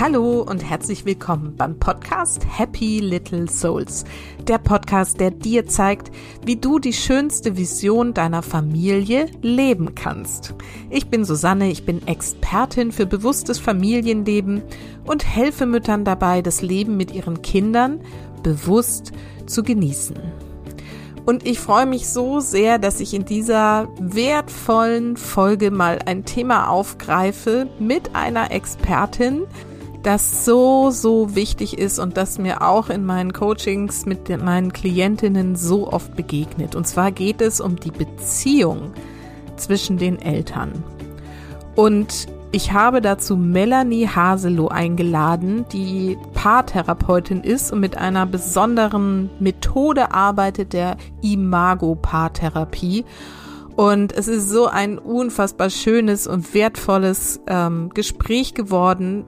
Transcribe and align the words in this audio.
Hallo 0.00 0.40
und 0.40 0.64
herzlich 0.64 1.04
willkommen 1.04 1.56
beim 1.58 1.78
Podcast 1.78 2.46
Happy 2.48 3.00
Little 3.00 3.46
Souls. 3.50 4.06
Der 4.48 4.56
Podcast, 4.56 5.20
der 5.20 5.30
dir 5.30 5.66
zeigt, 5.66 6.10
wie 6.42 6.56
du 6.56 6.78
die 6.78 6.94
schönste 6.94 7.58
Vision 7.58 8.14
deiner 8.14 8.40
Familie 8.40 9.26
leben 9.42 9.94
kannst. 9.94 10.54
Ich 10.88 11.08
bin 11.08 11.26
Susanne, 11.26 11.70
ich 11.70 11.84
bin 11.84 12.06
Expertin 12.06 12.92
für 12.92 13.04
bewusstes 13.04 13.58
Familienleben 13.58 14.62
und 15.04 15.26
helfe 15.26 15.66
Müttern 15.66 16.06
dabei, 16.06 16.40
das 16.40 16.62
Leben 16.62 16.96
mit 16.96 17.12
ihren 17.12 17.42
Kindern 17.42 18.00
bewusst 18.42 19.12
zu 19.44 19.62
genießen. 19.62 20.16
Und 21.26 21.46
ich 21.46 21.60
freue 21.60 21.84
mich 21.84 22.08
so 22.08 22.40
sehr, 22.40 22.78
dass 22.78 23.00
ich 23.00 23.12
in 23.12 23.26
dieser 23.26 23.86
wertvollen 24.00 25.18
Folge 25.18 25.70
mal 25.70 25.98
ein 26.06 26.24
Thema 26.24 26.70
aufgreife 26.70 27.68
mit 27.78 28.16
einer 28.16 28.50
Expertin, 28.50 29.42
das 30.02 30.44
so, 30.44 30.90
so 30.90 31.34
wichtig 31.34 31.78
ist 31.78 31.98
und 31.98 32.16
das 32.16 32.38
mir 32.38 32.62
auch 32.62 32.88
in 32.88 33.04
meinen 33.04 33.32
Coachings 33.32 34.06
mit 34.06 34.28
meinen 34.42 34.72
Klientinnen 34.72 35.56
so 35.56 35.92
oft 35.92 36.16
begegnet. 36.16 36.74
Und 36.74 36.86
zwar 36.86 37.12
geht 37.12 37.40
es 37.40 37.60
um 37.60 37.76
die 37.76 37.90
Beziehung 37.90 38.92
zwischen 39.56 39.98
den 39.98 40.20
Eltern. 40.20 40.82
Und 41.76 42.28
ich 42.52 42.72
habe 42.72 43.00
dazu 43.00 43.36
Melanie 43.36 44.08
Haselow 44.08 44.68
eingeladen, 44.68 45.66
die 45.72 46.18
Paartherapeutin 46.34 47.42
ist 47.42 47.72
und 47.72 47.78
mit 47.78 47.96
einer 47.96 48.26
besonderen 48.26 49.30
Methode 49.38 50.12
arbeitet, 50.12 50.72
der 50.72 50.96
Imago-Paartherapie. 51.22 53.04
Und 53.76 54.12
es 54.12 54.26
ist 54.26 54.50
so 54.50 54.66
ein 54.66 54.98
unfassbar 54.98 55.70
schönes 55.70 56.26
und 56.26 56.52
wertvolles 56.52 57.40
ähm, 57.46 57.90
Gespräch 57.94 58.54
geworden, 58.54 59.24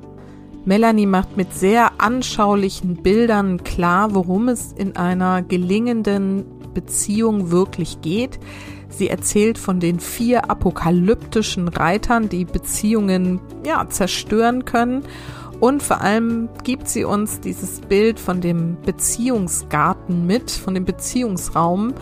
Melanie 0.65 1.07
macht 1.07 1.37
mit 1.37 1.53
sehr 1.53 2.01
anschaulichen 2.01 3.03
Bildern 3.03 3.65
klar, 3.65 4.15
worum 4.15 4.49
es 4.49 4.73
in 4.73 4.97
einer 4.97 5.43
gelingenden 5.43 6.45
Beziehung 6.73 7.51
wirklich 7.51 8.01
geht. 8.01 8.39
Sie 8.89 9.09
erzählt 9.09 9.59
von 9.59 9.81
den 9.81 9.99
vier 9.99 10.51
apokalyptischen 10.51 11.69
Reitern, 11.69 12.29
die 12.29 12.45
Beziehungen 12.45 13.41
ja 13.67 13.89
zerstören 13.89 14.65
können. 14.65 15.03
Und 15.59 15.83
vor 15.83 16.01
allem 16.01 16.49
gibt 16.65 16.89
sie 16.89 17.05
uns 17.05 17.41
dieses 17.41 17.81
Bild 17.81 18.21
von 18.21 18.41
dem 18.41 18.77
Beziehungsgarten 18.85 20.27
mit, 20.27 20.51
von 20.51 20.75
dem 20.75 20.85
Beziehungsraum, 20.85 21.95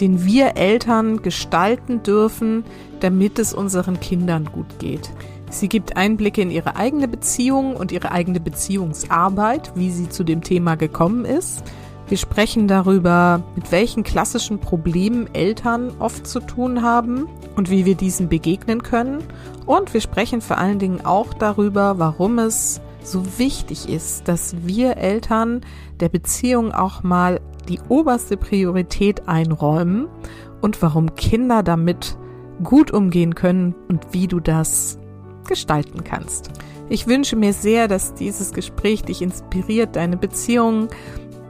den 0.00 0.24
wir 0.24 0.56
Eltern 0.56 1.22
gestalten 1.22 2.02
dürfen, 2.02 2.64
damit 3.00 3.38
es 3.38 3.52
unseren 3.52 4.00
Kindern 4.00 4.46
gut 4.52 4.78
geht. 4.78 5.10
Sie 5.50 5.68
gibt 5.68 5.96
Einblicke 5.96 6.40
in 6.40 6.50
ihre 6.50 6.76
eigene 6.76 7.08
Beziehung 7.08 7.76
und 7.76 7.90
ihre 7.90 8.12
eigene 8.12 8.40
Beziehungsarbeit, 8.40 9.72
wie 9.74 9.90
sie 9.90 10.08
zu 10.08 10.22
dem 10.22 10.42
Thema 10.42 10.76
gekommen 10.76 11.24
ist. 11.24 11.64
Wir 12.08 12.16
sprechen 12.16 12.66
darüber, 12.66 13.42
mit 13.56 13.70
welchen 13.70 14.02
klassischen 14.04 14.60
Problemen 14.60 15.32
Eltern 15.34 15.92
oft 15.98 16.26
zu 16.26 16.40
tun 16.40 16.82
haben 16.82 17.28
und 17.56 17.70
wie 17.70 17.84
wir 17.84 17.96
diesen 17.96 18.28
begegnen 18.28 18.82
können. 18.82 19.22
Und 19.66 19.92
wir 19.92 20.00
sprechen 20.00 20.40
vor 20.40 20.58
allen 20.58 20.78
Dingen 20.78 21.04
auch 21.04 21.34
darüber, 21.34 21.98
warum 21.98 22.38
es 22.38 22.80
so 23.02 23.38
wichtig 23.38 23.88
ist, 23.88 24.28
dass 24.28 24.54
wir 24.64 24.96
Eltern 24.96 25.62
der 25.98 26.08
Beziehung 26.08 26.72
auch 26.72 27.02
mal 27.02 27.40
die 27.68 27.80
oberste 27.88 28.36
Priorität 28.36 29.28
einräumen 29.28 30.08
und 30.60 30.80
warum 30.82 31.14
Kinder 31.14 31.62
damit 31.62 32.16
gut 32.62 32.90
umgehen 32.90 33.34
können 33.34 33.74
und 33.88 34.12
wie 34.12 34.26
du 34.26 34.40
das 34.40 34.99
gestalten 35.50 36.04
kannst. 36.04 36.48
Ich 36.88 37.06
wünsche 37.06 37.36
mir 37.36 37.52
sehr, 37.52 37.88
dass 37.88 38.14
dieses 38.14 38.52
Gespräch 38.52 39.02
dich 39.02 39.20
inspiriert, 39.20 39.96
deine 39.96 40.16
Beziehung 40.16 40.88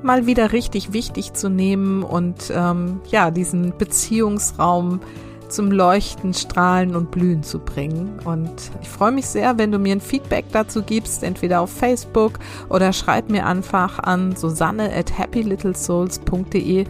mal 0.03 0.27
wieder 0.27 0.53
richtig 0.53 0.93
wichtig 0.93 1.34
zu 1.34 1.49
nehmen 1.49 2.03
und 2.03 2.53
ähm, 2.55 3.00
ja, 3.10 3.31
diesen 3.31 3.77
Beziehungsraum 3.77 5.00
zum 5.49 5.71
Leuchten, 5.71 6.33
Strahlen 6.33 6.94
und 6.94 7.10
Blühen 7.10 7.43
zu 7.43 7.59
bringen. 7.59 8.19
Und 8.25 8.71
ich 8.83 8.89
freue 8.89 9.12
mich 9.12 9.27
sehr, 9.27 9.59
wenn 9.59 9.72
du 9.72 9.78
mir 9.78 9.93
ein 9.93 10.00
Feedback 10.00 10.47
dazu 10.53 10.83
gibst, 10.83 11.22
entweder 11.22 11.60
auf 11.60 11.71
Facebook 11.71 12.39
oder 12.69 12.93
schreib 12.93 13.31
mir 13.31 13.47
einfach 13.47 13.99
an 13.99 14.37
susanne 14.37 14.94
at 14.94 15.19
happylittlesouls.de, 15.19 16.84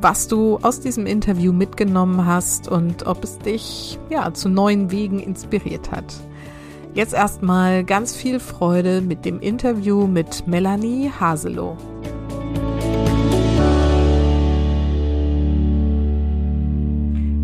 was 0.00 0.28
du 0.28 0.58
aus 0.62 0.80
diesem 0.80 1.06
Interview 1.06 1.52
mitgenommen 1.52 2.24
hast 2.24 2.68
und 2.68 3.06
ob 3.06 3.24
es 3.24 3.38
dich 3.38 3.98
ja 4.10 4.32
zu 4.32 4.48
neuen 4.48 4.90
Wegen 4.90 5.18
inspiriert 5.18 5.90
hat. 5.90 6.04
Jetzt 6.98 7.14
erstmal 7.14 7.84
ganz 7.84 8.16
viel 8.16 8.40
Freude 8.40 9.00
mit 9.00 9.24
dem 9.24 9.38
Interview 9.38 10.08
mit 10.08 10.48
Melanie 10.48 11.08
Haselow. 11.08 11.76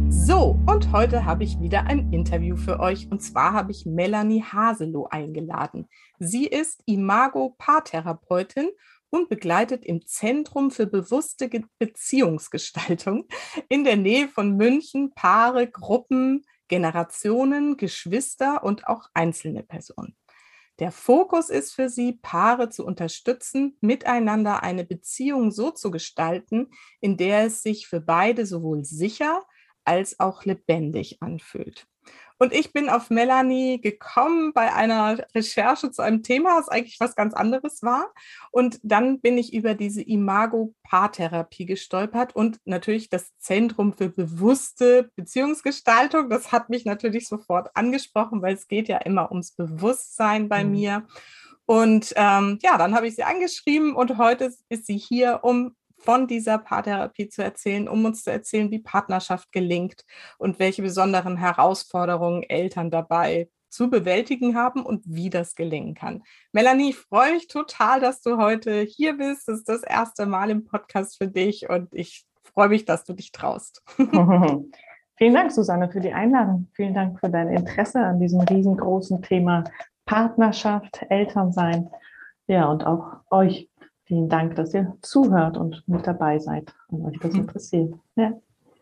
So, 0.09 0.59
und 0.67 0.91
heute 0.91 1.25
habe 1.25 1.45
ich 1.45 1.61
wieder 1.61 1.87
ein 1.87 2.13
Interview 2.13 2.57
für 2.57 2.81
euch. 2.81 3.09
Und 3.13 3.23
zwar 3.23 3.53
habe 3.53 3.71
ich 3.71 3.87
Melanie 3.87 4.43
Haselow 4.43 5.07
eingeladen. 5.09 5.87
Sie 6.19 6.49
ist 6.49 6.83
Imago-Paartherapeutin 6.87 8.71
und 9.11 9.29
begleitet 9.29 9.85
im 9.85 10.05
Zentrum 10.05 10.73
für 10.73 10.87
bewusste 10.87 11.49
Beziehungsgestaltung 11.79 13.29
in 13.69 13.85
der 13.85 13.99
Nähe 13.99 14.27
von 14.27 14.57
München 14.57 15.13
Paare, 15.15 15.69
Gruppen, 15.69 16.45
Generationen, 16.69 17.77
Geschwister 17.77 18.65
und 18.65 18.87
auch 18.87 19.09
einzelne 19.15 19.63
Personen. 19.63 20.17
Der 20.81 20.91
Fokus 20.91 21.51
ist 21.51 21.73
für 21.73 21.89
sie, 21.89 22.15
Paare 22.15 22.69
zu 22.69 22.85
unterstützen, 22.85 23.77
miteinander 23.81 24.63
eine 24.65 24.85
Beziehung 24.85 25.53
so 25.53 25.71
zu 25.71 25.91
gestalten, 25.93 26.71
in 27.01 27.17
der 27.17 27.47
es 27.47 27.63
sich 27.63 27.87
für 27.87 28.01
beide 28.01 28.45
sowohl 28.45 28.85
sicher 28.85 29.45
als 29.85 30.19
auch 30.19 30.45
lebendig 30.45 31.23
anfühlt. 31.23 31.87
Und 32.39 32.53
ich 32.53 32.73
bin 32.73 32.89
auf 32.89 33.11
Melanie 33.11 33.81
gekommen 33.81 34.53
bei 34.53 34.73
einer 34.73 35.25
Recherche 35.35 35.91
zu 35.91 36.03
einem 36.03 36.23
Thema, 36.23 36.59
das 36.59 36.69
eigentlich 36.69 36.99
was 36.99 37.15
ganz 37.15 37.33
anderes 37.35 37.83
war. 37.83 38.13
Und 38.51 38.81
dann 38.83 39.21
bin 39.21 39.39
ich 39.39 39.55
über 39.55 39.75
diese 39.75 40.03
Imago-Paartherapie 40.03 41.67
gestolpert 41.67 42.35
und 42.35 42.59
natürlich 42.65 43.09
das 43.09 43.37
Zentrum 43.39 43.93
für 43.93 44.09
bewusste 44.09 45.11
Beziehungsgestaltung. 45.17 46.29
Das 46.29 46.51
hat 46.51 46.71
mich 46.71 46.85
natürlich 46.85 47.29
sofort 47.29 47.71
angesprochen, 47.75 48.43
weil 48.43 48.55
es 48.55 48.67
geht 48.69 48.89
ja 48.89 48.99
immer 48.99 49.31
ums 49.31 49.53
Bewusstsein 49.53 50.49
bei 50.49 50.65
mhm. 50.65 50.71
mir. 50.71 51.07
Und 51.67 52.13
ähm, 52.17 52.59
ja, 52.63 52.77
dann 52.77 52.95
habe 52.95 53.07
ich 53.07 53.15
sie 53.15 53.25
angeschrieben 53.25 53.95
und 53.95 54.19
heute 54.19 54.53
ist 54.69 54.87
sie 54.87 54.99
hier, 54.99 55.41
um 55.43 55.75
von 56.05 56.27
dieser 56.27 56.59
Paartherapie 56.59 57.29
zu 57.29 57.43
erzählen, 57.43 57.89
um 57.89 58.05
uns 58.05 58.25
zu 58.25 58.31
erzählen, 58.31 58.71
wie 58.71 58.79
Partnerschaft 58.79 59.53
gelingt 59.53 60.05
und 60.39 60.59
welche 60.59 60.83
besonderen 60.83 61.37
Herausforderungen 61.37 62.43
Eltern 62.43 62.91
dabei 62.91 63.49
zu 63.71 63.91
bewältigen 63.91 64.55
haben 64.55 64.87
und 64.87 65.03
wie 65.07 65.31
das 65.31 65.57
gelingen 65.57 65.95
kann. 65.95 66.23
Melanie, 66.53 66.91
ich 66.91 66.97
freue 66.97 67.33
mich 67.33 67.49
total, 67.49 68.01
dass 68.01 68.21
du 68.23 68.37
heute 68.37 68.83
hier 68.83 69.15
bist. 69.15 69.49
Das 69.49 69.59
ist 69.59 69.69
das 69.69 69.83
erste 69.83 70.27
Mal 70.27 70.51
im 70.51 70.65
Podcast 70.65 71.19
für 71.19 71.27
dich 71.27 71.69
und 71.69 71.89
ich 71.93 72.25
freue 72.45 72.69
mich, 72.69 72.85
dass 72.85 73.05
du 73.05 73.15
dich 73.15 73.33
traust. 73.33 73.83
Vielen 75.17 75.35
Dank, 75.35 75.53
Susanne, 75.53 75.91
für 75.91 76.01
die 76.01 76.13
Einladung. 76.13 76.69
Vielen 76.75 76.95
Dank 76.95 77.21
für 77.21 77.31
dein 77.31 77.49
Interesse 77.49 78.01
an 78.01 78.19
diesem 78.19 78.41
riesengroßen 78.41 79.23
Thema 79.23 79.65
Partnerschaft, 80.07 81.07
Elternsein. 81.09 81.89
Ja, 82.47 82.67
und 82.67 82.85
auch 82.85 83.21
euch 83.31 83.71
Vielen 84.05 84.29
Dank, 84.29 84.55
dass 84.57 84.75
ihr 84.75 84.97
zuhört 85.01 85.57
und 85.57 85.83
mit 85.87 86.07
dabei 86.07 86.39
seid 86.39 86.75
und 86.89 87.05
euch 87.07 87.19
das 87.21 87.35
interessiert. 87.35 87.95
Ja. 88.17 88.33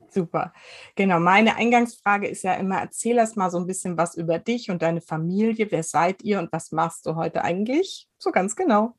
Super. 0.09 0.53
Genau, 0.95 1.21
meine 1.21 1.57
Eingangsfrage 1.57 2.29
ist 2.29 2.45
ja 2.45 2.55
immer, 2.55 2.81
erzähl 2.81 3.17
erst 3.17 3.37
mal 3.37 3.51
so 3.51 3.57
ein 3.57 3.67
bisschen 3.67 3.97
was 3.97 4.15
über 4.15 4.39
dich 4.39 4.71
und 4.71 4.83
deine 4.83 5.01
Familie. 5.01 5.69
Wer 5.71 5.83
seid 5.83 6.23
ihr 6.23 6.39
und 6.39 6.53
was 6.53 6.71
machst 6.71 7.07
du 7.07 7.15
heute 7.15 7.43
eigentlich? 7.43 8.09
So 8.19 8.31
ganz 8.31 8.55
genau. 8.55 8.95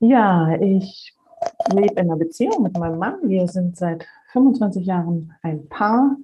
Ja, 0.00 0.56
ich 0.60 1.14
lebe 1.72 1.92
in 1.92 2.10
einer 2.10 2.16
Beziehung 2.16 2.62
mit 2.62 2.76
meinem 2.76 2.98
Mann. 2.98 3.18
Wir 3.22 3.46
sind 3.46 3.76
seit 3.76 4.06
25 4.32 4.84
Jahren 4.84 5.34
ein 5.42 5.68
Paar. 5.68 6.16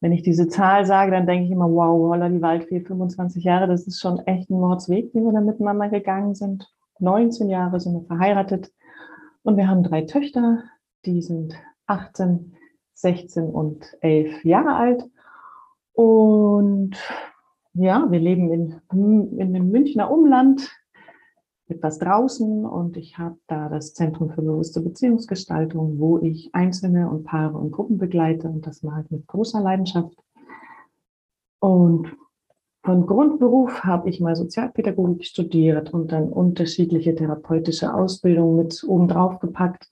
Wenn 0.00 0.12
ich 0.12 0.22
diese 0.22 0.48
Zahl 0.48 0.86
sage, 0.86 1.10
dann 1.10 1.26
denke 1.26 1.46
ich 1.46 1.50
immer, 1.50 1.70
wow, 1.70 2.10
holla 2.10 2.28
die 2.28 2.42
Waldfee, 2.42 2.80
25 2.80 3.44
Jahre, 3.44 3.66
das 3.66 3.86
ist 3.86 4.00
schon 4.00 4.20
echt 4.20 4.50
ein 4.50 4.60
Mordsweg, 4.60 5.10
wie 5.14 5.20
wir 5.20 5.32
da 5.32 5.40
miteinander 5.40 5.88
gegangen 5.88 6.34
sind. 6.34 6.70
19 6.98 7.48
Jahre 7.48 7.80
sind 7.80 7.94
wir 7.94 8.06
verheiratet 8.06 8.72
und 9.42 9.56
wir 9.56 9.68
haben 9.68 9.82
drei 9.82 10.02
Töchter, 10.02 10.62
die 11.04 11.22
sind 11.22 11.54
18, 11.86 12.56
16 12.94 13.44
und 13.44 13.96
11 14.00 14.44
Jahre 14.44 14.74
alt. 14.74 15.04
Und 15.92 16.96
ja, 17.74 18.06
wir 18.10 18.20
leben 18.20 18.52
in, 18.52 19.38
in 19.38 19.52
dem 19.52 19.70
Münchner 19.70 20.10
Umland, 20.10 20.70
etwas 21.68 21.98
draußen 21.98 22.64
und 22.64 22.96
ich 22.96 23.18
habe 23.18 23.38
da 23.48 23.68
das 23.68 23.92
Zentrum 23.92 24.30
für 24.30 24.42
bewusste 24.42 24.80
Beziehungsgestaltung, 24.80 25.98
wo 25.98 26.18
ich 26.18 26.50
Einzelne 26.54 27.10
und 27.10 27.24
Paare 27.24 27.58
und 27.58 27.72
Gruppen 27.72 27.98
begleite 27.98 28.48
und 28.48 28.66
das 28.66 28.82
mache 28.82 29.02
ich 29.02 29.10
mit 29.10 29.26
großer 29.26 29.60
Leidenschaft. 29.60 30.16
Und 31.58 32.16
von 32.86 33.04
Grundberuf 33.04 33.82
habe 33.82 34.08
ich 34.08 34.20
mal 34.20 34.36
Sozialpädagogik 34.36 35.24
studiert 35.24 35.92
und 35.92 36.12
dann 36.12 36.28
unterschiedliche 36.28 37.16
therapeutische 37.16 37.92
Ausbildungen 37.92 38.56
mit 38.56 38.84
obendrauf 38.86 39.40
gepackt, 39.40 39.90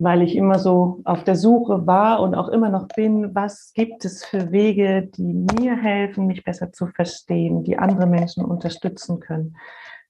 weil 0.00 0.22
ich 0.22 0.34
immer 0.34 0.58
so 0.58 1.00
auf 1.04 1.22
der 1.22 1.36
Suche 1.36 1.86
war 1.86 2.20
und 2.20 2.34
auch 2.34 2.48
immer 2.48 2.68
noch 2.68 2.88
bin, 2.88 3.32
was 3.34 3.72
gibt 3.74 4.04
es 4.04 4.24
für 4.24 4.50
Wege, 4.50 5.08
die 5.16 5.46
mir 5.60 5.76
helfen, 5.76 6.26
mich 6.26 6.42
besser 6.42 6.72
zu 6.72 6.88
verstehen, 6.88 7.62
die 7.62 7.78
andere 7.78 8.06
Menschen 8.06 8.44
unterstützen 8.44 9.20
können. 9.20 9.56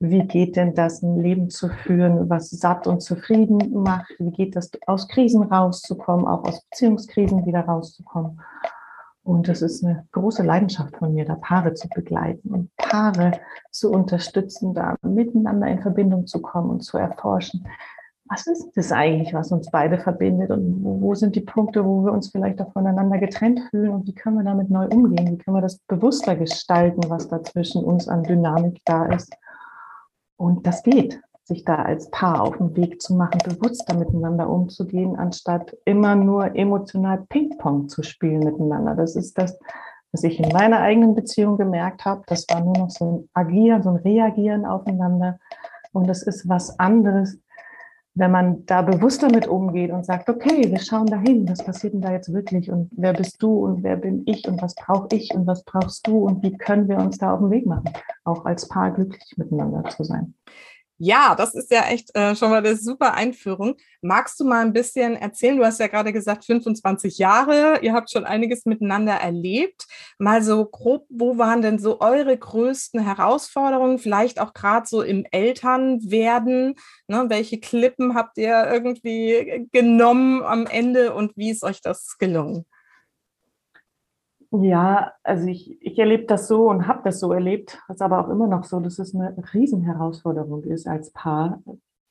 Wie 0.01 0.25
geht 0.25 0.57
denn 0.57 0.75
das, 0.75 1.03
ein 1.03 1.21
Leben 1.21 1.51
zu 1.51 1.69
führen, 1.69 2.31
was 2.31 2.49
satt 2.49 2.87
und 2.87 3.03
zufrieden 3.03 3.59
macht? 3.75 4.15
Wie 4.19 4.31
geht 4.31 4.57
das, 4.57 4.71
aus 4.87 5.07
Krisen 5.07 5.43
rauszukommen, 5.43 6.27
auch 6.27 6.45
aus 6.45 6.63
Beziehungskrisen 6.71 7.45
wieder 7.45 7.61
rauszukommen? 7.61 8.41
Und 9.27 9.49
es 9.49 9.61
ist 9.61 9.85
eine 9.85 10.07
große 10.13 10.45
Leidenschaft 10.45 10.97
von 10.99 11.13
mir, 11.13 11.25
da 11.25 11.35
Paare 11.35 11.75
zu 11.75 11.89
begleiten 11.89 12.49
und 12.49 12.77
Paare 12.77 13.33
zu 13.73 13.91
unterstützen, 13.91 14.73
da 14.73 14.95
miteinander 15.03 15.67
in 15.67 15.83
Verbindung 15.83 16.29
zu 16.29 16.41
kommen 16.41 16.71
und 16.71 16.85
zu 16.85 16.97
erforschen. 16.97 17.67
Was 18.27 18.47
ist 18.47 18.71
das 18.77 18.93
eigentlich, 18.93 19.35
was 19.35 19.51
uns 19.51 19.69
beide 19.73 19.99
verbindet 19.99 20.53
und 20.53 20.85
wo, 20.85 21.01
wo 21.01 21.15
sind 21.17 21.35
die 21.35 21.41
Punkte, 21.41 21.85
wo 21.85 22.05
wir 22.05 22.13
uns 22.13 22.29
vielleicht 22.29 22.61
auch 22.63 22.73
voneinander 22.73 23.19
getrennt 23.19 23.61
fühlen 23.71 23.91
und 23.91 24.07
wie 24.07 24.15
können 24.15 24.37
wir 24.37 24.45
damit 24.45 24.71
neu 24.71 24.87
umgehen? 24.87 25.33
Wie 25.33 25.39
können 25.39 25.57
wir 25.57 25.61
das 25.61 25.79
bewusster 25.89 26.37
gestalten, 26.37 27.01
was 27.09 27.27
da 27.27 27.43
zwischen 27.43 27.83
uns 27.83 28.07
an 28.07 28.23
Dynamik 28.23 28.81
da 28.85 29.07
ist? 29.07 29.35
Und 30.37 30.69
das 30.69 30.85
geht 30.85 31.21
sich 31.47 31.65
da 31.65 31.77
als 31.77 32.11
Paar 32.11 32.43
auf 32.43 32.57
den 32.57 32.77
Weg 32.77 33.01
zu 33.01 33.15
machen, 33.15 33.39
bewusster 33.45 33.95
miteinander 33.95 34.51
umzugehen, 34.51 35.17
anstatt 35.17 35.77
immer 35.85 36.17
nur 36.17 36.57
emotional 36.57 37.25
Ping-Pong 37.29 37.89
zu 37.89 38.03
spielen 38.03 38.41
miteinander. 38.41 38.97
Das 38.97 39.15
ist 39.15 39.39
das, 39.39 39.57
was 40.11 40.25
ich 40.25 40.41
in 40.41 40.49
meiner 40.49 40.81
eigenen 40.81 41.15
Beziehung 41.15 41.57
gemerkt 41.57 42.05
habe. 42.05 42.23
Das 42.27 42.47
war 42.51 42.61
nur 42.65 42.77
noch 42.77 42.91
so 42.91 43.05
ein 43.05 43.29
Agieren, 43.33 43.85
so 43.85 43.91
ein 43.91 43.97
Reagieren 43.97 44.67
aufeinander. 44.67 45.39
Und 45.93 46.09
das 46.09 46.25
ist 46.25 46.49
was 46.49 46.81
anderes, 46.81 47.39
wenn 48.15 48.33
man 48.33 48.67
da 48.67 48.83
bewusst 48.83 49.23
damit 49.23 49.47
umgeht 49.47 49.93
und 49.93 50.05
sagt, 50.05 50.29
okay, 50.29 50.69
wir 50.69 50.81
schauen 50.81 51.07
dahin, 51.07 51.49
was 51.49 51.63
passiert 51.63 51.93
denn 51.93 52.01
da 52.01 52.13
jetzt 52.13 52.33
wirklich 52.33 52.73
und 52.73 52.91
wer 52.97 53.13
bist 53.13 53.41
du 53.41 53.67
und 53.67 53.85
wer 53.85 53.97
bin 53.97 54.23
ich 54.27 54.49
und 54.49 54.61
was 54.61 54.75
brauche 54.75 55.09
ich 55.13 55.33
und 55.33 55.47
was 55.47 55.63
brauchst 55.65 56.07
du 56.07 56.27
und 56.27 56.43
wie 56.43 56.57
können 56.57 56.89
wir 56.89 56.97
uns 56.97 57.19
da 57.19 57.35
auf 57.35 57.41
den 57.41 57.51
Weg 57.51 57.67
machen, 57.67 57.91
auch 58.25 58.47
als 58.47 58.69
Paar 58.69 58.91
glücklich 58.91 59.37
miteinander 59.37 59.85
zu 59.91 60.03
sein. 60.03 60.35
Ja, 60.99 61.35
das 61.35 61.55
ist 61.55 61.71
ja 61.71 61.83
echt 61.89 62.15
äh, 62.17 62.35
schon 62.35 62.49
mal 62.49 62.59
eine 62.65 62.75
super 62.75 63.13
Einführung. 63.13 63.77
Magst 64.01 64.41
du 64.41 64.45
mal 64.45 64.65
ein 64.65 64.73
bisschen 64.73 65.15
erzählen? 65.15 65.59
Du 65.59 65.65
hast 65.65 65.79
ja 65.79 65.89
gerade 65.89 66.11
gesagt, 66.11 66.47
25 66.47 67.19
Jahre, 67.19 67.81
ihr 67.83 67.93
habt 67.93 68.11
schon 68.11 68.25
einiges 68.25 68.65
miteinander 68.65 69.13
erlebt. 69.13 69.87
Mal 70.19 70.43
so 70.43 70.65
grob, 70.65 71.05
wo 71.11 71.37
waren 71.37 71.61
denn 71.61 71.79
so 71.79 72.01
eure 72.01 72.37
größten 72.39 73.01
Herausforderungen? 73.01 73.99
Vielleicht 73.99 74.41
auch 74.41 74.55
gerade 74.55 74.87
so 74.87 75.03
im 75.03 75.27
Elternwerden. 75.31 76.77
Ne? 77.09 77.27
Welche 77.29 77.61
Klippen 77.61 78.15
habt 78.15 78.39
ihr 78.39 78.67
irgendwie 78.67 79.69
genommen 79.73 80.43
am 80.45 80.67
Ende 80.67 81.13
und 81.13 81.37
wie 81.37 81.51
ist 81.51 81.63
euch 81.63 81.83
das 81.83 82.17
gelungen? 82.19 82.65
Ja, 84.63 85.13
also 85.23 85.47
ich, 85.47 85.81
ich 85.83 85.99
erlebe 85.99 86.25
das 86.25 86.49
so 86.49 86.71
und 86.71 86.87
habe 86.87 87.01
das 87.05 87.21
so 87.21 87.33
erlebt, 87.33 87.79
ist 87.89 88.03
aber 88.03 88.25
auch 88.25 88.29
immer 88.29 88.47
noch 88.47 88.65
so, 88.65 88.81
dass 88.81 88.99
es 88.99 89.15
eine 89.15 89.35
Riesenherausforderung 89.53 90.65
ist, 90.65 90.87
als 90.87 91.13
Paar 91.13 91.63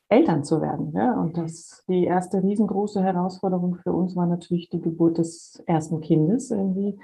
Eltern 0.09 0.43
zu 0.43 0.61
werden. 0.61 0.91
Ja? 0.93 1.13
Und 1.19 1.37
das, 1.37 1.83
die 1.87 2.05
erste 2.05 2.43
riesengroße 2.43 3.01
Herausforderung 3.01 3.75
für 3.75 3.91
uns 3.93 4.15
war 4.15 4.27
natürlich 4.27 4.69
die 4.69 4.81
Geburt 4.81 5.17
des 5.17 5.63
ersten 5.65 6.01
Kindes, 6.01 6.51
irgendwie 6.51 6.99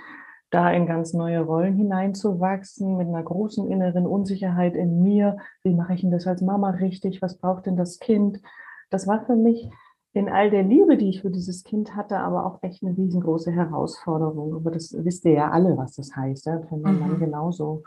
da 0.52 0.70
in 0.72 0.86
ganz 0.86 1.14
neue 1.14 1.40
Rollen 1.40 1.76
hineinzuwachsen, 1.76 2.98
mit 2.98 3.08
einer 3.08 3.24
großen 3.24 3.72
inneren 3.72 4.06
Unsicherheit 4.06 4.76
in 4.76 5.02
mir. 5.02 5.38
Wie 5.64 5.74
mache 5.74 5.94
ich 5.94 6.02
denn 6.02 6.12
das 6.12 6.28
als 6.28 6.42
Mama 6.42 6.72
richtig? 6.72 7.22
Was 7.22 7.38
braucht 7.38 7.66
denn 7.66 7.78
das 7.78 8.00
Kind? 8.00 8.42
Das 8.90 9.08
war 9.08 9.26
für 9.26 9.38
mich 9.38 9.70
in 10.14 10.30
all 10.30 10.50
der 10.50 10.64
Liebe, 10.64 10.98
die 10.98 11.10
ich 11.10 11.22
für 11.22 11.30
dieses 11.30 11.64
Kind 11.64 11.96
hatte, 11.96 12.18
aber 12.18 12.46
auch 12.46 12.62
echt 12.64 12.84
eine 12.84 12.98
riesengroße 12.98 13.52
Herausforderung. 13.52 14.56
Aber 14.56 14.72
das 14.72 14.94
wisst 14.98 15.24
ihr 15.26 15.34
ja 15.34 15.52
alle, 15.52 15.78
was 15.78 15.96
das 15.96 16.16
heißt, 16.16 16.48
ja? 16.48 16.60
für 16.68 16.78
meinen 16.78 16.96
mhm. 16.96 17.00
Mann 17.00 17.20
genauso. 17.20 17.84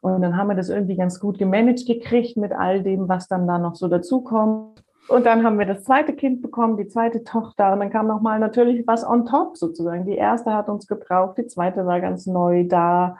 Und 0.00 0.22
dann 0.22 0.36
haben 0.36 0.48
wir 0.48 0.56
das 0.56 0.70
irgendwie 0.70 0.96
ganz 0.96 1.20
gut 1.20 1.38
gemanagt 1.38 1.86
gekriegt 1.86 2.36
mit 2.36 2.52
all 2.52 2.82
dem, 2.82 3.08
was 3.08 3.28
dann 3.28 3.46
da 3.46 3.58
noch 3.58 3.74
so 3.74 3.86
dazukommt. 3.86 4.82
Und 5.08 5.26
dann 5.26 5.44
haben 5.44 5.58
wir 5.58 5.66
das 5.66 5.84
zweite 5.84 6.14
Kind 6.14 6.40
bekommen, 6.40 6.76
die 6.76 6.88
zweite 6.88 7.22
Tochter. 7.24 7.72
Und 7.72 7.80
dann 7.80 7.90
kam 7.90 8.06
nochmal 8.06 8.38
natürlich 8.38 8.86
was 8.86 9.06
on 9.06 9.26
top 9.26 9.56
sozusagen. 9.56 10.06
Die 10.06 10.16
erste 10.16 10.54
hat 10.54 10.68
uns 10.68 10.86
gebraucht, 10.86 11.38
die 11.38 11.46
zweite 11.46 11.84
war 11.86 12.00
ganz 12.00 12.26
neu 12.26 12.64
da. 12.66 13.18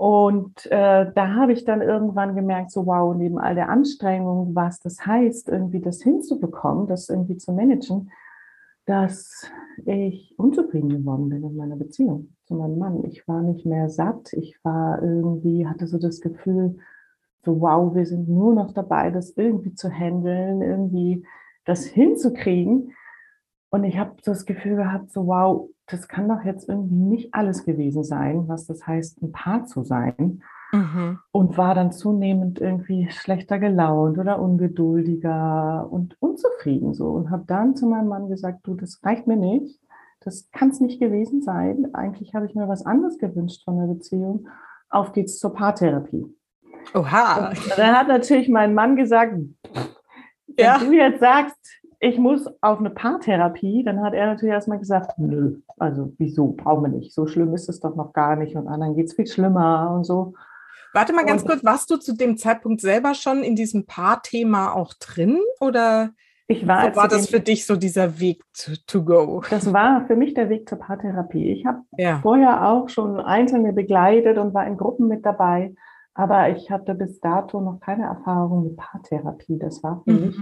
Und 0.00 0.64
äh, 0.70 1.12
da 1.14 1.34
habe 1.34 1.52
ich 1.52 1.66
dann 1.66 1.82
irgendwann 1.82 2.34
gemerkt, 2.34 2.70
so 2.70 2.86
wow, 2.86 3.14
neben 3.14 3.36
all 3.36 3.54
der 3.54 3.68
Anstrengung, 3.68 4.54
was 4.54 4.80
das 4.80 5.04
heißt, 5.04 5.50
irgendwie 5.50 5.82
das 5.82 6.00
hinzubekommen, 6.00 6.86
das 6.86 7.10
irgendwie 7.10 7.36
zu 7.36 7.52
managen, 7.52 8.10
dass 8.86 9.46
ich 9.84 10.34
unzufrieden 10.38 10.88
geworden 10.88 11.28
bin 11.28 11.44
in 11.44 11.54
meiner 11.54 11.76
Beziehung 11.76 12.34
zu 12.46 12.54
meinem 12.54 12.78
Mann. 12.78 13.04
Ich 13.04 13.28
war 13.28 13.42
nicht 13.42 13.66
mehr 13.66 13.90
satt, 13.90 14.32
ich 14.32 14.58
war 14.62 15.02
irgendwie, 15.02 15.66
hatte 15.66 15.86
so 15.86 15.98
das 15.98 16.22
Gefühl, 16.22 16.78
so 17.44 17.60
wow, 17.60 17.94
wir 17.94 18.06
sind 18.06 18.26
nur 18.26 18.54
noch 18.54 18.72
dabei, 18.72 19.10
das 19.10 19.36
irgendwie 19.36 19.74
zu 19.74 19.90
handeln, 19.90 20.62
irgendwie 20.62 21.26
das 21.66 21.84
hinzukriegen. 21.84 22.92
Und 23.68 23.84
ich 23.84 23.98
habe 23.98 24.16
das 24.24 24.46
Gefühl 24.46 24.76
gehabt, 24.76 25.10
so 25.10 25.26
wow, 25.26 25.68
das 25.90 26.08
kann 26.08 26.28
doch 26.28 26.44
jetzt 26.44 26.68
irgendwie 26.68 26.94
nicht 26.94 27.34
alles 27.34 27.64
gewesen 27.64 28.04
sein, 28.04 28.48
was 28.48 28.66
das 28.66 28.86
heißt, 28.86 29.22
ein 29.22 29.32
Paar 29.32 29.64
zu 29.64 29.82
sein. 29.82 30.42
Mhm. 30.72 31.18
Und 31.32 31.58
war 31.58 31.74
dann 31.74 31.90
zunehmend 31.90 32.60
irgendwie 32.60 33.10
schlechter 33.10 33.58
gelaunt 33.58 34.18
oder 34.18 34.40
ungeduldiger 34.40 35.88
und 35.90 36.16
unzufrieden 36.20 36.94
so. 36.94 37.08
Und 37.08 37.30
habe 37.30 37.44
dann 37.46 37.74
zu 37.74 37.86
meinem 37.86 38.08
Mann 38.08 38.28
gesagt, 38.28 38.60
du, 38.64 38.74
das 38.74 39.00
reicht 39.02 39.26
mir 39.26 39.36
nicht. 39.36 39.80
Das 40.20 40.50
kann 40.52 40.68
es 40.68 40.80
nicht 40.80 41.00
gewesen 41.00 41.42
sein. 41.42 41.92
Eigentlich 41.94 42.34
habe 42.34 42.46
ich 42.46 42.54
mir 42.54 42.68
was 42.68 42.86
anderes 42.86 43.18
gewünscht 43.18 43.64
von 43.64 43.78
der 43.78 43.86
Beziehung. 43.86 44.48
Auf 44.90 45.12
geht's 45.12 45.38
zur 45.38 45.54
Paartherapie. 45.54 46.26
Oha. 46.94 47.48
Und 47.48 47.78
dann 47.78 47.96
hat 47.96 48.08
natürlich 48.08 48.48
mein 48.48 48.74
Mann 48.74 48.96
gesagt, 48.96 49.34
wenn 49.34 50.64
ja. 50.64 50.78
du 50.78 50.92
jetzt 50.92 51.20
sagst, 51.20 51.79
ich 52.00 52.18
muss 52.18 52.46
auf 52.62 52.78
eine 52.78 52.88
Paartherapie, 52.90 53.84
dann 53.84 54.02
hat 54.02 54.14
er 54.14 54.26
natürlich 54.26 54.54
erstmal 54.54 54.78
gesagt, 54.78 55.18
nö, 55.18 55.58
also 55.78 56.14
wieso, 56.16 56.48
brauchen 56.48 56.84
wir 56.84 56.88
nicht. 56.88 57.12
So 57.12 57.26
schlimm 57.26 57.54
ist 57.54 57.68
es 57.68 57.80
doch 57.80 57.94
noch 57.94 58.14
gar 58.14 58.36
nicht 58.36 58.56
und 58.56 58.68
anderen 58.68 58.96
geht 58.96 59.06
es 59.06 59.14
viel 59.14 59.26
schlimmer 59.26 59.92
und 59.94 60.04
so. 60.04 60.32
Warte 60.94 61.12
mal 61.12 61.26
ganz 61.26 61.42
und, 61.42 61.48
kurz, 61.48 61.62
warst 61.62 61.90
du 61.90 61.98
zu 61.98 62.16
dem 62.16 62.38
Zeitpunkt 62.38 62.80
selber 62.80 63.14
schon 63.14 63.42
in 63.42 63.54
diesem 63.54 63.84
Paarthema 63.84 64.72
auch 64.72 64.94
drin 64.94 65.38
oder 65.60 66.10
ich 66.48 66.66
war, 66.66 66.90
so 66.90 66.96
war 66.96 67.06
das 67.06 67.28
für 67.28 67.38
dich 67.38 67.64
so 67.64 67.76
dieser 67.76 68.18
Weg 68.18 68.42
to, 68.54 68.72
to, 68.86 69.04
go? 69.04 69.42
Das 69.50 69.72
war 69.72 70.06
für 70.06 70.16
mich 70.16 70.34
der 70.34 70.48
Weg 70.48 70.68
zur 70.68 70.78
Paartherapie. 70.78 71.52
Ich 71.52 71.64
habe 71.64 71.82
ja. 71.96 72.18
vorher 72.22 72.66
auch 72.66 72.88
schon 72.88 73.20
Einzelne 73.20 73.72
begleitet 73.72 74.36
und 74.38 74.52
war 74.52 74.66
in 74.66 74.76
Gruppen 74.76 75.06
mit 75.06 75.24
dabei, 75.24 75.74
aber 76.14 76.48
ich 76.48 76.70
hatte 76.70 76.94
bis 76.94 77.20
dato 77.20 77.60
noch 77.60 77.78
keine 77.78 78.04
Erfahrung 78.04 78.64
mit 78.64 78.76
Paartherapie. 78.78 79.58
Das 79.58 79.82
war 79.84 80.02
für 80.04 80.12
mhm. 80.12 80.26
mich 80.26 80.36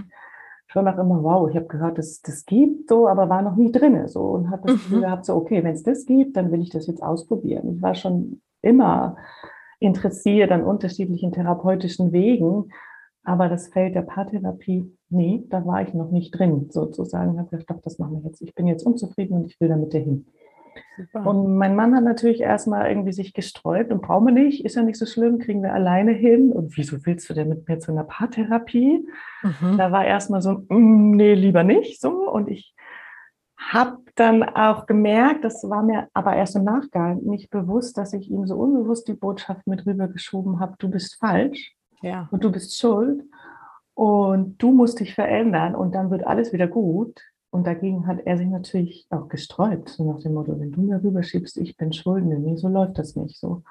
schon 0.71 0.87
auch 0.87 0.97
immer, 0.97 1.23
wow, 1.23 1.49
ich 1.49 1.55
habe 1.55 1.65
gehört, 1.65 1.97
dass 1.97 2.21
das 2.21 2.45
gibt 2.45 2.89
so, 2.89 3.07
aber 3.07 3.27
war 3.27 3.41
noch 3.41 3.55
nie 3.55 3.71
drin 3.71 4.07
so 4.07 4.21
und 4.21 4.51
habe 4.51 4.67
das 4.67 4.75
Gefühl 4.75 4.99
mhm. 4.99 5.01
gehabt, 5.01 5.25
so, 5.25 5.35
okay, 5.35 5.63
wenn 5.63 5.73
es 5.73 5.83
das 5.83 6.05
gibt, 6.05 6.37
dann 6.37 6.51
will 6.51 6.61
ich 6.61 6.69
das 6.69 6.87
jetzt 6.87 7.01
ausprobieren. 7.01 7.75
Ich 7.75 7.81
war 7.81 7.95
schon 7.95 8.41
immer 8.61 9.17
interessiert 9.79 10.51
an 10.51 10.63
unterschiedlichen 10.63 11.31
therapeutischen 11.31 12.11
Wegen, 12.11 12.71
aber 13.23 13.49
das 13.49 13.67
Feld 13.69 13.95
der 13.95 14.03
Paartherapie, 14.03 14.95
nee, 15.09 15.43
da 15.49 15.65
war 15.65 15.81
ich 15.81 15.93
noch 15.93 16.11
nicht 16.11 16.31
drin, 16.31 16.67
sozusagen. 16.69 17.33
Ich 17.33 17.39
habe 17.39 17.49
gedacht, 17.49 17.69
doch, 17.69 17.81
das 17.81 17.97
machen 17.97 18.21
wir 18.21 18.29
jetzt. 18.29 18.41
Ich 18.41 18.53
bin 18.53 18.67
jetzt 18.67 18.85
unzufrieden 18.85 19.37
und 19.37 19.45
ich 19.47 19.59
will 19.59 19.69
damit 19.69 19.93
dahin. 19.93 20.27
Super. 20.97 21.25
Und 21.25 21.57
mein 21.57 21.75
Mann 21.75 21.95
hat 21.95 22.03
natürlich 22.03 22.41
erstmal 22.41 22.89
irgendwie 22.89 23.13
sich 23.13 23.33
gesträubt 23.33 23.91
und 23.91 24.01
brauchen 24.01 24.27
wir 24.27 24.33
nicht, 24.33 24.65
ist 24.65 24.75
ja 24.75 24.83
nicht 24.83 24.97
so 24.97 25.05
schlimm, 25.05 25.39
kriegen 25.39 25.63
wir 25.63 25.73
alleine 25.73 26.11
hin. 26.11 26.51
Und 26.51 26.77
wieso 26.77 27.05
willst 27.05 27.29
du 27.29 27.33
denn 27.33 27.49
mit 27.49 27.67
mir 27.67 27.79
zu 27.79 27.91
einer 27.91 28.03
Paartherapie? 28.03 29.07
Mhm. 29.43 29.77
Da 29.77 29.91
war 29.91 30.05
erstmal 30.05 30.41
so, 30.41 30.65
mm, 30.69 31.11
nee, 31.11 31.33
lieber 31.33 31.63
nicht 31.63 32.01
so. 32.01 32.29
Und 32.29 32.49
ich 32.49 32.75
habe 33.57 33.97
dann 34.15 34.43
auch 34.43 34.85
gemerkt, 34.85 35.43
das 35.43 35.63
war 35.69 35.83
mir 35.83 36.07
aber 36.13 36.35
erst 36.35 36.55
im 36.55 36.63
Nachgang 36.63 37.21
nicht 37.23 37.49
bewusst, 37.49 37.97
dass 37.97 38.13
ich 38.13 38.29
ihm 38.29 38.47
so 38.47 38.55
unbewusst 38.55 39.07
die 39.07 39.13
Botschaft 39.13 39.67
mit 39.67 39.85
rübergeschoben 39.85 40.59
habe, 40.59 40.75
du 40.79 40.89
bist 40.89 41.17
falsch 41.19 41.75
ja. 42.01 42.27
und 42.31 42.43
du 42.43 42.51
bist 42.51 42.79
schuld 42.79 43.23
und 43.93 44.57
du 44.61 44.71
musst 44.71 44.99
dich 44.99 45.13
verändern 45.13 45.75
und 45.75 45.93
dann 45.93 46.09
wird 46.09 46.25
alles 46.25 46.53
wieder 46.53 46.67
gut. 46.67 47.21
Und 47.51 47.65
dagegen 47.65 48.05
hat 48.05 48.19
er 48.25 48.37
sich 48.37 48.47
natürlich 48.47 49.07
auch 49.09 49.27
gesträubt, 49.27 49.89
so 49.89 50.03
nach 50.11 50.21
dem 50.21 50.35
Motto, 50.35 50.59
wenn 50.59 50.71
du 50.71 50.81
mir 50.81 51.03
rüberschiebst, 51.03 51.57
ich 51.57 51.75
bin 51.77 51.93
schuld, 51.93 52.25
nee, 52.25 52.55
so 52.55 52.67
läuft 52.67 52.99
das 52.99 53.15
nicht 53.15 53.39
so. 53.39 53.63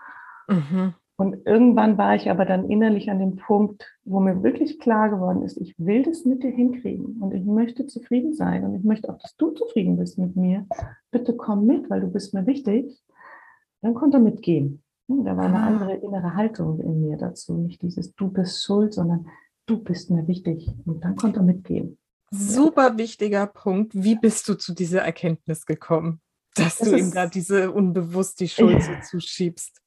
Mhm. 0.48 0.94
Und 1.20 1.46
irgendwann 1.46 1.98
war 1.98 2.14
ich 2.14 2.30
aber 2.30 2.44
dann 2.44 2.70
innerlich 2.70 3.10
an 3.10 3.18
dem 3.18 3.36
Punkt, 3.36 3.84
wo 4.04 4.20
mir 4.20 4.44
wirklich 4.44 4.78
klar 4.78 5.10
geworden 5.10 5.42
ist, 5.42 5.56
ich 5.56 5.74
will 5.76 6.04
das 6.04 6.24
mit 6.24 6.44
dir 6.44 6.50
hinkriegen 6.50 7.20
und 7.20 7.34
ich 7.34 7.44
möchte 7.44 7.86
zufrieden 7.86 8.34
sein 8.34 8.64
und 8.64 8.76
ich 8.76 8.84
möchte 8.84 9.12
auch, 9.12 9.18
dass 9.18 9.36
du 9.36 9.50
zufrieden 9.50 9.96
bist 9.96 10.16
mit 10.16 10.36
mir. 10.36 10.66
Bitte 11.10 11.36
komm 11.36 11.66
mit, 11.66 11.90
weil 11.90 12.00
du 12.02 12.06
bist 12.06 12.34
mir 12.34 12.46
wichtig. 12.46 13.02
Dann 13.82 13.94
konnte 13.94 14.18
er 14.18 14.22
mitgehen. 14.22 14.82
Hm, 15.08 15.24
da 15.24 15.36
war 15.36 15.46
eine 15.46 15.58
ah. 15.58 15.66
andere 15.66 15.94
innere 15.94 16.34
Haltung 16.34 16.78
in 16.80 17.00
mir 17.00 17.16
dazu. 17.16 17.54
Nicht 17.54 17.82
dieses 17.82 18.14
Du 18.14 18.28
bist 18.28 18.62
schuld, 18.62 18.94
sondern 18.94 19.26
du 19.66 19.82
bist 19.82 20.10
mir 20.10 20.28
wichtig. 20.28 20.72
Und 20.86 21.04
dann 21.04 21.16
konnte 21.16 21.40
er 21.40 21.44
mitgehen. 21.44 21.98
Super 22.30 22.98
wichtiger 22.98 23.46
Punkt. 23.46 23.92
Wie 23.94 24.16
bist 24.16 24.48
du 24.48 24.54
zu 24.54 24.74
dieser 24.74 25.02
Erkenntnis 25.02 25.66
gekommen, 25.66 26.20
dass 26.54 26.78
das 26.78 26.88
du 26.88 26.96
ihm 26.96 27.12
da 27.12 27.26
diese 27.26 27.72
unbewusst 27.72 28.40
die 28.40 28.48
Schuld 28.48 28.82
so 28.82 28.92
zuschiebst? 29.02 29.80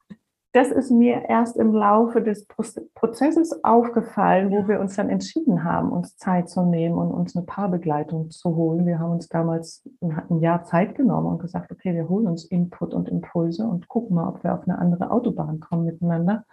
das 0.54 0.70
ist 0.70 0.92
mir 0.92 1.30
erst 1.30 1.56
im 1.56 1.72
Laufe 1.74 2.22
des 2.22 2.46
Prozesses 2.94 3.64
aufgefallen, 3.64 4.52
wo 4.52 4.68
wir 4.68 4.82
uns 4.82 4.98
dann 4.98 5.10
entschieden 5.10 5.64
haben, 5.64 5.92
uns 5.92 6.18
Zeit 6.18 6.50
zu 6.50 6.64
nehmen 6.64 6.98
und 6.98 7.12
uns 7.12 7.36
eine 7.36 7.46
Paarbegleitung 7.46 8.32
zu 8.32 8.56
holen. 8.56 8.86
Wir 8.86 9.00
haben 9.00 9.12
uns 9.12 9.30
damals 9.30 9.88
ein 10.02 10.40
Jahr 10.42 10.66
Zeit 10.66 10.96
genommen 10.96 11.28
und 11.28 11.40
gesagt, 11.40 11.72
okay, 11.72 11.94
wir 11.94 12.10
holen 12.10 12.28
uns 12.28 12.44
Input 12.44 12.94
und 12.94 13.08
Impulse 13.08 13.66
und 13.66 13.88
gucken 13.88 14.16
mal, 14.16 14.28
ob 14.28 14.44
wir 14.44 14.54
auf 14.54 14.68
eine 14.68 14.78
andere 14.78 15.12
Autobahn 15.12 15.62
kommen 15.62 15.86
miteinander. 15.86 16.44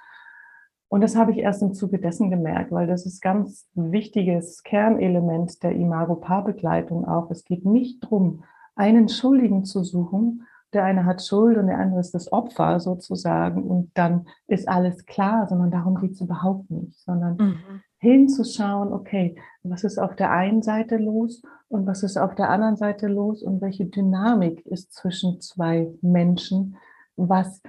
Und 0.88 1.02
das 1.02 1.16
habe 1.16 1.32
ich 1.32 1.38
erst 1.38 1.62
im 1.62 1.74
Zuge 1.74 1.98
dessen 1.98 2.30
gemerkt, 2.30 2.72
weil 2.72 2.86
das 2.86 3.04
ist 3.04 3.20
ganz 3.20 3.68
wichtiges 3.74 4.62
Kernelement 4.62 5.62
der 5.62 5.72
Imago-Paarbegleitung 5.72 7.06
auch. 7.06 7.30
Es 7.30 7.44
geht 7.44 7.66
nicht 7.66 8.04
darum, 8.04 8.44
einen 8.74 9.08
Schuldigen 9.08 9.64
zu 9.64 9.84
suchen, 9.84 10.46
der 10.72 10.84
eine 10.84 11.04
hat 11.04 11.22
Schuld 11.22 11.56
und 11.56 11.66
der 11.66 11.78
andere 11.78 12.00
ist 12.00 12.14
das 12.14 12.30
Opfer 12.32 12.78
sozusagen 12.80 13.62
und 13.64 13.90
dann 13.94 14.26
ist 14.46 14.68
alles 14.68 15.06
klar, 15.06 15.46
sondern 15.46 15.70
darum 15.70 15.96
geht 15.96 16.12
es 16.12 16.20
überhaupt 16.20 16.70
nicht, 16.70 16.98
sondern 17.00 17.36
mhm. 17.36 17.56
hinzuschauen, 17.98 18.92
okay, 18.92 19.36
was 19.62 19.84
ist 19.84 19.98
auf 19.98 20.14
der 20.14 20.30
einen 20.30 20.62
Seite 20.62 20.96
los 20.96 21.42
und 21.68 21.86
was 21.86 22.02
ist 22.02 22.18
auf 22.18 22.34
der 22.34 22.50
anderen 22.50 22.76
Seite 22.76 23.08
los 23.08 23.42
und 23.42 23.60
welche 23.60 23.86
Dynamik 23.86 24.64
ist 24.66 24.92
zwischen 24.92 25.40
zwei 25.40 25.88
Menschen, 26.02 26.76
was 27.16 27.62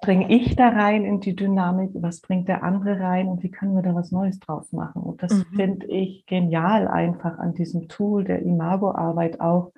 bringe 0.00 0.30
ich 0.30 0.56
da 0.56 0.70
rein 0.70 1.04
in 1.04 1.20
die 1.20 1.36
Dynamik, 1.36 1.90
was 1.94 2.20
bringt 2.20 2.48
der 2.48 2.62
andere 2.62 3.00
rein 3.00 3.28
und 3.28 3.42
wie 3.42 3.50
können 3.50 3.74
wir 3.74 3.82
da 3.82 3.94
was 3.94 4.10
Neues 4.12 4.38
draus 4.40 4.72
machen. 4.72 5.02
Und 5.02 5.22
das 5.22 5.32
mhm. 5.32 5.56
finde 5.56 5.86
ich 5.88 6.24
genial 6.26 6.88
einfach 6.88 7.38
an 7.38 7.54
diesem 7.54 7.88
Tool 7.88 8.24
der 8.24 8.42
Imago-Arbeit 8.42 9.40
auch, 9.40 9.72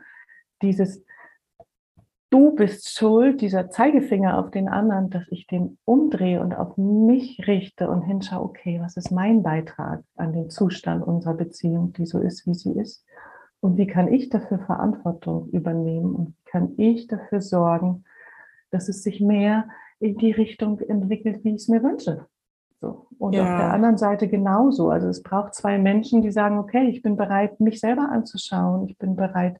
dieses 0.62 1.04
du 2.32 2.54
bist 2.54 2.88
schuld, 2.88 3.42
dieser 3.42 3.68
Zeigefinger 3.68 4.38
auf 4.38 4.50
den 4.50 4.68
anderen, 4.68 5.10
dass 5.10 5.24
ich 5.28 5.46
den 5.46 5.78
umdrehe 5.84 6.40
und 6.40 6.54
auf 6.54 6.76
mich 6.78 7.46
richte 7.46 7.90
und 7.90 8.02
hinschaue, 8.02 8.42
okay, 8.42 8.80
was 8.80 8.96
ist 8.96 9.10
mein 9.10 9.42
Beitrag 9.42 10.02
an 10.16 10.32
den 10.32 10.48
Zustand 10.48 11.06
unserer 11.06 11.34
Beziehung, 11.34 11.92
die 11.92 12.06
so 12.06 12.18
ist, 12.18 12.46
wie 12.46 12.54
sie 12.54 12.72
ist? 12.72 13.04
Und 13.60 13.76
wie 13.76 13.86
kann 13.86 14.12
ich 14.12 14.30
dafür 14.30 14.58
Verantwortung 14.60 15.48
übernehmen 15.50 16.14
und 16.14 16.28
wie 16.28 16.50
kann 16.50 16.72
ich 16.78 17.06
dafür 17.06 17.42
sorgen, 17.42 18.04
dass 18.70 18.88
es 18.88 19.02
sich 19.02 19.20
mehr 19.20 19.68
in 20.02 20.18
die 20.18 20.32
Richtung 20.32 20.80
entwickelt, 20.80 21.44
wie 21.44 21.50
ich 21.50 21.62
es 21.62 21.68
mir 21.68 21.82
wünsche? 21.82 22.26
So. 22.80 23.06
Und 23.18 23.34
ja. 23.34 23.42
auf 23.42 23.60
der 23.60 23.72
anderen 23.72 23.96
Seite 23.96 24.28
genauso. 24.28 24.90
Also 24.90 25.08
es 25.08 25.22
braucht 25.22 25.54
zwei 25.54 25.78
Menschen, 25.78 26.20
die 26.20 26.32
sagen, 26.32 26.58
okay, 26.58 26.88
ich 26.88 27.00
bin 27.00 27.16
bereit, 27.16 27.60
mich 27.60 27.78
selber 27.80 28.08
anzuschauen, 28.10 28.88
ich 28.88 28.98
bin 28.98 29.14
bereit, 29.14 29.58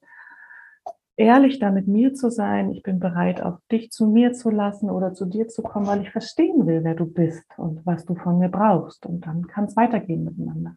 ehrlich 1.16 1.58
da 1.58 1.70
mit 1.70 1.86
mir 1.86 2.14
zu 2.14 2.30
sein. 2.30 2.72
Ich 2.72 2.82
bin 2.82 2.98
bereit, 2.98 3.40
auch 3.40 3.58
dich 3.70 3.90
zu 3.90 4.08
mir 4.08 4.32
zu 4.32 4.50
lassen 4.50 4.90
oder 4.90 5.14
zu 5.14 5.26
dir 5.26 5.48
zu 5.48 5.62
kommen, 5.62 5.86
weil 5.86 6.02
ich 6.02 6.10
verstehen 6.10 6.66
will, 6.66 6.82
wer 6.84 6.94
du 6.94 7.06
bist 7.06 7.44
und 7.56 7.84
was 7.86 8.04
du 8.04 8.14
von 8.14 8.38
mir 8.38 8.48
brauchst. 8.48 9.06
Und 9.06 9.26
dann 9.26 9.46
kann 9.46 9.64
es 9.64 9.76
weitergehen 9.76 10.24
miteinander. 10.24 10.76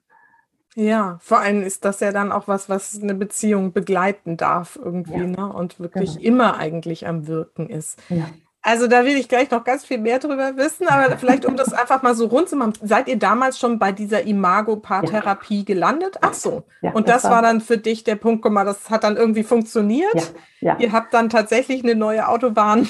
Ja, 0.76 1.18
vor 1.22 1.40
allem 1.40 1.62
ist 1.62 1.86
das 1.86 2.02
ja 2.02 2.12
dann 2.12 2.34
auch 2.34 2.50
was, 2.50 2.68
was 2.68 3.02
eine 3.02 3.16
Beziehung 3.16 3.72
begleiten 3.72 4.36
darf 4.36 4.78
irgendwie, 4.82 5.20
ja, 5.20 5.28
ne? 5.28 5.54
Und 5.54 5.80
wirklich 5.80 6.18
genau. 6.18 6.28
immer 6.28 6.58
eigentlich 6.58 7.08
am 7.08 7.28
Wirken 7.28 7.70
ist. 7.70 7.98
Ja. 8.10 8.26
Also 8.68 8.88
da 8.88 9.06
will 9.06 9.16
ich 9.16 9.30
gleich 9.30 9.52
noch 9.52 9.64
ganz 9.64 9.86
viel 9.86 10.00
mehr 10.00 10.18
drüber 10.18 10.58
wissen, 10.58 10.88
aber 10.88 11.16
vielleicht 11.18 11.46
um 11.46 11.56
das 11.56 11.72
einfach 11.72 12.02
mal 12.02 12.16
so 12.16 12.26
rund 12.26 12.50
zu 12.50 12.56
machen. 12.56 12.74
Seid 12.82 13.08
ihr 13.08 13.20
damals 13.20 13.60
schon 13.60 13.78
bei 13.78 13.92
dieser 13.92 14.24
Imago-Paartherapie 14.26 15.60
ja. 15.60 15.64
gelandet? 15.66 16.18
Ach 16.22 16.34
so. 16.34 16.64
Ja, 16.82 16.92
und 16.94 17.08
das, 17.08 17.22
das 17.22 17.32
war 17.32 17.44
dann 17.44 17.62
für 17.62 17.78
dich 17.78 18.04
der 18.04 18.16
Punkt, 18.16 18.42
guck 18.42 18.52
mal, 18.52 18.66
das 18.66 18.90
hat 18.90 19.04
dann 19.04 19.18
irgendwie 19.18 19.44
funktioniert. 19.44 20.34
Ja, 20.62 20.74
ja. 20.74 20.78
Ihr 20.80 20.92
habt 20.94 21.14
dann 21.14 21.30
tatsächlich 21.30 21.84
eine 21.84 21.94
neue 21.94 22.28
Autobahn. 22.28 22.88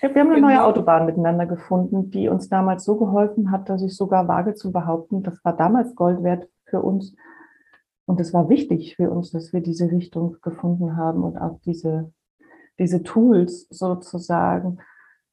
wir 0.00 0.10
haben 0.10 0.16
eine 0.16 0.36
genau. 0.36 0.46
neue 0.46 0.62
Autobahn 0.62 1.06
miteinander 1.06 1.46
gefunden, 1.46 2.08
die 2.12 2.28
uns 2.28 2.48
damals 2.48 2.84
so 2.84 2.96
geholfen 2.96 3.50
hat, 3.50 3.68
dass 3.68 3.82
ich 3.82 3.96
sogar 3.96 4.28
wage 4.28 4.54
zu 4.54 4.70
behaupten, 4.70 5.24
das 5.24 5.44
war 5.44 5.56
damals 5.56 5.96
Gold 5.96 6.22
wert 6.22 6.48
für 6.66 6.82
uns. 6.82 7.16
Und 8.04 8.20
es 8.20 8.32
war 8.32 8.48
wichtig 8.48 8.94
für 8.94 9.10
uns, 9.10 9.32
dass 9.32 9.52
wir 9.52 9.60
diese 9.60 9.90
Richtung 9.90 10.36
gefunden 10.40 10.96
haben 10.96 11.24
und 11.24 11.36
auch 11.36 11.58
diese, 11.64 12.12
diese 12.78 13.02
Tools 13.02 13.66
sozusagen 13.70 14.78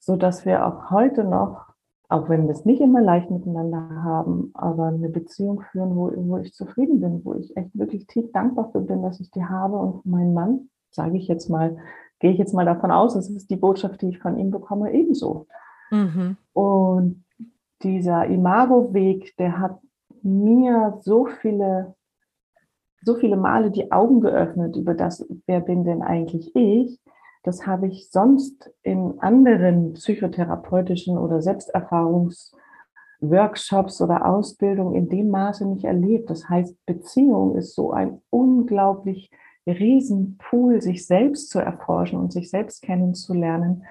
so 0.05 0.17
dass 0.17 0.45
wir 0.45 0.65
auch 0.65 0.91
heute 0.91 1.23
noch, 1.23 1.67
auch 2.09 2.27
wenn 2.27 2.43
wir 2.43 2.51
es 2.51 2.65
nicht 2.65 2.81
immer 2.81 3.01
leicht 3.01 3.31
miteinander 3.31 4.03
haben, 4.03 4.51
aber 4.53 4.87
eine 4.87 5.07
Beziehung 5.07 5.61
führen, 5.71 5.95
wo, 5.95 6.11
wo 6.15 6.37
ich 6.37 6.53
zufrieden 6.53 6.99
bin, 6.99 7.23
wo 7.23 7.33
ich 7.35 7.55
echt 7.55 7.69
wirklich 7.73 8.05
tief 8.07 8.29
dankbar 8.33 8.69
für 8.71 8.81
bin, 8.81 9.01
dass 9.01 9.21
ich 9.21 9.31
die 9.31 9.45
habe 9.45 9.77
und 9.77 10.05
mein 10.05 10.33
Mann, 10.33 10.69
sage 10.91 11.17
ich 11.17 11.29
jetzt 11.29 11.49
mal, 11.49 11.77
gehe 12.19 12.31
ich 12.31 12.37
jetzt 12.37 12.53
mal 12.53 12.65
davon 12.65 12.91
aus, 12.91 13.13
das 13.13 13.29
ist 13.29 13.49
die 13.49 13.55
Botschaft, 13.55 14.01
die 14.01 14.09
ich 14.09 14.19
von 14.19 14.37
ihm 14.37 14.51
bekomme, 14.51 14.93
ebenso. 14.93 15.47
Mhm. 15.89 16.35
Und 16.51 17.23
dieser 17.81 18.25
Imago-Weg, 18.25 19.37
der 19.37 19.57
hat 19.57 19.79
mir 20.21 20.97
so 21.01 21.25
viele, 21.25 21.95
so 23.03 23.15
viele 23.15 23.37
Male 23.37 23.71
die 23.71 23.91
Augen 23.93 24.19
geöffnet 24.19 24.75
über 24.75 24.95
das, 24.95 25.25
wer 25.47 25.61
bin 25.61 25.85
denn 25.85 26.01
eigentlich 26.01 26.53
ich, 26.55 26.99
das 27.43 27.67
habe 27.67 27.87
ich 27.87 28.09
sonst 28.09 28.71
in 28.83 29.19
anderen 29.19 29.93
psychotherapeutischen 29.93 31.17
oder 31.17 31.41
Selbsterfahrungsworkshops 31.41 34.01
oder 34.01 34.25
Ausbildung 34.25 34.95
in 34.95 35.09
dem 35.09 35.29
Maße 35.29 35.67
nicht 35.67 35.83
erlebt. 35.83 36.29
Das 36.29 36.47
heißt, 36.47 36.77
Beziehung 36.85 37.57
ist 37.57 37.75
so 37.75 37.91
ein 37.91 38.21
unglaublich 38.29 39.29
Riesenpool, 39.67 40.81
sich 40.81 41.05
selbst 41.05 41.49
zu 41.49 41.59
erforschen 41.59 42.17
und 42.17 42.31
sich 42.31 42.49
selbst 42.49 42.81
kennenzulernen. 42.81 43.83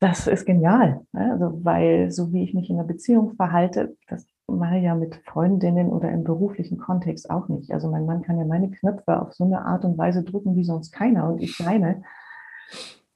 Das 0.00 0.26
ist 0.26 0.46
genial, 0.46 1.02
ne? 1.12 1.32
also, 1.32 1.64
weil 1.64 2.10
so 2.10 2.32
wie 2.32 2.42
ich 2.42 2.54
mich 2.54 2.70
in 2.70 2.78
der 2.78 2.84
Beziehung 2.84 3.34
verhalte, 3.34 3.96
das 4.08 4.26
mache 4.48 4.78
ich 4.78 4.84
ja 4.84 4.94
mit 4.94 5.16
Freundinnen 5.26 5.90
oder 5.90 6.10
im 6.10 6.24
beruflichen 6.24 6.78
Kontext 6.78 7.30
auch 7.30 7.48
nicht. 7.48 7.70
Also 7.70 7.90
mein 7.90 8.06
Mann 8.06 8.22
kann 8.22 8.38
ja 8.38 8.44
meine 8.44 8.70
Knöpfe 8.70 9.20
auf 9.20 9.34
so 9.34 9.44
eine 9.44 9.64
Art 9.64 9.84
und 9.84 9.98
Weise 9.98 10.24
drücken 10.24 10.56
wie 10.56 10.64
sonst 10.64 10.90
keiner 10.90 11.28
und 11.28 11.42
ich 11.42 11.56
seine 11.56 12.02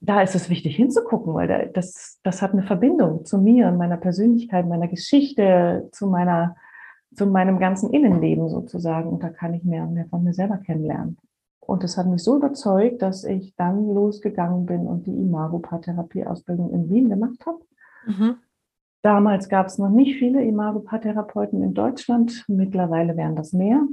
da 0.01 0.21
ist 0.21 0.35
es 0.35 0.51
wichtig 0.51 0.77
hinzugucken, 0.77 1.35
weil 1.35 1.71
das, 1.73 2.21
das 2.23 2.43
hat 2.43 2.53
eine 2.53 2.63
Verbindung 2.63 3.25
zu 3.25 3.39
mir 3.39 3.69
und 3.69 3.79
meiner 3.79 3.97
Persönlichkeit, 3.97 4.67
meiner 4.67 4.89
Geschichte, 4.89 5.89
zu 5.93 6.07
meiner, 6.07 6.57
zu 7.15 7.27
meinem 7.27 7.59
ganzen 7.59 7.91
Innenleben 7.91 8.49
sozusagen. 8.49 9.09
Und 9.09 9.23
da 9.23 9.31
kann 9.31 9.55
ich 9.55 9.65
mehr 9.65 9.85
und 9.85 9.95
mehr 9.95 10.07
von 10.07 10.23
mir 10.23 10.35
selber 10.35 10.59
kennenlernen. 10.59 11.17
Und 11.61 11.83
das 11.83 11.97
hat 11.97 12.07
mich 12.07 12.23
so 12.23 12.37
überzeugt, 12.37 13.01
dass 13.01 13.25
ich 13.25 13.55
dann 13.57 13.95
losgegangen 13.95 14.67
bin 14.67 14.87
und 14.87 15.07
die 15.07 15.17
Imago-Paartherapie-Ausbildung 15.17 16.71
in 16.73 16.91
Wien 16.91 17.09
gemacht 17.09 17.47
habe. 17.47 17.61
Mhm. 18.07 18.37
Damals 19.03 19.49
gab 19.49 19.67
es 19.67 19.79
noch 19.79 19.89
nicht 19.89 20.19
viele 20.19 20.43
Imago-Paartherapeuten 20.45 21.63
in 21.63 21.73
Deutschland. 21.73 22.45
Mittlerweile 22.49 23.17
wären 23.17 23.37
das 23.37 23.53
mehr. 23.53 23.87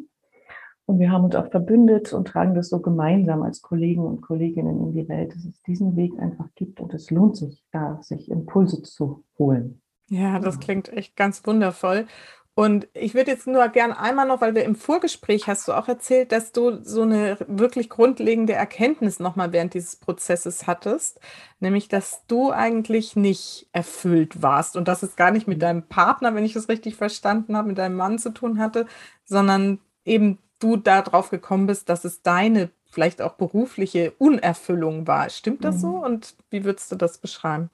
Und 0.91 0.99
wir 0.99 1.09
haben 1.09 1.23
uns 1.23 1.35
auch 1.35 1.49
verbündet 1.49 2.11
und 2.11 2.27
tragen 2.27 2.53
das 2.53 2.67
so 2.67 2.81
gemeinsam 2.81 3.43
als 3.43 3.61
Kollegen 3.61 4.03
und 4.03 4.19
Kolleginnen 4.19 4.77
in 4.81 4.91
die 4.91 5.07
Welt, 5.07 5.33
dass 5.33 5.45
es 5.45 5.61
diesen 5.61 5.95
Weg 5.95 6.19
einfach 6.19 6.49
gibt 6.55 6.81
und 6.81 6.93
es 6.93 7.09
lohnt 7.09 7.37
sich, 7.37 7.63
da 7.71 7.97
sich 8.01 8.29
Impulse 8.29 8.81
zu 8.81 9.23
holen. 9.39 9.81
Ja, 10.09 10.37
das 10.39 10.59
klingt 10.59 10.89
echt 10.89 11.15
ganz 11.15 11.47
wundervoll. 11.47 12.07
Und 12.55 12.89
ich 12.93 13.13
würde 13.13 13.31
jetzt 13.31 13.47
nur 13.47 13.65
gerne 13.69 13.97
einmal 13.97 14.27
noch, 14.27 14.41
weil 14.41 14.53
wir 14.53 14.65
im 14.65 14.75
Vorgespräch 14.75 15.47
hast 15.47 15.65
du 15.69 15.71
auch 15.71 15.87
erzählt, 15.87 16.33
dass 16.33 16.51
du 16.51 16.83
so 16.83 17.03
eine 17.03 17.37
wirklich 17.47 17.87
grundlegende 17.87 18.51
Erkenntnis 18.51 19.21
nochmal 19.21 19.53
während 19.53 19.73
dieses 19.73 19.95
Prozesses 19.95 20.67
hattest, 20.67 21.21
nämlich 21.61 21.87
dass 21.87 22.25
du 22.27 22.51
eigentlich 22.51 23.15
nicht 23.15 23.69
erfüllt 23.71 24.41
warst 24.41 24.75
und 24.75 24.89
dass 24.89 25.03
es 25.03 25.15
gar 25.15 25.31
nicht 25.31 25.47
mit 25.47 25.61
deinem 25.61 25.83
Partner, 25.83 26.35
wenn 26.35 26.43
ich 26.43 26.51
das 26.51 26.67
richtig 26.67 26.97
verstanden 26.97 27.55
habe, 27.55 27.69
mit 27.69 27.77
deinem 27.77 27.95
Mann 27.95 28.19
zu 28.19 28.31
tun 28.31 28.59
hatte, 28.59 28.87
sondern 29.23 29.79
eben 30.03 30.37
du 30.61 30.77
darauf 30.77 31.29
gekommen 31.29 31.67
bist, 31.67 31.89
dass 31.89 32.05
es 32.05 32.21
deine 32.21 32.69
vielleicht 32.91 33.21
auch 33.21 33.33
berufliche 33.33 34.11
Unerfüllung 34.17 35.07
war. 35.07 35.29
Stimmt 35.29 35.63
das 35.63 35.77
mhm. 35.77 35.79
so? 35.79 36.05
Und 36.05 36.35
wie 36.49 36.63
würdest 36.63 36.91
du 36.91 36.95
das 36.95 37.17
beschreiben? 37.17 37.69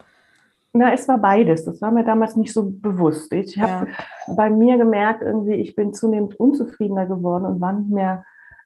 Na, 0.73 0.93
es 0.93 1.07
war 1.07 1.17
beides. 1.17 1.65
Das 1.65 1.81
war 1.81 1.91
mir 1.91 2.03
damals 2.03 2.35
nicht 2.35 2.53
so 2.53 2.69
bewusst. 2.69 3.33
Ich 3.33 3.59
habe 3.59 3.87
ja. 3.89 4.33
bei 4.35 4.49
mir 4.49 4.77
gemerkt, 4.77 5.23
irgendwie, 5.23 5.55
ich 5.55 5.75
bin 5.75 5.93
zunehmend 5.93 6.39
unzufriedener 6.39 7.07
geworden 7.07 7.45
und 7.45 7.61
war 7.61 7.73
nicht 7.73 7.89
mehr, 7.89 8.23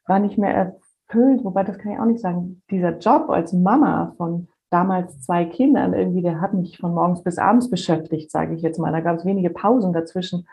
war 0.08 0.20
nicht 0.20 0.38
mehr 0.38 0.54
erfüllt. 0.54 1.44
Wobei, 1.44 1.64
das 1.64 1.78
kann 1.78 1.94
ich 1.94 2.00
auch 2.00 2.06
nicht 2.06 2.20
sagen. 2.20 2.62
Dieser 2.70 2.98
Job 2.98 3.30
als 3.30 3.54
Mama 3.54 4.14
von 4.18 4.50
damals 4.70 5.22
zwei 5.22 5.46
Kindern, 5.46 5.94
irgendwie, 5.94 6.22
der 6.22 6.42
hat 6.42 6.54
mich 6.54 6.78
von 6.78 6.94
morgens 6.94 7.24
bis 7.24 7.38
abends 7.38 7.70
beschäftigt, 7.70 8.30
sage 8.30 8.56
ich 8.56 8.62
jetzt 8.62 8.80
mal. 8.80 8.92
Da 8.92 9.00
gab 9.00 9.18
es 9.18 9.26
wenige 9.26 9.50
Pausen 9.50 9.94
dazwischen. 9.94 10.48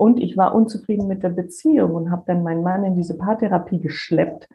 Und 0.00 0.18
ich 0.18 0.38
war 0.38 0.54
unzufrieden 0.54 1.08
mit 1.08 1.22
der 1.22 1.28
Beziehung 1.28 1.94
und 1.94 2.10
habe 2.10 2.22
dann 2.26 2.42
meinen 2.42 2.62
Mann 2.62 2.84
in 2.84 2.94
diese 2.94 3.18
Paartherapie 3.18 3.80
geschleppt. 3.80 4.48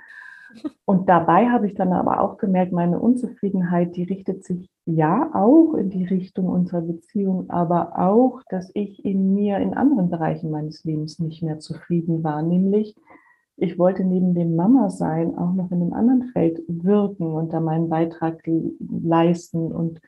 Und 0.86 1.08
dabei 1.08 1.50
habe 1.50 1.68
ich 1.68 1.76
dann 1.76 1.94
aber 1.94 2.20
auch 2.20 2.38
gemerkt, 2.38 2.72
meine 2.72 2.98
Unzufriedenheit, 2.98 3.96
die 3.96 4.06
richtet 4.06 4.44
sich 4.44 4.72
ja 4.88 5.30
auch 5.36 5.76
in 5.76 5.92
die 5.92 6.06
Richtung 6.06 6.48
unserer 6.50 6.82
Beziehung, 6.82 7.48
aber 7.52 8.00
auch, 8.00 8.42
dass 8.50 8.72
ich 8.74 9.06
in 9.06 9.36
mir 9.36 9.58
in 9.58 9.76
anderen 9.76 10.10
Bereichen 10.10 10.50
meines 10.50 10.84
Lebens 10.84 11.20
nicht 11.20 11.44
mehr 11.44 11.60
zufrieden 11.60 12.24
war, 12.24 12.42
nämlich 12.42 12.96
ich 13.56 13.78
wollte 13.78 14.04
neben 14.04 14.34
dem 14.34 14.56
Mama 14.56 14.90
sein 14.90 15.38
auch 15.38 15.54
noch 15.54 15.70
in 15.70 15.82
einem 15.84 15.94
anderen 15.94 16.24
Feld 16.34 16.60
wirken 16.68 17.28
und 17.28 17.54
da 17.54 17.60
meinen 17.60 17.90
Beitrag 17.90 18.42
leisten 18.80 19.72
und 19.72 20.02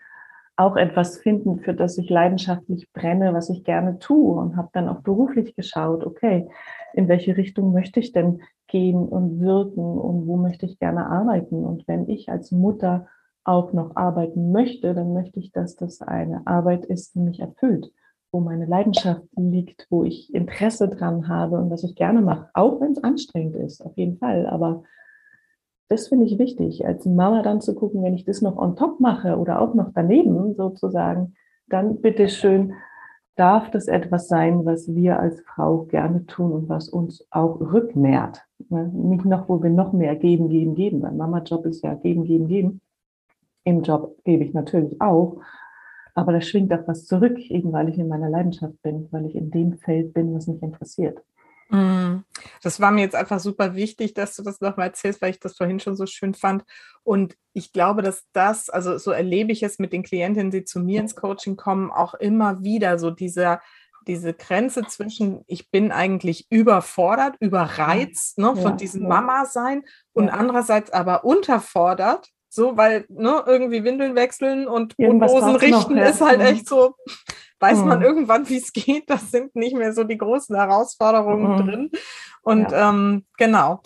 auch 0.57 0.75
etwas 0.75 1.19
finden, 1.19 1.59
für 1.59 1.73
das 1.73 1.97
ich 1.99 2.09
leidenschaftlich 2.09 2.91
brenne, 2.91 3.33
was 3.33 3.49
ich 3.49 3.63
gerne 3.63 3.99
tue 3.99 4.39
und 4.39 4.57
habe 4.57 4.69
dann 4.73 4.89
auch 4.89 5.01
beruflich 5.01 5.55
geschaut, 5.55 6.03
okay, 6.03 6.49
in 6.93 7.07
welche 7.07 7.37
Richtung 7.37 7.71
möchte 7.71 7.99
ich 7.99 8.11
denn 8.11 8.41
gehen 8.67 9.07
und 9.07 9.39
wirken 9.39 9.83
und 9.83 10.27
wo 10.27 10.35
möchte 10.35 10.65
ich 10.65 10.79
gerne 10.79 11.05
arbeiten. 11.07 11.63
Und 11.63 11.87
wenn 11.87 12.09
ich 12.09 12.29
als 12.29 12.51
Mutter 12.51 13.07
auch 13.43 13.71
noch 13.71 13.95
arbeiten 13.95 14.51
möchte, 14.51 14.93
dann 14.95 15.13
möchte 15.13 15.39
ich, 15.39 15.51
dass 15.51 15.75
das 15.75 16.01
eine 16.01 16.41
Arbeit 16.45 16.85
ist, 16.85 17.13
die 17.13 17.19
mich 17.19 17.39
erfüllt, 17.39 17.91
wo 18.31 18.39
meine 18.39 18.65
Leidenschaft 18.65 19.23
liegt, 19.37 19.85
wo 19.91 20.03
ich 20.03 20.33
Interesse 20.33 20.89
dran 20.89 21.29
habe 21.29 21.59
und 21.59 21.69
was 21.69 21.83
ich 21.83 21.95
gerne 21.95 22.21
mache, 22.21 22.49
auch 22.55 22.81
wenn 22.81 22.91
es 22.91 23.03
anstrengend 23.03 23.55
ist, 23.55 23.81
auf 23.81 23.95
jeden 23.95 24.17
Fall. 24.17 24.47
Aber 24.47 24.83
das 25.89 26.09
finde 26.09 26.25
ich 26.25 26.37
wichtig, 26.37 26.85
als 26.85 27.05
Mama 27.05 27.41
dann 27.41 27.61
zu 27.61 27.73
gucken, 27.75 28.03
wenn 28.03 28.13
ich 28.13 28.25
das 28.25 28.41
noch 28.41 28.57
on 28.57 28.75
top 28.75 28.99
mache 28.99 29.37
oder 29.37 29.61
auch 29.61 29.73
noch 29.73 29.91
daneben 29.93 30.53
sozusagen, 30.55 31.35
dann 31.67 32.01
bitte 32.01 32.29
schön 32.29 32.73
darf 33.37 33.69
das 33.69 33.87
etwas 33.87 34.27
sein, 34.27 34.65
was 34.65 34.93
wir 34.93 35.19
als 35.19 35.41
Frau 35.41 35.83
gerne 35.83 36.25
tun 36.25 36.51
und 36.51 36.69
was 36.69 36.89
uns 36.89 37.25
auch 37.29 37.61
rücknährt. 37.61 38.43
Ne? 38.69 38.89
Nicht 38.93 39.25
noch, 39.25 39.47
wo 39.47 39.61
wir 39.61 39.69
noch 39.69 39.93
mehr 39.93 40.15
geben, 40.15 40.49
geben, 40.49 40.75
geben. 40.75 40.99
Mein 40.99 41.17
Mama-Job 41.17 41.65
ist 41.67 41.83
ja 41.83 41.93
geben, 41.93 42.23
geben, 42.23 42.47
geben. 42.47 42.81
Im 43.63 43.83
Job 43.83 44.17
gebe 44.23 44.43
ich 44.43 44.53
natürlich 44.53 44.99
auch. 45.01 45.37
Aber 46.15 46.31
da 46.33 46.41
schwingt 46.41 46.73
auch 46.73 46.87
was 46.87 47.05
zurück, 47.05 47.37
eben 47.51 47.71
weil 47.71 47.89
ich 47.89 47.99
in 47.99 48.07
meiner 48.07 48.29
Leidenschaft 48.29 48.81
bin, 48.81 49.07
weil 49.11 49.27
ich 49.27 49.35
in 49.35 49.51
dem 49.51 49.77
Feld 49.77 50.13
bin, 50.13 50.33
was 50.33 50.47
mich 50.47 50.63
interessiert. 50.63 51.21
Mhm. 51.69 52.23
Das 52.61 52.79
war 52.79 52.91
mir 52.91 53.01
jetzt 53.01 53.15
einfach 53.15 53.39
super 53.39 53.75
wichtig, 53.75 54.13
dass 54.13 54.35
du 54.35 54.43
das 54.43 54.61
nochmal 54.61 54.87
erzählst, 54.87 55.21
weil 55.21 55.31
ich 55.31 55.39
das 55.39 55.57
vorhin 55.57 55.79
schon 55.79 55.95
so 55.95 56.05
schön 56.05 56.33
fand. 56.33 56.63
Und 57.03 57.35
ich 57.53 57.73
glaube, 57.73 58.01
dass 58.01 58.25
das, 58.33 58.69
also 58.69 58.97
so 58.97 59.11
erlebe 59.11 59.51
ich 59.51 59.63
es 59.63 59.79
mit 59.79 59.93
den 59.93 60.03
Klientinnen, 60.03 60.51
die 60.51 60.63
zu 60.63 60.79
mir 60.79 61.01
ins 61.01 61.15
Coaching 61.15 61.55
kommen, 61.55 61.91
auch 61.91 62.13
immer 62.13 62.63
wieder 62.63 62.99
so 62.99 63.11
dieser, 63.11 63.61
diese 64.07 64.33
Grenze 64.33 64.83
zwischen, 64.87 65.43
ich 65.47 65.69
bin 65.69 65.91
eigentlich 65.91 66.47
überfordert, 66.49 67.35
überreizt 67.39 68.37
ne, 68.37 68.55
von 68.55 68.71
ja, 68.71 68.77
diesem 68.77 69.03
ja. 69.03 69.09
Mama-Sein 69.09 69.83
und 70.13 70.27
ja. 70.27 70.33
andererseits 70.33 70.91
aber 70.91 71.25
unterfordert, 71.25 72.29
so, 72.49 72.77
weil 72.77 73.05
ne, 73.09 73.43
irgendwie 73.45 73.83
Windeln 73.83 74.15
wechseln 74.15 74.67
und 74.67 74.95
Hosen 74.97 75.55
richten 75.57 75.95
noch, 75.95 76.09
ist 76.09 76.21
halt 76.21 76.39
mhm. 76.39 76.45
echt 76.45 76.67
so, 76.67 76.95
weiß 77.59 77.79
mhm. 77.79 77.87
man 77.87 78.01
irgendwann, 78.01 78.47
wie 78.49 78.57
es 78.57 78.73
geht. 78.73 79.09
Das 79.09 79.31
sind 79.31 79.55
nicht 79.55 79.75
mehr 79.75 79.93
so 79.93 80.03
die 80.03 80.17
großen 80.17 80.55
Herausforderungen 80.55 81.53
mhm. 81.53 81.67
drin. 81.67 81.91
Und 82.41 82.71
ja. 82.71 82.89
ähm, 82.89 83.25
genau. 83.37 83.81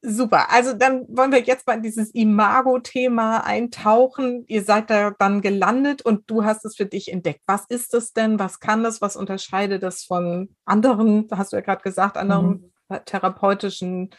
Super. 0.00 0.50
Also 0.50 0.72
dann 0.72 1.04
wollen 1.08 1.32
wir 1.32 1.42
jetzt 1.42 1.66
mal 1.66 1.74
in 1.74 1.82
dieses 1.82 2.10
Imago-Thema 2.14 3.44
eintauchen. 3.44 4.44
Ihr 4.46 4.62
seid 4.62 4.90
da 4.90 5.10
dann 5.10 5.40
gelandet 5.40 6.02
und 6.02 6.30
du 6.30 6.44
hast 6.44 6.64
es 6.64 6.76
für 6.76 6.86
dich 6.86 7.12
entdeckt. 7.12 7.42
Was 7.46 7.64
ist 7.68 7.94
es 7.94 8.12
denn? 8.12 8.38
Was 8.38 8.60
kann 8.60 8.82
das? 8.82 9.02
Was 9.02 9.16
unterscheidet 9.16 9.82
das 9.82 10.04
von 10.04 10.54
anderen, 10.64 11.28
hast 11.32 11.52
du 11.52 11.56
ja 11.56 11.62
gerade 11.62 11.82
gesagt, 11.82 12.16
anderen 12.16 12.72
mhm. 12.88 12.98
therapeutischen 13.04 14.10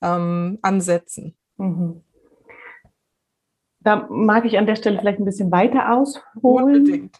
ähm, 0.00 0.58
Ansätzen? 0.62 1.36
Mhm. 1.56 2.05
Da 3.86 4.08
mag 4.10 4.44
ich 4.44 4.58
an 4.58 4.66
der 4.66 4.74
Stelle 4.74 4.98
vielleicht 4.98 5.20
ein 5.20 5.24
bisschen 5.24 5.52
weiter 5.52 5.92
ausholen. 5.92 6.78
Unbedingt. 6.78 7.16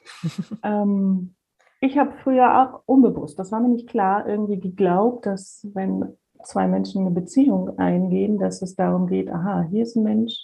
Ähm, 0.65 1.35
ich 1.81 1.97
habe 1.97 2.11
früher 2.25 2.61
auch 2.61 2.83
unbewusst, 2.87 3.39
das 3.39 3.53
war 3.53 3.61
mir 3.61 3.69
nicht 3.69 3.89
klar, 3.89 4.29
irgendwie 4.29 4.59
geglaubt, 4.59 5.27
dass 5.27 5.65
wenn 5.75 6.17
zwei 6.43 6.67
Menschen 6.67 7.03
eine 7.03 7.13
Beziehung 7.13 7.79
eingehen, 7.79 8.39
dass 8.39 8.63
es 8.63 8.75
darum 8.75 9.07
geht, 9.07 9.31
aha, 9.31 9.67
hier 9.71 9.85
ist 9.85 9.95
ein 9.95 10.03
Mensch 10.03 10.35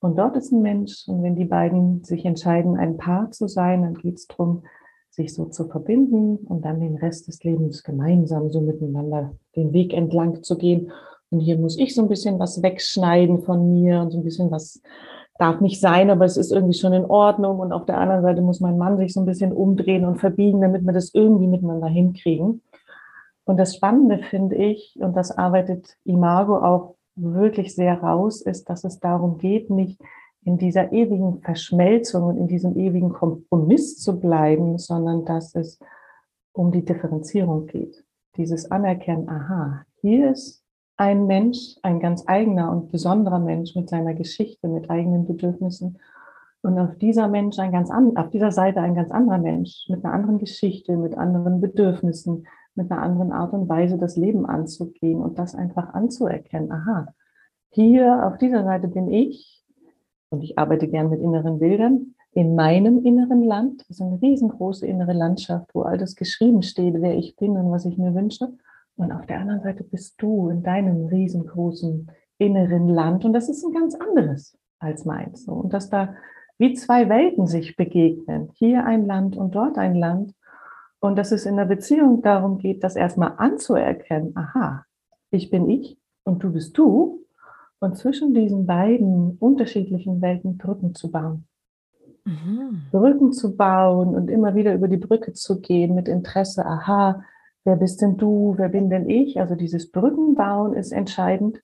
und 0.00 0.18
dort 0.18 0.34
ist 0.38 0.50
ein 0.50 0.62
Mensch. 0.62 1.06
Und 1.06 1.22
wenn 1.22 1.36
die 1.36 1.44
beiden 1.44 2.04
sich 2.04 2.24
entscheiden, 2.24 2.78
ein 2.78 2.96
Paar 2.96 3.30
zu 3.30 3.46
sein, 3.46 3.82
dann 3.82 3.94
geht 3.94 4.14
es 4.14 4.28
darum, 4.28 4.62
sich 5.10 5.34
so 5.34 5.44
zu 5.44 5.68
verbinden 5.68 6.36
und 6.36 6.64
dann 6.64 6.80
den 6.80 6.96
Rest 6.96 7.28
des 7.28 7.44
Lebens 7.44 7.82
gemeinsam 7.82 8.50
so 8.50 8.62
miteinander 8.62 9.34
den 9.56 9.74
Weg 9.74 9.92
entlang 9.92 10.42
zu 10.42 10.56
gehen. 10.56 10.90
Und 11.28 11.40
hier 11.40 11.58
muss 11.58 11.78
ich 11.78 11.94
so 11.94 12.00
ein 12.00 12.08
bisschen 12.08 12.38
was 12.38 12.62
wegschneiden 12.62 13.42
von 13.42 13.70
mir 13.74 14.00
und 14.00 14.10
so 14.10 14.18
ein 14.18 14.24
bisschen 14.24 14.50
was 14.50 14.80
darf 15.40 15.60
nicht 15.60 15.80
sein, 15.80 16.10
aber 16.10 16.24
es 16.24 16.36
ist 16.36 16.52
irgendwie 16.52 16.78
schon 16.78 16.92
in 16.92 17.04
Ordnung. 17.04 17.58
Und 17.58 17.72
auf 17.72 17.86
der 17.86 17.98
anderen 17.98 18.22
Seite 18.22 18.42
muss 18.42 18.60
mein 18.60 18.78
Mann 18.78 18.98
sich 18.98 19.12
so 19.12 19.20
ein 19.20 19.26
bisschen 19.26 19.52
umdrehen 19.52 20.04
und 20.04 20.18
verbiegen, 20.18 20.60
damit 20.60 20.84
wir 20.84 20.92
das 20.92 21.14
irgendwie 21.14 21.46
miteinander 21.46 21.88
hinkriegen. 21.88 22.62
Und 23.44 23.56
das 23.56 23.74
Spannende 23.74 24.18
finde 24.18 24.56
ich, 24.56 24.96
und 25.00 25.16
das 25.16 25.36
arbeitet 25.36 25.96
Imago 26.04 26.58
auch 26.58 26.94
wirklich 27.16 27.74
sehr 27.74 28.00
raus, 28.00 28.42
ist, 28.42 28.68
dass 28.68 28.84
es 28.84 29.00
darum 29.00 29.38
geht, 29.38 29.70
nicht 29.70 30.00
in 30.44 30.58
dieser 30.58 30.92
ewigen 30.92 31.40
Verschmelzung 31.42 32.24
und 32.24 32.36
in 32.36 32.48
diesem 32.48 32.78
ewigen 32.78 33.12
Kompromiss 33.12 33.98
zu 33.98 34.20
bleiben, 34.20 34.78
sondern 34.78 35.24
dass 35.24 35.54
es 35.54 35.78
um 36.52 36.70
die 36.70 36.84
Differenzierung 36.84 37.66
geht. 37.66 38.04
Dieses 38.36 38.70
Anerkennen, 38.70 39.28
aha, 39.28 39.84
hier 40.00 40.30
ist 40.30 40.59
ein 41.00 41.26
Mensch, 41.26 41.76
ein 41.82 41.98
ganz 41.98 42.24
eigener 42.26 42.70
und 42.70 42.92
besonderer 42.92 43.38
Mensch 43.38 43.74
mit 43.74 43.88
seiner 43.88 44.12
Geschichte, 44.12 44.68
mit 44.68 44.90
eigenen 44.90 45.26
Bedürfnissen. 45.26 45.98
Und 46.60 46.78
auf 46.78 46.94
dieser 46.98 47.26
Mensch 47.26 47.58
ein 47.58 47.72
ganz 47.72 47.90
an, 47.90 48.18
auf 48.18 48.28
dieser 48.28 48.52
Seite 48.52 48.82
ein 48.82 48.94
ganz 48.94 49.10
anderer 49.10 49.38
Mensch 49.38 49.86
mit 49.88 50.04
einer 50.04 50.12
anderen 50.12 50.36
Geschichte, 50.36 50.98
mit 50.98 51.16
anderen 51.16 51.62
Bedürfnissen, 51.62 52.46
mit 52.74 52.90
einer 52.90 53.00
anderen 53.00 53.32
Art 53.32 53.54
und 53.54 53.66
Weise 53.66 53.96
das 53.96 54.18
Leben 54.18 54.44
anzugehen 54.44 55.22
und 55.22 55.38
das 55.38 55.54
einfach 55.54 55.94
anzuerkennen. 55.94 56.70
Aha, 56.70 57.06
hier 57.70 58.26
auf 58.26 58.36
dieser 58.36 58.62
Seite 58.64 58.88
bin 58.88 59.10
ich 59.10 59.64
und 60.28 60.44
ich 60.44 60.58
arbeite 60.58 60.86
gern 60.86 61.08
mit 61.08 61.22
inneren 61.22 61.60
Bildern 61.60 62.14
in 62.32 62.54
meinem 62.54 63.06
inneren 63.06 63.42
Land. 63.42 63.80
Das 63.88 63.96
ist 63.96 64.02
eine 64.02 64.20
riesengroße 64.20 64.86
innere 64.86 65.14
Landschaft, 65.14 65.74
wo 65.74 65.80
all 65.80 65.96
das 65.96 66.14
geschrieben 66.14 66.60
steht, 66.62 67.00
wer 67.00 67.16
ich 67.16 67.36
bin 67.36 67.52
und 67.52 67.70
was 67.70 67.86
ich 67.86 67.96
mir 67.96 68.14
wünsche. 68.14 68.52
Und 69.00 69.12
auf 69.12 69.24
der 69.24 69.40
anderen 69.40 69.62
Seite 69.62 69.82
bist 69.82 70.20
du 70.20 70.50
in 70.50 70.62
deinem 70.62 71.06
riesengroßen 71.06 72.10
inneren 72.36 72.86
Land 72.86 73.24
und 73.24 73.32
das 73.32 73.48
ist 73.48 73.64
ein 73.64 73.72
ganz 73.72 73.94
anderes 73.94 74.58
als 74.78 75.06
meins. 75.06 75.48
Und 75.48 75.72
dass 75.72 75.88
da 75.88 76.14
wie 76.58 76.74
zwei 76.74 77.08
Welten 77.08 77.46
sich 77.46 77.76
begegnen. 77.76 78.50
Hier 78.52 78.84
ein 78.84 79.06
Land 79.06 79.38
und 79.38 79.54
dort 79.54 79.78
ein 79.78 79.94
Land. 79.94 80.34
Und 81.00 81.16
dass 81.16 81.32
es 81.32 81.46
in 81.46 81.56
der 81.56 81.64
Beziehung 81.64 82.20
darum 82.20 82.58
geht, 82.58 82.84
das 82.84 82.94
erstmal 82.94 83.32
anzuerkennen. 83.38 84.36
Aha, 84.36 84.84
ich 85.30 85.48
bin 85.48 85.70
ich 85.70 85.96
und 86.24 86.44
du 86.44 86.52
bist 86.52 86.76
du. 86.76 87.24
Und 87.78 87.96
zwischen 87.96 88.34
diesen 88.34 88.66
beiden 88.66 89.38
unterschiedlichen 89.38 90.20
Welten 90.20 90.58
Brücken 90.58 90.94
zu 90.94 91.10
bauen. 91.10 91.46
Mhm. 92.26 92.82
Brücken 92.90 93.32
zu 93.32 93.56
bauen 93.56 94.14
und 94.14 94.28
immer 94.28 94.54
wieder 94.54 94.74
über 94.74 94.88
die 94.88 94.98
Brücke 94.98 95.32
zu 95.32 95.60
gehen 95.60 95.94
mit 95.94 96.06
Interesse. 96.06 96.66
Aha, 96.66 97.22
Wer 97.64 97.76
bist 97.76 98.00
denn 98.00 98.16
du? 98.16 98.54
Wer 98.56 98.68
bin 98.68 98.90
denn 98.90 99.08
ich? 99.08 99.38
Also 99.40 99.54
dieses 99.54 99.90
Brückenbauen 99.90 100.74
ist 100.74 100.92
entscheidend. 100.92 101.62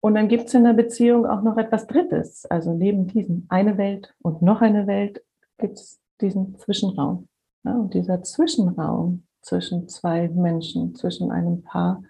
Und 0.00 0.14
dann 0.14 0.28
gibt 0.28 0.46
es 0.46 0.54
in 0.54 0.64
der 0.64 0.72
Beziehung 0.72 1.26
auch 1.26 1.42
noch 1.42 1.56
etwas 1.56 1.86
Drittes. 1.86 2.46
Also 2.46 2.72
neben 2.72 3.06
diesem 3.06 3.46
eine 3.48 3.76
Welt 3.76 4.14
und 4.22 4.42
noch 4.42 4.60
eine 4.60 4.86
Welt 4.86 5.22
gibt 5.58 5.78
es 5.78 6.00
diesen 6.20 6.56
Zwischenraum. 6.56 7.28
Ja, 7.64 7.74
und 7.74 7.94
dieser 7.94 8.22
Zwischenraum 8.22 9.24
zwischen 9.42 9.88
zwei 9.88 10.28
Menschen, 10.28 10.94
zwischen 10.94 11.30
einem 11.30 11.62
Paar, 11.62 12.02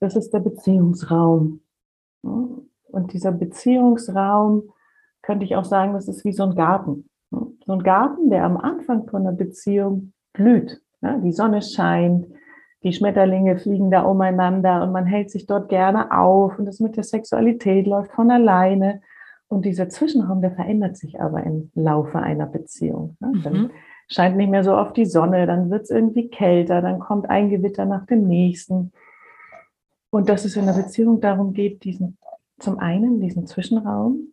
das 0.00 0.16
ist 0.16 0.32
der 0.32 0.40
Beziehungsraum. 0.40 1.60
Und 2.22 3.12
dieser 3.12 3.32
Beziehungsraum 3.32 4.70
könnte 5.22 5.44
ich 5.44 5.56
auch 5.56 5.64
sagen, 5.64 5.92
das 5.92 6.08
ist 6.08 6.24
wie 6.24 6.32
so 6.32 6.44
ein 6.44 6.54
Garten. 6.54 7.08
So 7.30 7.72
ein 7.72 7.82
Garten, 7.82 8.30
der 8.30 8.44
am 8.44 8.56
Anfang 8.56 9.08
von 9.08 9.24
der 9.24 9.32
Beziehung 9.32 10.12
blüht. 10.32 10.82
Ne? 11.02 11.20
Die 11.22 11.32
Sonne 11.32 11.60
scheint, 11.60 12.26
die 12.82 12.92
Schmetterlinge 12.92 13.58
fliegen 13.58 13.90
da 13.90 14.02
umeinander 14.02 14.82
und 14.82 14.92
man 14.92 15.06
hält 15.06 15.30
sich 15.30 15.46
dort 15.46 15.68
gerne 15.68 16.16
auf 16.16 16.58
und 16.58 16.66
das 16.66 16.80
mit 16.80 16.96
der 16.96 17.04
Sexualität 17.04 17.86
läuft 17.86 18.12
von 18.12 18.30
alleine. 18.30 19.00
Und 19.48 19.64
dieser 19.64 19.88
Zwischenraum, 19.88 20.40
der 20.40 20.52
verändert 20.52 20.96
sich 20.96 21.20
aber 21.20 21.44
im 21.44 21.70
Laufe 21.74 22.18
einer 22.18 22.46
Beziehung. 22.46 23.16
Ne? 23.20 23.32
Dann 23.44 23.52
mhm. 23.52 23.70
scheint 24.08 24.36
nicht 24.36 24.50
mehr 24.50 24.64
so 24.64 24.74
oft 24.74 24.96
die 24.96 25.04
Sonne, 25.04 25.46
dann 25.46 25.70
wird 25.70 25.82
es 25.82 25.90
irgendwie 25.90 26.28
kälter, 26.28 26.80
dann 26.80 26.98
kommt 26.98 27.28
ein 27.28 27.50
Gewitter 27.50 27.84
nach 27.84 28.06
dem 28.06 28.26
nächsten. 28.26 28.92
Und 30.10 30.28
dass 30.28 30.44
es 30.44 30.56
in 30.56 30.66
der 30.66 30.72
Beziehung 30.72 31.20
darum 31.20 31.52
geht, 31.52 31.84
diesen, 31.84 32.16
zum 32.58 32.78
einen 32.78 33.20
diesen 33.20 33.46
Zwischenraum 33.46 34.32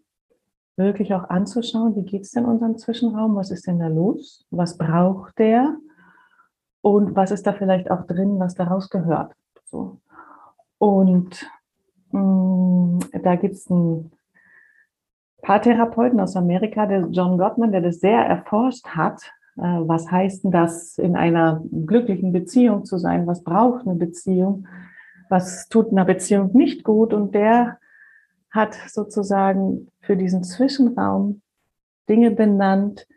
wirklich 0.78 1.14
auch 1.14 1.30
anzuschauen, 1.30 1.96
wie 1.98 2.04
geht 2.04 2.24
es 2.24 2.32
denn 2.32 2.46
unserem 2.46 2.78
Zwischenraum, 2.78 3.36
was 3.36 3.52
ist 3.52 3.68
denn 3.68 3.80
da 3.80 3.88
los, 3.88 4.48
was 4.50 4.78
braucht 4.78 5.38
der 5.38 5.76
und 6.82 7.16
was 7.16 7.32
ist 7.32 7.46
da 7.46 7.54
vielleicht 7.54 7.92
auch 7.92 8.06
drin, 8.08 8.40
was 8.40 8.56
daraus 8.56 8.90
gehört. 8.90 9.34
So. 9.66 10.00
Und 10.78 11.50
Mm, 12.12 13.00
da 13.24 13.36
gibt 13.36 13.56
es 13.56 13.70
einen 13.70 14.12
Paartherapeuten 15.42 16.20
aus 16.20 16.36
Amerika, 16.36 16.86
der 16.86 17.08
John 17.12 17.38
Gottman, 17.38 17.72
der 17.72 17.82
das 17.82 18.00
sehr 18.00 18.20
erforscht 18.20 18.88
hat. 18.88 19.22
Äh, 19.58 19.62
was 19.62 20.10
heißt 20.12 20.44
denn 20.44 20.52
das, 20.52 20.98
in 20.98 21.16
einer 21.16 21.64
glücklichen 21.72 22.32
Beziehung 22.34 22.86
zu 22.86 22.98
sein? 22.98 23.28
Was 23.28 23.44
braucht 23.44 23.86
eine 23.86 23.96
Beziehung? 23.96 24.68
Was 25.30 25.70
tut 25.70 25.92
einer 25.92 26.06
Beziehung 26.06 26.52
nicht 26.54 26.84
gut? 26.84 27.14
Und 27.14 27.36
der 27.36 27.78
hat 28.50 28.74
sozusagen 28.88 29.90
für 30.02 30.18
diesen 30.18 30.44
Zwischenraum 30.44 31.42
Dinge 32.10 32.32
benannt, 32.32 33.08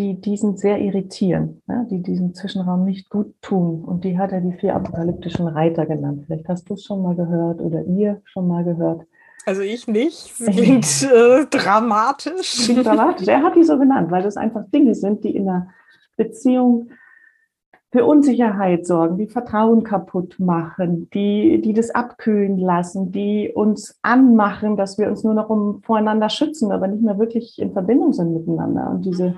die 0.00 0.18
diesen 0.18 0.56
sehr 0.56 0.80
irritieren, 0.80 1.62
ja, 1.68 1.84
die 1.84 2.02
diesen 2.02 2.34
Zwischenraum 2.34 2.86
nicht 2.86 3.10
gut 3.10 3.34
tun. 3.42 3.84
Und 3.84 4.04
die 4.04 4.18
hat 4.18 4.32
er 4.32 4.40
die 4.40 4.54
vier 4.54 4.74
apokalyptischen 4.74 5.46
Reiter 5.46 5.84
genannt. 5.84 6.24
Vielleicht 6.26 6.48
hast 6.48 6.70
du 6.70 6.74
es 6.74 6.84
schon 6.84 7.02
mal 7.02 7.14
gehört 7.14 7.60
oder 7.60 7.84
ihr 7.84 8.22
schon 8.24 8.48
mal 8.48 8.64
gehört. 8.64 9.02
Also 9.44 9.60
ich 9.60 9.86
nicht. 9.86 10.32
Es 10.40 10.46
klingt 10.46 11.02
äh, 11.02 11.44
dramatisch. 11.50 12.64
Klingt 12.64 12.86
dramatisch. 12.86 13.28
Er 13.28 13.42
hat 13.42 13.56
die 13.56 13.62
so 13.62 13.78
genannt, 13.78 14.10
weil 14.10 14.22
das 14.22 14.38
einfach 14.38 14.64
Dinge 14.72 14.94
sind, 14.94 15.22
die 15.22 15.36
in 15.36 15.46
einer 15.46 15.68
Beziehung 16.16 16.90
für 17.92 18.06
Unsicherheit 18.06 18.86
sorgen, 18.86 19.18
die 19.18 19.26
Vertrauen 19.26 19.82
kaputt 19.82 20.36
machen, 20.38 21.10
die, 21.12 21.60
die 21.60 21.74
das 21.74 21.90
abkühlen 21.90 22.56
lassen, 22.56 23.12
die 23.12 23.50
uns 23.52 23.98
anmachen, 24.00 24.76
dass 24.76 24.96
wir 24.96 25.08
uns 25.08 25.24
nur 25.24 25.34
noch 25.34 25.50
um 25.50 25.82
voreinander 25.82 26.30
schützen, 26.30 26.72
aber 26.72 26.86
nicht 26.86 27.02
mehr 27.02 27.18
wirklich 27.18 27.58
in 27.58 27.72
Verbindung 27.72 28.12
sind 28.12 28.32
miteinander. 28.32 28.90
Und 28.90 29.04
diese 29.04 29.34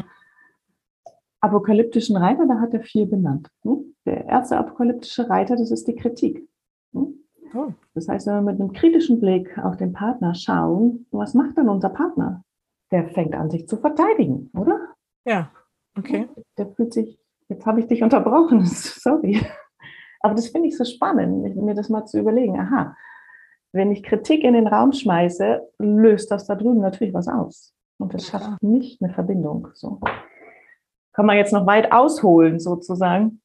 apokalyptischen 1.43 2.17
Reiter, 2.17 2.47
da 2.47 2.61
hat 2.61 2.73
er 2.73 2.81
vier 2.81 3.07
benannt. 3.07 3.49
Hm? 3.63 3.95
Der 4.07 4.27
erste 4.27 4.57
apokalyptische 4.57 5.29
Reiter, 5.29 5.57
das 5.57 5.71
ist 5.71 5.87
die 5.87 5.97
Kritik. 5.97 6.49
Hm? 6.95 7.15
Oh. 7.55 7.73
Das 7.95 8.09
heißt, 8.09 8.27
wenn 8.27 8.35
wir 8.35 8.53
mit 8.53 8.61
einem 8.61 8.73
kritischen 8.73 9.21
Blick 9.21 9.59
auf 9.59 9.77
den 9.77 9.93
Partner 9.93 10.35
schauen, 10.35 11.07
was 11.11 11.35
macht 11.35 11.59
denn 11.59 11.69
unser 11.69 11.91
Partner? 11.91 12.43
Der 12.91 13.09
fängt 13.09 13.35
an, 13.35 13.51
sich 13.51 13.69
zu 13.69 13.77
verteidigen, 13.77 14.51
oder? 14.55 14.79
Ja, 15.25 15.51
okay. 15.99 16.29
Der 16.57 16.69
fühlt 16.69 16.93
sich, 16.93 17.19
jetzt 17.49 17.67
habe 17.67 17.81
ich 17.81 17.87
dich 17.87 18.03
unterbrochen, 18.03 18.65
sorry. 18.67 19.45
Aber 20.21 20.35
das 20.35 20.49
finde 20.49 20.69
ich 20.69 20.77
so 20.77 20.85
spannend, 20.85 21.57
mir 21.57 21.75
das 21.75 21.89
mal 21.89 22.07
zu 22.07 22.19
überlegen. 22.19 22.59
Aha, 22.59 22.97
wenn 23.73 23.91
ich 23.91 24.03
Kritik 24.03 24.45
in 24.45 24.55
den 24.55 24.67
Raum 24.67 24.93
schmeiße, 24.93 25.61
löst 25.79 26.31
das 26.31 26.47
da 26.47 26.55
drüben 26.55 26.81
natürlich 26.81 27.15
was 27.15 27.27
aus. 27.27 27.75
Und 27.99 28.15
das 28.15 28.27
schafft 28.27 28.63
nicht 28.63 29.03
eine 29.03 29.13
Verbindung. 29.13 29.69
So 29.75 30.01
kann 31.13 31.27
man 31.27 31.37
jetzt 31.37 31.53
noch 31.53 31.67
weit 31.67 31.93
ausholen 31.93 32.59
sozusagen, 32.59 33.41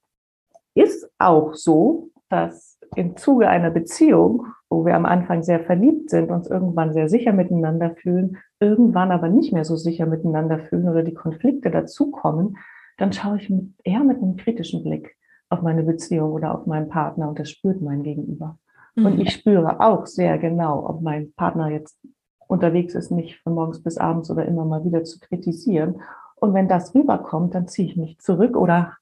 ist 0.75 1.09
auch 1.17 1.53
so, 1.53 2.09
dass 2.29 2.79
im 2.95 3.17
Zuge 3.17 3.49
einer 3.49 3.71
Beziehung, 3.71 4.47
wo 4.69 4.85
wir 4.85 4.95
am 4.95 5.05
Anfang 5.05 5.43
sehr 5.43 5.59
verliebt 5.59 6.09
sind, 6.09 6.29
uns 6.29 6.47
irgendwann 6.47 6.93
sehr 6.93 7.09
sicher 7.09 7.33
miteinander 7.33 7.95
fühlen, 7.95 8.37
irgendwann 8.59 9.11
aber 9.11 9.29
nicht 9.29 9.53
mehr 9.53 9.65
so 9.65 9.75
sicher 9.75 10.05
miteinander 10.05 10.59
fühlen 10.59 10.89
oder 10.89 11.03
die 11.03 11.13
Konflikte 11.13 11.71
dazukommen, 11.71 12.57
dann 12.97 13.13
schaue 13.13 13.37
ich 13.37 13.53
eher 13.83 14.03
mit 14.03 14.17
einem 14.17 14.35
kritischen 14.35 14.83
Blick 14.83 15.15
auf 15.49 15.61
meine 15.61 15.83
Beziehung 15.83 16.31
oder 16.31 16.53
auf 16.53 16.65
meinen 16.65 16.89
Partner 16.89 17.29
und 17.29 17.39
das 17.39 17.49
spürt 17.49 17.81
mein 17.81 18.03
Gegenüber. 18.03 18.57
Mhm. 18.95 19.05
Und 19.05 19.19
ich 19.19 19.31
spüre 19.31 19.79
auch 19.79 20.05
sehr 20.05 20.37
genau, 20.37 20.85
ob 20.87 21.01
mein 21.01 21.31
Partner 21.33 21.69
jetzt 21.69 21.99
unterwegs 22.47 22.95
ist, 22.95 23.11
mich 23.11 23.39
von 23.41 23.53
morgens 23.53 23.81
bis 23.83 23.97
abends 23.97 24.31
oder 24.31 24.45
immer 24.45 24.65
mal 24.65 24.83
wieder 24.83 25.03
zu 25.03 25.19
kritisieren 25.19 26.01
und 26.39 26.53
wenn 26.53 26.67
das 26.67 26.93
rüberkommt, 26.93 27.55
dann 27.55 27.67
ziehe 27.67 27.87
ich 27.89 27.97
mich 27.97 28.19
zurück 28.19 28.55
oder, 28.55 28.97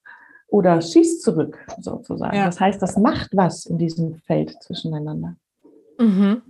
oder 0.48 0.80
schieß 0.80 1.20
zurück, 1.20 1.58
sozusagen. 1.80 2.36
Ja. 2.36 2.46
Das 2.46 2.60
heißt, 2.60 2.80
das 2.80 2.96
macht 2.96 3.36
was 3.36 3.66
in 3.66 3.78
diesem 3.78 4.16
Feld 4.16 4.56
zwischeneinander. 4.62 5.36
Mhm. 5.98 6.42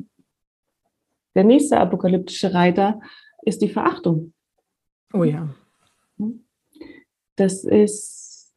Der 1.35 1.44
nächste 1.44 1.79
apokalyptische 1.79 2.55
Reiter 2.55 3.01
ist 3.42 3.62
die 3.62 3.68
Verachtung. 3.68 4.33
Oh 5.12 5.25
ja. 5.25 5.49
Das 7.37 7.64
ist 7.64 8.53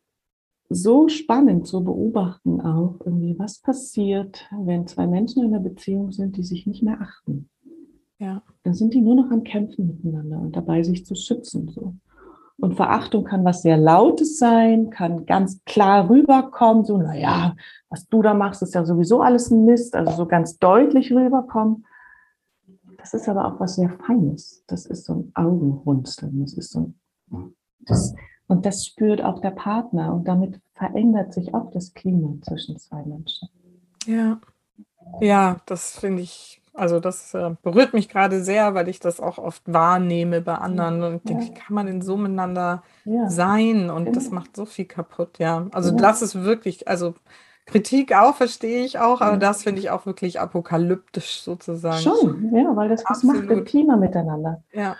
so 0.69 1.07
spannend 1.07 1.67
zu 1.67 1.83
beobachten 1.83 2.61
auch 2.61 2.99
irgendwie, 3.03 3.37
was 3.37 3.59
passiert, 3.59 4.47
wenn 4.51 4.87
zwei 4.87 5.07
Menschen 5.07 5.43
in 5.43 5.53
einer 5.53 5.63
Beziehung 5.63 6.11
sind, 6.11 6.37
die 6.37 6.43
sich 6.43 6.67
nicht 6.67 6.83
mehr 6.83 7.01
achten. 7.01 7.49
Ja. 8.19 8.43
Dann 8.63 8.73
sind 8.73 8.93
die 8.93 9.01
nur 9.01 9.15
noch 9.15 9.31
am 9.31 9.43
Kämpfen 9.43 9.87
miteinander 9.87 10.39
und 10.39 10.55
dabei, 10.55 10.83
sich 10.83 11.05
zu 11.05 11.15
schützen. 11.15 11.69
So. 11.69 11.95
Und 12.59 12.75
Verachtung 12.75 13.23
kann 13.23 13.45
was 13.45 13.61
sehr 13.61 13.77
Lautes 13.77 14.37
sein, 14.37 14.89
kann 14.89 15.25
ganz 15.25 15.63
klar 15.65 16.09
rüberkommen, 16.09 16.83
so, 16.83 16.97
naja, 16.97 17.55
was 17.89 18.07
du 18.07 18.21
da 18.21 18.33
machst, 18.33 18.61
ist 18.61 18.75
ja 18.75 18.85
sowieso 18.85 19.21
alles 19.21 19.49
ein 19.49 19.65
Mist, 19.65 19.95
also 19.95 20.11
so 20.11 20.25
ganz 20.25 20.57
deutlich 20.57 21.11
rüberkommen. 21.11 21.85
Das 22.97 23.13
ist 23.13 23.29
aber 23.29 23.45
auch 23.45 23.59
was 23.59 23.75
sehr 23.75 23.89
Feines. 24.05 24.63
Das 24.67 24.85
ist 24.85 25.05
so 25.05 25.13
ein 25.13 25.31
Augenrunzeln. 25.35 26.41
Das 26.41 26.53
ist 26.53 26.71
so 26.71 26.93
ein, 27.31 27.55
das, 27.79 28.13
und 28.47 28.65
das 28.65 28.85
spürt 28.85 29.23
auch 29.23 29.39
der 29.39 29.51
Partner 29.51 30.13
und 30.13 30.27
damit 30.27 30.59
verändert 30.73 31.33
sich 31.33 31.53
auch 31.53 31.71
das 31.71 31.93
Klima 31.93 32.35
zwischen 32.41 32.77
zwei 32.77 33.03
Menschen. 33.03 33.47
Ja, 34.05 34.39
ja, 35.21 35.57
das 35.65 35.99
finde 35.99 36.23
ich 36.23 36.61
also 36.79 36.99
das 36.99 37.33
äh, 37.33 37.51
berührt 37.61 37.93
mich 37.93 38.09
gerade 38.09 38.41
sehr, 38.41 38.73
weil 38.73 38.87
ich 38.87 38.99
das 38.99 39.19
auch 39.19 39.37
oft 39.37 39.61
wahrnehme 39.65 40.41
bei 40.41 40.55
anderen 40.55 41.03
und 41.03 41.27
denke, 41.27 41.45
wie 41.45 41.53
kann 41.53 41.75
man 41.75 41.85
denn 41.85 42.01
so 42.01 42.17
miteinander 42.17 42.83
ja. 43.05 43.29
sein? 43.29 43.89
Und 43.89 44.15
das 44.15 44.31
macht 44.31 44.55
so 44.55 44.65
viel 44.65 44.85
kaputt, 44.85 45.37
ja. 45.39 45.67
Also 45.71 45.91
ja. 45.91 45.95
das 45.97 46.21
ist 46.21 46.43
wirklich, 46.43 46.87
also 46.87 47.15
Kritik 47.65 48.15
auch, 48.15 48.35
verstehe 48.35 48.83
ich 48.83 48.97
auch, 48.99 49.21
aber 49.21 49.37
das 49.37 49.63
finde 49.63 49.79
ich 49.79 49.91
auch 49.91 50.05
wirklich 50.05 50.39
apokalyptisch 50.39 51.41
sozusagen. 51.41 51.99
Schon, 51.99 52.51
ja, 52.55 52.75
weil 52.75 52.89
das 52.89 53.03
was 53.07 53.23
macht 53.23 53.47
mit 53.47 53.65
Klima 53.65 53.95
miteinander. 53.95 54.63
Ja. 54.73 54.95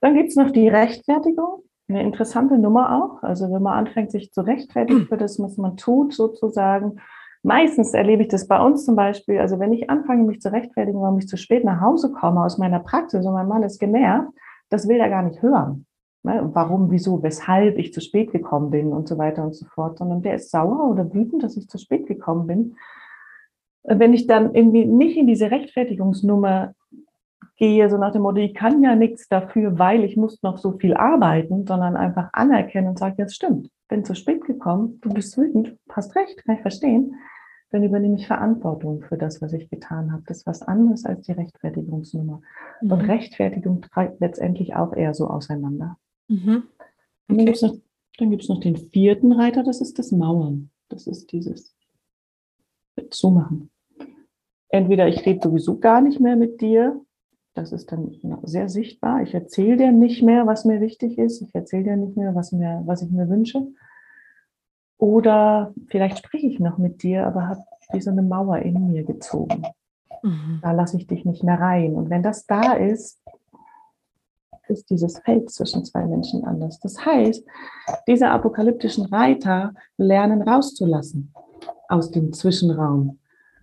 Dann 0.00 0.14
gibt 0.14 0.30
es 0.30 0.36
noch 0.36 0.50
die 0.50 0.68
Rechtfertigung. 0.68 1.62
Eine 1.88 2.02
interessante 2.02 2.56
Nummer 2.56 2.96
auch. 3.02 3.22
Also 3.22 3.52
wenn 3.52 3.62
man 3.62 3.86
anfängt, 3.86 4.10
sich 4.10 4.32
zu 4.32 4.40
rechtfertigen 4.40 5.06
für 5.06 5.18
das, 5.18 5.38
was 5.38 5.58
man 5.58 5.76
tut, 5.76 6.14
sozusagen, 6.14 7.00
Meistens 7.44 7.92
erlebe 7.92 8.22
ich 8.22 8.28
das 8.28 8.48
bei 8.48 8.58
uns 8.58 8.86
zum 8.86 8.96
Beispiel, 8.96 9.38
also 9.38 9.58
wenn 9.58 9.74
ich 9.74 9.90
anfange, 9.90 10.24
mich 10.24 10.40
zu 10.40 10.50
rechtfertigen, 10.50 11.02
warum 11.02 11.18
ich 11.18 11.28
zu 11.28 11.36
spät 11.36 11.62
nach 11.62 11.82
Hause 11.82 12.10
komme 12.10 12.42
aus 12.42 12.56
meiner 12.56 12.80
Praxis 12.80 13.26
und 13.26 13.34
mein 13.34 13.48
Mann 13.48 13.62
ist 13.62 13.78
genervt, 13.78 14.30
das 14.70 14.88
will 14.88 14.96
er 14.96 15.10
gar 15.10 15.22
nicht 15.22 15.42
hören. 15.42 15.84
Ne? 16.22 16.50
Warum, 16.54 16.90
wieso, 16.90 17.22
weshalb 17.22 17.76
ich 17.76 17.92
zu 17.92 18.00
spät 18.00 18.32
gekommen 18.32 18.70
bin 18.70 18.94
und 18.94 19.06
so 19.06 19.18
weiter 19.18 19.44
und 19.44 19.54
so 19.54 19.66
fort, 19.66 19.98
sondern 19.98 20.22
der 20.22 20.36
ist 20.36 20.50
sauer 20.50 20.88
oder 20.88 21.12
wütend, 21.12 21.42
dass 21.42 21.58
ich 21.58 21.68
zu 21.68 21.76
spät 21.76 22.06
gekommen 22.06 22.46
bin. 22.46 22.76
Wenn 23.82 24.14
ich 24.14 24.26
dann 24.26 24.54
irgendwie 24.54 24.86
nicht 24.86 25.18
in 25.18 25.26
diese 25.26 25.50
Rechtfertigungsnummer 25.50 26.72
gehe, 27.58 27.90
so 27.90 27.98
nach 27.98 28.12
dem 28.12 28.22
Motto, 28.22 28.38
ich 28.38 28.54
kann 28.54 28.82
ja 28.82 28.96
nichts 28.96 29.28
dafür, 29.28 29.78
weil 29.78 30.02
ich 30.04 30.16
muss 30.16 30.42
noch 30.42 30.56
so 30.56 30.78
viel 30.78 30.94
arbeiten, 30.94 31.66
sondern 31.66 31.94
einfach 31.94 32.30
anerkennen 32.32 32.88
und 32.88 32.98
sage, 32.98 33.22
es 33.22 33.34
stimmt, 33.34 33.68
bin 33.88 34.02
zu 34.02 34.14
spät 34.14 34.46
gekommen, 34.46 34.98
du 35.02 35.10
bist 35.10 35.36
wütend, 35.36 35.76
hast 35.90 36.16
recht, 36.16 36.42
kann 36.42 36.54
ich 36.54 36.62
verstehen 36.62 37.14
dann 37.74 37.82
übernehme 37.82 38.14
ich 38.14 38.28
Verantwortung 38.28 39.02
für 39.02 39.18
das, 39.18 39.42
was 39.42 39.52
ich 39.52 39.68
getan 39.68 40.12
habe. 40.12 40.22
Das 40.28 40.38
ist 40.38 40.46
was 40.46 40.62
anderes 40.62 41.04
als 41.04 41.22
die 41.22 41.32
Rechtfertigungsnummer. 41.32 42.40
Mhm. 42.80 42.92
Und 42.92 43.00
Rechtfertigung 43.00 43.82
treibt 43.82 44.20
letztendlich 44.20 44.76
auch 44.76 44.92
eher 44.92 45.12
so 45.12 45.26
auseinander. 45.26 45.98
Mhm. 46.28 46.62
Okay. 47.28 47.36
dann 47.36 48.30
gibt 48.30 48.42
es 48.42 48.48
noch, 48.48 48.56
noch 48.56 48.60
den 48.62 48.76
vierten 48.76 49.32
Reiter, 49.32 49.64
das 49.64 49.80
ist 49.80 49.98
das 49.98 50.12
Mauern. 50.12 50.70
Das 50.88 51.08
ist 51.08 51.32
dieses 51.32 51.74
Zumachen. 53.10 53.70
Entweder 54.68 55.08
ich 55.08 55.26
rede 55.26 55.40
sowieso 55.42 55.80
gar 55.80 56.00
nicht 56.00 56.20
mehr 56.20 56.36
mit 56.36 56.60
dir, 56.60 57.00
das 57.54 57.72
ist 57.72 57.90
dann 57.90 58.20
sehr 58.44 58.68
sichtbar. 58.68 59.22
Ich 59.22 59.34
erzähle 59.34 59.78
dir 59.78 59.90
nicht 59.90 60.22
mehr, 60.22 60.46
was 60.46 60.64
mir 60.64 60.80
wichtig 60.80 61.18
ist. 61.18 61.42
Ich 61.42 61.52
erzähle 61.52 61.82
dir 61.82 61.96
nicht 61.96 62.16
mehr, 62.16 62.36
was, 62.36 62.52
mir, 62.52 62.82
was 62.86 63.02
ich 63.02 63.10
mir 63.10 63.28
wünsche. 63.28 63.66
Oder 64.98 65.72
vielleicht 65.88 66.18
spreche 66.18 66.46
ich 66.46 66.60
noch 66.60 66.78
mit 66.78 67.02
dir, 67.02 67.26
aber 67.26 67.48
habe 67.48 67.60
wie 67.92 68.00
so 68.00 68.10
eine 68.10 68.22
Mauer 68.22 68.58
in 68.58 68.90
mir 68.90 69.04
gezogen. 69.04 69.64
Mhm. 70.22 70.60
Da 70.62 70.72
lasse 70.72 70.96
ich 70.96 71.06
dich 71.06 71.24
nicht 71.24 71.42
mehr 71.42 71.60
rein. 71.60 71.94
Und 71.94 72.10
wenn 72.10 72.22
das 72.22 72.46
da 72.46 72.72
ist, 72.72 73.20
ist 74.68 74.88
dieses 74.88 75.18
Feld 75.18 75.50
zwischen 75.50 75.84
zwei 75.84 76.06
Menschen 76.06 76.44
anders. 76.44 76.80
Das 76.80 77.04
heißt, 77.04 77.44
diese 78.06 78.30
apokalyptischen 78.30 79.04
Reiter 79.06 79.74
lernen 79.98 80.42
rauszulassen 80.42 81.34
aus 81.88 82.10
dem 82.10 82.32
Zwischenraum 82.32 83.18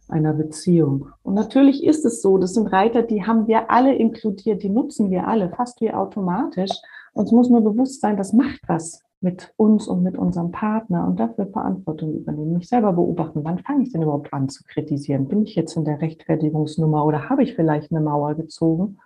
einer 0.08 0.34
Beziehung. 0.34 1.08
Und 1.24 1.34
natürlich 1.34 1.84
ist 1.84 2.06
es 2.06 2.22
so, 2.22 2.38
das 2.38 2.54
sind 2.54 2.68
Reiter, 2.68 3.02
die 3.02 3.26
haben 3.26 3.48
wir 3.48 3.72
alle 3.72 3.96
inkludiert, 3.96 4.62
die 4.62 4.70
nutzen 4.70 5.10
wir 5.10 5.28
alle, 5.28 5.50
fast 5.50 5.82
wie 5.82 5.92
automatisch. 5.92 6.72
Uns 7.14 7.32
muss 7.32 7.50
nur 7.50 7.62
bewusst 7.62 8.02
sein, 8.02 8.18
das 8.18 8.34
macht 8.34 8.60
was 8.68 9.02
mit 9.22 9.54
uns 9.56 9.88
und 9.88 10.02
mit 10.02 10.18
unserem 10.18 10.52
Partner 10.52 11.06
und 11.08 11.20
dafür 11.20 11.46
Verantwortung 11.46 12.16
übernehmen, 12.16 12.54
mich 12.54 12.68
selber 12.68 12.92
beobachten, 12.94 13.44
wann 13.44 13.60
fange 13.60 13.84
ich 13.84 13.92
denn 13.92 14.02
überhaupt 14.02 14.34
an 14.34 14.50
zu 14.50 14.64
kritisieren? 14.64 15.28
Bin 15.28 15.44
ich 15.44 15.56
jetzt 15.56 15.78
in 15.78 15.86
der 15.86 16.02
Rechtfertigungsnummer 16.02 17.06
oder 17.06 17.30
habe 17.30 17.44
ich 17.44 17.56
vielleicht 17.56 17.92
eine 17.92 18.02
Mauer 18.02 18.34
gezogen? 18.34 18.98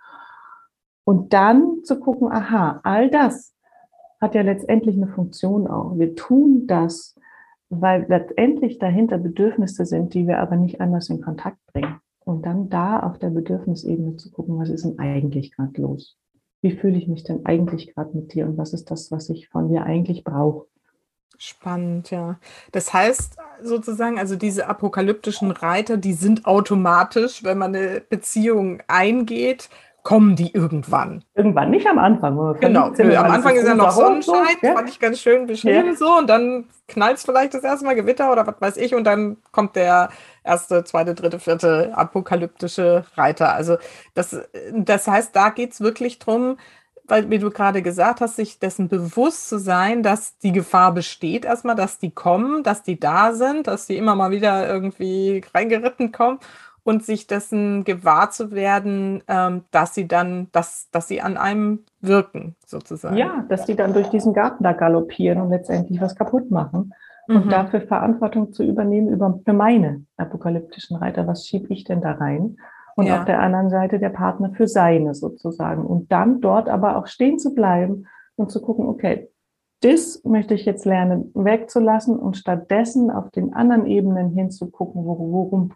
Und 1.04 1.34
dann 1.34 1.84
zu 1.84 2.00
gucken, 2.00 2.32
aha, 2.32 2.80
all 2.82 3.10
das 3.10 3.54
hat 4.20 4.34
ja 4.34 4.40
letztendlich 4.40 4.96
eine 4.96 5.08
Funktion 5.08 5.66
auch. 5.66 5.98
Wir 5.98 6.16
tun 6.16 6.66
das, 6.66 7.14
weil 7.68 8.06
letztendlich 8.08 8.78
dahinter 8.78 9.18
Bedürfnisse 9.18 9.84
sind, 9.84 10.14
die 10.14 10.26
wir 10.26 10.38
aber 10.38 10.56
nicht 10.56 10.80
anders 10.80 11.10
in 11.10 11.20
Kontakt 11.20 11.58
bringen. 11.72 12.00
Und 12.24 12.46
dann 12.46 12.70
da 12.70 13.00
auf 13.00 13.18
der 13.18 13.30
Bedürfnisebene 13.30 14.16
zu 14.16 14.32
gucken, 14.32 14.58
was 14.58 14.70
ist 14.70 14.84
denn 14.84 14.98
eigentlich 14.98 15.54
gerade 15.54 15.80
los? 15.80 16.16
Wie 16.62 16.76
fühle 16.76 16.96
ich 16.96 17.08
mich 17.08 17.24
denn 17.24 17.44
eigentlich 17.44 17.94
gerade 17.94 18.16
mit 18.16 18.34
dir 18.34 18.46
und 18.46 18.58
was 18.58 18.72
ist 18.72 18.90
das, 18.90 19.10
was 19.10 19.28
ich 19.28 19.48
von 19.48 19.68
dir 19.68 19.84
eigentlich 19.84 20.24
brauche? 20.24 20.66
Spannend, 21.38 22.10
ja. 22.10 22.38
Das 22.72 22.94
heißt 22.94 23.36
sozusagen, 23.62 24.18
also 24.18 24.36
diese 24.36 24.68
apokalyptischen 24.68 25.50
Reiter, 25.50 25.96
die 25.98 26.14
sind 26.14 26.46
automatisch, 26.46 27.44
wenn 27.44 27.58
man 27.58 27.74
eine 27.74 28.00
Beziehung 28.00 28.82
eingeht, 28.88 29.68
kommen 30.06 30.36
die 30.36 30.54
irgendwann. 30.54 31.24
Irgendwann, 31.34 31.70
nicht 31.70 31.86
am 31.88 31.98
Anfang. 31.98 32.36
Genau, 32.60 32.90
nö, 32.90 33.16
am 33.16 33.26
Anfang 33.26 33.56
ist 33.56 33.66
ja 33.66 33.74
noch 33.74 33.90
Sonnenschein, 33.90 34.56
so, 34.60 34.66
ja? 34.68 34.74
fand 34.74 34.88
ich 34.88 35.00
ganz 35.00 35.18
schön 35.18 35.48
beschrieben 35.48 35.88
ja. 35.88 35.94
so 35.96 36.16
und 36.16 36.28
dann 36.28 36.66
knallt 36.86 37.16
es 37.16 37.24
vielleicht 37.24 37.54
das 37.54 37.64
erste 37.64 37.84
Mal 37.84 37.96
Gewitter 37.96 38.30
oder 38.30 38.46
was 38.46 38.54
weiß 38.60 38.76
ich 38.76 38.94
und 38.94 39.02
dann 39.02 39.38
kommt 39.50 39.74
der 39.74 40.10
erste, 40.46 40.84
zweite, 40.84 41.14
dritte, 41.14 41.38
vierte 41.38 41.92
apokalyptische 41.96 43.04
Reiter. 43.16 43.52
Also 43.52 43.76
das, 44.14 44.36
das 44.72 45.06
heißt, 45.06 45.34
da 45.34 45.50
geht 45.50 45.72
es 45.72 45.80
wirklich 45.80 46.18
darum, 46.18 46.56
weil, 47.08 47.30
wie 47.30 47.38
du 47.38 47.50
gerade 47.50 47.82
gesagt 47.82 48.20
hast, 48.20 48.36
sich 48.36 48.58
dessen 48.58 48.88
bewusst 48.88 49.48
zu 49.48 49.58
sein, 49.58 50.02
dass 50.02 50.38
die 50.38 50.52
Gefahr 50.52 50.92
besteht 50.92 51.44
erstmal, 51.44 51.76
dass 51.76 51.98
die 51.98 52.10
kommen, 52.10 52.62
dass 52.62 52.82
die 52.82 52.98
da 52.98 53.32
sind, 53.32 53.66
dass 53.66 53.86
die 53.86 53.96
immer 53.96 54.14
mal 54.14 54.30
wieder 54.30 54.68
irgendwie 54.68 55.42
reingeritten 55.54 56.12
kommen 56.12 56.40
und 56.86 57.04
sich 57.04 57.26
dessen 57.26 57.84
gewahr 57.84 58.30
zu 58.30 58.52
werden, 58.52 59.22
ähm, 59.28 59.64
dass 59.72 59.94
sie 59.94 60.06
dann, 60.06 60.48
dass, 60.52 60.88
dass 60.90 61.08
sie 61.08 61.20
an 61.20 61.36
einem 61.36 61.84
wirken, 62.00 62.54
sozusagen. 62.64 63.16
Ja, 63.16 63.44
dass 63.48 63.66
sie 63.66 63.74
dann 63.74 63.92
durch 63.92 64.08
diesen 64.08 64.32
Garten 64.32 64.62
da 64.62 64.72
galoppieren 64.72 65.40
und 65.40 65.50
letztendlich 65.50 66.00
was 66.00 66.14
kaputt 66.14 66.50
machen. 66.50 66.92
Und 67.28 67.46
mhm. 67.46 67.50
dafür 67.50 67.80
Verantwortung 67.80 68.52
zu 68.52 68.62
übernehmen 68.62 69.08
über 69.08 69.40
für 69.44 69.52
meine 69.52 70.04
apokalyptischen 70.16 70.96
Reiter. 70.96 71.26
Was 71.26 71.46
schiebe 71.46 71.72
ich 71.72 71.84
denn 71.84 72.00
da 72.00 72.12
rein? 72.12 72.56
Und 72.94 73.06
ja. 73.06 73.18
auf 73.18 73.24
der 73.24 73.40
anderen 73.40 73.68
Seite 73.68 73.98
der 73.98 74.10
Partner 74.10 74.52
für 74.52 74.68
seine 74.68 75.14
sozusagen. 75.14 75.84
Und 75.84 76.12
dann 76.12 76.40
dort 76.40 76.68
aber 76.68 76.96
auch 76.96 77.06
stehen 77.06 77.38
zu 77.38 77.54
bleiben 77.54 78.06
und 78.36 78.50
zu 78.50 78.62
gucken, 78.62 78.86
okay, 78.86 79.28
das 79.82 80.22
möchte 80.24 80.54
ich 80.54 80.64
jetzt 80.64 80.86
lernen 80.86 81.30
wegzulassen 81.34 82.18
und 82.18 82.36
stattdessen 82.36 83.10
auf 83.10 83.30
den 83.30 83.52
anderen 83.52 83.86
Ebenen 83.86 84.30
hinzugucken, 84.30 85.04
worum 85.04 85.70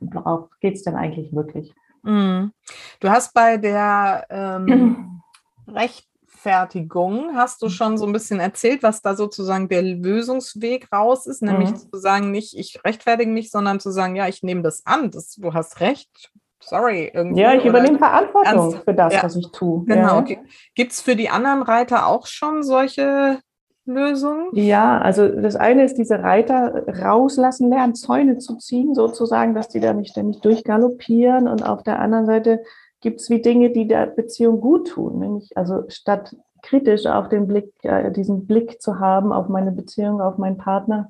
geht 0.61 0.77
es 0.77 0.83
denn 0.83 0.97
eigentlich 0.97 1.35
wirklich. 1.35 1.75
Mhm. 2.03 2.53
Du 3.01 3.11
hast 3.11 3.35
bei 3.35 3.59
der 3.59 4.27
ähm, 4.31 5.21
Rechtfertigung, 6.41 7.35
hast 7.35 7.63
du 7.63 7.69
schon 7.69 7.99
so 7.99 8.07
ein 8.07 8.13
bisschen 8.13 8.41
erzählt, 8.41 8.83
was 8.83 9.03
da 9.03 9.15
sozusagen 9.15 9.69
der 9.69 9.83
Lösungsweg 9.83 10.89
raus 10.93 11.27
ist, 11.27 11.43
nämlich 11.43 11.71
mhm. 11.71 11.77
zu 11.77 11.89
sagen, 11.93 12.31
nicht 12.31 12.57
ich 12.57 12.81
rechtfertige 12.85 13.31
mich, 13.31 13.51
sondern 13.51 13.81
zu 13.81 13.91
sagen, 13.91 14.17
ja, 14.17 14.27
ich 14.27 14.43
nehme 14.43 14.63
das 14.63 14.87
an, 14.87 15.11
das, 15.11 15.35
du 15.37 15.53
hast 15.53 15.81
recht, 15.81 16.31
sorry. 16.61 17.11
Irgendwie, 17.13 17.43
ja, 17.43 17.55
ich 17.55 17.65
übernehme 17.65 17.99
Verantwortung 17.99 18.73
ernst, 18.73 18.85
für 18.85 18.95
das, 18.95 19.15
ja, 19.15 19.23
was 19.23 19.37
ich 19.37 19.51
tue. 19.53 19.85
Genau. 19.85 20.01
Ja. 20.01 20.19
Okay. 20.19 20.39
Gibt 20.75 20.93
es 20.93 21.01
für 21.01 21.17
die 21.17 21.29
anderen 21.29 21.63
Reiter 21.63 22.07
auch 22.07 22.27
schon 22.27 22.63
solche 22.63 23.39
Lösung? 23.85 24.49
Ja, 24.53 24.99
also 24.99 25.29
das 25.29 25.57
eine 25.57 25.85
ist 25.85 25.99
diese 25.99 26.21
Reiter 26.21 26.87
rauslassen 27.03 27.69
lernen, 27.69 27.95
Zäune 27.95 28.39
zu 28.39 28.57
ziehen, 28.57 28.95
sozusagen, 28.95 29.55
dass 29.55 29.69
die 29.69 29.81
da 29.81 29.93
nicht 29.93 30.13
ständig 30.13 30.41
durchgaloppieren. 30.41 31.49
Und 31.49 31.63
auf 31.63 31.83
der 31.83 31.99
anderen 31.99 32.27
Seite 32.27 32.63
gibt 33.01 33.21
es 33.21 33.31
wie 33.31 33.41
Dinge, 33.41 33.71
die 33.71 33.87
der 33.87 34.07
Beziehung 34.07 34.61
gut 34.61 34.89
tun. 34.89 35.19
Nämlich 35.19 35.57
also 35.57 35.85
statt 35.89 36.37
kritisch 36.63 37.07
auf 37.07 37.29
den 37.29 37.47
Blick, 37.47 37.73
äh, 37.83 38.11
diesen 38.13 38.47
Blick 38.47 38.81
zu 38.83 39.01
haben 39.01 39.33
auf 39.33 39.49
meine 39.49 39.73
Beziehung, 39.73 40.21
auf 40.21 40.39
meinen 40.39 40.59
Partner, 40.59 41.09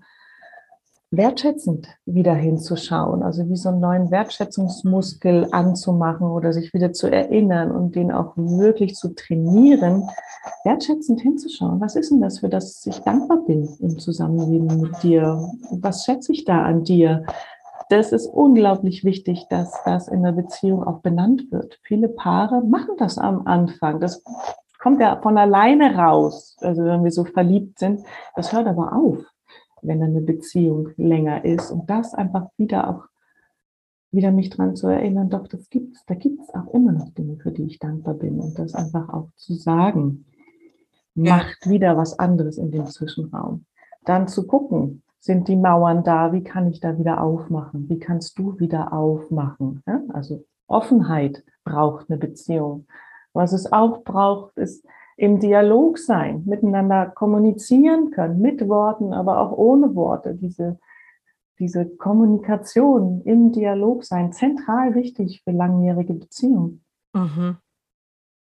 wertschätzend 1.12 1.88
wieder 2.07 2.35
hinzuschauen, 2.35 3.24
also 3.24 3.48
wie 3.48 3.57
so 3.57 3.70
einen 3.70 3.81
neuen 3.81 4.11
Wertschätzungsmuskel 4.12 5.48
anzumachen 5.50 6.29
oder 6.29 6.53
sich 6.53 6.72
wieder 6.72 6.92
zu 6.92 7.09
erinnern 7.09 7.72
und 7.72 7.96
den 7.96 8.12
auch 8.12 8.35
wirklich 8.37 8.94
zu 8.94 9.12
trainieren, 9.14 10.09
wertschätzend 10.62 11.20
hinzuschauen. 11.20 11.81
Was 11.81 11.96
ist 11.96 12.12
denn 12.12 12.20
das, 12.20 12.38
für 12.38 12.48
das 12.48 12.87
ich 12.87 13.00
dankbar 13.00 13.38
bin 13.44 13.68
im 13.81 13.98
Zusammenleben 13.98 14.81
mit 14.81 15.03
dir? 15.03 15.50
Was 15.72 16.05
schätze 16.05 16.31
ich 16.31 16.44
da 16.44 16.62
an 16.62 16.85
dir? 16.85 17.24
Das 17.90 18.12
ist 18.12 18.26
unglaublich 18.26 19.05
wichtig, 19.05 19.46
dass 19.50 19.72
das 19.85 20.09
in 20.09 20.22
der 20.22 20.33
Beziehung 20.33 20.83
auch 20.85 21.00
benannt 21.00 21.50
wird. 21.50 21.79
Viele 21.83 22.09
Paare 22.09 22.62
machen 22.62 22.94
das 22.98 23.18
am 23.18 23.46
Anfang. 23.46 24.00
Das 24.00 24.24
kommt 24.79 25.00
ja 25.00 25.20
von 25.20 25.37
alleine 25.37 25.94
raus, 25.94 26.57
also 26.61 26.85
wenn 26.85 27.05
wir 27.05 27.11
so 27.11 27.24
verliebt 27.24 27.79
sind. 27.79 28.00
Das 28.35 28.53
hört 28.53 28.66
aber 28.66 28.96
auf 28.96 29.18
wenn 29.83 30.03
eine 30.03 30.20
Beziehung 30.20 30.90
länger 30.96 31.44
ist. 31.44 31.70
Und 31.70 31.88
das 31.88 32.14
einfach 32.14 32.48
wieder 32.57 32.88
auch, 32.88 33.05
wieder 34.11 34.33
mich 34.33 34.50
dran 34.50 34.76
zu 34.76 34.88
erinnern, 34.88 35.31
doch, 35.31 35.46
das 35.46 35.68
gibt's, 35.70 36.05
da 36.07 36.14
gibt 36.14 36.42
es 36.42 36.55
auch 36.55 36.72
immer 36.74 36.92
noch 36.92 37.11
Dinge, 37.11 37.37
für 37.37 37.53
die 37.53 37.64
ich 37.64 37.79
dankbar 37.79 38.14
bin. 38.14 38.40
Und 38.40 38.59
das 38.59 38.74
einfach 38.74 39.09
auch 39.09 39.29
zu 39.37 39.55
sagen, 39.55 40.24
macht 41.14 41.68
wieder 41.68 41.96
was 41.96 42.18
anderes 42.18 42.59
in 42.59 42.70
dem 42.70 42.87
Zwischenraum. 42.87 43.64
Dann 44.05 44.29
zu 44.29 44.46
gucken, 44.46 45.03
sind 45.20 45.48
die 45.48 45.56
Mauern 45.56 46.02
da, 46.02 46.33
wie 46.33 46.42
kann 46.42 46.66
ich 46.68 46.80
da 46.80 46.98
wieder 46.98 47.20
aufmachen? 47.22 47.88
Wie 47.88 47.98
kannst 47.98 48.38
du 48.38 48.59
wieder 48.59 48.92
aufmachen? 48.92 49.83
Ja? 49.87 50.02
Also 50.09 50.44
Offenheit 50.66 51.44
braucht 51.64 52.11
eine 52.11 52.18
Beziehung. 52.18 52.87
Was 53.33 53.52
es 53.52 53.70
auch 53.70 54.02
braucht, 54.02 54.56
ist 54.56 54.85
im 55.16 55.38
Dialog 55.38 55.98
sein, 55.98 56.44
miteinander 56.46 57.06
kommunizieren 57.06 58.11
können, 58.11 58.40
mit 58.40 58.66
Worten, 58.66 59.12
aber 59.12 59.40
auch 59.40 59.52
ohne 59.52 59.94
Worte. 59.94 60.35
Diese, 60.35 60.78
diese 61.59 61.85
Kommunikation 61.85 63.20
im 63.24 63.52
Dialog 63.52 64.04
sein, 64.04 64.33
zentral 64.33 64.94
wichtig 64.94 65.42
für 65.44 65.52
langjährige 65.52 66.14
Beziehungen. 66.14 66.83
Mhm. 67.12 67.59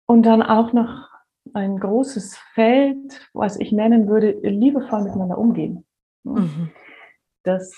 Und 0.07 0.23
dann 0.25 0.43
auch 0.43 0.73
noch 0.73 1.09
ein 1.53 1.79
großes 1.81 2.37
Feld, 2.55 3.29
was 3.33 3.59
ich 3.59 3.73
nennen 3.73 4.07
würde, 4.07 4.31
liebevoll 4.43 5.03
miteinander 5.03 5.39
umgehen. 5.39 5.85
Mhm. 6.25 6.71
Das 7.43 7.73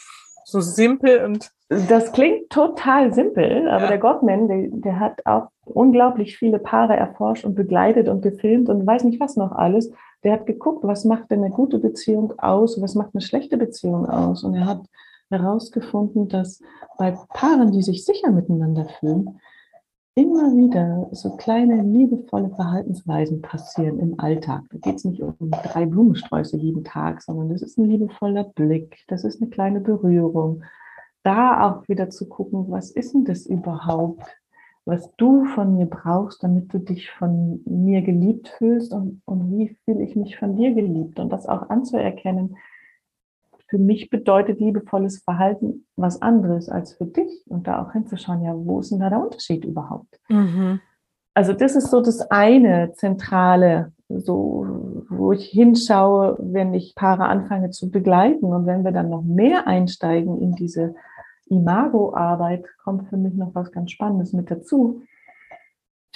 so 0.44 0.60
simpel 0.60 1.24
und. 1.24 1.50
Das 1.68 2.10
klingt 2.10 2.50
total 2.50 3.14
simpel, 3.14 3.68
aber 3.68 3.84
ja. 3.84 3.88
der 3.88 3.98
Gottman, 3.98 4.48
der, 4.48 4.68
der 4.70 4.98
hat 4.98 5.24
auch 5.24 5.50
unglaublich 5.64 6.36
viele 6.36 6.58
Paare 6.58 6.96
erforscht 6.96 7.44
und 7.44 7.54
begleitet 7.54 8.08
und 8.08 8.22
gefilmt 8.22 8.68
und 8.68 8.84
weiß 8.84 9.04
nicht 9.04 9.20
was 9.20 9.36
noch 9.36 9.52
alles. 9.52 9.92
Der 10.24 10.32
hat 10.32 10.46
geguckt, 10.46 10.82
was 10.82 11.04
macht 11.04 11.30
denn 11.30 11.44
eine 11.44 11.54
gute 11.54 11.78
Beziehung 11.78 12.36
aus, 12.40 12.82
was 12.82 12.96
macht 12.96 13.10
eine 13.14 13.20
schlechte 13.20 13.56
Beziehung 13.56 14.06
aus. 14.06 14.42
Und 14.42 14.56
er 14.56 14.66
hat 14.66 14.82
herausgefunden, 15.30 16.28
dass 16.28 16.60
bei 16.98 17.16
Paaren, 17.32 17.70
die 17.70 17.82
sich 17.82 18.04
sicher 18.04 18.32
miteinander 18.32 18.86
fühlen, 18.98 19.40
immer 20.14 20.54
wieder 20.56 21.08
so 21.12 21.36
kleine 21.36 21.82
liebevolle 21.82 22.50
Verhaltensweisen 22.50 23.42
passieren 23.42 23.98
im 23.98 24.18
Alltag. 24.18 24.62
Da 24.70 24.78
geht 24.78 24.96
es 24.96 25.04
nicht 25.04 25.22
um 25.22 25.36
drei 25.50 25.86
Blumensträuße 25.86 26.56
jeden 26.56 26.84
Tag, 26.84 27.22
sondern 27.22 27.48
das 27.48 27.62
ist 27.62 27.78
ein 27.78 27.88
liebevoller 27.88 28.44
Blick, 28.44 29.04
das 29.08 29.24
ist 29.24 29.40
eine 29.40 29.50
kleine 29.50 29.80
Berührung. 29.80 30.62
Da 31.22 31.70
auch 31.70 31.88
wieder 31.88 32.10
zu 32.10 32.28
gucken, 32.28 32.66
was 32.70 32.90
ist 32.90 33.14
denn 33.14 33.24
das 33.24 33.46
überhaupt, 33.46 34.24
was 34.84 35.14
du 35.16 35.44
von 35.44 35.76
mir 35.76 35.86
brauchst, 35.86 36.42
damit 36.42 36.72
du 36.72 36.78
dich 36.78 37.10
von 37.10 37.62
mir 37.66 38.02
geliebt 38.02 38.48
fühlst 38.48 38.92
und, 38.92 39.22
und 39.26 39.50
wie 39.50 39.76
fühle 39.84 40.02
ich 40.02 40.16
mich 40.16 40.38
von 40.38 40.56
dir 40.56 40.74
geliebt 40.74 41.20
und 41.20 41.30
das 41.30 41.46
auch 41.46 41.68
anzuerkennen, 41.68 42.56
für 43.70 43.78
mich 43.78 44.10
bedeutet 44.10 44.58
liebevolles 44.58 45.22
Verhalten 45.22 45.86
was 45.94 46.20
anderes 46.20 46.68
als 46.68 46.92
für 46.94 47.06
dich. 47.06 47.44
Und 47.46 47.68
da 47.68 47.82
auch 47.82 47.92
hinzuschauen, 47.92 48.42
ja, 48.42 48.52
wo 48.54 48.80
ist 48.80 48.90
denn 48.90 48.98
da 48.98 49.08
der 49.08 49.22
Unterschied 49.22 49.64
überhaupt? 49.64 50.20
Mhm. 50.28 50.80
Also 51.34 51.52
das 51.52 51.76
ist 51.76 51.90
so 51.90 52.02
das 52.02 52.20
eine 52.32 52.92
zentrale, 52.94 53.92
so 54.08 55.04
wo 55.08 55.32
ich 55.32 55.46
hinschaue, 55.46 56.36
wenn 56.40 56.74
ich 56.74 56.96
Paare 56.96 57.26
anfange 57.26 57.70
zu 57.70 57.90
begleiten 57.90 58.46
und 58.46 58.66
wenn 58.66 58.84
wir 58.84 58.90
dann 58.90 59.08
noch 59.08 59.22
mehr 59.22 59.68
einsteigen 59.68 60.40
in 60.40 60.56
diese 60.56 60.96
Imago-Arbeit, 61.46 62.66
kommt 62.82 63.08
für 63.08 63.16
mich 63.16 63.34
noch 63.34 63.54
was 63.54 63.70
ganz 63.70 63.92
Spannendes 63.92 64.32
mit 64.32 64.50
dazu, 64.50 65.02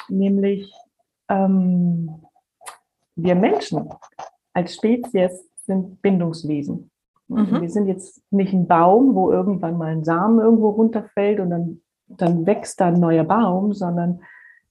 nämlich 0.09 0.73
ähm, 1.29 2.23
wir 3.15 3.37
Menschen 3.37 3.89
als 4.53 4.75
Spezies 4.75 5.49
sind 5.63 6.03
Bindungswesen. 6.03 6.91
Mhm. 7.35 7.61
Wir 7.61 7.71
sind 7.71 7.87
jetzt 7.87 8.23
nicht 8.31 8.53
ein 8.53 8.67
Baum, 8.67 9.15
wo 9.15 9.31
irgendwann 9.31 9.79
mal 9.79 9.93
ein 9.93 10.05
Samen 10.05 10.41
irgendwo 10.41 10.71
runterfällt 10.71 11.41
und 11.41 11.51
dann, 11.51 11.81
dann 12.09 12.47
wächst 12.47 12.81
da 12.81 12.87
ein 12.87 13.01
neuer 13.01 13.25
Baum, 13.25 13.73
sondern 13.73 14.21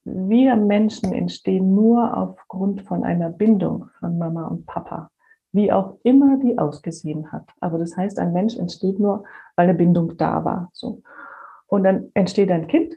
wir 0.06 0.56
Menschen 0.56 1.14
entstehen 1.14 1.76
nur 1.76 2.18
aufgrund 2.18 2.82
von 2.82 3.04
einer 3.04 3.30
Bindung 3.30 3.90
von 4.00 4.18
Mama 4.18 4.48
und 4.48 4.66
Papa, 4.66 5.10
wie 5.54 5.72
auch 5.72 5.98
immer 6.04 6.38
die 6.38 6.58
ausgesehen 6.58 7.32
hat. 7.32 7.50
Aber 7.62 7.78
das 7.78 7.96
heißt, 7.96 8.20
ein 8.20 8.34
Mensch 8.34 8.58
entsteht 8.58 9.00
nur, 9.00 9.24
weil 9.56 9.70
eine 9.70 9.78
Bindung 9.78 10.18
da 10.18 10.44
war. 10.44 10.70
So. 10.74 11.02
Und 11.68 11.86
dann 11.86 12.12
entsteht 12.14 12.52
ein 12.52 12.68
Kind 12.68 12.96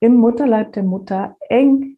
im 0.00 0.16
Mutterleib 0.16 0.72
der 0.72 0.82
Mutter 0.82 1.36
eng 1.48 1.96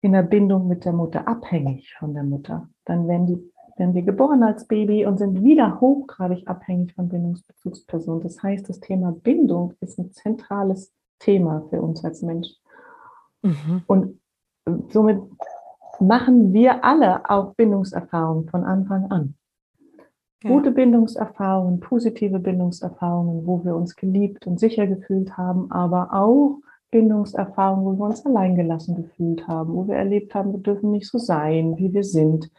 in 0.00 0.12
der 0.12 0.22
Bindung 0.22 0.68
mit 0.68 0.84
der 0.84 0.92
Mutter, 0.92 1.28
abhängig 1.28 1.94
von 1.98 2.14
der 2.14 2.22
Mutter. 2.22 2.68
Dann 2.84 3.08
werden 3.08 3.26
die 3.26 3.52
werden 3.76 3.94
wir 3.94 4.02
geboren 4.02 4.42
als 4.42 4.66
Baby 4.66 5.06
und 5.06 5.18
sind 5.18 5.44
wieder 5.44 5.80
hochgradig 5.80 6.48
abhängig 6.48 6.94
von 6.94 7.08
Bindungsbezugspersonen. 7.08 8.22
Das 8.22 8.42
heißt, 8.42 8.68
das 8.68 8.80
Thema 8.80 9.12
Bindung 9.12 9.74
ist 9.80 9.98
ein 9.98 10.12
zentrales 10.12 10.92
Thema 11.18 11.62
für 11.70 11.80
uns 11.82 12.04
als 12.04 12.22
Mensch. 12.22 12.48
Mhm. 13.42 13.82
Und 13.86 14.20
somit 14.90 15.20
machen 16.00 16.52
wir 16.52 16.84
alle 16.84 17.28
auch 17.28 17.54
Bindungserfahrungen 17.54 18.48
von 18.48 18.64
Anfang 18.64 19.10
an. 19.10 19.34
Ja. 20.42 20.50
Gute 20.50 20.70
Bindungserfahrungen, 20.70 21.80
positive 21.80 22.38
Bindungserfahrungen, 22.38 23.46
wo 23.46 23.64
wir 23.64 23.74
uns 23.74 23.96
geliebt 23.96 24.46
und 24.46 24.60
sicher 24.60 24.86
gefühlt 24.86 25.36
haben, 25.36 25.70
aber 25.70 26.12
auch 26.12 26.60
Bindungserfahrungen, 26.90 27.84
wo 27.84 27.98
wir 27.98 28.06
uns 28.06 28.24
alleingelassen 28.24 28.96
gefühlt 28.96 29.48
haben, 29.48 29.74
wo 29.74 29.88
wir 29.88 29.96
erlebt 29.96 30.34
haben, 30.34 30.52
wir 30.52 30.60
dürfen 30.60 30.90
nicht 30.92 31.08
so 31.08 31.18
sein, 31.18 31.76
wie 31.78 31.92
wir 31.92 32.04
sind. 32.04 32.50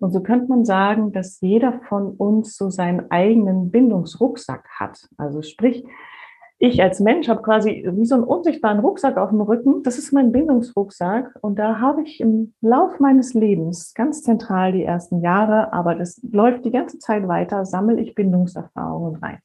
Und 0.00 0.12
so 0.12 0.22
könnte 0.22 0.48
man 0.48 0.64
sagen, 0.64 1.12
dass 1.12 1.40
jeder 1.40 1.80
von 1.88 2.16
uns 2.16 2.56
so 2.56 2.70
seinen 2.70 3.10
eigenen 3.10 3.70
Bindungsrucksack 3.70 4.68
hat. 4.78 5.08
Also 5.18 5.42
sprich, 5.42 5.84
ich 6.62 6.82
als 6.82 7.00
Mensch 7.00 7.28
habe 7.28 7.40
quasi 7.40 7.88
wie 7.90 8.04
so 8.04 8.14
einen 8.14 8.24
unsichtbaren 8.24 8.80
Rucksack 8.80 9.16
auf 9.16 9.30
dem 9.30 9.40
Rücken. 9.40 9.82
Das 9.82 9.96
ist 9.96 10.12
mein 10.12 10.30
Bindungsrucksack. 10.30 11.38
Und 11.40 11.58
da 11.58 11.80
habe 11.80 12.02
ich 12.02 12.20
im 12.20 12.52
Lauf 12.60 13.00
meines 13.00 13.32
Lebens 13.32 13.94
ganz 13.94 14.22
zentral 14.22 14.72
die 14.72 14.84
ersten 14.84 15.22
Jahre, 15.22 15.72
aber 15.72 15.94
das 15.94 16.20
läuft 16.30 16.66
die 16.66 16.70
ganze 16.70 16.98
Zeit 16.98 17.26
weiter, 17.28 17.64
sammle 17.64 17.98
ich 17.98 18.14
Bindungserfahrungen 18.14 19.16
rein. 19.16 19.38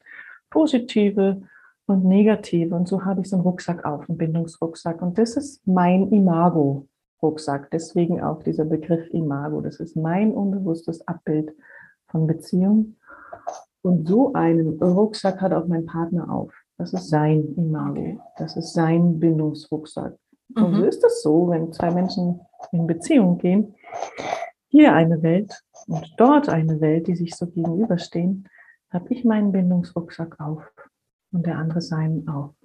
Positive 0.49 1.41
und 1.85 2.03
negative. 2.03 2.75
Und 2.75 2.87
so 2.87 3.05
habe 3.05 3.21
ich 3.21 3.29
so 3.29 3.37
einen 3.37 3.43
Rucksack 3.43 3.85
auf, 3.85 4.09
einen 4.09 4.17
Bindungsrucksack. 4.17 5.01
Und 5.01 5.17
das 5.17 5.37
ist 5.37 5.65
mein 5.65 6.09
Imago-Rucksack. 7.25 7.69
Deswegen 7.71 8.21
auch 8.21 8.43
dieser 8.43 8.65
Begriff 8.65 9.07
Imago. 9.11 9.61
Das 9.61 9.79
ist 9.79 9.95
mein 9.95 10.33
unbewusstes 10.33 11.07
Abbild 11.07 11.53
von 12.07 12.27
Beziehung. 12.27 12.95
Und 13.81 14.07
so 14.07 14.33
einen 14.33 14.81
Rucksack 14.81 15.41
hat 15.41 15.53
auch 15.53 15.67
mein 15.67 15.85
Partner 15.85 16.31
auf. 16.31 16.53
Das 16.77 16.93
ist 16.93 17.09
sein 17.09 17.53
Imago. 17.55 18.19
Das 18.37 18.57
ist 18.57 18.73
sein 18.73 19.19
Bindungsrucksack. 19.19 20.15
Mhm. 20.49 20.63
Und 20.63 20.75
so 20.75 20.83
ist 20.85 21.03
es 21.03 21.21
so, 21.21 21.49
wenn 21.49 21.71
zwei 21.71 21.91
Menschen 21.91 22.41
in 22.71 22.87
Beziehung 22.87 23.37
gehen. 23.37 23.75
Hier 24.67 24.93
eine 24.93 25.21
Welt 25.21 25.63
und 25.87 26.13
dort 26.17 26.49
eine 26.49 26.81
Welt, 26.81 27.07
die 27.07 27.15
sich 27.15 27.35
so 27.35 27.47
gegenüberstehen, 27.47 28.47
habe 28.89 29.13
ich 29.13 29.23
meinen 29.23 29.51
Bindungsrucksack 29.51 30.39
auf 30.39 30.63
und 31.31 31.45
der 31.45 31.57
andere 31.57 31.81
seinen 31.81 32.27
auch. 32.27 32.55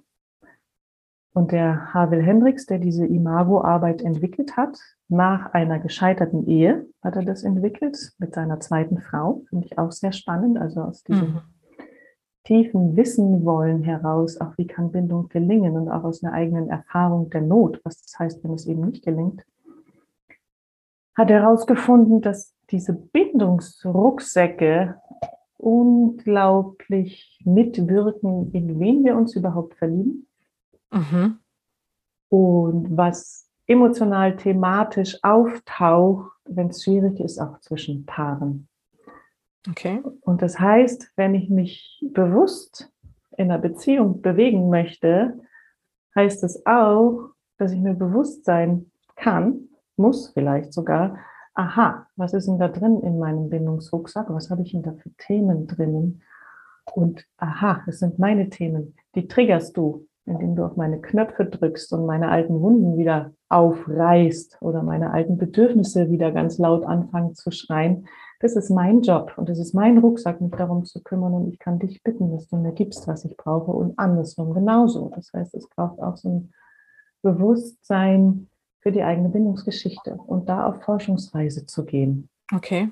Und 1.33 1.51
der 1.51 1.93
Havel 1.93 2.21
Hendricks, 2.21 2.65
der 2.65 2.79
diese 2.79 3.05
Imago-Arbeit 3.05 4.01
entwickelt 4.01 4.57
hat, 4.57 4.77
nach 5.07 5.53
einer 5.53 5.79
gescheiterten 5.79 6.47
Ehe 6.47 6.87
hat 7.01 7.15
er 7.15 7.23
das 7.23 7.43
entwickelt 7.43 8.13
mit 8.17 8.33
seiner 8.33 8.59
zweiten 8.59 8.99
Frau. 8.99 9.43
Finde 9.49 9.65
ich 9.65 9.77
auch 9.77 9.91
sehr 9.91 10.11
spannend. 10.11 10.57
Also 10.57 10.81
aus 10.81 11.03
diesem 11.03 11.33
mhm 11.33 11.41
tiefen 12.43 12.95
Wissen 12.97 13.45
wollen 13.45 13.83
heraus, 13.83 14.39
auch 14.39 14.57
wie 14.57 14.67
kann 14.67 14.91
Bindung 14.91 15.29
gelingen 15.29 15.77
und 15.77 15.89
auch 15.89 16.03
aus 16.03 16.23
einer 16.23 16.33
eigenen 16.33 16.69
Erfahrung 16.69 17.29
der 17.29 17.41
Not, 17.41 17.79
was 17.83 18.01
das 18.01 18.19
heißt, 18.19 18.43
wenn 18.43 18.53
es 18.53 18.65
eben 18.65 18.87
nicht 18.87 19.05
gelingt, 19.05 19.45
hat 21.15 21.29
herausgefunden, 21.29 22.21
dass 22.21 22.55
diese 22.69 22.93
Bindungsrucksäcke 22.93 24.95
unglaublich 25.57 27.39
mitwirken, 27.45 28.51
in 28.53 28.79
wen 28.79 29.03
wir 29.03 29.15
uns 29.15 29.35
überhaupt 29.35 29.75
verlieben 29.75 30.27
mhm. 30.91 31.39
und 32.29 32.97
was 32.97 33.49
emotional 33.67 34.35
thematisch 34.35 35.17
auftaucht, 35.23 36.31
wenn 36.45 36.67
es 36.67 36.83
schwierig 36.83 37.19
ist, 37.19 37.39
auch 37.39 37.59
zwischen 37.61 38.05
Paaren. 38.05 38.67
Okay. 39.69 40.01
Und 40.21 40.41
das 40.41 40.59
heißt, 40.59 41.11
wenn 41.15 41.35
ich 41.35 41.49
mich 41.49 42.03
bewusst 42.13 42.91
in 43.37 43.51
einer 43.51 43.61
Beziehung 43.61 44.21
bewegen 44.21 44.69
möchte, 44.69 45.39
heißt 46.15 46.43
es 46.43 46.65
auch, 46.65 47.29
dass 47.57 47.71
ich 47.71 47.79
mir 47.79 47.93
bewusst 47.93 48.43
sein 48.43 48.91
kann, 49.15 49.69
muss 49.95 50.31
vielleicht 50.33 50.73
sogar, 50.73 51.17
aha, 51.53 52.07
was 52.15 52.33
ist 52.33 52.47
denn 52.47 52.57
da 52.57 52.67
drin 52.67 53.01
in 53.01 53.19
meinem 53.19 53.49
Bindungsrucksack? 53.49 54.29
Was 54.29 54.49
habe 54.49 54.63
ich 54.63 54.71
denn 54.71 54.83
da 54.83 54.93
für 54.93 55.11
Themen 55.11 55.67
drinnen? 55.67 56.23
Und 56.93 57.25
aha, 57.37 57.83
es 57.87 57.99
sind 57.99 58.19
meine 58.19 58.49
Themen. 58.49 58.95
Die 59.15 59.27
triggerst 59.27 59.77
du, 59.77 60.07
indem 60.25 60.55
du 60.55 60.65
auf 60.65 60.75
meine 60.75 61.01
Knöpfe 61.01 61.45
drückst 61.45 61.93
und 61.93 62.05
meine 62.05 62.29
alten 62.29 62.61
Wunden 62.61 62.97
wieder 62.97 63.33
aufreißt 63.49 64.57
oder 64.61 64.83
meine 64.83 65.11
alten 65.11 65.37
Bedürfnisse 65.37 66.09
wieder 66.09 66.31
ganz 66.31 66.57
laut 66.57 66.85
anfangen 66.85 67.35
zu 67.35 67.51
schreien 67.51 68.07
das 68.41 68.55
ist 68.55 68.71
mein 68.71 69.01
Job 69.01 69.33
und 69.37 69.49
es 69.49 69.59
ist 69.59 69.73
mein 69.73 69.99
Rucksack, 69.99 70.41
mich 70.41 70.51
darum 70.51 70.83
zu 70.83 71.01
kümmern 71.03 71.33
und 71.33 71.47
ich 71.53 71.59
kann 71.59 71.77
dich 71.77 72.01
bitten, 72.01 72.31
dass 72.31 72.47
du 72.47 72.57
mir 72.57 72.71
gibst, 72.71 73.07
was 73.07 73.23
ich 73.23 73.37
brauche 73.37 73.71
und 73.71 73.97
andersrum 73.99 74.53
genauso. 74.53 75.11
Das 75.15 75.31
heißt, 75.31 75.53
es 75.53 75.69
braucht 75.69 75.99
auch 75.99 76.17
so 76.17 76.29
ein 76.29 76.53
Bewusstsein 77.21 78.49
für 78.79 78.91
die 78.91 79.03
eigene 79.03 79.29
Bindungsgeschichte 79.29 80.15
und 80.15 80.49
da 80.49 80.65
auf 80.65 80.81
Forschungsreise 80.81 81.67
zu 81.67 81.85
gehen. 81.85 82.29
Okay. 82.51 82.89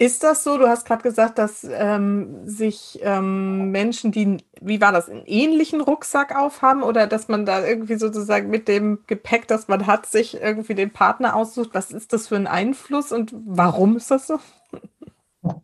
Ist 0.00 0.24
das 0.24 0.42
so? 0.44 0.56
Du 0.56 0.66
hast 0.66 0.86
gerade 0.86 1.02
gesagt, 1.02 1.36
dass 1.38 1.62
ähm, 1.62 2.48
sich 2.48 2.98
ähm, 3.02 3.70
Menschen, 3.70 4.12
die, 4.12 4.38
wie 4.58 4.80
war 4.80 4.92
das, 4.92 5.10
einen 5.10 5.26
ähnlichen 5.26 5.82
Rucksack 5.82 6.34
aufhaben 6.34 6.82
oder 6.82 7.06
dass 7.06 7.28
man 7.28 7.44
da 7.44 7.66
irgendwie 7.66 7.96
sozusagen 7.96 8.48
mit 8.48 8.66
dem 8.66 9.00
Gepäck, 9.06 9.46
das 9.46 9.68
man 9.68 9.86
hat, 9.86 10.06
sich 10.06 10.40
irgendwie 10.40 10.74
den 10.74 10.90
Partner 10.90 11.36
aussucht. 11.36 11.74
Was 11.74 11.90
ist 11.90 12.14
das 12.14 12.28
für 12.28 12.36
ein 12.36 12.46
Einfluss 12.46 13.12
und 13.12 13.34
warum 13.44 13.98
ist 13.98 14.10
das 14.10 14.26
so? 14.26 14.38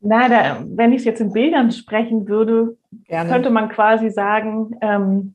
Na, 0.00 0.30
da, 0.30 0.64
wenn 0.66 0.94
ich 0.94 1.00
es 1.00 1.04
jetzt 1.04 1.20
in 1.20 1.34
Bildern 1.34 1.72
sprechen 1.72 2.26
würde, 2.26 2.78
Gerne. 3.06 3.28
könnte 3.28 3.50
man 3.50 3.68
quasi 3.68 4.08
sagen, 4.08 4.78
ähm, 4.80 5.34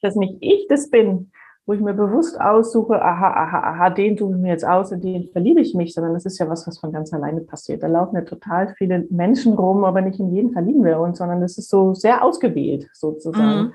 dass 0.00 0.16
nicht 0.16 0.38
ich 0.40 0.66
das 0.70 0.88
bin, 0.88 1.30
wo 1.68 1.74
ich 1.74 1.80
mir 1.82 1.92
bewusst 1.92 2.40
aussuche, 2.40 3.02
aha, 3.02 3.30
aha, 3.30 3.58
aha, 3.58 3.90
den 3.90 4.16
tue 4.16 4.34
ich 4.34 4.40
mir 4.40 4.52
jetzt 4.52 4.66
aus 4.66 4.90
und 4.90 5.04
den 5.04 5.28
verliebe 5.32 5.60
ich 5.60 5.74
mich, 5.74 5.92
sondern 5.92 6.14
das 6.14 6.24
ist 6.24 6.38
ja 6.38 6.48
was, 6.48 6.66
was 6.66 6.78
von 6.78 6.92
ganz 6.92 7.12
alleine 7.12 7.42
passiert. 7.42 7.82
Da 7.82 7.88
laufen 7.88 8.16
ja 8.16 8.22
total 8.22 8.74
viele 8.78 9.06
Menschen 9.10 9.52
rum, 9.52 9.84
aber 9.84 10.00
nicht 10.00 10.18
in 10.18 10.34
jeden 10.34 10.52
verlieben 10.52 10.82
wir 10.82 10.98
uns, 10.98 11.18
sondern 11.18 11.42
das 11.42 11.58
ist 11.58 11.68
so 11.68 11.92
sehr 11.92 12.24
ausgewählt 12.24 12.88
sozusagen. 12.94 13.66
Mhm. 13.66 13.72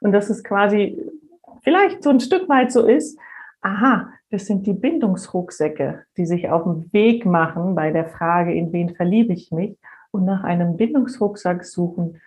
Und 0.00 0.12
dass 0.12 0.30
es 0.30 0.44
quasi 0.44 0.96
vielleicht 1.64 2.04
so 2.04 2.10
ein 2.10 2.20
Stück 2.20 2.48
weit 2.48 2.70
so 2.70 2.86
ist, 2.86 3.18
aha, 3.62 4.10
das 4.30 4.46
sind 4.46 4.64
die 4.68 4.72
Bindungsrucksäcke, 4.72 6.04
die 6.16 6.26
sich 6.26 6.50
auf 6.50 6.62
den 6.62 6.92
Weg 6.92 7.26
machen 7.26 7.74
bei 7.74 7.90
der 7.90 8.06
Frage, 8.06 8.54
in 8.54 8.72
wen 8.72 8.94
verliebe 8.94 9.32
ich 9.32 9.50
mich 9.50 9.76
und 10.12 10.24
nach 10.24 10.44
einem 10.44 10.76
Bindungsrucksack 10.76 11.64
suchen, 11.64 12.20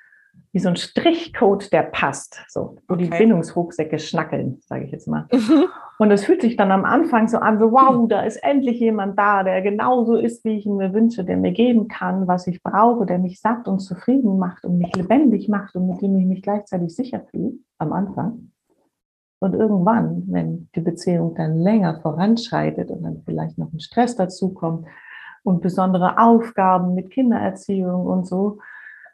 wie 0.53 0.60
so 0.60 0.69
ein 0.69 0.75
Strichcode, 0.75 1.71
der 1.71 1.83
passt, 1.83 2.43
so, 2.47 2.77
wo 2.88 2.93
okay. 2.93 3.03
die 3.03 3.10
Bindungsrucksäcke 3.10 3.99
schnackeln, 3.99 4.60
sage 4.62 4.86
ich 4.86 4.91
jetzt 4.91 5.07
mal. 5.07 5.27
Mhm. 5.31 5.65
Und 5.99 6.12
es 6.12 6.25
fühlt 6.25 6.41
sich 6.41 6.55
dann 6.55 6.71
am 6.71 6.86
Anfang 6.86 7.27
so 7.27 7.38
an, 7.38 7.60
so 7.60 7.71
wow, 7.71 8.07
da 8.07 8.21
ist 8.21 8.38
endlich 8.38 8.79
jemand 8.79 9.17
da, 9.17 9.43
der 9.43 9.62
genauso 9.62 10.15
ist, 10.15 10.45
wie 10.45 10.57
ich 10.57 10.65
ihn 10.65 10.77
mir 10.77 10.93
wünsche, 10.93 11.23
der 11.23 11.38
mir 11.38 11.51
geben 11.51 11.88
kann, 11.88 12.27
was 12.27 12.47
ich 12.47 12.62
brauche, 12.62 13.05
der 13.05 13.17
mich 13.17 13.41
satt 13.41 13.67
und 13.67 13.79
zufrieden 13.79 14.38
macht 14.38 14.63
und 14.63 14.77
mich 14.77 14.95
lebendig 14.95 15.49
macht 15.49 15.75
und 15.75 15.88
mit 15.88 16.01
dem 16.01 16.15
ich 16.17 16.25
mich 16.25 16.41
gleichzeitig 16.43 16.95
sicher 16.95 17.21
fühle, 17.31 17.53
am 17.79 17.93
Anfang. 17.93 18.51
Und 19.39 19.53
irgendwann, 19.53 20.23
wenn 20.27 20.69
die 20.75 20.81
Beziehung 20.81 21.36
dann 21.36 21.57
länger 21.57 21.99
voranschreitet 22.01 22.89
und 22.89 23.03
dann 23.03 23.21
vielleicht 23.25 23.57
noch 23.57 23.71
ein 23.71 23.79
Stress 23.79 24.15
dazukommt 24.15 24.88
und 25.43 25.62
besondere 25.62 26.17
Aufgaben 26.19 26.93
mit 26.93 27.12
Kindererziehung 27.12 28.05
und 28.05 28.27
so, 28.27 28.60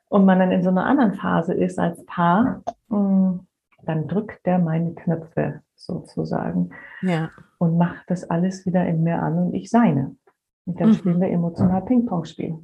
und 0.10 0.26
man 0.26 0.39
dann 0.39 0.52
in 0.52 0.63
so 0.63 0.70
einer 0.70 0.86
anderen 0.86 1.13
Phase 1.13 1.54
ist 1.54 1.80
als 1.80 2.06
Paar, 2.06 2.62
mm, 2.89 3.39
dann 3.86 4.08
drückt 4.08 4.46
der 4.46 4.60
meine 4.60 4.94
Knöpfe 4.94 5.62
sozusagen 5.76 6.70
ja. 7.02 7.30
und 7.58 7.78
macht 7.78 8.04
das 8.08 8.30
alles 8.30 8.66
wieder 8.66 8.86
in 8.86 9.04
mir 9.04 9.22
an 9.22 9.38
und 9.38 9.54
ich 9.54 9.70
seine. 9.70 10.16
Und 10.66 10.80
dann 10.80 10.89
mhm. 10.89 10.94
spielen 10.94 11.22
wir 11.22 11.30
emotional 11.30 11.82
Ping-Pong-Spiel. 11.82 12.58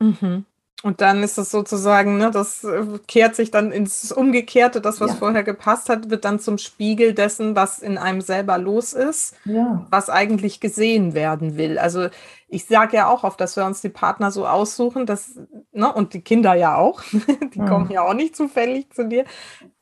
Mhm. 0.00 0.46
Und 0.82 1.00
dann 1.00 1.22
ist 1.22 1.38
es 1.38 1.50
sozusagen, 1.50 2.18
ne, 2.18 2.30
das 2.30 2.62
äh, 2.62 2.84
kehrt 3.08 3.34
sich 3.34 3.50
dann 3.50 3.72
ins 3.72 4.12
Umgekehrte, 4.12 4.82
das, 4.82 5.00
was 5.00 5.12
ja. 5.12 5.16
vorher 5.16 5.42
gepasst 5.42 5.88
hat, 5.88 6.10
wird 6.10 6.24
dann 6.26 6.38
zum 6.38 6.58
Spiegel 6.58 7.14
dessen, 7.14 7.56
was 7.56 7.78
in 7.78 7.96
einem 7.96 8.20
selber 8.20 8.58
los 8.58 8.92
ist, 8.92 9.34
ja. 9.46 9.86
was 9.90 10.10
eigentlich 10.10 10.60
gesehen 10.60 11.14
werden 11.14 11.56
will. 11.56 11.78
Also 11.78 12.08
ich 12.48 12.66
sage 12.66 12.98
ja 12.98 13.08
auch 13.08 13.24
oft, 13.24 13.40
dass 13.40 13.56
wir 13.56 13.64
uns 13.64 13.80
die 13.80 13.88
Partner 13.88 14.30
so 14.30 14.46
aussuchen, 14.46 15.06
dass, 15.06 15.40
ne, 15.72 15.90
und 15.92 16.12
die 16.12 16.20
Kinder 16.20 16.54
ja 16.54 16.76
auch, 16.76 17.02
die 17.54 17.60
mhm. 17.60 17.66
kommen 17.66 17.90
ja 17.90 18.02
auch 18.02 18.14
nicht 18.14 18.36
zufällig 18.36 18.92
zu 18.92 19.08
dir, 19.08 19.24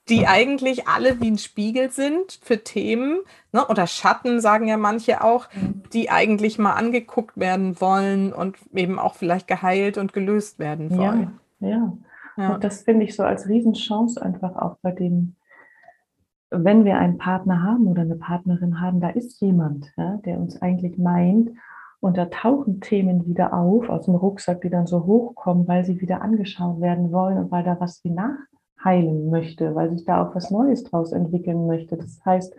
die 0.09 0.27
eigentlich 0.27 0.87
alle 0.87 1.21
wie 1.21 1.31
ein 1.31 1.39
Spiegel 1.39 1.91
sind 1.91 2.39
für 2.43 2.63
Themen, 2.63 3.21
ne, 3.53 3.67
oder 3.67 3.87
Schatten, 3.87 4.41
sagen 4.41 4.69
ja 4.69 4.77
manche 4.77 5.25
auch, 5.25 5.49
mhm. 5.55 5.83
die 5.93 6.11
eigentlich 6.11 6.59
mal 6.59 6.75
angeguckt 6.75 7.39
werden 7.39 7.81
wollen 7.81 8.33
und 8.33 8.57
eben 8.75 8.99
auch 8.99 9.15
vielleicht 9.15 9.49
geheilt 9.49 9.97
und 9.97 10.13
gelöst 10.13 10.59
werden 10.59 10.91
wollen. 10.91 11.41
Ja, 11.61 11.69
ja. 11.69 11.99
ja. 12.37 12.55
Und 12.55 12.65
das 12.65 12.83
finde 12.83 13.05
ich 13.05 13.17
so 13.17 13.23
als 13.23 13.49
Riesenchance 13.49 14.21
einfach 14.21 14.57
auch 14.57 14.77
bei 14.83 14.93
dem, 14.93 15.37
wenn 16.51 16.85
wir 16.85 16.99
einen 16.99 17.17
Partner 17.17 17.63
haben 17.63 17.87
oder 17.87 18.03
eine 18.03 18.17
Partnerin 18.17 18.81
haben, 18.81 19.01
da 19.01 19.09
ist 19.09 19.41
jemand, 19.41 19.91
ja, 19.97 20.19
der 20.25 20.39
uns 20.39 20.61
eigentlich 20.61 20.99
meint 20.99 21.51
und 22.01 22.19
da 22.19 22.27
tauchen 22.27 22.83
Themen 22.83 23.27
wieder 23.27 23.55
auf 23.55 23.89
aus 23.89 24.05
dem 24.05 24.17
Rucksack, 24.17 24.61
die 24.61 24.71
dann 24.71 24.87
so 24.87 25.07
hochkommen, 25.07 25.67
weil 25.67 25.87
sie 25.87 26.03
wieder 26.03 26.21
angeschaut 26.21 26.83
werden 26.83 27.11
wollen 27.11 27.39
und 27.39 27.51
weil 27.51 27.65
da 27.65 27.81
was 27.81 28.05
wie 28.05 28.11
nach 28.11 28.37
heilen 28.85 29.31
möchte, 29.31 29.75
weil 29.75 29.91
sich 29.91 30.05
da 30.05 30.23
auch 30.23 30.35
was 30.35 30.51
Neues 30.51 30.85
draus 30.85 31.13
entwickeln 31.13 31.67
möchte. 31.67 31.97
Das 31.97 32.21
heißt, 32.25 32.55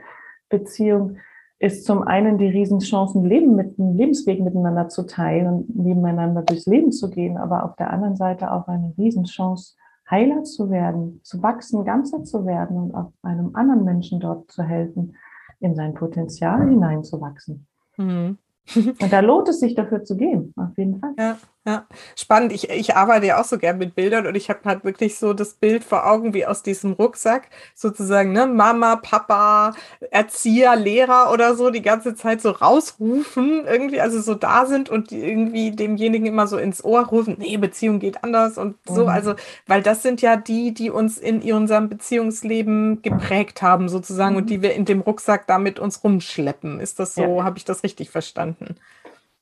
Beziehung 0.49 1.17
ist 1.59 1.85
zum 1.85 2.03
einen 2.03 2.37
die 2.37 2.47
Riesenchancen, 2.47 3.23
Leben 3.23 3.55
mit 3.55 3.79
einem 3.79 3.95
Lebensweg 3.95 4.41
miteinander 4.41 4.89
zu 4.89 5.03
teilen 5.03 5.47
und 5.47 5.75
nebeneinander 5.75 6.41
durchs 6.41 6.65
Leben 6.65 6.91
zu 6.91 7.09
gehen, 7.09 7.37
aber 7.37 7.63
auf 7.63 7.75
der 7.75 7.91
anderen 7.91 8.15
Seite 8.15 8.51
auch 8.51 8.67
eine 8.67 8.93
Riesenchance, 8.97 9.75
heiler 10.09 10.43
zu 10.43 10.69
werden, 10.69 11.21
zu 11.23 11.41
wachsen, 11.41 11.83
ganzer 11.85 12.23
zu 12.23 12.45
werden 12.45 12.77
und 12.77 12.95
auch 12.95 13.11
einem 13.23 13.55
anderen 13.55 13.83
Menschen 13.83 14.19
dort 14.19 14.51
zu 14.51 14.63
helfen, 14.63 15.15
in 15.59 15.75
sein 15.75 15.93
Potenzial 15.93 16.67
hineinzuwachsen. 16.69 17.65
Mhm. 17.97 18.37
Und 18.75 19.11
da 19.13 19.19
lohnt 19.19 19.47
es 19.49 19.59
sich 19.59 19.75
dafür 19.75 20.03
zu 20.03 20.17
gehen, 20.17 20.53
auf 20.57 20.77
jeden 20.77 20.99
Fall. 20.99 21.13
Ja. 21.17 21.37
Ja, 21.67 21.87
spannend. 22.15 22.51
Ich, 22.51 22.69
ich 22.69 22.95
arbeite 22.95 23.25
ja 23.25 23.41
auch 23.41 23.43
so 23.43 23.57
gern 23.57 23.79
mit 23.79 23.95
Bildern 23.95 24.27
und 24.27 24.35
ich 24.35 24.49
habe 24.49 24.59
halt 24.65 24.83
wirklich 24.83 25.17
so 25.17 25.33
das 25.33 25.55
Bild 25.55 25.83
vor 25.83 26.05
Augen 26.05 26.35
wie 26.35 26.45
aus 26.45 26.61
diesem 26.61 26.93
Rucksack, 26.93 27.49
sozusagen, 27.73 28.33
ne, 28.33 28.45
Mama, 28.45 28.97
Papa, 28.97 29.73
Erzieher, 30.11 30.75
Lehrer 30.75 31.31
oder 31.33 31.55
so, 31.55 31.71
die 31.71 31.81
ganze 31.81 32.13
Zeit 32.13 32.39
so 32.39 32.51
rausrufen, 32.51 33.65
irgendwie, 33.65 33.99
also 33.99 34.21
so 34.21 34.35
da 34.35 34.67
sind 34.67 34.89
und 34.89 35.11
irgendwie 35.11 35.71
demjenigen 35.71 36.27
immer 36.27 36.45
so 36.45 36.59
ins 36.59 36.83
Ohr 36.83 37.01
rufen, 37.07 37.37
nee, 37.39 37.57
Beziehung 37.57 37.97
geht 37.97 38.23
anders 38.23 38.59
und 38.59 38.75
so. 38.85 39.03
Mhm. 39.03 39.09
Also, 39.09 39.33
weil 39.65 39.81
das 39.81 40.03
sind 40.03 40.21
ja 40.21 40.35
die, 40.35 40.71
die 40.71 40.91
uns 40.91 41.17
in 41.17 41.41
unserem 41.51 41.89
Beziehungsleben 41.89 43.01
geprägt 43.01 43.63
haben, 43.63 43.89
sozusagen, 43.89 44.33
mhm. 44.35 44.41
und 44.41 44.49
die 44.51 44.61
wir 44.61 44.75
in 44.75 44.85
dem 44.85 45.01
Rucksack 45.01 45.47
da 45.47 45.57
mit 45.57 45.79
uns 45.79 46.03
rumschleppen. 46.03 46.79
Ist 46.79 46.99
das 46.99 47.15
so, 47.15 47.37
ja. 47.37 47.43
habe 47.43 47.57
ich 47.57 47.65
das 47.65 47.81
richtig 47.81 48.11
verstanden? 48.11 48.75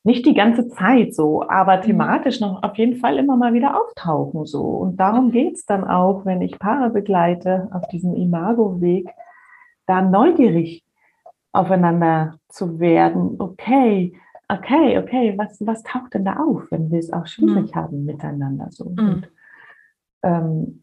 Nicht 0.04 0.26
die 0.26 0.34
ganze 0.34 0.68
Zeit 0.68 1.16
so, 1.16 1.47
aber 1.47 1.78
mhm. 1.78 1.82
thematisch 1.82 2.39
noch 2.41 2.62
auf 2.62 2.78
jeden 2.78 2.97
Fall 2.97 3.18
immer 3.18 3.38
mal 3.38 3.54
wieder 3.54 3.80
auftauchen 3.80 4.45
so. 4.45 4.62
Und 4.62 4.97
darum 4.97 5.32
geht 5.32 5.56
es 5.56 5.66
dann 5.66 5.86
auch, 5.86 6.26
wenn 6.26 6.41
ich 6.41 6.60
Paare 6.60 6.89
begleite 6.89 7.70
auf 7.72 7.88
diesem 7.88 8.14
Imago-Weg, 8.14 9.10
da 9.86 10.01
neugierig 10.01 10.84
aufeinander 11.54 12.36
zu 12.49 12.80
werden. 12.80 13.36
Okay, 13.39 14.14
okay, 14.49 14.97
okay, 14.97 15.34
was, 15.38 15.58
was 15.66 15.84
taucht 15.84 16.14
denn 16.14 16.26
da 16.26 16.38
auf, 16.38 16.64
wenn 16.70 16.91
wir 16.91 16.99
es 16.99 17.14
auch 17.14 17.28
schwierig 17.28 17.74
mhm. 17.74 17.76
haben 17.76 18.06
miteinander 18.06 18.68
so? 18.72 18.89
Mhm. 18.89 18.99
Und, 18.99 19.32
ähm, 20.24 20.83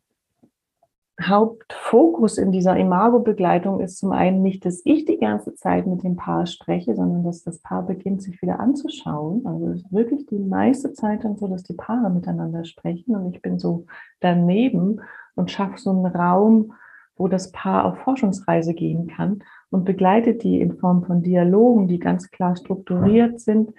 Hauptfokus 1.23 2.39
in 2.39 2.53
dieser 2.53 2.77
Imago-Begleitung 2.77 3.81
ist 3.81 3.99
zum 3.99 4.13
einen 4.13 4.43
nicht, 4.43 4.65
dass 4.65 4.81
ich 4.85 5.05
die 5.05 5.19
ganze 5.19 5.55
Zeit 5.55 5.87
mit 5.87 6.03
dem 6.03 6.17
Paar 6.17 6.47
spreche, 6.47 6.95
sondern 6.95 7.25
dass 7.25 7.43
das 7.43 7.59
Paar 7.59 7.85
beginnt, 7.85 8.23
sich 8.23 8.41
wieder 8.43 8.61
anzuschauen. 8.61 9.47
Also 9.47 9.69
es 9.69 9.83
ist 9.83 9.93
wirklich 9.93 10.27
die 10.27 10.39
meiste 10.39 10.93
Zeit 10.93 11.25
dann 11.25 11.37
so, 11.37 11.49
dass 11.49 11.63
die 11.63 11.75
Paare 11.75 12.11
miteinander 12.11 12.65
sprechen 12.65 13.17
und 13.17 13.35
ich 13.35 13.43
bin 13.43 13.59
so 13.59 13.87
daneben 14.21 15.01
und 15.35 15.51
schaffe 15.51 15.79
so 15.79 15.91
einen 15.91 16.07
Raum, 16.07 16.73
wo 17.17 17.29
das 17.29 17.53
Paar 17.53 17.85
auf 17.85 17.99
Forschungsreise 17.99 18.73
gehen 18.73 19.07
kann 19.07 19.43
und 19.71 19.85
begleitet 19.85 20.43
die 20.43 20.61
in 20.61 20.79
Form 20.79 21.05
von 21.05 21.23
Dialogen, 21.23 21.87
die 21.87 21.99
ganz 21.99 22.31
klar 22.31 22.57
strukturiert 22.57 23.41
sind, 23.41 23.73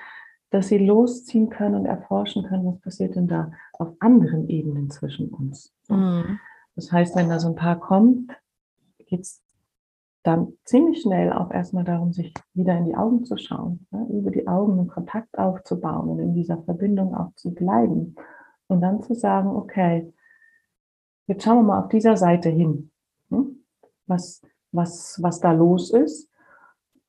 dass 0.51 0.67
sie 0.67 0.77
losziehen 0.77 1.49
können 1.49 1.75
und 1.75 1.85
erforschen 1.85 2.43
können, 2.43 2.65
was 2.65 2.79
passiert 2.81 3.15
denn 3.15 3.27
da 3.27 3.51
auf 3.73 3.93
anderen 3.99 4.47
Ebenen 4.47 4.91
zwischen 4.91 5.29
uns. 5.29 5.73
Mhm. 5.89 6.39
Das 6.75 6.91
heißt, 6.91 7.15
wenn 7.15 7.29
da 7.29 7.39
so 7.39 7.49
ein 7.49 7.55
Paar 7.55 7.79
kommt, 7.79 8.31
geht 9.07 9.21
es 9.21 9.41
dann 10.23 10.53
ziemlich 10.65 11.01
schnell 11.01 11.33
auch 11.33 11.51
erstmal 11.51 11.83
darum, 11.83 12.13
sich 12.13 12.33
wieder 12.53 12.77
in 12.77 12.85
die 12.85 12.95
Augen 12.95 13.25
zu 13.25 13.37
schauen, 13.37 13.87
ne? 13.91 14.07
über 14.11 14.31
die 14.31 14.47
Augen 14.47 14.73
einen 14.73 14.87
Kontakt 14.87 15.37
aufzubauen 15.37 16.09
und 16.09 16.19
in 16.19 16.33
dieser 16.33 16.61
Verbindung 16.63 17.15
auch 17.15 17.33
zu 17.35 17.51
bleiben. 17.53 18.15
Und 18.67 18.81
dann 18.81 19.01
zu 19.01 19.15
sagen, 19.15 19.49
okay, 19.49 20.13
jetzt 21.27 21.43
schauen 21.43 21.57
wir 21.57 21.63
mal 21.63 21.83
auf 21.83 21.89
dieser 21.89 22.17
Seite 22.17 22.49
hin, 22.49 22.91
hm? 23.29 23.63
was, 24.05 24.41
was, 24.71 25.19
was 25.21 25.39
da 25.39 25.51
los 25.51 25.91
ist. 25.91 26.29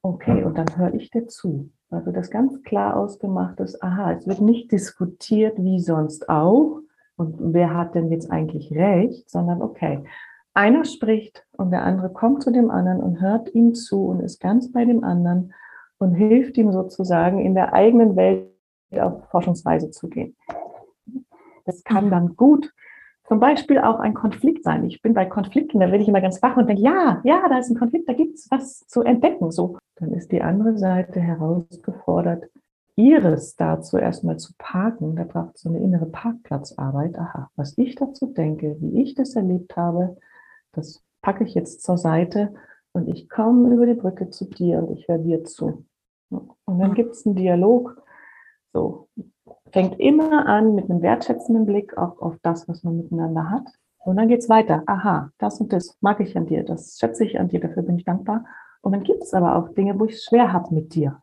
Okay, 0.02 0.42
und 0.42 0.58
dann 0.58 0.76
höre 0.76 0.94
ich 0.94 1.10
dir 1.10 1.28
zu. 1.28 1.70
Also 1.90 2.10
das 2.10 2.30
ganz 2.30 2.62
klar 2.62 2.96
ausgemacht 2.96 3.60
ist, 3.60 3.82
aha, 3.82 4.12
es 4.12 4.26
wird 4.26 4.40
nicht 4.40 4.72
diskutiert 4.72 5.62
wie 5.62 5.78
sonst 5.78 6.28
auch, 6.28 6.80
und 7.16 7.54
wer 7.54 7.74
hat 7.74 7.94
denn 7.94 8.10
jetzt 8.10 8.30
eigentlich 8.30 8.72
recht, 8.72 9.30
sondern 9.30 9.62
okay, 9.62 10.04
einer 10.54 10.84
spricht 10.84 11.46
und 11.52 11.70
der 11.70 11.82
andere 11.82 12.12
kommt 12.12 12.42
zu 12.42 12.50
dem 12.50 12.70
anderen 12.70 13.00
und 13.00 13.20
hört 13.20 13.54
ihm 13.54 13.74
zu 13.74 14.06
und 14.06 14.20
ist 14.20 14.40
ganz 14.40 14.70
bei 14.72 14.84
dem 14.84 15.02
anderen 15.02 15.54
und 15.98 16.14
hilft 16.14 16.58
ihm 16.58 16.72
sozusagen 16.72 17.38
in 17.38 17.54
der 17.54 17.72
eigenen 17.72 18.16
Welt 18.16 18.48
auf 18.92 19.24
Forschungsweise 19.30 19.90
zu 19.90 20.08
gehen. 20.08 20.36
Das 21.64 21.84
kann 21.84 22.10
dann 22.10 22.36
gut 22.36 22.72
zum 23.32 23.40
Beispiel 23.40 23.78
auch 23.78 24.00
ein 24.00 24.14
Konflikt 24.14 24.64
sein. 24.64 24.84
Ich 24.84 25.00
bin 25.00 25.14
bei 25.14 25.24
Konflikten, 25.24 25.80
da 25.80 25.86
werde 25.86 26.02
ich 26.02 26.08
immer 26.08 26.20
ganz 26.20 26.42
wach 26.42 26.56
und 26.56 26.68
denke, 26.68 26.82
ja, 26.82 27.20
ja, 27.24 27.48
da 27.48 27.58
ist 27.58 27.70
ein 27.70 27.78
Konflikt, 27.78 28.08
da 28.08 28.12
gibt 28.12 28.34
es 28.34 28.50
was 28.50 28.86
zu 28.86 29.02
entdecken. 29.02 29.50
So, 29.50 29.78
dann 29.96 30.12
ist 30.12 30.32
die 30.32 30.42
andere 30.42 30.76
Seite 30.76 31.20
herausgefordert, 31.20 32.44
ihres 32.96 33.56
dazu 33.56 33.96
erstmal 33.96 34.38
zu 34.38 34.52
parken, 34.58 35.16
da 35.16 35.24
braucht 35.24 35.56
es 35.56 35.62
so 35.62 35.68
eine 35.68 35.80
innere 35.80 36.06
Parkplatzarbeit. 36.06 37.18
Aha, 37.18 37.50
was 37.56 37.76
ich 37.78 37.94
dazu 37.94 38.26
denke, 38.26 38.76
wie 38.80 39.02
ich 39.02 39.14
das 39.14 39.34
erlebt 39.34 39.76
habe, 39.76 40.16
das 40.72 41.02
packe 41.22 41.44
ich 41.44 41.54
jetzt 41.54 41.82
zur 41.82 41.98
Seite 41.98 42.54
und 42.92 43.08
ich 43.08 43.28
komme 43.28 43.74
über 43.74 43.86
die 43.86 43.94
Brücke 43.94 44.30
zu 44.30 44.46
dir 44.46 44.78
und 44.78 44.98
ich 44.98 45.08
höre 45.08 45.18
dir 45.18 45.44
zu. 45.44 45.84
Und 46.30 46.78
dann 46.78 46.94
gibt 46.94 47.12
es 47.12 47.26
einen 47.26 47.36
Dialog. 47.36 48.02
So, 48.72 49.08
fängt 49.70 49.98
immer 50.00 50.46
an 50.46 50.74
mit 50.74 50.90
einem 50.90 51.02
wertschätzenden 51.02 51.66
Blick 51.66 51.96
auch 51.96 52.20
auf 52.20 52.36
das, 52.42 52.68
was 52.68 52.84
man 52.84 52.96
miteinander 52.96 53.50
hat. 53.50 53.68
Und 53.98 54.16
dann 54.16 54.28
geht 54.28 54.40
es 54.40 54.48
weiter. 54.48 54.82
Aha, 54.86 55.30
das 55.38 55.60
und 55.60 55.72
das 55.72 55.96
mag 56.00 56.20
ich 56.20 56.36
an 56.36 56.46
dir, 56.46 56.64
das 56.64 56.98
schätze 56.98 57.24
ich 57.24 57.38
an 57.38 57.48
dir, 57.48 57.60
dafür 57.60 57.82
bin 57.82 57.96
ich 57.96 58.04
dankbar. 58.04 58.44
Und 58.80 58.92
dann 58.92 59.04
gibt 59.04 59.22
es 59.22 59.32
aber 59.32 59.56
auch 59.56 59.68
Dinge, 59.70 59.98
wo 59.98 60.06
ich 60.06 60.14
es 60.14 60.24
schwer 60.24 60.52
habe 60.52 60.74
mit 60.74 60.94
dir. 60.94 61.21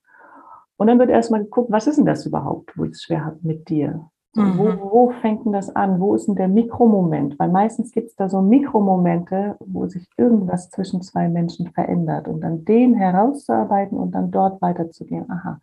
Und 0.79 0.87
dann 0.87 0.97
wird 0.97 1.09
erstmal 1.09 1.43
geguckt, 1.43 1.69
was 1.69 1.87
ist 1.87 1.97
denn 1.97 2.05
das 2.05 2.25
überhaupt, 2.25 2.71
wo 2.77 2.85
ich 2.85 2.91
es 2.91 3.03
schwer 3.03 3.25
habe 3.25 3.37
mit 3.41 3.67
dir? 3.67 4.09
So, 4.31 4.41
mhm. 4.41 4.57
wo, 4.57 4.91
wo 4.91 5.09
fängt 5.09 5.43
denn 5.43 5.51
das 5.51 5.75
an? 5.75 5.99
Wo 5.99 6.15
ist 6.15 6.27
denn 6.29 6.35
der 6.35 6.47
Mikromoment? 6.47 7.37
Weil 7.37 7.49
meistens 7.49 7.91
gibt 7.91 8.07
es 8.07 8.15
da 8.15 8.29
so 8.29 8.41
Mikromomente, 8.41 9.57
wo 9.59 9.87
sich 9.87 10.07
irgendwas 10.15 10.69
zwischen 10.69 11.01
zwei 11.01 11.27
Menschen 11.27 11.67
verändert 11.73 12.29
und 12.29 12.39
dann 12.39 12.63
den 12.63 12.93
herauszuarbeiten 12.93 13.97
und 13.97 14.11
dann 14.11 14.31
dort 14.31 14.61
weiterzugehen. 14.61 15.29
Aha, 15.29 15.59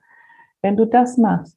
wenn 0.61 0.77
du 0.77 0.85
das 0.85 1.17
machst, 1.17 1.57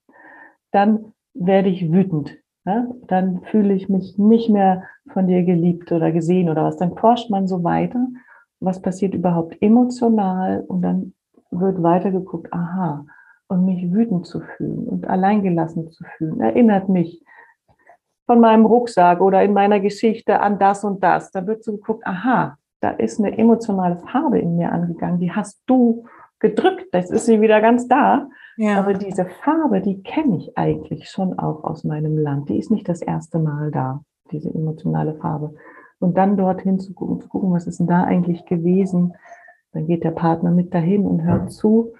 dann 0.71 1.11
werde 1.33 1.67
ich 1.67 1.91
wütend. 1.91 2.37
Ja? 2.65 2.87
Dann 3.07 3.41
fühle 3.41 3.73
ich 3.73 3.89
mich 3.89 4.17
nicht 4.17 4.49
mehr 4.49 4.83
von 5.11 5.27
dir 5.27 5.43
geliebt 5.43 5.91
oder 5.91 6.13
gesehen 6.13 6.49
oder 6.49 6.63
was. 6.63 6.77
Dann 6.77 6.95
forscht 6.95 7.29
man 7.29 7.45
so 7.45 7.61
weiter. 7.65 8.07
Was 8.61 8.81
passiert 8.81 9.13
überhaupt 9.13 9.57
emotional? 9.61 10.63
Und 10.65 10.81
dann 10.81 11.13
wird 11.51 11.83
weiter 11.83 12.11
geguckt, 12.11 12.53
aha, 12.53 13.05
und 13.49 13.65
mich 13.65 13.91
wütend 13.91 14.25
zu 14.25 14.39
fühlen 14.39 14.87
und 14.87 15.07
alleingelassen 15.07 15.91
zu 15.91 16.03
fühlen, 16.17 16.39
erinnert 16.39 16.87
mich 16.87 17.23
von 18.25 18.39
meinem 18.39 18.65
Rucksack 18.65 19.21
oder 19.21 19.43
in 19.43 19.53
meiner 19.53 19.79
Geschichte 19.79 20.39
an 20.39 20.59
das 20.59 20.83
und 20.83 21.03
das. 21.03 21.31
Da 21.31 21.47
wird 21.47 21.63
so 21.63 21.73
geguckt, 21.73 22.05
aha, 22.05 22.57
da 22.79 22.91
ist 22.91 23.19
eine 23.19 23.37
emotionale 23.37 23.97
Farbe 23.97 24.39
in 24.39 24.55
mir 24.55 24.71
angegangen, 24.71 25.19
die 25.19 25.31
hast 25.31 25.63
du 25.65 26.05
gedrückt, 26.39 26.85
das 26.91 27.09
ist 27.09 27.25
sie 27.25 27.41
wieder 27.41 27.59
ganz 27.59 27.87
da. 27.87 28.29
Ja. 28.55 28.77
Aber 28.77 28.93
diese 28.93 29.25
Farbe, 29.25 29.81
die 29.81 30.03
kenne 30.03 30.37
ich 30.37 30.57
eigentlich 30.57 31.09
schon 31.09 31.37
auch 31.39 31.63
aus 31.63 31.83
meinem 31.83 32.17
Land. 32.17 32.49
Die 32.49 32.59
ist 32.59 32.71
nicht 32.71 32.87
das 32.87 33.01
erste 33.01 33.39
Mal 33.39 33.71
da, 33.71 34.01
diese 34.31 34.53
emotionale 34.53 35.15
Farbe. 35.15 35.55
Und 35.99 36.17
dann 36.17 36.37
dorthin 36.37 36.79
zu 36.79 36.93
gucken, 36.93 37.19
zu 37.19 37.27
gucken, 37.29 37.51
was 37.51 37.67
ist 37.67 37.79
denn 37.79 37.87
da 37.87 38.03
eigentlich 38.03 38.45
gewesen. 38.45 39.15
Dann 39.71 39.87
geht 39.87 40.03
der 40.03 40.11
Partner 40.11 40.51
mit 40.51 40.73
dahin 40.73 41.05
und 41.05 41.23
hört 41.23 41.51
zu 41.51 41.93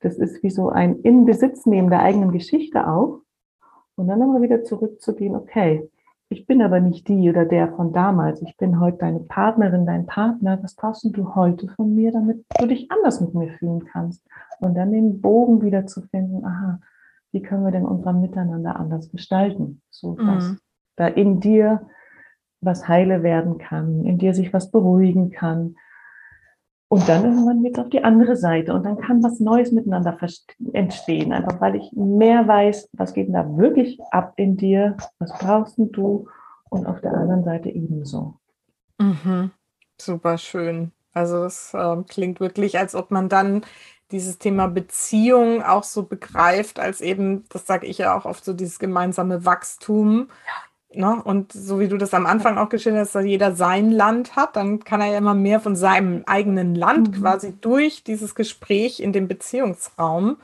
das 0.00 0.16
ist 0.16 0.42
wie 0.42 0.50
so 0.50 0.68
ein 0.68 1.00
Inbesitznehmen 1.00 1.90
der 1.90 2.00
eigenen 2.00 2.32
Geschichte 2.32 2.86
auch. 2.86 3.20
Und 3.96 4.08
dann 4.08 4.20
immer 4.20 4.42
wieder 4.42 4.62
zurückzugehen, 4.62 5.34
okay, 5.34 5.88
ich 6.28 6.46
bin 6.46 6.60
aber 6.60 6.80
nicht 6.80 7.08
die 7.08 7.30
oder 7.30 7.44
der 7.44 7.72
von 7.72 7.92
damals. 7.92 8.42
Ich 8.42 8.56
bin 8.56 8.80
heute 8.80 8.98
deine 8.98 9.20
Partnerin, 9.20 9.86
dein 9.86 10.06
Partner. 10.06 10.58
Was 10.62 10.74
brauchst 10.74 11.04
du 11.04 11.34
heute 11.34 11.68
von 11.68 11.94
mir, 11.94 12.10
damit 12.12 12.44
du 12.58 12.66
dich 12.66 12.90
anders 12.90 13.20
mit 13.20 13.34
mir 13.34 13.52
fühlen 13.52 13.84
kannst? 13.84 14.26
Und 14.58 14.74
dann 14.74 14.90
den 14.90 15.20
Bogen 15.20 15.62
wieder 15.62 15.86
zu 15.86 16.02
finden, 16.02 16.44
aha, 16.44 16.80
wie 17.32 17.42
können 17.42 17.64
wir 17.64 17.70
denn 17.70 17.86
unser 17.86 18.12
Miteinander 18.12 18.76
anders 18.76 19.10
gestalten? 19.10 19.82
So 19.90 20.16
dass 20.16 20.48
mhm. 20.48 20.58
da 20.96 21.06
in 21.06 21.40
dir 21.40 21.86
was 22.60 22.88
heile 22.88 23.22
werden 23.22 23.58
kann, 23.58 24.04
in 24.04 24.18
dir 24.18 24.34
sich 24.34 24.52
was 24.52 24.70
beruhigen 24.70 25.30
kann, 25.30 25.76
und 26.88 27.08
dann 27.08 27.24
irgendwann 27.24 27.62
wird 27.64 27.76
es 27.76 27.84
auf 27.84 27.90
die 27.90 28.04
andere 28.04 28.36
Seite 28.36 28.72
und 28.72 28.84
dann 28.84 28.98
kann 28.98 29.22
was 29.22 29.40
Neues 29.40 29.72
miteinander 29.72 30.16
entstehen, 30.72 31.32
einfach 31.32 31.60
weil 31.60 31.76
ich 31.76 31.90
mehr 31.92 32.46
weiß, 32.46 32.90
was 32.92 33.12
geht 33.12 33.26
denn 33.26 33.34
da 33.34 33.56
wirklich 33.56 33.98
ab 34.12 34.34
in 34.36 34.56
dir, 34.56 34.96
was 35.18 35.36
brauchst 35.38 35.78
du 35.78 36.28
und 36.70 36.86
auf 36.86 37.00
der 37.00 37.14
anderen 37.14 37.44
Seite 37.44 37.70
ebenso. 37.70 38.34
Mhm. 38.98 39.50
Super 40.00 40.38
schön. 40.38 40.92
Also 41.12 41.44
es 41.44 41.74
äh, 41.74 41.96
klingt 42.08 42.40
wirklich, 42.40 42.78
als 42.78 42.94
ob 42.94 43.10
man 43.10 43.28
dann 43.28 43.64
dieses 44.12 44.38
Thema 44.38 44.68
Beziehung 44.68 45.62
auch 45.62 45.82
so 45.82 46.04
begreift, 46.04 46.78
als 46.78 47.00
eben, 47.00 47.44
das 47.48 47.66
sage 47.66 47.86
ich 47.86 47.98
ja 47.98 48.16
auch 48.16 48.24
oft, 48.24 48.44
so 48.44 48.52
dieses 48.52 48.78
gemeinsame 48.78 49.44
Wachstum. 49.44 50.28
Ne? 50.94 51.22
Und 51.22 51.52
so 51.52 51.80
wie 51.80 51.88
du 51.88 51.96
das 51.96 52.14
am 52.14 52.26
Anfang 52.26 52.58
auch 52.58 52.68
geschildert 52.68 53.02
hast, 53.02 53.14
dass 53.14 53.24
jeder 53.24 53.54
sein 53.54 53.90
Land 53.90 54.36
hat, 54.36 54.56
dann 54.56 54.80
kann 54.84 55.00
er 55.00 55.08
ja 55.08 55.18
immer 55.18 55.34
mehr 55.34 55.60
von 55.60 55.76
seinem 55.76 56.22
eigenen 56.26 56.74
Land 56.74 57.10
mhm. 57.10 57.20
quasi 57.20 57.54
durch 57.60 58.04
dieses 58.04 58.34
Gespräch 58.34 59.00
in 59.00 59.12
dem 59.12 59.28
Beziehungsraum 59.28 60.38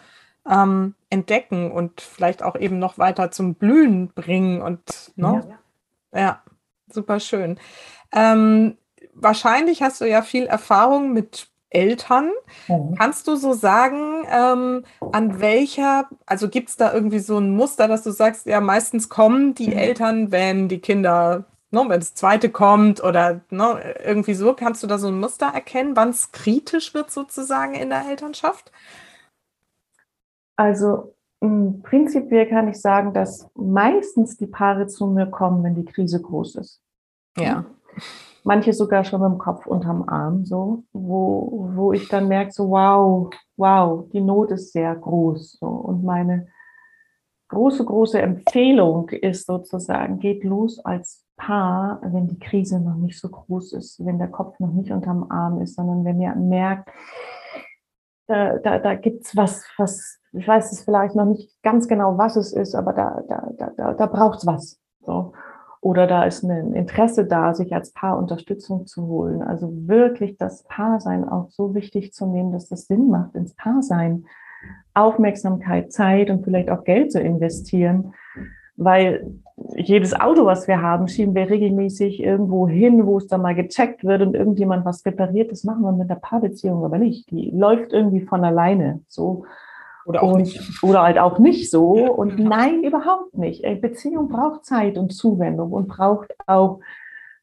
ähm, 0.48 0.94
entdecken 1.10 1.70
und 1.70 2.00
vielleicht 2.00 2.42
auch 2.42 2.56
eben 2.56 2.78
noch 2.78 2.98
weiter 2.98 3.30
zum 3.30 3.54
Blühen 3.54 4.08
bringen. 4.08 4.60
Und 4.60 5.12
ne? 5.16 5.58
ja. 6.12 6.20
ja, 6.20 6.42
super 6.88 7.20
schön. 7.20 7.58
Ähm, 8.12 8.76
wahrscheinlich 9.14 9.82
hast 9.82 10.00
du 10.00 10.04
ja 10.06 10.22
viel 10.22 10.46
Erfahrung 10.46 11.12
mit 11.12 11.48
Eltern. 11.74 12.30
Mhm. 12.68 12.94
Kannst 12.96 13.26
du 13.28 13.36
so 13.36 13.52
sagen, 13.52 14.24
ähm, 14.30 14.84
an 15.12 15.40
welcher, 15.40 16.08
also 16.26 16.48
gibt 16.48 16.68
es 16.68 16.76
da 16.76 16.92
irgendwie 16.92 17.18
so 17.18 17.38
ein 17.38 17.50
Muster, 17.54 17.88
dass 17.88 18.02
du 18.02 18.10
sagst, 18.10 18.46
ja, 18.46 18.60
meistens 18.60 19.08
kommen 19.08 19.54
die 19.54 19.68
mhm. 19.68 19.76
Eltern, 19.76 20.32
wenn 20.32 20.68
die 20.68 20.80
Kinder, 20.80 21.44
ne, 21.70 21.80
wenn 21.80 22.00
das 22.00 22.14
zweite 22.14 22.50
kommt 22.50 23.02
oder 23.02 23.40
ne, 23.50 23.94
irgendwie 24.04 24.34
so, 24.34 24.54
kannst 24.54 24.82
du 24.82 24.86
da 24.86 24.98
so 24.98 25.08
ein 25.08 25.20
Muster 25.20 25.46
erkennen, 25.46 25.96
wann 25.96 26.10
es 26.10 26.32
kritisch 26.32 26.94
wird 26.94 27.10
sozusagen 27.10 27.74
in 27.74 27.90
der 27.90 28.08
Elternschaft? 28.08 28.70
Also 30.56 31.14
prinzipiell 31.40 32.48
kann 32.48 32.68
ich 32.68 32.80
sagen, 32.80 33.12
dass 33.12 33.48
meistens 33.54 34.36
die 34.36 34.46
Paare 34.46 34.86
zu 34.86 35.06
mir 35.06 35.26
kommen, 35.26 35.64
wenn 35.64 35.74
die 35.74 35.84
Krise 35.84 36.20
groß 36.20 36.56
ist. 36.56 36.80
Ja 37.36 37.64
manche 38.44 38.72
sogar 38.72 39.04
schon 39.04 39.20
mit 39.20 39.30
dem 39.30 39.38
Kopf 39.38 39.66
unterm 39.66 40.08
Arm, 40.08 40.44
so, 40.44 40.84
wo, 40.92 41.70
wo 41.74 41.92
ich 41.92 42.08
dann 42.08 42.28
merke, 42.28 42.52
so, 42.52 42.70
wow, 42.70 43.32
wow, 43.56 44.08
die 44.12 44.20
Not 44.20 44.50
ist 44.50 44.72
sehr 44.72 44.94
groß. 44.94 45.58
So. 45.60 45.66
Und 45.66 46.04
meine 46.04 46.46
große, 47.48 47.84
große 47.84 48.20
Empfehlung 48.20 49.08
ist 49.10 49.46
sozusagen, 49.46 50.18
geht 50.18 50.44
los 50.44 50.84
als 50.84 51.24
Paar, 51.36 52.00
wenn 52.02 52.28
die 52.28 52.38
Krise 52.38 52.80
noch 52.80 52.96
nicht 52.96 53.18
so 53.18 53.28
groß 53.28 53.72
ist, 53.74 54.04
wenn 54.04 54.18
der 54.18 54.28
Kopf 54.28 54.58
noch 54.60 54.72
nicht 54.72 54.90
unterm 54.92 55.30
Arm 55.30 55.60
ist, 55.60 55.76
sondern 55.76 56.04
wenn 56.04 56.20
ihr 56.20 56.34
merkt, 56.34 56.90
da, 58.26 58.58
da, 58.58 58.78
da 58.78 58.94
gibt 58.94 59.26
es 59.26 59.36
was, 59.36 59.64
was, 59.76 60.18
ich 60.32 60.46
weiß 60.46 60.72
es 60.72 60.84
vielleicht 60.84 61.14
noch 61.14 61.24
nicht 61.24 61.60
ganz 61.62 61.88
genau, 61.88 62.16
was 62.16 62.36
es 62.36 62.52
ist, 62.52 62.74
aber 62.74 62.92
da, 62.92 63.22
da, 63.28 63.50
da, 63.58 63.70
da, 63.76 63.94
da 63.94 64.06
braucht 64.06 64.38
es 64.38 64.46
was. 64.46 64.80
So 65.00 65.32
oder 65.82 66.06
da 66.06 66.22
ist 66.22 66.44
ein 66.44 66.74
Interesse 66.74 67.26
da, 67.26 67.54
sich 67.54 67.74
als 67.74 67.90
Paar 67.90 68.16
Unterstützung 68.16 68.86
zu 68.86 69.08
holen. 69.08 69.42
Also 69.42 69.68
wirklich 69.88 70.38
das 70.38 70.62
Paarsein 70.62 71.28
auch 71.28 71.50
so 71.50 71.74
wichtig 71.74 72.12
zu 72.14 72.24
nehmen, 72.24 72.52
dass 72.52 72.68
das 72.68 72.86
Sinn 72.86 73.10
macht, 73.10 73.34
ins 73.34 73.54
Paarsein 73.54 74.24
Aufmerksamkeit, 74.94 75.92
Zeit 75.92 76.30
und 76.30 76.44
vielleicht 76.44 76.70
auch 76.70 76.84
Geld 76.84 77.10
zu 77.10 77.20
investieren, 77.20 78.14
weil 78.76 79.26
jedes 79.74 80.18
Auto, 80.18 80.46
was 80.46 80.68
wir 80.68 80.80
haben, 80.80 81.08
schieben 81.08 81.34
wir 81.34 81.50
regelmäßig 81.50 82.22
irgendwo 82.22 82.68
hin, 82.68 83.04
wo 83.04 83.18
es 83.18 83.26
dann 83.26 83.42
mal 83.42 83.56
gecheckt 83.56 84.04
wird 84.04 84.22
und 84.22 84.36
irgendjemand 84.36 84.84
was 84.84 85.04
repariert. 85.04 85.50
Das 85.50 85.64
machen 85.64 85.82
wir 85.82 85.90
mit 85.90 86.08
der 86.08 86.14
Paarbeziehung 86.14 86.84
aber 86.84 86.98
nicht. 86.98 87.28
Die 87.32 87.50
läuft 87.50 87.92
irgendwie 87.92 88.20
von 88.20 88.44
alleine. 88.44 89.00
So 89.08 89.46
oder 90.04 90.22
auch 90.22 90.32
und, 90.32 90.40
nicht. 90.40 90.82
Oder 90.82 91.02
halt 91.02 91.18
auch 91.18 91.38
nicht 91.38 91.70
so. 91.70 91.92
Und 91.92 92.38
nein, 92.38 92.82
überhaupt 92.82 93.36
nicht. 93.36 93.62
Beziehung 93.80 94.28
braucht 94.28 94.64
Zeit 94.64 94.98
und 94.98 95.12
Zuwendung 95.12 95.72
und 95.72 95.88
braucht 95.88 96.34
auch, 96.46 96.80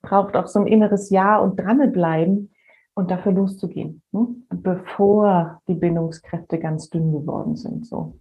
braucht 0.01 0.35
auch 0.35 0.47
so 0.47 0.59
ein 0.59 0.67
inneres 0.67 1.09
Ja 1.09 1.37
und 1.37 1.59
dranbleiben 1.59 2.51
und 2.93 3.11
dafür 3.11 3.31
loszugehen, 3.31 4.01
hm? 4.11 4.45
bevor 4.49 5.61
die 5.67 5.73
Bindungskräfte 5.73 6.59
ganz 6.59 6.89
dünn 6.89 7.11
geworden 7.11 7.55
sind. 7.55 7.85
So. 7.85 8.15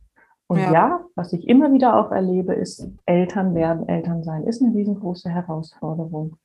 Und 0.46 0.60
ja. 0.60 0.72
ja. 0.72 1.00
was 1.14 1.32
ich 1.32 1.48
immer 1.48 1.72
wieder 1.72 1.96
auch 1.96 2.10
erlebe, 2.10 2.54
ist, 2.54 2.88
Eltern 3.04 3.54
werden, 3.54 3.88
Eltern 3.88 4.22
sein, 4.22 4.44
ist 4.44 4.62
eine 4.62 4.74
riesengroße 4.74 5.28
Herausforderung. 5.28 6.36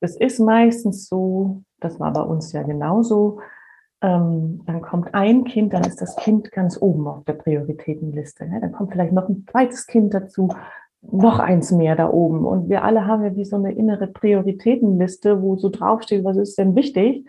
Es 0.00 0.16
ist 0.16 0.38
meistens 0.38 1.08
so, 1.08 1.62
das 1.80 1.98
war 1.98 2.12
bei 2.12 2.22
uns 2.22 2.52
ja 2.52 2.62
genauso, 2.62 3.40
ähm, 4.00 4.62
dann 4.66 4.80
kommt 4.80 5.14
ein 5.14 5.44
Kind, 5.44 5.72
dann 5.72 5.84
ist 5.84 6.00
das 6.00 6.16
Kind 6.16 6.52
ganz 6.52 6.80
oben 6.80 7.06
auf 7.08 7.24
der 7.24 7.32
Prioritätenliste. 7.32 8.46
Ne? 8.46 8.60
Dann 8.60 8.72
kommt 8.72 8.92
vielleicht 8.92 9.12
noch 9.12 9.28
ein 9.28 9.46
zweites 9.50 9.86
Kind 9.86 10.14
dazu, 10.14 10.48
noch 11.02 11.38
eins 11.38 11.72
mehr 11.72 11.96
da 11.96 12.08
oben. 12.10 12.44
Und 12.44 12.68
wir 12.68 12.84
alle 12.84 13.06
haben 13.06 13.24
ja 13.24 13.34
wie 13.34 13.44
so 13.44 13.56
eine 13.56 13.72
innere 13.72 14.06
Prioritätenliste, 14.06 15.42
wo 15.42 15.56
so 15.56 15.68
draufsteht, 15.68 16.24
was 16.24 16.36
ist 16.36 16.58
denn 16.58 16.76
wichtig? 16.76 17.26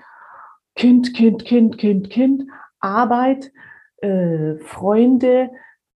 Kind, 0.76 1.13
Kind, 1.13 1.45
Kind, 1.45 1.78
Kind, 1.78 2.09
Kind, 2.09 2.43
Arbeit, 2.80 3.51
äh, 3.97 4.55
Freunde, 4.59 5.49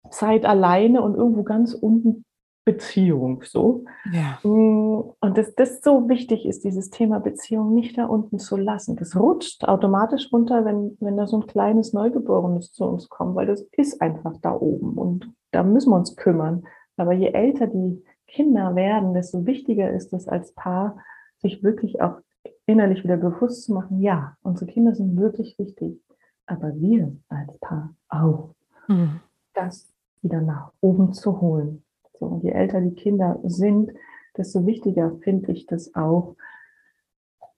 Zeit 0.09 0.45
alleine 0.45 1.01
und 1.01 1.15
irgendwo 1.15 1.43
ganz 1.43 1.73
unten 1.73 2.25
Beziehung 2.65 3.43
so. 3.43 3.85
Ja. 4.11 4.39
Mm, 4.47 5.11
und 5.19 5.37
dass 5.37 5.53
das 5.55 5.81
so 5.81 6.07
wichtig 6.07 6.45
ist, 6.45 6.63
dieses 6.63 6.89
Thema 6.89 7.19
Beziehung 7.19 7.73
nicht 7.73 7.97
da 7.97 8.05
unten 8.05 8.39
zu 8.39 8.55
lassen. 8.55 8.95
Das 8.95 9.15
rutscht 9.15 9.65
automatisch 9.65 10.31
runter, 10.31 10.63
wenn, 10.63 10.97
wenn 10.99 11.17
da 11.17 11.27
so 11.27 11.41
ein 11.41 11.47
kleines 11.47 11.93
Neugeborenes 11.93 12.71
zu 12.71 12.85
uns 12.85 13.09
kommt, 13.09 13.35
weil 13.35 13.47
das 13.47 13.67
ist 13.73 14.01
einfach 14.01 14.37
da 14.41 14.53
oben 14.53 14.97
und 14.97 15.31
da 15.51 15.63
müssen 15.63 15.91
wir 15.91 15.97
uns 15.97 16.15
kümmern. 16.15 16.63
Aber 16.95 17.13
je 17.13 17.31
älter 17.31 17.67
die 17.67 18.03
Kinder 18.27 18.75
werden, 18.75 19.13
desto 19.13 19.45
wichtiger 19.45 19.91
ist 19.91 20.13
es 20.13 20.27
als 20.27 20.53
Paar, 20.53 20.97
sich 21.39 21.63
wirklich 21.63 22.01
auch 22.01 22.17
innerlich 22.65 23.03
wieder 23.03 23.17
bewusst 23.17 23.65
zu 23.65 23.73
machen, 23.73 24.01
ja, 24.01 24.37
unsere 24.41 24.71
Kinder 24.71 24.95
sind 24.95 25.17
wirklich 25.17 25.59
wichtig, 25.59 25.99
aber 26.45 26.73
wir 26.79 27.15
als 27.27 27.57
Paar 27.59 27.93
auch. 28.09 28.55
Mhm. 28.87 29.19
Das 29.53 29.93
wieder 30.21 30.41
nach 30.41 30.71
oben 30.81 31.13
zu 31.13 31.41
holen. 31.41 31.82
So, 32.19 32.25
und 32.25 32.43
je 32.43 32.51
älter 32.51 32.81
die 32.81 32.95
Kinder 32.95 33.39
sind, 33.43 33.91
desto 34.37 34.65
wichtiger 34.65 35.11
finde 35.21 35.51
ich 35.51 35.65
das 35.65 35.93
auch, 35.95 36.35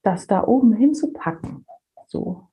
das 0.03 0.27
da 0.27 0.45
oben 0.45 0.73
hinzupacken. 0.73 1.65
So. 2.07 2.43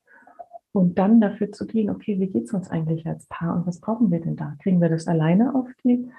Und 0.73 0.99
dann 0.99 1.21
dafür 1.21 1.53
zu 1.53 1.67
gehen, 1.67 1.91
okay, 1.91 2.19
wie 2.19 2.29
geht 2.29 2.45
es 2.45 2.55
uns 2.55 2.71
eigentlich 2.71 3.07
als 3.07 3.27
Paar 3.27 3.57
und 3.57 3.67
was 3.67 3.81
brauchen 3.81 4.11
wir 4.11 4.21
denn 4.21 4.37
da? 4.37 4.57
Kriegen 4.63 4.81
wir 4.81 4.89
das 4.89 5.07
alleine 5.07 5.55
auf 5.55 5.69
die, 5.85 6.11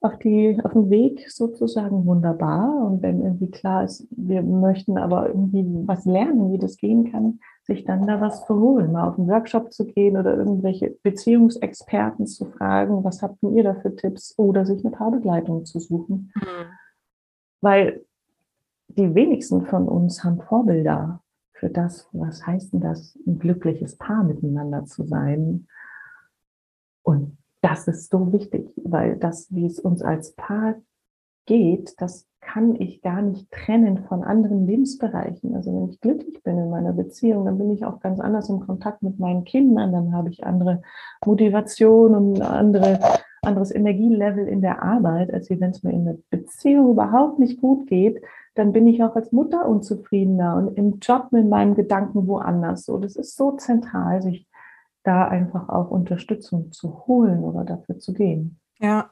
auf 0.00 0.18
die, 0.18 0.58
auf 0.64 0.72
den 0.72 0.90
Weg 0.90 1.30
sozusagen 1.30 2.06
wunderbar? 2.06 2.84
Und 2.86 3.02
wenn 3.02 3.22
irgendwie 3.22 3.50
klar 3.50 3.84
ist, 3.84 4.08
wir 4.10 4.42
möchten 4.42 4.98
aber 4.98 5.28
irgendwie 5.28 5.64
was 5.86 6.06
lernen, 6.06 6.52
wie 6.52 6.58
das 6.58 6.76
gehen 6.76 7.12
kann, 7.12 7.38
sich 7.62 7.84
dann 7.84 8.06
da 8.06 8.20
was 8.20 8.46
zu 8.46 8.58
holen, 8.58 8.92
mal 8.92 9.08
auf 9.08 9.18
einen 9.18 9.28
Workshop 9.28 9.72
zu 9.72 9.86
gehen 9.86 10.16
oder 10.16 10.36
irgendwelche 10.36 10.90
Beziehungsexperten 11.02 12.26
zu 12.26 12.46
fragen, 12.46 13.04
was 13.04 13.22
habt 13.22 13.42
ihr 13.42 13.62
da 13.62 13.74
für 13.74 13.94
Tipps 13.94 14.34
oder 14.38 14.64
sich 14.66 14.84
eine 14.84 14.94
Paarbegleitung 14.94 15.64
zu 15.66 15.78
suchen. 15.78 16.32
Mhm. 16.34 16.66
Weil 17.60 18.04
die 18.88 19.14
wenigsten 19.14 19.66
von 19.66 19.88
uns 19.88 20.24
haben 20.24 20.40
Vorbilder 20.40 21.22
für 21.52 21.68
das, 21.68 22.08
was 22.12 22.46
heißt 22.46 22.72
denn 22.72 22.80
das, 22.80 23.16
ein 23.26 23.38
glückliches 23.38 23.96
Paar 23.96 24.24
miteinander 24.24 24.86
zu 24.86 25.04
sein. 25.04 25.66
Und 27.02 27.36
das 27.60 27.86
ist 27.86 28.10
so 28.10 28.32
wichtig, 28.32 28.72
weil 28.76 29.16
das, 29.16 29.54
wie 29.54 29.66
es 29.66 29.78
uns 29.78 30.02
als 30.02 30.32
Paar 30.32 30.76
geht, 31.50 32.00
das 32.00 32.28
kann 32.40 32.76
ich 32.76 33.02
gar 33.02 33.22
nicht 33.22 33.50
trennen 33.50 34.04
von 34.04 34.22
anderen 34.22 34.66
Lebensbereichen. 34.66 35.54
Also 35.56 35.74
wenn 35.74 35.90
ich 35.90 36.00
glücklich 36.00 36.42
bin 36.44 36.58
in 36.58 36.70
meiner 36.70 36.92
Beziehung, 36.92 37.44
dann 37.44 37.58
bin 37.58 37.70
ich 37.72 37.84
auch 37.84 37.98
ganz 38.00 38.20
anders 38.20 38.48
im 38.48 38.60
Kontakt 38.60 39.02
mit 39.02 39.18
meinen 39.18 39.44
Kindern, 39.44 39.92
dann 39.92 40.12
habe 40.12 40.30
ich 40.30 40.44
andere 40.44 40.80
Motivation 41.26 42.14
und 42.14 42.40
andere, 42.40 43.00
anderes 43.42 43.74
Energielevel 43.74 44.46
in 44.46 44.60
der 44.60 44.80
Arbeit, 44.80 45.34
als 45.34 45.50
wenn 45.50 45.62
es 45.70 45.82
mir 45.82 45.92
in 45.92 46.04
der 46.04 46.18
Beziehung 46.30 46.92
überhaupt 46.92 47.40
nicht 47.40 47.60
gut 47.60 47.88
geht, 47.88 48.22
dann 48.54 48.72
bin 48.72 48.86
ich 48.86 49.02
auch 49.02 49.16
als 49.16 49.32
Mutter 49.32 49.68
unzufriedener 49.68 50.56
und 50.56 50.78
im 50.78 50.98
Job 51.00 51.32
mit 51.32 51.48
meinen 51.48 51.74
Gedanken 51.74 52.28
woanders. 52.28 52.84
So, 52.84 52.98
das 52.98 53.16
ist 53.16 53.36
so 53.36 53.52
zentral, 53.52 54.22
sich 54.22 54.46
da 55.02 55.26
einfach 55.26 55.68
auch 55.68 55.90
Unterstützung 55.90 56.70
zu 56.70 57.06
holen 57.06 57.42
oder 57.42 57.64
dafür 57.64 57.98
zu 57.98 58.12
gehen. 58.12 58.60
Ja, 58.78 59.10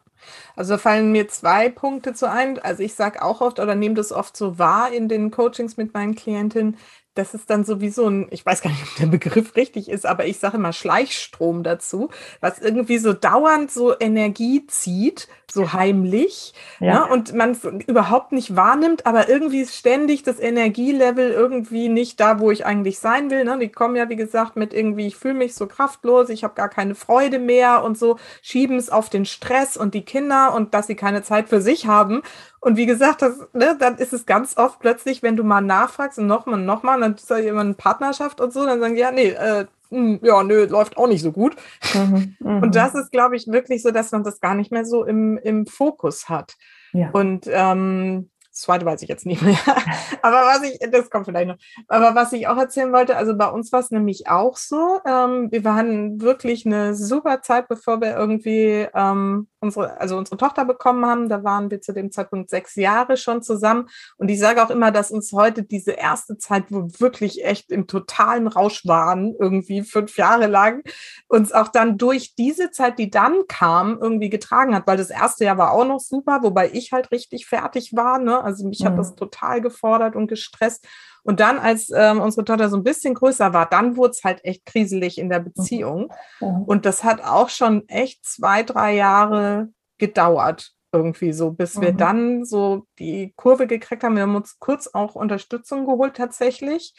also 0.56 0.78
fallen 0.78 1.12
mir 1.12 1.28
zwei 1.28 1.68
Punkte 1.68 2.14
zu 2.14 2.30
ein. 2.30 2.58
Also 2.58 2.82
ich 2.82 2.94
sage 2.94 3.22
auch 3.22 3.40
oft 3.40 3.60
oder 3.60 3.74
nehme 3.74 3.94
das 3.94 4.12
oft 4.12 4.36
so 4.36 4.58
wahr 4.58 4.92
in 4.92 5.08
den 5.08 5.30
Coachings 5.30 5.76
mit 5.76 5.94
meinen 5.94 6.14
Klientinnen, 6.14 6.76
das 7.18 7.34
ist 7.34 7.50
dann 7.50 7.64
sowieso 7.64 8.08
ein, 8.08 8.28
ich 8.30 8.46
weiß 8.46 8.62
gar 8.62 8.70
nicht, 8.70 8.82
ob 8.82 8.96
der 8.96 9.06
Begriff 9.06 9.56
richtig 9.56 9.88
ist, 9.88 10.06
aber 10.06 10.26
ich 10.26 10.38
sage 10.38 10.56
immer 10.56 10.72
Schleichstrom 10.72 11.64
dazu, 11.64 12.10
was 12.40 12.60
irgendwie 12.60 12.98
so 12.98 13.12
dauernd 13.12 13.72
so 13.72 13.98
Energie 13.98 14.66
zieht, 14.68 15.26
so 15.50 15.72
heimlich, 15.72 16.54
ja. 16.78 16.86
ja 16.86 17.06
ne, 17.06 17.12
und 17.12 17.34
man 17.34 17.52
es 17.52 17.64
überhaupt 17.64 18.32
nicht 18.32 18.54
wahrnimmt, 18.54 19.06
aber 19.06 19.28
irgendwie 19.28 19.60
ist 19.60 19.74
ständig 19.74 20.22
das 20.22 20.38
Energielevel 20.38 21.32
irgendwie 21.32 21.88
nicht 21.88 22.20
da, 22.20 22.38
wo 22.38 22.50
ich 22.52 22.64
eigentlich 22.64 22.98
sein 23.00 23.30
will. 23.30 23.44
Ne? 23.44 23.58
Die 23.58 23.68
kommen 23.68 23.96
ja, 23.96 24.08
wie 24.08 24.16
gesagt, 24.16 24.56
mit 24.56 24.72
irgendwie, 24.72 25.06
ich 25.06 25.16
fühle 25.16 25.34
mich 25.34 25.54
so 25.54 25.66
kraftlos, 25.66 26.28
ich 26.28 26.44
habe 26.44 26.54
gar 26.54 26.68
keine 26.68 26.94
Freude 26.94 27.38
mehr 27.38 27.82
und 27.82 27.98
so, 27.98 28.18
schieben 28.42 28.76
es 28.76 28.90
auf 28.90 29.10
den 29.10 29.24
Stress 29.24 29.76
und 29.76 29.94
die 29.94 30.04
Kinder 30.04 30.54
und 30.54 30.74
dass 30.74 30.86
sie 30.86 30.96
keine 30.96 31.22
Zeit 31.22 31.48
für 31.48 31.60
sich 31.60 31.86
haben. 31.86 32.22
Und 32.61 32.76
wie 32.76 32.86
gesagt, 32.86 33.22
das, 33.22 33.38
ne, 33.52 33.76
dann 33.78 33.98
ist 33.98 34.12
es 34.12 34.26
ganz 34.26 34.56
oft 34.56 34.80
plötzlich, 34.80 35.22
wenn 35.22 35.36
du 35.36 35.44
mal 35.44 35.61
nachfragst 35.61 36.18
und 36.18 36.26
nochmal 36.26 36.59
und 36.59 36.66
nochmal, 36.66 37.00
dann 37.00 37.14
ist 37.14 37.30
da 37.30 37.38
jemand 37.38 37.76
Partnerschaft 37.76 38.40
und 38.40 38.52
so, 38.52 38.66
dann 38.66 38.80
sagen 38.80 38.94
die, 38.94 39.00
ja, 39.00 39.11
nee, 39.12 39.28
äh, 39.28 39.66
mh, 39.90 39.98
hm, 39.98 40.20
ja, 40.22 40.42
nö, 40.42 40.66
läuft 40.66 40.96
auch 40.96 41.06
nicht 41.06 41.22
so 41.22 41.32
gut. 41.32 41.56
Mhm, 41.94 42.36
und 42.40 42.61
mhm. 42.61 42.72
das 42.72 42.94
ist, 42.94 43.12
glaube 43.12 43.36
ich, 43.36 43.46
wirklich 43.46 43.82
so, 43.82 43.90
dass 43.90 44.12
man 44.12 44.24
das 44.24 44.40
gar 44.40 44.54
nicht 44.54 44.72
mehr 44.72 44.84
so 44.84 45.04
im, 45.04 45.38
im 45.38 45.66
Fokus 45.66 46.28
hat. 46.28 46.56
Ja. 46.92 47.11
Und 47.12 47.46
ähm, 47.50 48.30
zweite 48.61 48.86
weiß 48.86 49.02
ich 49.02 49.09
jetzt 49.09 49.26
nicht 49.26 49.42
mehr. 49.42 49.59
Aber 50.22 50.38
was 50.38 50.62
ich, 50.62 50.78
das 50.90 51.11
kommt 51.11 51.26
vielleicht 51.26 51.48
noch. 51.48 51.59
Aber 51.88 52.14
was 52.14 52.32
ich 52.32 52.48
auch 52.48 52.56
erzählen 52.56 52.92
wollte, 52.92 53.16
also 53.16 53.36
bei 53.36 53.48
uns 53.48 53.72
war 53.72 53.80
es 53.80 53.90
nämlich 53.90 54.28
auch 54.28 54.56
so. 54.56 55.00
Ähm, 55.06 55.50
wir 55.50 55.64
waren 55.64 56.20
wirklich 56.20 56.66
eine 56.66 56.94
super 56.94 57.42
Zeit, 57.42 57.68
bevor 57.68 58.00
wir 58.00 58.16
irgendwie 58.16 58.86
ähm, 58.94 59.48
unsere, 59.61 60.00
also 60.00 60.16
unsere 60.16 60.36
Tochter 60.36 60.64
bekommen 60.64 61.04
haben. 61.06 61.28
Da 61.28 61.44
waren 61.44 61.70
wir 61.70 61.80
zu 61.80 61.92
dem 61.92 62.11
Zeitpunkt 62.12 62.50
sechs 62.50 62.74
Jahre 62.76 63.16
schon 63.16 63.42
zusammen. 63.42 63.88
Und 64.16 64.28
ich 64.28 64.38
sage 64.38 64.62
auch 64.62 64.70
immer, 64.70 64.90
dass 64.90 65.11
uns 65.11 65.32
heute 65.32 65.62
diese 65.62 65.92
erste 65.92 66.38
Zeit, 66.38 66.64
wo 66.70 66.84
wir 66.84 67.00
wirklich 67.00 67.44
echt 67.44 67.70
im 67.70 67.86
totalen 67.86 68.46
Rausch 68.46 68.86
waren, 68.86 69.34
irgendwie 69.38 69.82
fünf 69.82 70.16
Jahre 70.16 70.46
lang, 70.46 70.82
uns 71.28 71.52
auch 71.52 71.68
dann 71.68 71.98
durch 71.98 72.34
diese 72.34 72.70
Zeit, 72.70 72.98
die 72.98 73.11
dann 73.11 73.46
kam, 73.48 73.98
irgendwie 74.00 74.30
getragen 74.30 74.74
hat. 74.74 74.86
Weil 74.86 74.96
das 74.96 75.11
erste 75.11 75.44
Jahr 75.44 75.59
war 75.59 75.72
auch 75.72 75.86
noch 75.86 76.00
super, 76.00 76.40
wobei 76.42 76.70
ich 76.72 76.92
halt 76.92 77.11
richtig 77.11 77.46
fertig 77.46 77.94
war. 77.94 78.18
Ne? 78.18 78.42
Also 78.49 78.66
mich 78.66 78.80
mhm. 78.80 78.86
hat 78.86 78.99
das 78.99 79.14
total 79.14 79.61
gefordert 79.61 80.16
und 80.16 80.26
gestresst. 80.26 80.86
Und 81.22 81.40
dann, 81.40 81.59
als 81.59 81.90
ähm, 81.94 82.20
unsere 82.20 82.44
Tochter 82.44 82.68
so 82.68 82.76
ein 82.76 82.84
bisschen 82.84 83.14
größer 83.14 83.53
war, 83.53 83.66
dann 83.66 83.96
wurde 83.96 84.12
es 84.12 84.24
halt 84.24 84.44
echt 84.44 84.64
kriselig 84.64 85.18
in 85.18 85.28
der 85.28 85.40
Beziehung. 85.40 86.12
Mhm. 86.40 86.62
Und 86.62 86.86
das 86.86 87.05
hat 87.05 87.22
auch 87.22 87.51
schon 87.51 87.86
echt 87.88 88.24
zwei, 88.24 88.62
drei 88.62 88.94
Jahre 88.94 89.68
gedauert, 89.99 90.72
irgendwie 90.92 91.32
so, 91.32 91.51
bis 91.51 91.76
mhm. 91.76 91.82
wir 91.82 91.92
dann 91.92 92.44
so 92.44 92.86
die 92.99 93.34
Kurve 93.36 93.66
gekriegt 93.66 94.05
haben. 94.05 94.16
Wir 94.16 94.22
haben 94.22 94.36
uns 94.36 94.59
kurz 94.59 94.88
auch 94.94 95.14
Unterstützung 95.14 95.84
geholt 95.84 96.16
tatsächlich, 96.16 96.94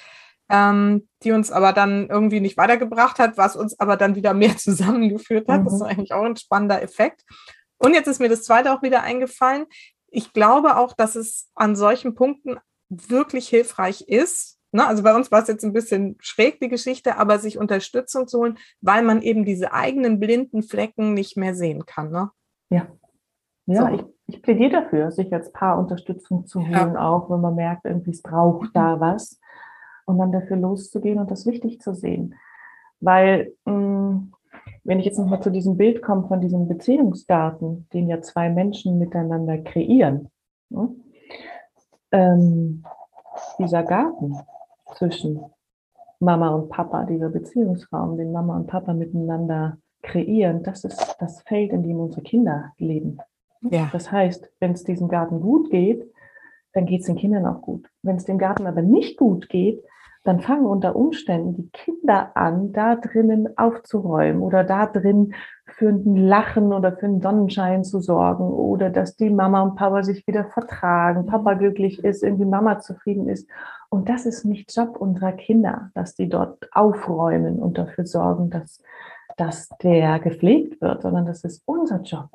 ähm, 0.50 1.08
die 1.24 1.32
uns 1.32 1.52
aber 1.52 1.74
dann 1.74 2.08
irgendwie 2.08 2.39
nicht 2.39 2.58
weitergebracht 2.58 3.20
hat, 3.20 3.38
was 3.38 3.56
uns 3.56 3.80
aber 3.80 3.97
dann 3.97 4.16
wieder 4.16 4.34
mehr 4.34 4.56
zusammengeführt 4.58 5.47
hat. 5.47 5.62
Mhm. 5.62 5.66
Das 5.66 5.74
ist 5.74 5.82
eigentlich 5.82 6.14
auch 6.14 6.24
ein 6.24 6.38
spannender 6.38 6.82
Effekt. 6.84 7.24
Und 7.80 7.93
jetzt 7.93 8.08
ist 8.08 8.20
mir 8.20 8.30
das 8.30 8.43
zweite 8.43 8.74
auch 8.74 8.84
wieder 8.84 9.04
eingefallen. 9.04 9.66
Ich 10.12 10.34
glaube 10.34 10.78
auch, 10.78 10.93
dass 10.93 11.16
es 11.16 11.49
an 11.55 11.76
solchen 11.76 12.16
Punkten 12.16 12.57
wirklich 12.89 13.47
hilfreich 13.47 14.01
ist. 14.01 14.60
Ne? 14.72 14.86
Also 14.86 15.03
bei 15.03 15.16
uns 15.16 15.32
war 15.32 15.41
es 15.41 15.47
jetzt 15.47 15.64
ein 15.64 15.74
bisschen 15.74 16.18
schräg, 16.20 16.60
die 16.60 16.70
Geschichte, 16.70 17.18
aber 17.18 17.39
sich 17.39 17.57
Unterstützung 17.57 18.28
zu 18.28 18.39
holen, 18.39 18.57
weil 18.82 19.03
man 19.03 19.22
eben 19.22 19.45
diese 19.45 19.74
eigenen 19.74 20.20
blinden 20.20 20.64
Flecken 20.64 21.14
nicht 21.14 21.38
mehr 21.38 21.55
sehen 21.55 21.86
kann. 21.86 22.12
Ne? 22.12 22.30
Ja. 22.70 22.88
Ja, 23.66 23.88
so. 23.88 23.95
ich, 23.95 24.36
ich 24.36 24.41
plädiere 24.41 24.82
dafür, 24.82 25.12
sich 25.12 25.32
als 25.32 25.51
Paar 25.51 25.78
Unterstützung 25.78 26.47
zu 26.47 26.62
holen, 26.62 26.95
ja. 26.95 27.07
auch 27.07 27.30
wenn 27.30 27.39
man 27.39 27.53
merkt, 27.53 27.86
irgendwie 27.86 28.10
es 28.10 28.24
braucht 28.24 28.76
da 28.76 28.99
was. 28.99 29.39
Und 30.05 30.18
dann 30.18 30.32
dafür 30.32 30.57
loszugehen 30.57 31.20
und 31.20 31.30
das 31.30 31.45
wichtig 31.45 31.80
zu 31.80 31.93
sehen. 31.93 32.34
Weil, 32.99 33.53
mh, 33.66 33.74
mm, 33.74 34.32
wenn 34.84 34.99
ich 34.99 35.05
jetzt 35.05 35.20
nochmal 35.20 35.41
zu 35.41 35.51
diesem 35.51 35.78
Bild 35.78 36.01
komme 36.01 36.28
von 36.28 36.41
diesem 36.41 36.68
Beziehungsgarten, 36.68 37.88
den 37.93 38.07
ja 38.07 38.22
zwei 38.22 38.49
Menschen 38.49 38.97
miteinander 38.97 39.57
kreieren, 39.60 40.30
ne? 40.70 40.89
ähm, 42.12 42.84
dieser 43.57 43.84
Garten 43.84 44.38
zwischen 44.95 45.41
Mama 46.20 46.49
und 46.49 46.70
Papa, 46.70 47.05
dieser 47.05 47.30
Beziehungsraum, 47.30 48.18
den 48.18 48.32
Mama 48.32 48.57
und 48.57 48.68
Papa 48.68 48.93
miteinander 48.93 49.78
kreieren, 50.01 50.64
das 50.64 50.84
ist 50.84 51.16
das 51.20 51.41
Feld, 51.43 51.72
in 51.72 51.84
dem 51.84 51.99
unsere 51.99 52.22
Kinder 52.22 52.74
leben. 52.78 53.20
Ja. 53.62 53.89
Das 53.91 54.12
heißt, 54.12 54.49
wenn 54.60 54.72
es 54.72 54.84
diesem 54.84 55.07
Garten 55.07 55.41
gut 55.41 55.70
geht, 55.70 56.10
dann 56.74 56.86
geht 56.86 57.01
es 57.01 57.07
den 57.07 57.16
Kindern 57.16 57.45
auch 57.45 57.62
gut. 57.62 57.88
Wenn 58.03 58.16
es 58.16 58.26
dem 58.26 58.38
Garten 58.38 58.68
aber 58.68 58.82
nicht 58.82 59.18
gut 59.18 59.49
geht, 59.49 59.84
dann 60.24 60.41
fangen 60.41 60.65
unter 60.65 60.95
Umständen 60.95 61.55
die 61.55 61.70
Kinder 61.70 62.36
an, 62.36 62.74
da 62.74 62.95
drinnen 62.95 63.57
aufzuräumen 63.57 64.41
oder 64.41 64.63
da 64.63 64.86
drin 64.86 65.34
für 65.65 65.89
ein 65.89 66.15
Lachen 66.15 66.74
oder 66.74 66.91
für 66.91 67.05
einen 67.05 67.22
Sonnenschein 67.22 67.84
zu 67.84 68.01
sorgen 68.01 68.43
oder 68.43 68.89
dass 68.89 69.15
die 69.15 69.30
Mama 69.30 69.61
und 69.61 69.76
Papa 69.76 70.03
sich 70.03 70.28
wieder 70.28 70.45
vertragen, 70.45 71.26
Papa 71.26 71.53
glücklich 71.53 72.03
ist, 72.03 72.24
irgendwie 72.24 72.45
Mama 72.45 72.80
zufrieden 72.80 73.30
ist. 73.30 73.47
Und 73.89 74.09
das 74.09 74.26
ist 74.26 74.45
nicht 74.45 74.76
Job 74.76 74.97
unserer 74.97 75.32
Kinder, 75.32 75.89
dass 75.93 76.15
die 76.15 76.28
dort 76.28 76.67
aufräumen 76.74 77.59
und 77.59 77.78
dafür 77.78 78.05
sorgen, 78.05 78.49
dass, 78.49 78.84
dass 79.38 79.70
der 79.82 80.20
gepflegt 80.20 80.82
wird, 80.82 81.01
sondern 81.01 81.26
das 81.26 81.43
ist 81.43 81.63
unser 81.65 82.01
Job. 82.01 82.30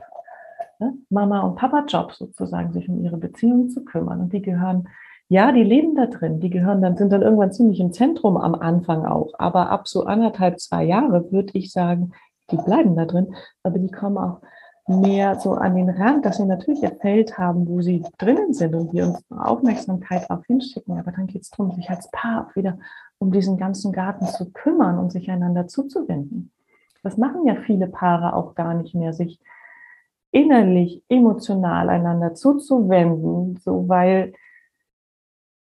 Ne? 0.78 0.94
Mama 1.10 1.40
und 1.42 1.56
Papa 1.56 1.84
Job 1.86 2.12
sozusagen, 2.12 2.72
sich 2.72 2.88
um 2.88 3.04
ihre 3.04 3.18
Beziehungen 3.18 3.68
zu 3.68 3.84
kümmern. 3.84 4.20
Und 4.20 4.32
die 4.32 4.42
gehören 4.42 4.88
ja, 5.28 5.52
die 5.52 5.64
leben 5.64 5.94
da 5.94 6.06
drin. 6.06 6.40
Die 6.40 6.50
gehören 6.50 6.82
dann, 6.82 6.96
sind 6.96 7.12
dann 7.12 7.22
irgendwann 7.22 7.52
ziemlich 7.52 7.80
im 7.80 7.92
Zentrum 7.92 8.36
am 8.36 8.54
Anfang 8.54 9.06
auch. 9.06 9.32
Aber 9.38 9.70
ab 9.70 9.88
so 9.88 10.04
anderthalb, 10.04 10.60
zwei 10.60 10.84
Jahre 10.84 11.32
würde 11.32 11.52
ich 11.54 11.72
sagen, 11.72 12.12
die 12.50 12.56
bleiben 12.56 12.94
da 12.94 13.06
drin. 13.06 13.34
Aber 13.62 13.78
die 13.78 13.90
kommen 13.90 14.18
auch 14.18 14.40
mehr 14.86 15.40
so 15.40 15.54
an 15.54 15.76
den 15.76 15.88
Rand, 15.88 16.26
dass 16.26 16.36
sie 16.36 16.44
natürlich 16.44 16.84
ein 16.84 16.98
Feld 16.98 17.38
haben, 17.38 17.66
wo 17.66 17.80
sie 17.80 18.04
drinnen 18.18 18.52
sind 18.52 18.74
und 18.74 18.92
wir 18.92 19.06
uns 19.06 19.24
Aufmerksamkeit 19.30 20.28
darauf 20.28 20.44
hinschicken. 20.44 20.98
Aber 20.98 21.10
dann 21.10 21.26
geht 21.26 21.42
es 21.42 21.50
darum, 21.50 21.72
sich 21.72 21.88
als 21.88 22.10
Paar 22.10 22.46
auch 22.46 22.56
wieder 22.56 22.78
um 23.18 23.32
diesen 23.32 23.56
ganzen 23.56 23.92
Garten 23.92 24.26
zu 24.26 24.52
kümmern 24.52 24.98
und 24.98 25.10
sich 25.10 25.30
einander 25.30 25.66
zuzuwenden. 25.66 26.52
Das 27.02 27.16
machen 27.16 27.46
ja 27.46 27.54
viele 27.54 27.86
Paare 27.86 28.34
auch 28.34 28.54
gar 28.54 28.74
nicht 28.74 28.94
mehr, 28.94 29.12
sich 29.12 29.40
innerlich, 30.30 31.02
emotional 31.08 31.88
einander 31.88 32.34
zuzuwenden, 32.34 33.56
so 33.62 33.88
weil 33.88 34.34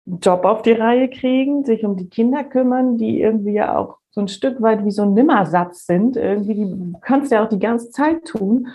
Job 0.04 0.44
auf 0.44 0.62
die 0.62 0.72
Reihe 0.72 1.08
kriegen, 1.08 1.64
sich 1.64 1.84
um 1.84 1.96
die 1.96 2.08
Kinder 2.08 2.44
kümmern, 2.44 2.96
die 2.96 3.20
irgendwie 3.20 3.52
ja 3.52 3.76
auch 3.76 3.98
so 4.10 4.20
ein 4.20 4.28
Stück 4.28 4.60
weit 4.60 4.84
wie 4.84 4.90
so 4.90 5.02
ein 5.02 5.14
Nimmersatz 5.14 5.86
sind. 5.86 6.16
Irgendwie, 6.16 6.54
die 6.54 6.92
kannst 7.00 7.30
du 7.30 7.36
ja 7.36 7.44
auch 7.44 7.48
die 7.48 7.58
ganze 7.58 7.90
Zeit 7.90 8.24
tun. 8.24 8.68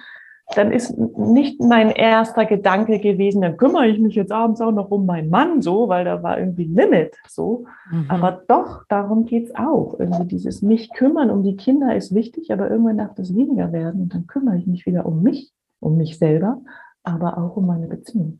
Dann 0.56 0.72
ist 0.72 0.98
nicht 0.98 1.60
mein 1.62 1.90
erster 1.90 2.46
Gedanke 2.46 3.00
gewesen, 3.00 3.42
dann 3.42 3.58
kümmere 3.58 3.88
ich 3.88 4.00
mich 4.00 4.16
jetzt 4.16 4.32
abends 4.32 4.62
auch 4.62 4.72
noch 4.72 4.90
um 4.92 5.06
meinen 5.06 5.30
Mann 5.30 5.62
so, 5.62 5.90
weil 5.90 6.06
da 6.06 6.24
war 6.24 6.40
irgendwie 6.40 6.66
ein 6.66 6.74
Limit 6.74 7.18
so. 7.28 7.66
Mhm. 7.92 8.06
Aber 8.08 8.44
doch, 8.48 8.86
darum 8.88 9.26
geht's 9.26 9.54
auch. 9.54 10.00
Irgendwie 10.00 10.26
dieses 10.26 10.62
mich 10.62 10.90
kümmern 10.94 11.30
um 11.30 11.44
die 11.44 11.58
Kinder 11.58 11.94
ist 11.96 12.16
wichtig, 12.16 12.54
aber 12.54 12.72
irgendwann 12.72 12.98
darf 12.98 13.14
das 13.16 13.36
weniger 13.36 13.74
werden. 13.74 14.04
Und 14.04 14.14
dann 14.14 14.26
kümmere 14.26 14.58
ich 14.58 14.68
mich 14.68 14.86
wieder 14.86 15.06
um 15.06 15.22
mich, 15.22 15.52
um 15.82 15.98
mich 15.98 16.18
selber, 16.18 16.62
aber 17.04 17.38
auch 17.38 17.58
um 17.58 17.68
meine 17.68 17.88
Beziehung. 17.88 18.40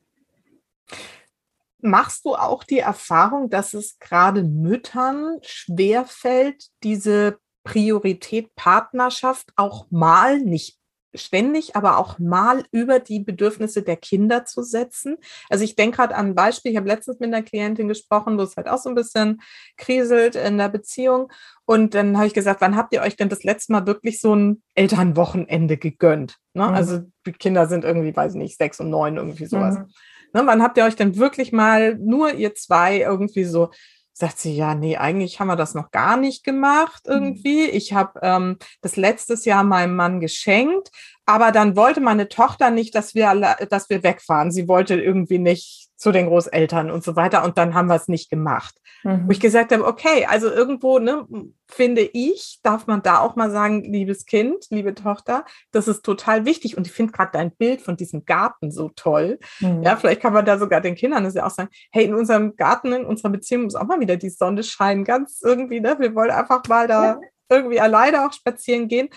Machst 1.90 2.26
du 2.26 2.36
auch 2.36 2.64
die 2.64 2.80
Erfahrung, 2.80 3.50
dass 3.50 3.74
es 3.74 3.98
gerade 4.00 4.44
Müttern 4.44 5.38
schwerfällt, 5.42 6.66
diese 6.84 7.40
Priorität 7.64 8.56
Partnerschaft 8.56 9.52
auch 9.56 9.88
mal, 9.90 10.40
nicht 10.40 10.78
ständig, 11.14 11.76
aber 11.76 11.98
auch 11.98 12.20
mal 12.20 12.64
über 12.72 13.00
die 13.00 13.20
Bedürfnisse 13.20 13.82
der 13.82 13.98
Kinder 13.98 14.46
zu 14.46 14.62
setzen. 14.62 15.18
Also 15.50 15.64
ich 15.64 15.76
denke 15.76 15.98
gerade 15.98 16.16
an 16.16 16.28
ein 16.28 16.36
Beispiel, 16.36 16.72
ich 16.72 16.78
habe 16.78 16.88
letztens 16.88 17.20
mit 17.20 17.34
einer 17.34 17.44
Klientin 17.44 17.88
gesprochen, 17.88 18.38
wo 18.38 18.44
es 18.44 18.56
halt 18.56 18.68
auch 18.68 18.78
so 18.78 18.90
ein 18.90 18.96
bisschen 18.96 19.42
kriselt 19.78 20.36
in 20.36 20.58
der 20.58 20.70
Beziehung. 20.70 21.32
Und 21.66 21.94
dann 21.94 22.18
habe 22.18 22.28
ich 22.28 22.34
gesagt, 22.34 22.62
wann 22.62 22.76
habt 22.76 22.94
ihr 22.94 23.02
euch 23.02 23.16
denn 23.16 23.30
das 23.30 23.44
letzte 23.44 23.74
Mal 23.74 23.88
wirklich 23.88 24.22
so 24.22 24.36
ein 24.36 24.64
Elternwochenende 24.76 25.78
gegönnt? 25.78 26.38
Ne? 26.54 26.68
Mhm. 26.68 26.74
Also 26.74 27.02
die 27.26 27.34
Kinder 27.34 27.68
sind 27.68 27.84
irgendwie, 27.84 28.16
weiß 28.16 28.34
ich 28.34 28.38
nicht, 28.38 28.58
sechs 28.58 28.80
und 28.80 28.90
neun, 28.90 29.18
irgendwie 29.18 29.46
sowas. 29.46 29.80
Mhm. 29.80 29.88
Ne, 30.34 30.42
wann 30.46 30.62
habt 30.62 30.78
ihr 30.78 30.86
euch 30.86 30.96
denn 30.96 31.18
wirklich 31.18 31.52
mal 31.52 31.96
nur 31.96 32.34
ihr 32.34 32.54
zwei 32.56 33.00
irgendwie 33.00 33.46
so 33.46 33.72
sagt 34.18 34.40
sie, 34.40 34.56
ja, 34.56 34.74
nee, 34.74 34.98
eigentlich 34.98 35.40
haben 35.40 35.48
wir 35.48 35.56
das 35.56 35.76
noch 35.76 35.92
gar 35.92 36.18
nicht 36.18 36.44
gemacht 36.44 37.06
mhm. 37.06 37.14
irgendwie. 37.14 37.66
Ich 37.66 37.94
habe 37.94 38.20
ähm, 38.24 38.58
das 38.82 38.96
letztes 38.96 39.46
Jahr 39.46 39.64
meinem 39.64 39.96
Mann 39.96 40.20
geschenkt, 40.20 40.90
aber 41.28 41.52
dann 41.52 41.76
wollte 41.76 42.00
meine 42.00 42.30
Tochter 42.30 42.70
nicht, 42.70 42.96
dass 42.96 43.14
wir, 43.14 43.58
dass 43.70 43.90
wir 43.90 44.02
wegfahren. 44.02 44.50
Sie 44.50 44.70
wollte 44.70 44.96
irgendwie 44.96 45.40
nicht 45.40 45.90
zu 45.98 46.14
den 46.14 46.28
Großeltern 46.28 46.90
und 46.90 47.04
so 47.04 47.18
weiter. 47.18 47.44
Und 47.44 47.58
dann 47.58 47.74
haben 47.74 47.88
wir 47.88 47.96
es 47.96 48.08
nicht 48.08 48.30
gemacht. 48.30 48.76
Mhm. 49.04 49.28
Wo 49.28 49.32
ich 49.32 49.42
gesagt 49.42 49.74
habe, 49.74 49.86
okay, 49.86 50.26
also 50.26 50.50
irgendwo, 50.50 51.00
ne, 51.00 51.28
finde 51.68 52.02
ich, 52.02 52.62
darf 52.64 52.88
man 52.88 53.02
da 53.04 53.20
auch 53.20 53.36
mal 53.36 53.52
sagen, 53.52 53.84
liebes 53.84 54.26
Kind, 54.26 54.68
liebe 54.70 54.96
Tochter, 54.96 55.44
das 55.74 55.90
ist 55.90 56.04
total 56.04 56.46
wichtig. 56.46 56.78
Und 56.78 56.88
ich 56.88 56.94
finde 56.94 57.12
gerade 57.12 57.32
dein 57.34 57.52
Bild 57.52 57.82
von 57.82 57.98
diesem 57.98 58.24
Garten 58.24 58.72
so 58.72 58.90
toll. 58.96 59.38
Mhm. 59.60 59.84
Ja, 59.84 59.98
vielleicht 59.98 60.22
kann 60.22 60.32
man 60.32 60.46
da 60.46 60.58
sogar 60.58 60.80
den 60.80 60.96
Kindern 60.96 61.26
das 61.26 61.34
ja 61.34 61.46
auch 61.46 61.52
sagen, 61.52 61.70
hey, 61.92 62.06
in 62.06 62.14
unserem 62.14 62.56
Garten, 62.56 62.94
in 62.94 63.06
unserer 63.06 63.32
Beziehung 63.32 63.64
muss 63.64 63.76
auch 63.76 63.86
mal 63.86 64.00
wieder 64.00 64.16
die 64.16 64.30
Sonne 64.30 64.64
scheinen. 64.64 65.04
Ganz 65.04 65.42
irgendwie, 65.44 65.82
ne? 65.82 65.98
Wir 66.00 66.16
wollen 66.16 66.32
einfach 66.32 66.62
mal 66.70 66.88
da 66.88 67.04
ja. 67.04 67.20
irgendwie 67.50 67.82
alleine 67.82 68.26
auch 68.26 68.32
spazieren 68.32 68.88
gehen. 68.88 69.10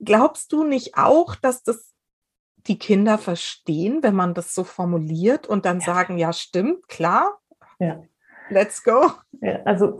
Glaubst 0.00 0.52
du 0.52 0.64
nicht 0.64 0.96
auch, 0.96 1.34
dass 1.36 1.62
das 1.62 1.92
die 2.66 2.78
Kinder 2.78 3.18
verstehen, 3.18 4.02
wenn 4.02 4.14
man 4.14 4.34
das 4.34 4.54
so 4.54 4.64
formuliert 4.64 5.46
und 5.46 5.64
dann 5.64 5.80
ja. 5.80 5.86
sagen, 5.86 6.18
ja, 6.18 6.32
stimmt, 6.32 6.88
klar. 6.88 7.38
Ja. 7.78 8.02
Let's 8.48 8.84
go. 8.84 9.10
Ja, 9.40 9.60
also 9.64 9.98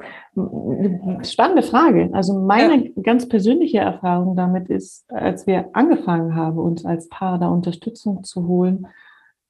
spannende 1.22 1.62
Frage. 1.62 2.10
Also 2.12 2.38
meine 2.38 2.86
ja. 2.86 3.02
ganz 3.02 3.28
persönliche 3.28 3.78
Erfahrung 3.78 4.36
damit 4.36 4.68
ist, 4.68 5.10
als 5.10 5.46
wir 5.46 5.70
angefangen 5.72 6.36
haben, 6.36 6.58
uns 6.58 6.84
als 6.84 7.08
Paar 7.08 7.38
da 7.38 7.48
Unterstützung 7.48 8.22
zu 8.22 8.46
holen, 8.46 8.86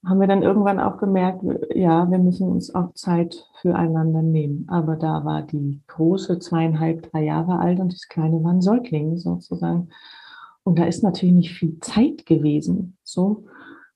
haben 0.05 0.19
wir 0.19 0.27
dann 0.27 0.43
irgendwann 0.43 0.79
auch 0.79 0.97
gemerkt, 0.97 1.43
ja, 1.75 2.09
wir 2.09 2.17
müssen 2.17 2.49
uns 2.49 2.73
auch 2.73 2.93
Zeit 2.93 3.47
füreinander 3.61 4.21
nehmen. 4.21 4.65
Aber 4.69 4.95
da 4.95 5.25
war 5.25 5.41
die 5.41 5.81
große 5.87 6.39
zweieinhalb, 6.39 7.11
drei 7.11 7.23
Jahre 7.23 7.59
alt 7.59 7.79
und 7.79 7.93
das 7.93 8.07
kleine 8.07 8.43
war 8.43 8.51
ein 8.51 8.61
Säugling 8.61 9.17
sozusagen. 9.17 9.89
Und 10.67 10.79
da 10.79 10.83
ist 10.83 11.01
natürlich 11.01 11.33
nicht 11.33 11.53
viel 11.53 11.79
Zeit 11.79 12.25
gewesen. 12.25 12.97
So. 13.01 13.45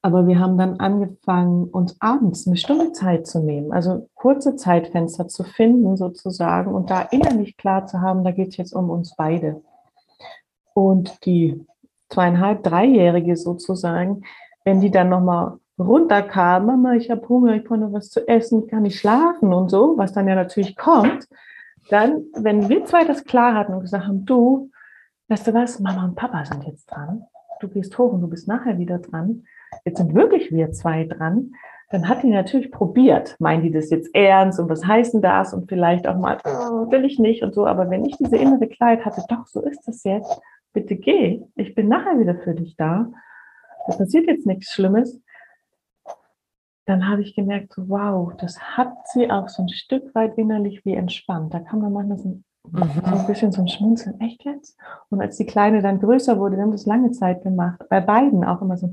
Aber 0.02 0.26
wir 0.26 0.40
haben 0.40 0.58
dann 0.58 0.80
angefangen, 0.80 1.66
uns 1.66 1.98
abends 2.00 2.48
eine 2.48 2.56
Stunde 2.56 2.94
Zeit 2.94 3.28
zu 3.28 3.40
nehmen, 3.40 3.74
also 3.74 4.08
kurze 4.16 4.56
Zeitfenster 4.56 5.28
zu 5.28 5.44
finden 5.44 5.98
sozusagen 5.98 6.74
und 6.74 6.90
da 6.90 7.02
innerlich 7.02 7.58
klar 7.58 7.88
zu 7.88 8.00
haben, 8.00 8.24
da 8.24 8.32
geht 8.32 8.52
es 8.52 8.58
jetzt 8.58 8.74
um 8.74 8.90
uns 8.90 9.18
beide. 9.18 9.62
Und 10.74 11.26
die 11.26 11.62
zweieinhalb, 12.08 12.64
dreijährige 12.64 13.36
sozusagen, 13.36 14.22
wenn 14.64 14.80
die 14.80 14.92
dann 14.92 15.10
nochmal 15.10 15.58
runterkam, 15.78 16.68
Mama, 16.68 16.94
ich 16.94 17.12
habe 17.12 17.28
Hunger, 17.28 17.54
ich 17.54 17.66
brauche 17.66 17.80
noch 17.80 17.92
was 17.92 18.10
zu 18.10 18.26
essen, 18.30 18.68
kann 18.68 18.86
ich 18.86 18.98
schlafen 18.98 19.52
und 19.52 19.70
so, 19.70 19.98
was 19.98 20.14
dann 20.14 20.30
ja 20.30 20.36
natürlich 20.36 20.78
kommt, 20.78 21.28
dann, 21.90 22.28
wenn 22.34 22.70
wir 22.70 22.86
zwei 22.86 23.04
das 23.04 23.26
klar 23.26 23.56
hatten 23.56 23.74
und 23.74 23.82
gesagt 23.82 24.08
haben, 24.08 24.24
du, 24.24 24.71
weißt 25.32 25.48
du 25.48 25.54
was, 25.54 25.80
Mama 25.80 26.04
und 26.04 26.16
Papa 26.16 26.44
sind 26.44 26.66
jetzt 26.66 26.88
dran, 26.88 27.24
du 27.62 27.70
gehst 27.70 27.98
hoch 27.98 28.12
und 28.12 28.22
du 28.22 28.28
bist 28.28 28.50
nachher 28.50 28.78
wieder 28.78 29.00
dran, 29.00 29.46
jetzt 29.86 29.98
sind 29.98 30.14
wirklich 30.14 30.52
wir 30.52 30.72
zwei 30.72 31.06
dran, 31.06 31.54
dann 31.90 32.10
hat 32.10 32.24
die 32.24 32.30
natürlich 32.30 32.70
probiert, 32.70 33.38
meinen 33.40 33.64
die 33.64 33.72
das 33.72 33.90
jetzt 33.90 34.14
ernst 34.14 34.60
und 34.60 34.70
was 34.70 34.86
heißt 34.86 35.16
das? 35.22 35.54
Und 35.54 35.70
vielleicht 35.70 36.08
auch 36.08 36.18
mal, 36.18 36.38
oh, 36.46 36.92
will 36.92 37.06
ich 37.06 37.18
nicht 37.18 37.44
und 37.44 37.54
so, 37.54 37.66
aber 37.66 37.90
wenn 37.90 38.06
ich 38.06 38.18
diese 38.18 38.36
innere 38.36 38.68
Kleid 38.68 39.06
hatte, 39.06 39.24
doch, 39.30 39.48
so 39.48 39.62
ist 39.62 39.88
das 39.88 40.04
jetzt, 40.04 40.42
bitte 40.74 40.96
geh, 40.96 41.42
ich 41.56 41.76
bin 41.76 41.88
nachher 41.88 42.20
wieder 42.20 42.36
für 42.36 42.54
dich 42.54 42.76
da, 42.76 43.08
da 43.88 43.96
passiert 43.96 44.28
jetzt 44.28 44.46
nichts 44.46 44.74
Schlimmes, 44.74 45.22
dann 46.86 47.08
habe 47.08 47.22
ich 47.22 47.36
gemerkt, 47.36 47.74
wow, 47.78 48.34
das 48.38 48.60
hat 48.60 48.94
sie 49.14 49.32
auch 49.32 49.48
so 49.48 49.64
ein 49.64 49.70
Stück 49.70 50.14
weit 50.14 50.38
innerlich 50.38 50.84
wie 50.84 50.96
entspannt. 50.96 51.54
Da 51.54 51.60
kann 51.60 51.80
man 51.80 51.94
manchmal 51.94 52.18
so, 52.18 52.42
mhm. 52.70 53.02
ein 53.04 53.28
bisschen 53.28 53.52
so 53.52 53.62
ein 53.62 53.68
Schmunzeln, 53.68 54.20
echt 54.20 54.44
jetzt? 54.44 54.78
Und 55.10 55.22
als 55.22 55.38
die 55.38 55.46
Kleine 55.46 55.82
dann 55.82 56.00
größer 56.00 56.40
wurde, 56.40 56.58
wir 56.58 56.64
haben 56.64 56.72
das 56.72 56.86
lange 56.86 57.12
Zeit 57.12 57.44
gemacht, 57.44 57.82
bei 57.90 58.02
beiden 58.02 58.44
auch 58.44 58.62
immer 58.62 58.78
so, 58.78 58.92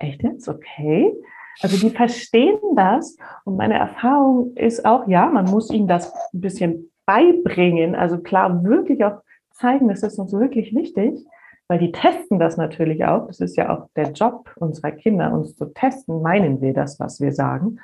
echt 0.00 0.22
jetzt? 0.22 0.48
Okay. 0.48 1.12
Also 1.60 1.76
die 1.76 1.94
verstehen 1.94 2.58
das 2.76 3.16
und 3.44 3.56
meine 3.56 3.78
Erfahrung 3.78 4.54
ist 4.54 4.84
auch, 4.84 5.08
ja, 5.08 5.26
man 5.26 5.46
muss 5.46 5.70
ihnen 5.70 5.88
das 5.88 6.12
ein 6.32 6.40
bisschen 6.40 6.90
beibringen, 7.04 7.96
also 7.96 8.18
klar, 8.18 8.62
wirklich 8.62 9.04
auch 9.04 9.22
zeigen, 9.52 9.88
das 9.88 10.02
ist 10.02 10.18
uns 10.18 10.32
wirklich 10.32 10.74
wichtig 10.74 11.24
weil 11.68 11.78
die 11.78 11.92
testen 11.92 12.38
das 12.38 12.56
natürlich 12.56 13.04
auch. 13.04 13.26
Das 13.26 13.40
ist 13.40 13.56
ja 13.56 13.68
auch 13.68 13.88
der 13.94 14.12
Job 14.12 14.50
unserer 14.56 14.90
Kinder, 14.90 15.32
uns 15.32 15.54
zu 15.54 15.66
testen, 15.66 16.22
meinen 16.22 16.60
wir 16.60 16.72
das, 16.72 16.98
was 16.98 17.20
wir 17.20 17.32
sagen. 17.32 17.78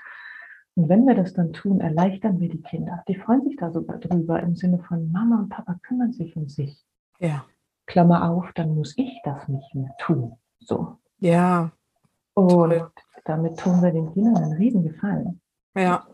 Und 0.76 0.88
wenn 0.88 1.06
wir 1.06 1.14
das 1.14 1.34
dann 1.34 1.52
tun, 1.52 1.80
erleichtern 1.80 2.40
wir 2.40 2.48
die 2.48 2.62
Kinder. 2.62 3.04
Die 3.06 3.14
freuen 3.14 3.44
sich 3.44 3.56
da 3.56 3.70
sogar 3.70 3.98
drüber 3.98 4.40
im 4.40 4.56
Sinne 4.56 4.80
von 4.80 5.12
Mama 5.12 5.40
und 5.40 5.48
Papa 5.48 5.76
kümmern 5.82 6.12
sich 6.12 6.36
um 6.36 6.48
sich. 6.48 6.84
Ja. 7.20 7.44
Klammer 7.86 8.30
auf, 8.30 8.50
dann 8.54 8.74
muss 8.74 8.94
ich 8.96 9.20
das 9.24 9.46
nicht 9.48 9.74
mehr 9.74 9.94
tun. 9.98 10.36
So. 10.58 10.96
Ja. 11.18 11.70
Und 12.34 12.48
Toll. 12.48 12.90
damit 13.24 13.58
tun 13.58 13.82
wir 13.82 13.92
den 13.92 14.12
Kindern 14.12 14.36
einen 14.36 14.54
Riesengefallen. 14.54 15.40
Ja. 15.76 16.04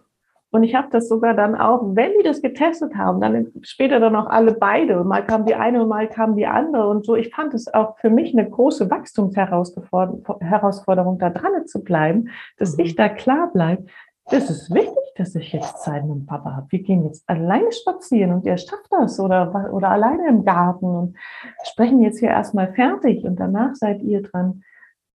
Und 0.52 0.64
ich 0.64 0.74
habe 0.74 0.88
das 0.90 1.08
sogar 1.08 1.34
dann 1.34 1.54
auch, 1.54 1.94
wenn 1.94 2.11
die 2.18 2.24
das 2.24 2.42
getestet 2.42 2.96
haben, 2.96 3.20
dann 3.20 3.52
später 3.62 4.00
dann 4.00 4.16
auch 4.16 4.26
alle 4.26 4.54
beide. 4.54 5.04
Mal 5.04 5.24
kam 5.24 5.46
die 5.46 5.54
eine 5.54 5.82
und 5.82 5.88
mal 5.88 6.08
kam 6.08 6.34
die 6.34 6.46
andere 6.46 6.88
und 6.88 7.06
so. 7.06 7.14
Ich 7.14 7.32
fand 7.32 7.54
es 7.54 7.72
auch 7.72 7.96
für 7.98 8.11
mich 8.11 8.36
eine 8.36 8.50
große 8.50 8.90
Wachstumsherausforderung, 8.90 11.20
da 11.20 11.30
dran 11.30 11.66
zu 11.66 11.84
bleiben, 11.84 12.30
dass 12.58 12.76
mhm. 12.76 12.84
ich 12.84 12.96
da 12.96 13.08
klar 13.08 13.52
bleibe. 13.52 13.86
Das 14.30 14.48
ist 14.48 14.72
wichtig, 14.72 14.96
dass 15.16 15.34
ich 15.34 15.52
jetzt 15.52 15.82
Zeit 15.82 16.04
mit 16.04 16.14
dem 16.14 16.26
Papa 16.26 16.54
habe. 16.54 16.66
Wir 16.70 16.82
gehen 16.82 17.04
jetzt 17.04 17.28
alleine 17.28 17.72
spazieren 17.72 18.32
und 18.32 18.46
ihr 18.46 18.56
schafft 18.56 18.86
das 18.90 19.18
oder, 19.18 19.72
oder 19.72 19.90
alleine 19.90 20.28
im 20.28 20.44
Garten 20.44 20.86
und 20.86 21.16
sprechen 21.64 22.00
jetzt 22.00 22.20
hier 22.20 22.30
erstmal 22.30 22.72
fertig 22.72 23.24
und 23.24 23.36
danach 23.40 23.74
seid 23.74 24.02
ihr 24.02 24.22
dran. 24.22 24.62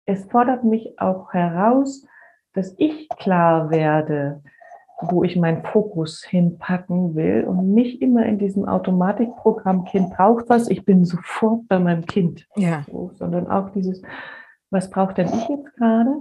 Es 0.05 0.25
fordert 0.25 0.63
mich 0.63 0.99
auch 0.99 1.33
heraus, 1.33 2.05
dass 2.53 2.75
ich 2.77 3.07
klar 3.09 3.69
werde, 3.69 4.41
wo 5.01 5.23
ich 5.23 5.35
meinen 5.35 5.63
Fokus 5.63 6.23
hinpacken 6.23 7.15
will 7.15 7.45
und 7.45 7.73
nicht 7.73 8.01
immer 8.01 8.25
in 8.25 8.37
diesem 8.37 8.67
Automatikprogramm, 8.67 9.85
Kind 9.85 10.11
braucht 10.11 10.49
was, 10.49 10.69
ich 10.69 10.85
bin 10.85 11.05
sofort 11.05 11.67
bei 11.67 11.79
meinem 11.79 12.05
Kind. 12.05 12.47
Ja. 12.55 12.83
So, 12.89 13.11
sondern 13.13 13.47
auch 13.47 13.69
dieses, 13.71 14.01
was 14.71 14.89
braucht 14.89 15.17
denn 15.17 15.27
ich 15.27 15.49
jetzt 15.49 15.73
gerade 15.75 16.11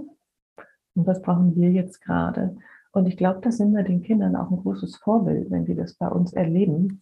und 0.95 1.07
was 1.07 1.21
brauchen 1.21 1.55
wir 1.55 1.71
jetzt 1.71 2.01
gerade? 2.01 2.57
Und 2.95 3.07
ich 3.07 3.17
glaube, 3.17 3.41
da 3.41 3.51
sind 3.51 3.75
wir 3.75 3.83
den 3.83 4.03
Kindern 4.03 4.37
auch 4.37 4.49
ein 4.49 4.57
großes 4.57 4.95
Vorbild, 4.95 5.51
wenn 5.51 5.65
die 5.65 5.75
das 5.75 5.95
bei 5.95 6.07
uns 6.07 6.31
erleben, 6.31 7.01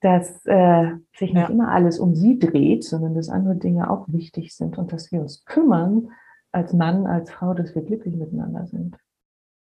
dass 0.00 0.46
äh, 0.46 0.92
sich 1.14 1.34
nicht 1.34 1.48
ja. 1.48 1.50
immer 1.50 1.70
alles 1.70 1.98
um 1.98 2.14
sie 2.14 2.38
dreht, 2.38 2.84
sondern 2.84 3.14
dass 3.14 3.28
andere 3.28 3.56
Dinge 3.56 3.90
auch 3.90 4.06
wichtig 4.08 4.56
sind 4.56 4.78
und 4.78 4.94
dass 4.94 5.12
wir 5.12 5.20
uns 5.20 5.44
kümmern 5.44 6.08
als 6.52 6.72
Mann, 6.72 7.06
als 7.06 7.30
Frau, 7.30 7.52
dass 7.52 7.74
wir 7.74 7.82
glücklich 7.82 8.16
miteinander 8.16 8.66
sind. 8.66 8.96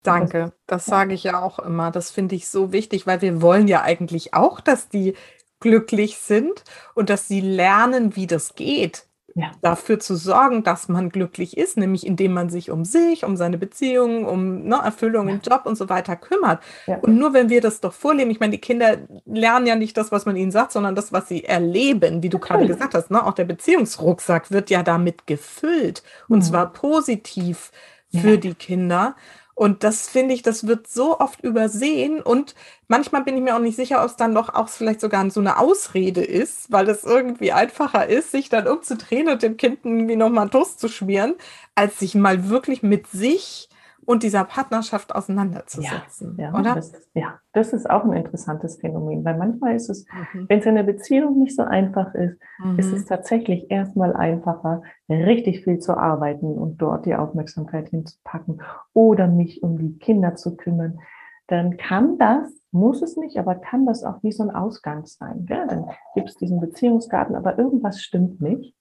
Danke, 0.03 0.53
das 0.67 0.85
sage 0.85 1.13
ich 1.13 1.25
ja 1.25 1.43
auch 1.43 1.59
immer. 1.59 1.91
Das 1.91 2.11
finde 2.11 2.35
ich 2.35 2.47
so 2.47 2.71
wichtig, 2.71 3.05
weil 3.05 3.21
wir 3.21 3.41
wollen 3.41 3.67
ja 3.67 3.81
eigentlich 3.81 4.33
auch, 4.33 4.61
dass 4.61 4.87
die 4.87 5.15
glücklich 5.59 6.15
sind 6.15 6.63
und 6.95 7.09
dass 7.09 7.27
sie 7.27 7.41
lernen, 7.41 8.15
wie 8.15 8.25
das 8.25 8.55
geht. 8.55 9.05
Ja. 9.35 9.51
Dafür 9.61 9.99
zu 9.99 10.15
sorgen, 10.15 10.63
dass 10.63 10.89
man 10.89 11.09
glücklich 11.09 11.57
ist, 11.57 11.77
nämlich 11.77 12.05
indem 12.05 12.33
man 12.33 12.49
sich 12.49 12.69
um 12.69 12.83
sich, 12.83 13.23
um 13.23 13.37
seine 13.37 13.57
Beziehungen, 13.57 14.25
um 14.25 14.63
ne, 14.63 14.75
Erfüllung 14.83 15.27
ja. 15.27 15.35
im 15.35 15.41
Job 15.41 15.61
und 15.65 15.77
so 15.77 15.89
weiter 15.89 16.15
kümmert. 16.15 16.61
Ja. 16.85 16.97
Und 16.97 17.17
nur 17.17 17.33
wenn 17.33 17.49
wir 17.49 17.61
das 17.61 17.79
doch 17.79 17.93
vorleben, 17.93 18.31
ich 18.31 18.39
meine, 18.39 18.51
die 18.51 18.61
Kinder 18.61 18.97
lernen 19.25 19.67
ja 19.67 19.75
nicht 19.75 19.95
das, 19.95 20.11
was 20.11 20.25
man 20.25 20.35
ihnen 20.35 20.51
sagt, 20.51 20.73
sondern 20.73 20.95
das, 20.95 21.13
was 21.13 21.27
sie 21.27 21.43
erleben, 21.45 22.23
wie 22.23 22.29
du 22.29 22.39
gerade 22.39 22.67
gesagt 22.67 22.93
hast. 22.93 23.11
Ne? 23.11 23.25
Auch 23.25 23.33
der 23.33 23.45
Beziehungsrucksack 23.45 24.51
wird 24.51 24.69
ja 24.69 24.83
damit 24.83 25.27
gefüllt 25.27 26.03
und 26.27 26.39
mhm. 26.39 26.43
zwar 26.43 26.73
positiv 26.73 27.71
für 28.13 28.37
die 28.37 28.53
Kinder. 28.53 29.15
Und 29.61 29.83
das 29.83 30.09
finde 30.09 30.33
ich, 30.33 30.41
das 30.41 30.65
wird 30.65 30.87
so 30.87 31.19
oft 31.19 31.43
übersehen. 31.43 32.19
Und 32.19 32.55
manchmal 32.87 33.23
bin 33.23 33.37
ich 33.37 33.43
mir 33.43 33.55
auch 33.55 33.59
nicht 33.59 33.75
sicher, 33.75 33.99
ob 33.99 34.09
es 34.09 34.15
dann 34.15 34.33
doch 34.33 34.49
auch 34.55 34.69
vielleicht 34.69 34.99
sogar 34.99 35.29
so 35.29 35.39
eine 35.39 35.59
Ausrede 35.59 36.23
ist, 36.23 36.71
weil 36.71 36.89
es 36.89 37.03
irgendwie 37.03 37.51
einfacher 37.51 38.07
ist, 38.07 38.31
sich 38.31 38.49
dann 38.49 38.67
umzudrehen 38.67 39.29
und 39.29 39.43
dem 39.43 39.57
Kind 39.57 39.81
irgendwie 39.83 40.15
nochmal 40.15 40.49
Toast 40.49 40.79
zu 40.79 40.87
schmieren, 40.87 41.35
als 41.75 41.99
sich 41.99 42.15
mal 42.15 42.49
wirklich 42.49 42.81
mit 42.81 43.05
sich 43.05 43.69
und 44.05 44.23
dieser 44.23 44.43
Partnerschaft 44.43 45.13
auseinanderzusetzen. 45.15 46.35
Ja, 46.37 46.51
ja, 46.51 46.59
oder? 46.59 46.75
Das, 46.75 46.91
ja, 47.13 47.39
das 47.53 47.73
ist 47.73 47.89
auch 47.89 48.03
ein 48.03 48.13
interessantes 48.13 48.77
Phänomen, 48.77 49.23
weil 49.23 49.37
manchmal 49.37 49.75
ist 49.75 49.89
es, 49.89 50.05
mhm. 50.33 50.45
wenn 50.49 50.59
es 50.59 50.65
in 50.65 50.75
der 50.75 50.83
Beziehung 50.83 51.39
nicht 51.39 51.55
so 51.55 51.63
einfach 51.63 52.13
ist, 52.15 52.37
mhm. 52.63 52.79
ist 52.79 52.91
es 52.91 53.05
tatsächlich 53.05 53.69
erstmal 53.69 54.15
einfacher, 54.15 54.81
richtig 55.09 55.63
viel 55.63 55.79
zu 55.79 55.97
arbeiten 55.97 56.57
und 56.57 56.81
dort 56.81 57.05
die 57.05 57.15
Aufmerksamkeit 57.15 57.89
hinzupacken 57.89 58.61
oder 58.93 59.27
mich 59.27 59.63
um 59.63 59.77
die 59.77 59.97
Kinder 59.97 60.35
zu 60.35 60.55
kümmern. 60.55 60.99
Dann 61.47 61.77
kann 61.77 62.17
das, 62.17 62.49
muss 62.71 63.01
es 63.01 63.17
nicht, 63.17 63.37
aber 63.37 63.55
kann 63.55 63.85
das 63.85 64.03
auch 64.03 64.23
wie 64.23 64.31
so 64.31 64.43
ein 64.43 64.51
Ausgang 64.51 65.05
sein. 65.05 65.45
Gell? 65.45 65.67
Dann 65.67 65.85
gibt 66.15 66.29
es 66.29 66.35
diesen 66.35 66.61
Beziehungsgarten, 66.61 67.35
aber 67.35 67.57
irgendwas 67.57 68.01
stimmt 68.01 68.41
nicht. 68.41 68.75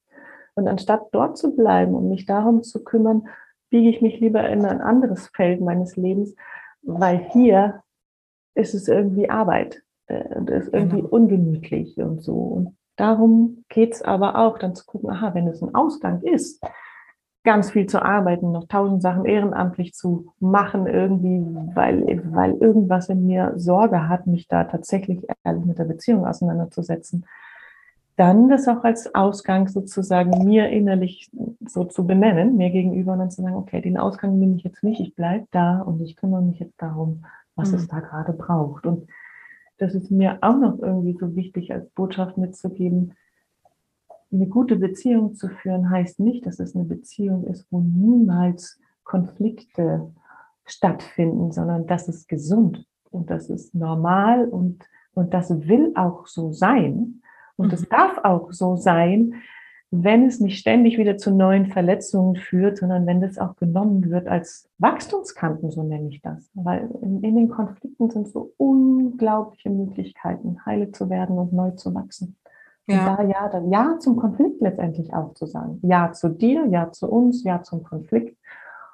Und 0.55 0.69
anstatt 0.69 1.09
dort 1.13 1.39
zu 1.39 1.55
bleiben 1.57 1.95
und 1.95 2.09
mich 2.09 2.27
darum 2.27 2.63
zu 2.63 2.85
kümmern, 2.85 3.27
biege 3.71 3.89
ich 3.89 4.03
mich 4.03 4.21
lieber 4.21 4.49
in 4.49 4.65
ein 4.65 4.81
anderes 4.81 5.29
Feld 5.35 5.61
meines 5.61 5.97
Lebens, 5.97 6.35
weil 6.83 7.31
hier 7.33 7.83
ist 8.55 8.75
es 8.75 8.89
irgendwie 8.89 9.31
Arbeit 9.31 9.83
äh, 10.07 10.35
und 10.35 10.51
ist 10.51 10.73
irgendwie 10.73 11.03
genau. 11.03 11.09
ungemütlich 11.09 11.97
und 11.99 12.23
so. 12.23 12.35
Und 12.35 12.77
darum 12.97 13.65
geht 13.69 13.95
es 13.95 14.03
aber 14.03 14.37
auch, 14.37 14.59
dann 14.59 14.75
zu 14.75 14.85
gucken, 14.85 15.11
aha, 15.11 15.35
wenn 15.35 15.49
es 15.49 15.63
ein 15.63 15.75
Ausgang 15.75 16.23
ist, 16.23 16.63
ganz 17.43 17.71
viel 17.71 17.87
zu 17.87 18.03
arbeiten, 18.03 18.53
noch 18.53 18.67
tausend 18.69 19.01
Sachen 19.01 19.25
ehrenamtlich 19.25 19.95
zu 19.95 20.33
machen, 20.41 20.87
irgendwie, 20.87 21.41
weil, 21.75 22.23
weil 22.33 22.55
irgendwas 22.57 23.09
in 23.09 23.27
mir 23.27 23.55
Sorge 23.57 24.09
hat, 24.09 24.27
mich 24.27 24.47
da 24.47 24.65
tatsächlich 24.65 25.27
ehrlich 25.45 25.65
mit 25.65 25.79
der 25.79 25.85
Beziehung 25.85 26.27
auseinanderzusetzen 26.27 27.25
dann 28.21 28.51
das 28.51 28.69
auch 28.69 28.85
als 28.85 29.15
Ausgang 29.15 29.69
sozusagen 29.69 30.45
mir 30.45 30.69
innerlich 30.69 31.31
so 31.67 31.85
zu 31.85 32.07
benennen, 32.07 32.59
mir 32.59 32.69
gegenüber 32.69 33.15
und 33.15 33.21
dann 33.21 33.31
zu 33.31 33.41
sagen, 33.41 33.57
okay, 33.57 33.81
den 33.81 33.97
Ausgang 33.97 34.39
nehme 34.39 34.57
ich 34.57 34.63
jetzt 34.63 34.85
nicht, 34.85 35.01
ich 35.01 35.15
bleibe 35.15 35.47
da 35.53 35.81
und 35.81 36.03
ich 36.03 36.17
kümmere 36.17 36.43
mich 36.43 36.59
jetzt 36.59 36.83
darum, 36.83 37.25
was 37.57 37.71
mhm. 37.71 37.79
es 37.79 37.89
da 37.89 38.01
gerade 38.01 38.35
braucht. 38.35 38.85
Und 38.85 39.09
das 39.79 39.95
ist 39.95 40.11
mir 40.11 40.37
auch 40.43 40.59
noch 40.59 40.79
irgendwie 40.81 41.17
so 41.19 41.35
wichtig 41.35 41.73
als 41.73 41.89
Botschaft 41.93 42.37
mitzugeben. 42.37 43.15
Eine 44.31 44.49
gute 44.49 44.77
Beziehung 44.77 45.33
zu 45.33 45.49
führen 45.49 45.89
heißt 45.89 46.21
nicht, 46.21 46.45
dass 46.45 46.61
es 46.61 46.77
eine 46.77 46.85
Beziehung 46.85 47.47
ist, 47.47 47.67
wo 47.71 47.81
niemals 47.81 48.79
Konflikte 49.03 50.13
stattfinden, 50.67 51.53
sondern 51.53 51.87
das 51.87 52.07
ist 52.07 52.29
gesund 52.29 52.87
und 53.11 53.31
das 53.31 53.49
ist 53.49 53.75
normal 53.75 54.47
und, 54.47 54.85
und 55.15 55.33
das 55.33 55.67
will 55.67 55.93
auch 55.95 56.27
so 56.27 56.53
sein. 56.53 57.20
Und 57.61 57.73
es 57.73 57.83
mhm. 57.83 57.89
darf 57.91 58.19
auch 58.25 58.53
so 58.53 58.77
sein, 58.77 59.35
wenn 59.93 60.27
es 60.27 60.39
nicht 60.39 60.59
ständig 60.59 60.99
wieder 60.99 61.17
zu 61.17 61.33
neuen 61.33 61.67
Verletzungen 61.67 62.37
führt, 62.37 62.79
sondern 62.79 63.07
wenn 63.07 63.21
das 63.21 63.39
auch 63.39 63.57
genommen 63.57 64.09
wird 64.09 64.29
als 64.29 64.71
Wachstumskanten, 64.79 65.71
so 65.71 65.83
nenne 65.83 66.09
ich 66.09 66.23
das. 66.23 66.49
Weil 66.55 66.89
in, 67.03 67.23
in 67.23 67.37
den 67.37 67.49
Konflikten 67.49 68.09
sind 68.09 68.29
so 68.29 68.53
unglaubliche 68.57 69.69
Möglichkeiten, 69.69 70.65
heile 70.65 70.93
zu 70.93 71.11
werden 71.11 71.39
und 71.39 71.53
neu 71.53 71.73
zu 71.73 71.93
wachsen. 71.95 72.37
Ja. 72.87 73.01
Und 73.01 73.19
da 73.19 73.23
ja, 73.25 73.49
dann 73.49 73.71
ja 73.71 73.99
zum 73.99 74.17
Konflikt 74.17 74.61
letztendlich 74.61 75.13
auch 75.13 75.35
zu 75.35 75.47
sagen. 75.47 75.81
Ja 75.83 76.13
zu 76.13 76.29
dir, 76.29 76.67
ja 76.67 76.93
zu 76.93 77.09
uns, 77.09 77.43
ja 77.43 77.63
zum 77.63 77.83
Konflikt. 77.83 78.39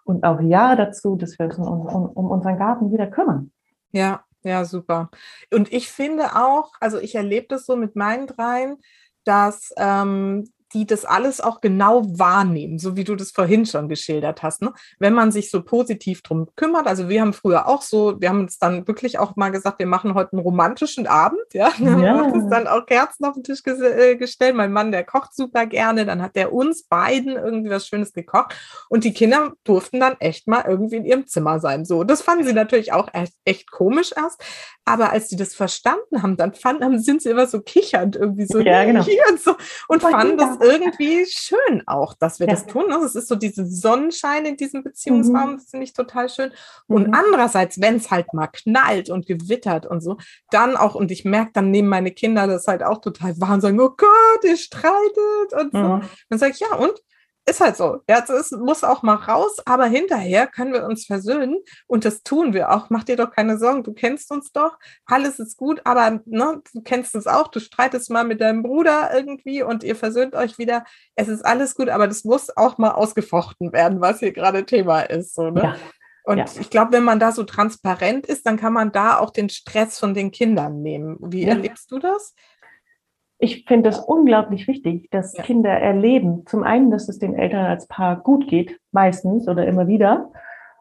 und 0.04 0.24
auch 0.24 0.40
Ja 0.40 0.76
dazu, 0.76 1.16
dass 1.16 1.38
wir 1.38 1.46
uns 1.46 1.58
um, 1.58 1.86
um, 1.86 2.06
um 2.06 2.30
unseren 2.30 2.58
Garten 2.58 2.90
wieder 2.90 3.06
kümmern. 3.06 3.50
Ja, 3.92 4.22
ja, 4.46 4.64
super. 4.64 5.10
Und 5.52 5.72
ich 5.72 5.88
finde 5.90 6.36
auch, 6.36 6.72
also 6.80 6.98
ich 6.98 7.14
erlebe 7.14 7.46
das 7.48 7.66
so 7.66 7.76
mit 7.76 7.96
meinen 7.96 8.26
dreien, 8.26 8.78
dass 9.24 9.72
ähm, 9.76 10.44
die 10.72 10.86
das 10.86 11.04
alles 11.04 11.40
auch 11.40 11.60
genau 11.60 12.04
wahrnehmen, 12.18 12.78
so 12.78 12.96
wie 12.96 13.04
du 13.04 13.14
das 13.14 13.30
vorhin 13.30 13.66
schon 13.66 13.88
geschildert 13.88 14.42
hast. 14.42 14.62
Ne? 14.62 14.72
Wenn 14.98 15.14
man 15.14 15.30
sich 15.30 15.50
so 15.50 15.62
positiv 15.62 16.22
drum 16.22 16.48
kümmert, 16.56 16.86
also 16.86 17.08
wir 17.08 17.20
haben 17.20 17.32
früher 17.32 17.68
auch 17.68 17.82
so, 17.82 18.20
wir 18.20 18.28
haben 18.28 18.40
uns 18.40 18.58
dann 18.58 18.86
wirklich 18.88 19.18
auch 19.18 19.36
mal 19.36 19.50
gesagt, 19.50 19.78
wir 19.78 19.86
machen 19.86 20.14
heute 20.14 20.32
einen 20.32 20.42
romantischen 20.42 21.06
Abend, 21.06 21.40
ja. 21.52 21.70
Dann 21.78 22.00
ja. 22.00 22.18
haben 22.18 22.32
uns 22.32 22.50
dann 22.50 22.66
auch 22.66 22.86
Kerzen 22.86 23.24
auf 23.24 23.34
den 23.34 23.44
Tisch 23.44 23.62
ges 23.62 23.80
äh, 23.80 24.16
gestellt. 24.16 24.56
Mein 24.56 24.72
Mann, 24.72 24.92
der 24.92 25.04
kocht 25.04 25.34
super 25.34 25.66
gerne, 25.66 26.04
dann 26.04 26.22
hat 26.22 26.34
der 26.34 26.52
uns 26.52 26.84
beiden 26.84 27.36
irgendwie 27.36 27.70
was 27.70 27.86
Schönes 27.86 28.12
gekocht 28.12 28.54
und 28.88 29.04
die 29.04 29.12
Kinder 29.12 29.52
durften 29.64 30.00
dann 30.00 30.16
echt 30.18 30.48
mal 30.48 30.64
irgendwie 30.66 30.96
in 30.96 31.04
ihrem 31.04 31.26
Zimmer 31.26 31.60
sein. 31.60 31.84
So, 31.84 32.02
das 32.04 32.22
fanden 32.22 32.44
sie 32.44 32.52
natürlich 32.52 32.92
auch 32.92 33.08
echt, 33.12 33.34
echt 33.44 33.70
komisch 33.70 34.12
erst, 34.16 34.42
aber 34.84 35.12
als 35.12 35.28
sie 35.28 35.36
das 35.36 35.54
verstanden 35.54 36.22
haben, 36.22 36.36
dann 36.36 36.54
fanden, 36.54 36.98
sind 36.98 37.22
sie 37.22 37.30
immer 37.30 37.46
so 37.46 37.60
kichernd 37.60 38.16
irgendwie 38.16 38.46
so 38.46 38.60
ja, 38.60 38.84
genau. 38.84 39.04
und 39.30 39.40
so 39.40 39.54
und 39.88 40.02
fanden 40.02 40.38
das 40.38 40.55
irgendwie 40.60 41.26
schön 41.26 41.82
auch, 41.86 42.14
dass 42.14 42.40
wir 42.40 42.46
ja. 42.46 42.54
das 42.54 42.66
tun. 42.66 42.88
Ne? 42.88 42.96
Es 43.04 43.14
ist 43.14 43.28
so 43.28 43.36
diese 43.36 43.66
Sonnenschein 43.66 44.46
in 44.46 44.56
diesem 44.56 44.82
Beziehungsraum, 44.82 45.52
mhm. 45.52 45.56
das 45.56 45.70
finde 45.70 45.84
ich 45.84 45.92
total 45.92 46.28
schön. 46.28 46.50
Und 46.86 47.08
mhm. 47.08 47.14
andererseits, 47.14 47.80
wenn 47.80 47.96
es 47.96 48.10
halt 48.10 48.32
mal 48.32 48.48
knallt 48.48 49.10
und 49.10 49.26
gewittert 49.26 49.86
und 49.86 50.02
so, 50.02 50.18
dann 50.50 50.76
auch, 50.76 50.94
und 50.94 51.10
ich 51.10 51.24
merke, 51.24 51.52
dann 51.54 51.70
nehmen 51.70 51.88
meine 51.88 52.10
Kinder 52.10 52.46
das 52.46 52.66
halt 52.66 52.82
auch 52.82 53.00
total 53.00 53.40
wahr 53.40 53.54
und 53.54 53.60
sagen, 53.60 53.80
oh 53.80 53.90
Gott, 53.96 54.44
ihr 54.44 54.56
streitet 54.56 55.52
und 55.60 55.72
so. 55.72 55.78
Mhm. 55.78 56.02
Dann 56.28 56.38
sage 56.38 56.52
ich, 56.52 56.60
ja, 56.60 56.74
und 56.76 56.94
ist 57.48 57.60
halt 57.60 57.76
so. 57.76 58.00
Ja, 58.08 58.24
es 58.28 58.50
muss 58.50 58.82
auch 58.82 59.02
mal 59.02 59.14
raus, 59.14 59.56
aber 59.64 59.86
hinterher 59.86 60.48
können 60.48 60.72
wir 60.72 60.84
uns 60.84 61.06
versöhnen 61.06 61.56
und 61.86 62.04
das 62.04 62.22
tun 62.22 62.52
wir 62.52 62.72
auch. 62.72 62.90
Mach 62.90 63.04
dir 63.04 63.16
doch 63.16 63.30
keine 63.30 63.56
Sorgen, 63.56 63.84
du 63.84 63.92
kennst 63.92 64.32
uns 64.32 64.52
doch, 64.52 64.78
alles 65.06 65.38
ist 65.38 65.56
gut, 65.56 65.80
aber 65.84 66.20
ne, 66.26 66.60
du 66.74 66.82
kennst 66.82 67.14
es 67.14 67.26
auch, 67.26 67.48
du 67.48 67.60
streitest 67.60 68.10
mal 68.10 68.24
mit 68.24 68.40
deinem 68.40 68.62
Bruder 68.62 69.10
irgendwie 69.14 69.62
und 69.62 69.84
ihr 69.84 69.94
versöhnt 69.94 70.34
euch 70.34 70.58
wieder. 70.58 70.84
Es 71.14 71.28
ist 71.28 71.46
alles 71.46 71.76
gut, 71.76 71.88
aber 71.88 72.08
das 72.08 72.24
muss 72.24 72.54
auch 72.56 72.78
mal 72.78 72.90
ausgefochten 72.90 73.72
werden, 73.72 74.00
was 74.00 74.18
hier 74.18 74.32
gerade 74.32 74.66
Thema 74.66 75.02
ist. 75.02 75.34
So, 75.34 75.50
ne? 75.50 75.62
ja. 75.62 75.76
Und 76.24 76.38
ja. 76.38 76.44
ich 76.60 76.70
glaube, 76.70 76.90
wenn 76.90 77.04
man 77.04 77.20
da 77.20 77.30
so 77.30 77.44
transparent 77.44 78.26
ist, 78.26 78.46
dann 78.46 78.56
kann 78.56 78.72
man 78.72 78.90
da 78.90 79.18
auch 79.18 79.30
den 79.30 79.48
Stress 79.48 79.96
von 80.00 80.12
den 80.12 80.32
Kindern 80.32 80.82
nehmen. 80.82 81.16
Wie 81.20 81.44
ja. 81.44 81.50
erlebst 81.50 81.92
du 81.92 82.00
das? 82.00 82.34
Ich 83.38 83.64
finde 83.64 83.90
es 83.90 83.98
unglaublich 83.98 84.66
wichtig, 84.66 85.10
dass 85.10 85.36
ja. 85.36 85.42
Kinder 85.42 85.70
erleben, 85.70 86.46
zum 86.46 86.62
einen, 86.62 86.90
dass 86.90 87.08
es 87.08 87.18
den 87.18 87.34
Eltern 87.34 87.66
als 87.66 87.86
Paar 87.86 88.16
gut 88.16 88.48
geht, 88.48 88.80
meistens 88.92 89.48
oder 89.48 89.66
immer 89.66 89.86
wieder, 89.86 90.30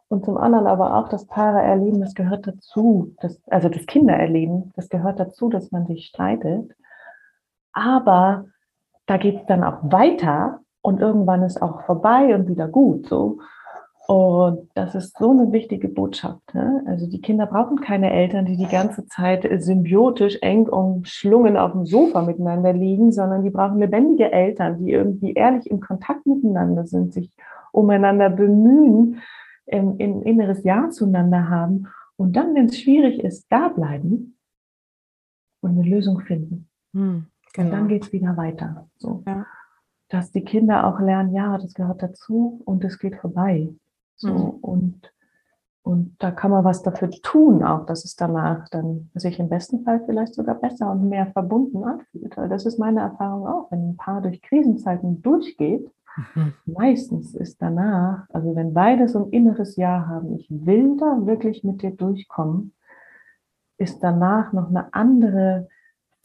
und 0.08 0.24
zum 0.24 0.38
anderen 0.38 0.68
aber 0.68 0.96
auch, 0.96 1.10
dass 1.10 1.26
Paare 1.26 1.62
erleben, 1.62 2.00
das 2.00 2.14
gehört 2.14 2.46
dazu, 2.46 3.16
dass, 3.22 3.42
also 3.48 3.70
das 3.70 3.86
Kinder 3.88 4.14
erleben, 4.14 4.72
das 4.76 4.90
gehört 4.90 5.20
dazu, 5.20 5.50
dass 5.50 5.72
man 5.72 5.88
sich 5.88 6.06
streitet. 6.06 6.72
Aber 7.74 8.46
da 9.08 9.18
geht 9.18 9.42
es 9.42 9.46
dann 9.48 9.64
auch 9.64 9.80
weiter 9.84 10.62
und 10.82 11.02
irgendwann 11.02 11.44
ist 11.44 11.62
auch 11.62 11.82
vorbei 11.82 12.36
und 12.36 12.48
wieder 12.48 12.68
gut. 12.68 13.08
So. 13.08 13.40
Und 14.08 14.70
das 14.76 14.94
ist 14.94 15.18
so 15.18 15.32
eine 15.32 15.52
wichtige 15.52 15.88
Botschaft. 15.88 16.54
Ne? 16.54 16.84
Also 16.86 17.08
die 17.08 17.22
Kinder 17.22 17.48
brauchen 17.48 17.80
keine 17.82 18.12
Eltern, 18.12 18.46
die 18.46 18.56
die 18.56 18.68
ganze 18.68 19.08
Zeit 19.08 19.48
symbiotisch 19.64 20.38
eng 20.42 20.68
umschlungen 20.68 21.58
auf 21.58 21.72
dem 21.72 21.86
Sofa 21.86 22.22
miteinander 22.22 22.72
liegen, 22.74 23.12
sondern 23.12 23.44
die 23.44 23.50
brauchen 23.50 23.80
lebendige 23.80 24.32
Eltern, 24.32 24.78
die 24.78 24.92
irgendwie 24.92 25.34
ehrlich 25.34 25.70
in 25.72 25.80
Kontakt 25.80 26.28
miteinander 26.28 26.86
sind, 26.86 27.14
sich 27.14 27.32
umeinander 27.72 28.30
bemühen, 28.30 29.22
ein 29.72 29.98
inneres 29.98 30.64
Ja 30.64 30.90
zueinander 30.92 31.50
haben 31.50 31.88
und 32.18 32.36
dann, 32.36 32.56
wenn 32.56 32.66
es 32.66 32.80
schwierig 32.80 33.20
ist, 33.24 33.48
da 33.50 33.70
bleiben 33.70 34.38
und 35.62 35.72
eine 35.72 35.90
Lösung 35.90 36.22
finden. 36.22 36.70
Hm, 36.94 37.26
genau. 37.54 37.68
Und 37.68 37.72
dann 37.72 37.88
geht 37.88 38.04
es 38.04 38.14
wieder 38.14 38.38
weiter. 38.38 38.88
So. 38.98 39.24
Ja. 39.26 39.46
Dass 40.10 40.32
die 40.32 40.44
Kinder 40.44 40.86
auch 40.86 41.00
lernen, 41.00 41.34
ja, 41.34 41.58
das 41.58 41.74
gehört 41.74 42.04
dazu 42.04 42.62
und 42.66 42.84
es 42.84 43.00
geht 43.00 43.16
vorbei. 43.16 43.74
So, 44.16 44.34
mhm. 44.34 44.50
und, 44.62 45.14
und 45.84 46.16
da 46.20 46.32
kann 46.32 46.52
man 46.52 46.64
was 46.64 46.84
dafür 46.84 47.12
tun, 47.12 47.64
auch 47.64 47.86
dass 47.86 48.06
es 48.06 48.16
danach 48.16 48.70
dann 48.70 49.10
sich 49.14 49.40
im 49.40 49.50
besten 49.50 49.84
Fall 49.84 50.02
vielleicht 50.06 50.34
sogar 50.34 50.56
besser 50.56 50.92
und 50.92 51.10
mehr 51.10 51.28
verbunden 51.28 51.84
anfühlt. 51.84 52.36
Weil 52.38 52.50
das 52.50 52.66
ist 52.66 52.80
meine 52.80 53.02
Erfahrung 53.02 53.48
auch, 53.48 53.72
wenn 53.72 53.90
ein 53.90 53.98
Paar 53.98 54.22
durch 54.22 54.42
Krisenzeiten 54.42 55.22
durchgeht, 55.22 55.90
mhm. 56.36 56.54
meistens 56.66 57.36
ist 57.36 57.62
danach, 57.62 58.26
also 58.30 58.56
wenn 58.56 58.74
beide 58.74 59.08
so 59.08 59.26
ein 59.26 59.32
inneres 59.32 59.76
Ja 59.76 60.08
haben, 60.08 60.34
ich 60.34 60.48
will 60.50 60.98
da 60.98 61.26
wirklich 61.26 61.64
mit 61.64 61.82
dir 61.82 61.92
durchkommen, 61.92 62.74
ist 63.78 64.00
danach 64.00 64.54
noch 64.54 64.70
eine 64.70 64.94
andere 64.94 65.68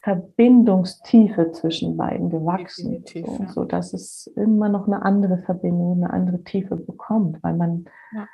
Verbindungstiefe 0.03 1.53
zwischen 1.53 1.97
beiden 1.97 2.31
gewachsen, 2.31 3.05
so, 3.07 3.45
so, 3.49 3.65
dass 3.65 3.93
es 3.93 4.27
immer 4.29 4.69
noch 4.71 4.87
eine 4.87 5.03
andere 5.03 5.39
Verbindung, 5.39 6.03
eine 6.03 6.13
andere 6.13 6.43
Tiefe 6.43 6.77
bekommt, 6.77 7.43
weil 7.43 7.55
man 7.55 7.85
ja. 8.13 8.27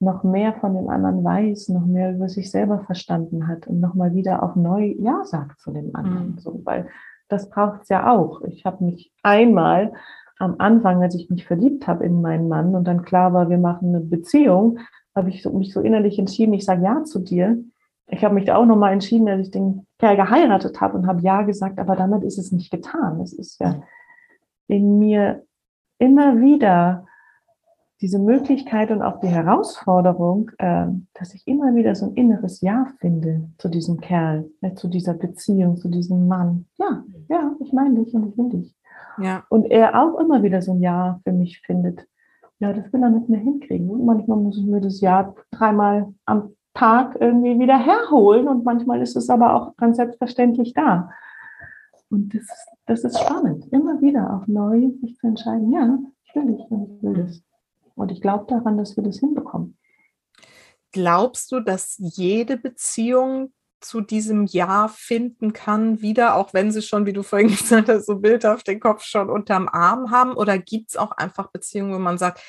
noch 0.00 0.24
mehr 0.24 0.54
von 0.54 0.74
dem 0.74 0.88
anderen 0.88 1.22
weiß, 1.22 1.68
noch 1.68 1.84
mehr 1.84 2.14
über 2.14 2.30
sich 2.30 2.50
selber 2.50 2.80
verstanden 2.80 3.46
hat 3.46 3.66
und 3.66 3.80
nochmal 3.80 4.14
wieder 4.14 4.42
auch 4.42 4.56
neu 4.56 4.94
Ja 4.98 5.22
sagt 5.24 5.60
zu 5.60 5.70
dem 5.70 5.94
anderen, 5.94 6.32
mhm. 6.32 6.38
so, 6.38 6.62
weil 6.64 6.88
das 7.28 7.50
braucht 7.50 7.82
es 7.82 7.88
ja 7.90 8.10
auch. 8.10 8.40
Ich 8.42 8.64
habe 8.64 8.84
mich 8.84 9.12
einmal 9.22 9.92
am 10.38 10.56
Anfang, 10.58 11.02
als 11.02 11.14
ich 11.14 11.28
mich 11.28 11.46
verliebt 11.46 11.86
habe 11.86 12.04
in 12.04 12.22
meinen 12.22 12.48
Mann 12.48 12.74
und 12.74 12.84
dann 12.84 13.02
klar 13.02 13.34
war, 13.34 13.50
wir 13.50 13.58
machen 13.58 13.88
eine 13.90 14.00
Beziehung, 14.00 14.78
habe 15.14 15.28
ich 15.28 15.44
mich 15.44 15.74
so 15.74 15.82
innerlich 15.82 16.18
entschieden, 16.18 16.54
ich 16.54 16.64
sage 16.64 16.84
Ja 16.84 17.04
zu 17.04 17.18
dir 17.18 17.62
ich 18.06 18.24
habe 18.24 18.34
mich 18.34 18.44
da 18.44 18.56
auch 18.56 18.66
nochmal 18.66 18.92
entschieden, 18.92 19.26
dass 19.26 19.40
ich 19.40 19.50
den 19.50 19.86
Kerl 19.98 20.16
geheiratet 20.16 20.80
habe 20.80 20.98
und 20.98 21.06
habe 21.06 21.22
Ja 21.22 21.42
gesagt, 21.42 21.78
aber 21.78 21.96
damit 21.96 22.24
ist 22.24 22.38
es 22.38 22.52
nicht 22.52 22.70
getan. 22.70 23.20
Es 23.20 23.32
ist 23.32 23.60
ja 23.60 23.82
in 24.68 24.98
mir 24.98 25.44
immer 25.98 26.40
wieder 26.40 27.06
diese 28.00 28.18
Möglichkeit 28.18 28.90
und 28.90 29.00
auch 29.00 29.20
die 29.20 29.28
Herausforderung, 29.28 30.50
äh, 30.58 30.86
dass 31.14 31.34
ich 31.34 31.46
immer 31.46 31.74
wieder 31.76 31.94
so 31.94 32.06
ein 32.06 32.14
inneres 32.14 32.60
Ja 32.60 32.86
finde 32.98 33.48
zu 33.58 33.68
diesem 33.68 34.00
Kerl, 34.00 34.50
äh, 34.60 34.74
zu 34.74 34.88
dieser 34.88 35.14
Beziehung, 35.14 35.76
zu 35.76 35.88
diesem 35.88 36.26
Mann. 36.26 36.66
Ja, 36.78 37.04
ja, 37.28 37.54
ich 37.60 37.72
meine 37.72 38.02
dich 38.02 38.12
und 38.12 38.28
ich 38.28 38.36
will 38.36 38.48
dich. 38.48 38.74
Ja. 39.18 39.44
Und 39.48 39.70
er 39.70 40.02
auch 40.02 40.18
immer 40.18 40.42
wieder 40.42 40.62
so 40.62 40.72
ein 40.72 40.80
Ja 40.80 41.20
für 41.22 41.32
mich 41.32 41.60
findet. 41.60 42.08
Ja, 42.58 42.72
das 42.72 42.92
will 42.92 43.02
er 43.02 43.10
mit 43.10 43.28
mir 43.28 43.38
hinkriegen. 43.38 43.88
Und 43.88 44.04
manchmal 44.04 44.38
muss 44.38 44.58
ich 44.58 44.66
mir 44.66 44.80
das 44.80 45.00
Ja 45.00 45.32
dreimal 45.52 46.12
am 46.24 46.54
Tag 46.74 47.16
irgendwie 47.20 47.58
wieder 47.58 47.78
herholen 47.78 48.48
und 48.48 48.64
manchmal 48.64 49.02
ist 49.02 49.16
es 49.16 49.28
aber 49.28 49.54
auch 49.54 49.76
ganz 49.76 49.96
selbstverständlich 49.96 50.72
da. 50.72 51.10
Und 52.10 52.34
das, 52.34 52.46
das 52.86 53.04
ist 53.04 53.18
spannend, 53.18 53.66
immer 53.72 54.00
wieder 54.00 54.34
auch 54.34 54.46
neu 54.46 54.90
sich 55.00 55.16
zu 55.16 55.26
entscheiden, 55.26 55.72
ja, 55.72 55.98
ich 56.24 56.34
will 56.34 56.46
dich 56.46 56.70
und 56.70 56.96
ich 56.96 57.02
will 57.02 57.14
das. 57.14 57.42
Und 57.94 58.10
ich 58.10 58.20
glaube 58.20 58.46
daran, 58.48 58.78
dass 58.78 58.96
wir 58.96 59.04
das 59.04 59.18
hinbekommen. 59.18 59.78
Glaubst 60.92 61.52
du, 61.52 61.60
dass 61.60 61.96
jede 61.98 62.56
Beziehung 62.56 63.52
zu 63.80 64.00
diesem 64.00 64.46
Ja 64.46 64.88
finden 64.88 65.52
kann, 65.52 66.00
wieder, 66.00 66.36
auch 66.36 66.54
wenn 66.54 66.70
sie 66.70 66.82
schon, 66.82 67.06
wie 67.06 67.12
du 67.12 67.22
vorhin 67.22 67.48
gesagt 67.56 67.88
hast, 67.88 68.06
so 68.06 68.16
bildhaft 68.16 68.68
den 68.68 68.80
Kopf 68.80 69.02
schon 69.02 69.30
unterm 69.30 69.68
Arm 69.68 70.10
haben? 70.10 70.34
Oder 70.34 70.58
gibt 70.58 70.90
es 70.90 70.96
auch 70.96 71.12
einfach 71.12 71.50
Beziehungen, 71.50 71.94
wo 71.94 71.98
man 71.98 72.18
sagt, 72.18 72.42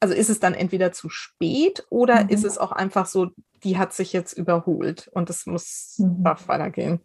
also 0.00 0.14
ist 0.14 0.30
es 0.30 0.40
dann 0.40 0.54
entweder 0.54 0.92
zu 0.92 1.10
spät 1.10 1.86
oder 1.90 2.24
mhm. 2.24 2.30
ist 2.30 2.44
es 2.44 2.58
auch 2.58 2.72
einfach 2.72 3.06
so, 3.06 3.28
die 3.62 3.78
hat 3.78 3.92
sich 3.92 4.12
jetzt 4.12 4.32
überholt 4.32 5.08
und 5.12 5.30
es 5.30 5.46
muss 5.46 5.96
mhm. 5.98 6.24
weitergehen? 6.24 7.00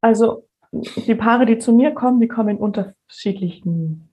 Also 0.00 0.46
die 0.70 1.14
Paare, 1.14 1.46
die 1.46 1.58
zu 1.58 1.72
mir 1.72 1.92
kommen, 1.92 2.20
die 2.20 2.28
kommen 2.28 2.50
in 2.50 2.58
unterschiedlichen 2.58 4.04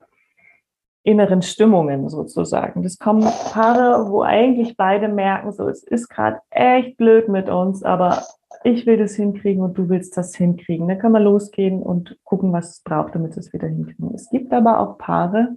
inneren 1.04 1.44
Stimmungen 1.44 2.10
sozusagen. 2.10 2.82
Das 2.82 2.98
kommen 2.98 3.22
Paare, 3.22 4.10
wo 4.10 4.24
eigentlich 4.24 4.76
beide 4.76 5.08
merken, 5.08 5.52
so 5.52 5.68
es 5.70 5.84
ist 5.84 6.10
gerade 6.10 6.40
echt 6.50 6.98
blöd 6.98 7.30
mit 7.30 7.48
uns, 7.48 7.84
aber 7.84 8.24
ich 8.64 8.88
will 8.88 8.98
das 8.98 9.14
hinkriegen 9.14 9.62
und 9.62 9.78
du 9.78 9.88
willst 9.90 10.18
das 10.18 10.36
hinkriegen. 10.36 10.88
Dann 10.88 10.98
können 10.98 11.14
wir 11.14 11.20
losgehen 11.20 11.84
und 11.84 12.18
gucken, 12.24 12.52
was 12.54 12.72
es 12.72 12.82
braucht, 12.82 13.14
damit 13.14 13.38
es 13.38 13.54
wieder 13.54 13.68
hinkriegen. 13.68 14.16
Es 14.16 14.30
gibt 14.32 14.52
aber 14.52 14.80
auch 14.80 14.98
Paare, 14.98 15.56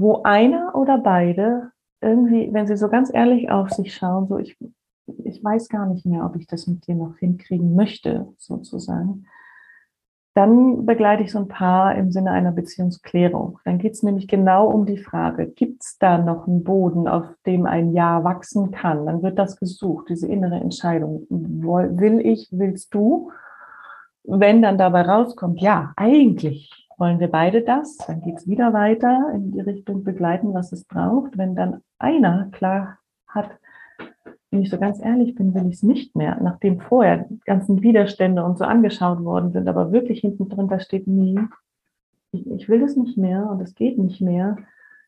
wo 0.00 0.22
einer 0.22 0.74
oder 0.74 0.98
beide 0.98 1.70
irgendwie, 2.00 2.52
wenn 2.52 2.66
sie 2.66 2.76
so 2.76 2.88
ganz 2.88 3.12
ehrlich 3.12 3.50
auf 3.50 3.70
sich 3.70 3.94
schauen, 3.94 4.28
so 4.28 4.38
ich, 4.38 4.56
ich 5.24 5.42
weiß 5.42 5.68
gar 5.68 5.86
nicht 5.86 6.06
mehr, 6.06 6.24
ob 6.24 6.36
ich 6.36 6.46
das 6.46 6.66
mit 6.66 6.86
dir 6.86 6.94
noch 6.94 7.16
hinkriegen 7.16 7.74
möchte, 7.74 8.28
sozusagen, 8.38 9.26
dann 10.34 10.84
begleite 10.84 11.22
ich 11.22 11.32
so 11.32 11.38
ein 11.38 11.48
Paar 11.48 11.94
im 11.94 12.12
Sinne 12.12 12.30
einer 12.30 12.52
Beziehungsklärung. 12.52 13.58
Dann 13.64 13.78
geht 13.78 13.94
es 13.94 14.02
nämlich 14.02 14.28
genau 14.28 14.68
um 14.68 14.84
die 14.84 14.98
Frage, 14.98 15.46
gibt 15.46 15.82
es 15.82 15.96
da 15.98 16.18
noch 16.18 16.46
einen 16.46 16.62
Boden, 16.62 17.08
auf 17.08 17.24
dem 17.46 17.64
ein 17.64 17.94
Ja 17.94 18.22
wachsen 18.22 18.70
kann? 18.70 19.06
Dann 19.06 19.22
wird 19.22 19.38
das 19.38 19.58
gesucht, 19.58 20.10
diese 20.10 20.28
innere 20.28 20.56
Entscheidung. 20.56 21.26
Will 21.30 22.20
ich, 22.20 22.48
willst 22.50 22.92
du? 22.92 23.30
Wenn 24.24 24.60
dann 24.60 24.76
dabei 24.76 25.02
rauskommt, 25.02 25.58
ja, 25.62 25.94
eigentlich 25.96 26.85
wollen 26.98 27.20
wir 27.20 27.28
beide 27.28 27.62
das, 27.62 27.96
dann 27.98 28.22
geht 28.22 28.36
es 28.36 28.48
wieder 28.48 28.72
weiter 28.72 29.30
in 29.34 29.52
die 29.52 29.60
Richtung 29.60 30.02
begleiten, 30.02 30.54
was 30.54 30.72
es 30.72 30.84
braucht. 30.84 31.36
Wenn 31.36 31.54
dann 31.54 31.82
einer 31.98 32.48
klar 32.52 32.98
hat, 33.26 33.50
wenn 34.50 34.62
ich 34.62 34.70
so 34.70 34.78
ganz 34.78 35.00
ehrlich 35.02 35.34
bin, 35.34 35.54
will 35.54 35.66
ich 35.66 35.74
es 35.74 35.82
nicht 35.82 36.16
mehr, 36.16 36.38
nachdem 36.40 36.80
vorher 36.80 37.26
die 37.28 37.40
ganzen 37.44 37.82
Widerstände 37.82 38.44
und 38.44 38.56
so 38.58 38.64
angeschaut 38.64 39.22
worden 39.24 39.52
sind, 39.52 39.68
aber 39.68 39.92
wirklich 39.92 40.20
hinten 40.20 40.48
drin 40.48 40.68
da 40.68 40.80
steht, 40.80 41.06
nie, 41.06 41.38
ich, 42.32 42.50
ich 42.50 42.68
will 42.68 42.82
es 42.82 42.96
nicht 42.96 43.18
mehr 43.18 43.48
und 43.50 43.60
es 43.60 43.74
geht 43.74 43.98
nicht 43.98 44.20
mehr, 44.20 44.56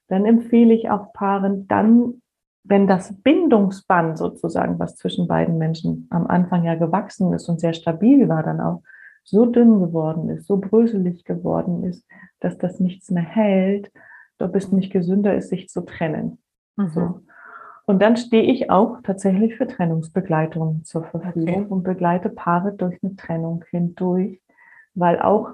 dann 0.09 0.24
empfehle 0.24 0.74
ich 0.74 0.91
auch 0.91 1.12
Paaren 1.12 1.68
dann, 1.68 2.22
wenn 2.64 2.86
das 2.86 3.14
Bindungsband 3.22 4.18
sozusagen, 4.18 4.78
was 4.78 4.97
zwischen 4.97 5.26
beiden 5.26 5.57
Menschen 5.57 6.07
am 6.11 6.26
Anfang 6.26 6.64
ja 6.64 6.74
gewachsen 6.74 7.32
ist 7.32 7.49
und 7.49 7.61
sehr 7.61 7.72
stabil 7.72 8.28
war, 8.28 8.43
dann 8.43 8.61
auch 8.61 8.82
so 9.31 9.47
dünn 9.47 9.81
geworden 9.81 10.31
ist, 10.31 10.47
so 10.47 10.57
bröselig 10.57 11.24
geworden 11.24 11.85
ist, 11.85 12.07
dass 12.41 12.57
das 12.57 12.81
nichts 12.81 13.11
mehr 13.11 13.22
hält, 13.22 13.93
ob 14.39 14.55
es 14.57 14.72
nicht 14.72 14.93
gesünder 14.93 15.37
ist, 15.37 15.51
sich 15.51 15.68
zu 15.68 15.83
trennen. 15.83 16.39
Mhm. 16.76 16.89
So. 16.89 17.20
Und 17.87 18.01
dann 18.03 18.16
stehe 18.16 18.43
ich 18.43 18.70
auch 18.70 19.01
tatsächlich 19.03 19.57
für 19.57 19.66
Trennungsbegleitung 19.66 20.85
zur 20.85 21.05
Verfügung 21.05 21.64
okay. 21.64 21.66
und 21.68 21.83
begleite 21.83 22.29
Paare 22.29 22.72
durch 22.72 22.99
eine 23.03 23.16
Trennung 23.16 23.64
hindurch, 23.70 24.41
weil 24.95 25.20
auch 25.20 25.51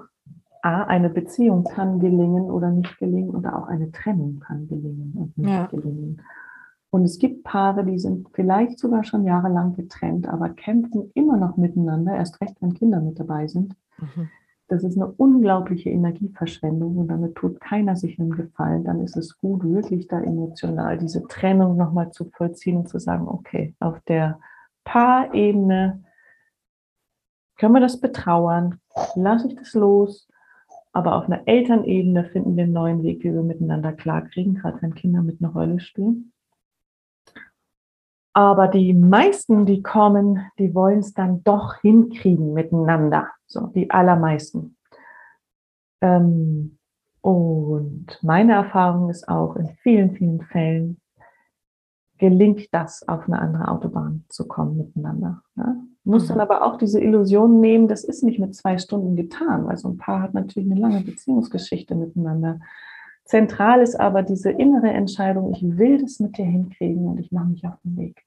A, 0.61 0.83
eine 0.83 1.09
Beziehung 1.09 1.63
kann 1.63 1.99
gelingen 1.99 2.43
oder 2.43 2.71
nicht 2.71 2.97
gelingen 2.97 3.29
und 3.29 3.45
auch 3.45 3.67
eine 3.67 3.91
Trennung 3.91 4.39
kann 4.39 4.67
gelingen 4.67 5.13
und 5.15 5.37
nicht 5.37 5.49
ja. 5.49 5.67
gelingen. 5.67 6.21
Und 6.95 7.03
es 7.03 7.19
gibt 7.19 7.43
Paare, 7.43 7.83
die 7.83 7.99
sind 7.99 8.29
vielleicht 8.31 8.79
sogar 8.79 9.03
schon 9.03 9.25
jahrelang 9.25 9.73
getrennt, 9.73 10.29
aber 10.29 10.47
kämpfen 10.47 11.11
immer 11.13 11.35
noch 11.35 11.57
miteinander, 11.57 12.15
erst 12.15 12.39
recht, 12.39 12.55
wenn 12.61 12.73
Kinder 12.73 13.01
mit 13.01 13.19
dabei 13.19 13.47
sind. 13.47 13.75
Mhm. 13.97 14.29
Das 14.69 14.85
ist 14.85 14.95
eine 14.95 15.07
unglaubliche 15.07 15.89
Energieverschwendung 15.89 16.95
und 16.95 17.09
damit 17.09 17.35
tut 17.35 17.59
keiner 17.59 17.97
sich 17.97 18.17
einen 18.17 18.29
Gefallen. 18.29 18.85
Dann 18.85 19.01
ist 19.01 19.17
es 19.17 19.37
gut, 19.39 19.65
wirklich 19.65 20.07
da 20.07 20.21
emotional 20.21 20.97
diese 20.97 21.27
Trennung 21.27 21.75
nochmal 21.75 22.11
zu 22.11 22.29
vollziehen 22.31 22.77
und 22.77 22.87
zu 22.87 22.97
sagen, 22.97 23.27
okay, 23.27 23.75
auf 23.81 23.99
der 24.07 24.39
Paarebene 24.85 26.01
können 27.57 27.73
wir 27.73 27.81
das 27.81 27.99
betrauern, 27.99 28.79
lasse 29.15 29.49
ich 29.49 29.55
das 29.57 29.73
los, 29.73 30.29
aber 30.93 31.17
auf 31.17 31.25
einer 31.25 31.45
Elternebene 31.45 32.23
finden 32.23 32.55
wir 32.55 32.63
einen 32.63 32.71
neuen 32.71 33.03
Weg, 33.03 33.25
wie 33.25 33.33
wir 33.33 33.43
miteinander 33.43 33.91
klarkriegen, 33.91 34.55
gerade 34.55 34.81
wenn 34.81 34.95
Kinder 34.95 35.21
mit 35.21 35.41
einer 35.41 35.51
Rolle 35.51 35.81
spielen. 35.81 36.31
Aber 38.35 38.67
die 38.67 38.93
meisten, 38.93 39.65
die 39.65 39.81
kommen, 39.81 40.41
die 40.59 40.75
wollen 40.75 40.99
es 40.99 41.13
dann 41.13 41.41
doch 41.45 41.75
hinkriegen 41.75 42.53
miteinander. 42.53 43.29
So, 43.47 43.67
die 43.67 43.89
allermeisten. 43.89 44.75
Ähm, 46.01 46.77
und 47.21 48.19
meine 48.21 48.51
Erfahrung 48.51 49.09
ist 49.09 49.29
auch, 49.29 49.55
in 49.55 49.69
vielen, 49.81 50.11
vielen 50.15 50.41
Fällen 50.41 50.99
gelingt 52.17 52.73
das, 52.73 53.07
auf 53.07 53.25
eine 53.25 53.39
andere 53.39 53.69
Autobahn 53.69 54.25
zu 54.27 54.45
kommen 54.49 54.77
miteinander. 54.77 55.41
Ja? 55.55 55.77
Muss 56.03 56.25
mhm. 56.25 56.27
dann 56.27 56.39
aber 56.41 56.65
auch 56.65 56.77
diese 56.77 56.99
Illusion 56.99 57.61
nehmen, 57.61 57.87
das 57.87 58.03
ist 58.03 58.21
nicht 58.21 58.39
mit 58.39 58.53
zwei 58.53 58.77
Stunden 58.77 59.15
getan, 59.15 59.65
weil 59.65 59.77
so 59.77 59.87
ein 59.87 59.97
Paar 59.97 60.21
hat 60.21 60.33
natürlich 60.33 60.69
eine 60.69 60.79
lange 60.79 60.99
Beziehungsgeschichte 60.99 61.95
miteinander. 61.95 62.59
Zentral 63.25 63.81
ist 63.81 63.99
aber 63.99 64.21
diese 64.21 64.51
innere 64.51 64.91
Entscheidung, 64.91 65.51
ich 65.51 65.77
will 65.77 65.99
das 65.99 66.19
mit 66.19 66.37
dir 66.37 66.45
hinkriegen 66.45 67.07
und 67.07 67.19
ich 67.19 67.31
mache 67.31 67.47
mich 67.47 67.65
auf 67.65 67.73
den 67.83 67.97
Weg. 67.97 68.23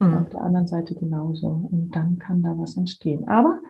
Mhm. 0.00 0.18
Auf 0.18 0.28
der 0.30 0.40
anderen 0.40 0.66
Seite 0.66 0.94
genauso. 0.94 1.68
Und 1.70 1.90
dann 1.94 2.18
kann 2.18 2.42
da 2.42 2.54
was 2.58 2.76
entstehen. 2.76 3.28
Aber 3.28 3.60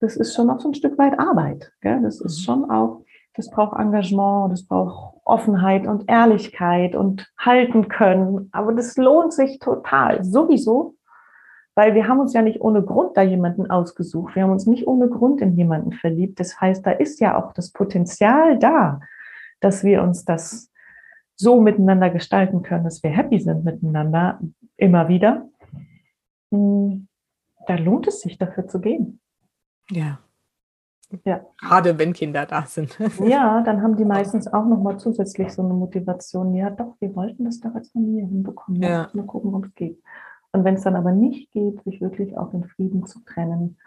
das 0.00 0.16
ist 0.16 0.34
schon 0.34 0.48
auch 0.50 0.60
so 0.60 0.68
ein 0.68 0.74
Stück 0.74 0.96
weit 0.98 1.18
Arbeit. 1.18 1.72
Gell? 1.82 2.00
Das 2.02 2.20
ist 2.20 2.40
mhm. 2.40 2.42
schon 2.42 2.70
auch, 2.70 3.04
das 3.34 3.50
braucht 3.50 3.78
Engagement, 3.78 4.50
das 4.52 4.64
braucht 4.64 5.14
Offenheit 5.24 5.86
und 5.86 6.08
Ehrlichkeit 6.08 6.96
und 6.96 7.30
halten 7.38 7.88
können. 7.88 8.48
Aber 8.52 8.72
das 8.72 8.96
lohnt 8.96 9.34
sich 9.34 9.58
total, 9.58 10.24
sowieso, 10.24 10.96
weil 11.74 11.94
wir 11.94 12.08
haben 12.08 12.20
uns 12.20 12.32
ja 12.32 12.42
nicht 12.42 12.60
ohne 12.60 12.82
Grund 12.82 13.16
da 13.16 13.22
jemanden 13.22 13.70
ausgesucht. 13.70 14.34
Wir 14.34 14.44
haben 14.44 14.52
uns 14.52 14.66
nicht 14.66 14.86
ohne 14.86 15.08
Grund 15.08 15.40
in 15.42 15.54
jemanden 15.54 15.92
verliebt. 15.92 16.40
Das 16.40 16.60
heißt, 16.60 16.86
da 16.86 16.92
ist 16.92 17.20
ja 17.20 17.36
auch 17.36 17.52
das 17.52 17.72
Potenzial 17.72 18.58
da, 18.58 19.00
dass 19.62 19.84
wir 19.84 20.02
uns 20.02 20.24
das 20.24 20.70
so 21.36 21.60
miteinander 21.60 22.10
gestalten 22.10 22.62
können, 22.62 22.84
dass 22.84 23.02
wir 23.02 23.10
happy 23.10 23.40
sind 23.40 23.64
miteinander, 23.64 24.40
immer 24.76 25.08
wieder, 25.08 25.48
hm, 26.50 27.08
da 27.66 27.74
lohnt 27.76 28.06
es 28.08 28.20
sich 28.20 28.38
dafür 28.38 28.66
zu 28.66 28.80
gehen. 28.80 29.20
Ja. 29.90 30.18
Ja. 31.24 31.44
Gerade 31.60 31.98
wenn 31.98 32.12
Kinder 32.12 32.46
da 32.46 32.64
sind. 32.64 32.98
ja, 33.24 33.62
dann 33.62 33.82
haben 33.82 33.96
die 33.96 34.04
meistens 34.04 34.46
auch 34.46 34.64
nochmal 34.64 34.98
zusätzlich 34.98 35.52
so 35.52 35.62
eine 35.62 35.74
Motivation. 35.74 36.54
Ja, 36.54 36.70
doch, 36.70 36.96
wir 37.00 37.14
wollten 37.14 37.44
das 37.44 37.60
doch 37.60 37.74
als 37.74 37.90
Familie 37.90 38.26
hinbekommen. 38.26 38.82
Ja. 38.82 39.10
Mal 39.12 39.26
gucken, 39.26 39.54
ob 39.54 39.66
es 39.66 39.74
geht. 39.74 40.02
Und 40.52 40.64
wenn 40.64 40.74
es 40.74 40.82
dann 40.82 40.96
aber 40.96 41.12
nicht 41.12 41.50
geht, 41.52 41.82
sich 41.84 42.00
wirklich 42.00 42.36
auch 42.36 42.52
in 42.54 42.64
Frieden 42.64 43.06
zu 43.06 43.20
trennen, 43.20 43.78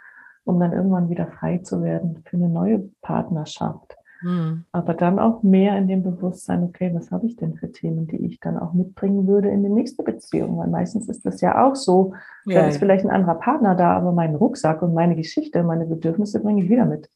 um 0.44 0.60
dann 0.60 0.74
irgendwann 0.74 1.10
wieder 1.10 1.28
frei 1.28 1.60
zu 1.60 1.82
werden 1.84 2.24
für 2.26 2.38
eine 2.38 2.50
neue 2.50 2.90
Partnerschaft, 3.02 3.96
Mhm. 4.22 4.66
Aber 4.72 4.94
dann 4.94 5.20
auch 5.20 5.44
mehr 5.44 5.78
in 5.78 5.88
dem 5.88 6.04
Bewusstsein, 6.04 6.64
okay, 6.64 6.92
was 6.94 7.12
habe 7.12 7.28
ich 7.28 7.36
denn 7.36 7.56
für 7.56 7.72
Themen, 7.72 8.08
die 8.08 8.26
ich 8.26 8.40
dann 8.40 8.58
auch 8.58 8.74
mitbringen 8.74 9.28
würde 9.28 9.50
in 9.50 9.64
die 9.64 9.70
nächste 9.70 10.04
Beziehung? 10.04 10.58
Weil 10.58 10.68
meistens 10.68 11.10
ist 11.10 11.26
das 11.26 11.42
ja 11.42 11.66
auch 11.66 11.76
so, 11.76 12.14
ja, 12.46 12.60
dann 12.60 12.70
ist 12.70 12.76
ja. 12.76 12.80
vielleicht 12.80 13.06
ein 13.06 13.12
anderer 13.12 13.36
Partner 13.36 13.76
da, 13.76 13.96
aber 13.96 14.12
mein 14.12 14.36
Rucksack 14.36 14.82
und 14.82 14.94
meine 14.94 15.16
Geschichte, 15.16 15.64
meine 15.64 15.86
Bedürfnisse 15.86 16.42
bringe 16.42 16.64
ich 16.64 16.70
wieder 16.70 16.86
mit. 16.86 17.10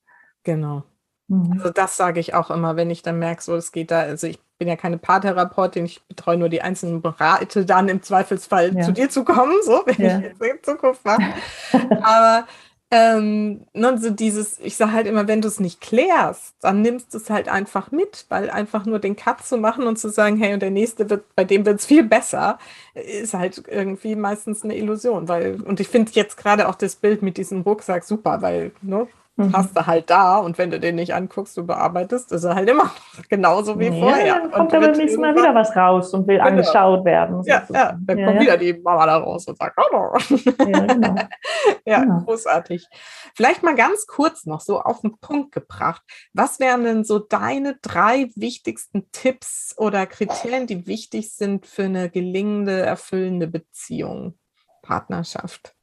Genau. 0.43 0.83
Mhm. 1.27 1.53
Also 1.53 1.69
das 1.69 1.95
sage 1.95 2.19
ich 2.19 2.33
auch 2.33 2.49
immer, 2.49 2.75
wenn 2.75 2.89
ich 2.89 3.01
dann 3.01 3.19
merke, 3.19 3.41
so 3.41 3.55
es 3.55 3.71
geht 3.71 3.91
da, 3.91 4.01
also 4.01 4.27
ich 4.27 4.39
bin 4.57 4.67
ja 4.67 4.75
keine 4.75 4.97
Paartherapeutin, 4.97 5.85
ich 5.85 6.05
betreue 6.07 6.37
nur 6.37 6.49
die 6.49 6.61
einzelnen 6.61 7.01
Bereiche, 7.01 7.65
dann 7.65 7.87
im 7.87 8.01
Zweifelsfall 8.01 8.75
ja. 8.75 8.81
zu 8.81 8.91
dir 8.91 9.09
zu 9.09 9.23
kommen, 9.23 9.55
so 9.63 9.83
wenn 9.85 9.93
ich 9.93 10.23
jetzt 10.23 10.41
in 10.41 10.63
Zukunft 10.63 11.05
mache. 11.05 11.23
aber 12.03 12.45
ähm, 12.91 13.67
ne, 13.73 13.97
so 13.99 14.09
dieses, 14.09 14.59
ich 14.59 14.75
sage 14.75 14.93
halt 14.93 15.07
immer, 15.07 15.27
wenn 15.27 15.41
du 15.41 15.47
es 15.47 15.59
nicht 15.59 15.79
klärst, 15.79 16.55
dann 16.61 16.81
nimmst 16.81 17.13
du 17.13 17.17
es 17.19 17.29
halt 17.29 17.47
einfach 17.47 17.91
mit, 17.91 18.25
weil 18.29 18.49
einfach 18.49 18.85
nur 18.85 18.97
den 18.97 19.15
Cut 19.15 19.45
zu 19.45 19.57
machen 19.57 19.85
und 19.85 19.99
zu 19.99 20.09
sagen, 20.09 20.37
hey, 20.37 20.53
und 20.53 20.61
der 20.61 20.71
nächste 20.71 21.09
wird, 21.09 21.23
bei 21.35 21.43
dem 21.43 21.65
wird 21.65 21.79
es 21.79 21.85
viel 21.85 22.03
besser, 22.03 22.57
ist 22.95 23.35
halt 23.35 23.63
irgendwie 23.67 24.15
meistens 24.15 24.63
eine 24.63 24.75
Illusion. 24.75 25.27
Weil, 25.27 25.61
und 25.61 25.79
ich 25.79 25.87
finde 25.87 26.11
jetzt 26.15 26.37
gerade 26.37 26.67
auch 26.67 26.75
das 26.75 26.95
Bild 26.95 27.21
mit 27.21 27.37
diesem 27.37 27.61
Rucksack 27.61 28.03
super, 28.03 28.41
weil, 28.41 28.71
ne, 28.81 29.07
mhm. 29.39 29.53
hast 29.53 29.75
du 29.75 29.87
halt 29.87 30.09
da 30.09 30.37
und 30.37 30.57
wenn 30.57 30.69
du 30.69 30.79
den 30.79 30.95
nicht 30.95 31.13
anguckst, 31.13 31.55
du 31.57 31.65
bearbeitest, 31.65 32.31
ist 32.31 32.43
er 32.43 32.55
halt 32.55 32.69
immer 32.69 32.91
genauso 33.29 33.79
wie 33.79 33.85
ja, 33.85 33.93
vorher. 33.93 34.39
Dann 34.39 34.51
kommt 34.51 34.73
aber 34.73 34.87
beim 34.87 34.97
nächsten 34.97 35.21
Mal 35.21 35.35
wieder 35.35 35.55
was 35.55 35.75
raus 35.75 36.13
und 36.13 36.27
will 36.27 36.37
genau. 36.37 36.49
angeschaut 36.49 37.05
werden. 37.05 37.41
Ja, 37.45 37.63
ja, 37.69 37.97
dann 37.99 38.17
ja, 38.17 38.25
kommt 38.25 38.35
ja. 38.35 38.41
wieder 38.41 38.57
die 38.57 38.73
Mama 38.73 39.05
da 39.05 39.17
raus 39.17 39.47
und 39.47 39.57
sagt, 39.57 39.77
hallo. 39.77 40.13
Ja, 40.69 40.79
genau. 40.85 41.15
ja 41.85 41.99
genau. 42.01 42.19
großartig. 42.21 42.87
Vielleicht 43.35 43.63
mal 43.63 43.75
ganz 43.75 44.05
kurz 44.05 44.45
noch 44.45 44.61
so 44.61 44.81
auf 44.81 45.01
den 45.01 45.17
Punkt 45.19 45.53
gebracht. 45.53 46.03
Was 46.33 46.59
wären 46.59 46.83
denn 46.83 47.03
so 47.03 47.19
deine 47.19 47.77
drei 47.81 48.29
wichtigsten 48.35 49.09
Tipps 49.11 49.73
oder 49.77 50.05
Kriterien, 50.05 50.67
die 50.67 50.85
wichtig 50.85 51.33
sind 51.33 51.65
für 51.65 51.83
eine 51.83 52.09
gelingende, 52.09 52.81
erfüllende 52.81 53.47
Beziehung, 53.47 54.37
Partnerschaft? 54.81 55.75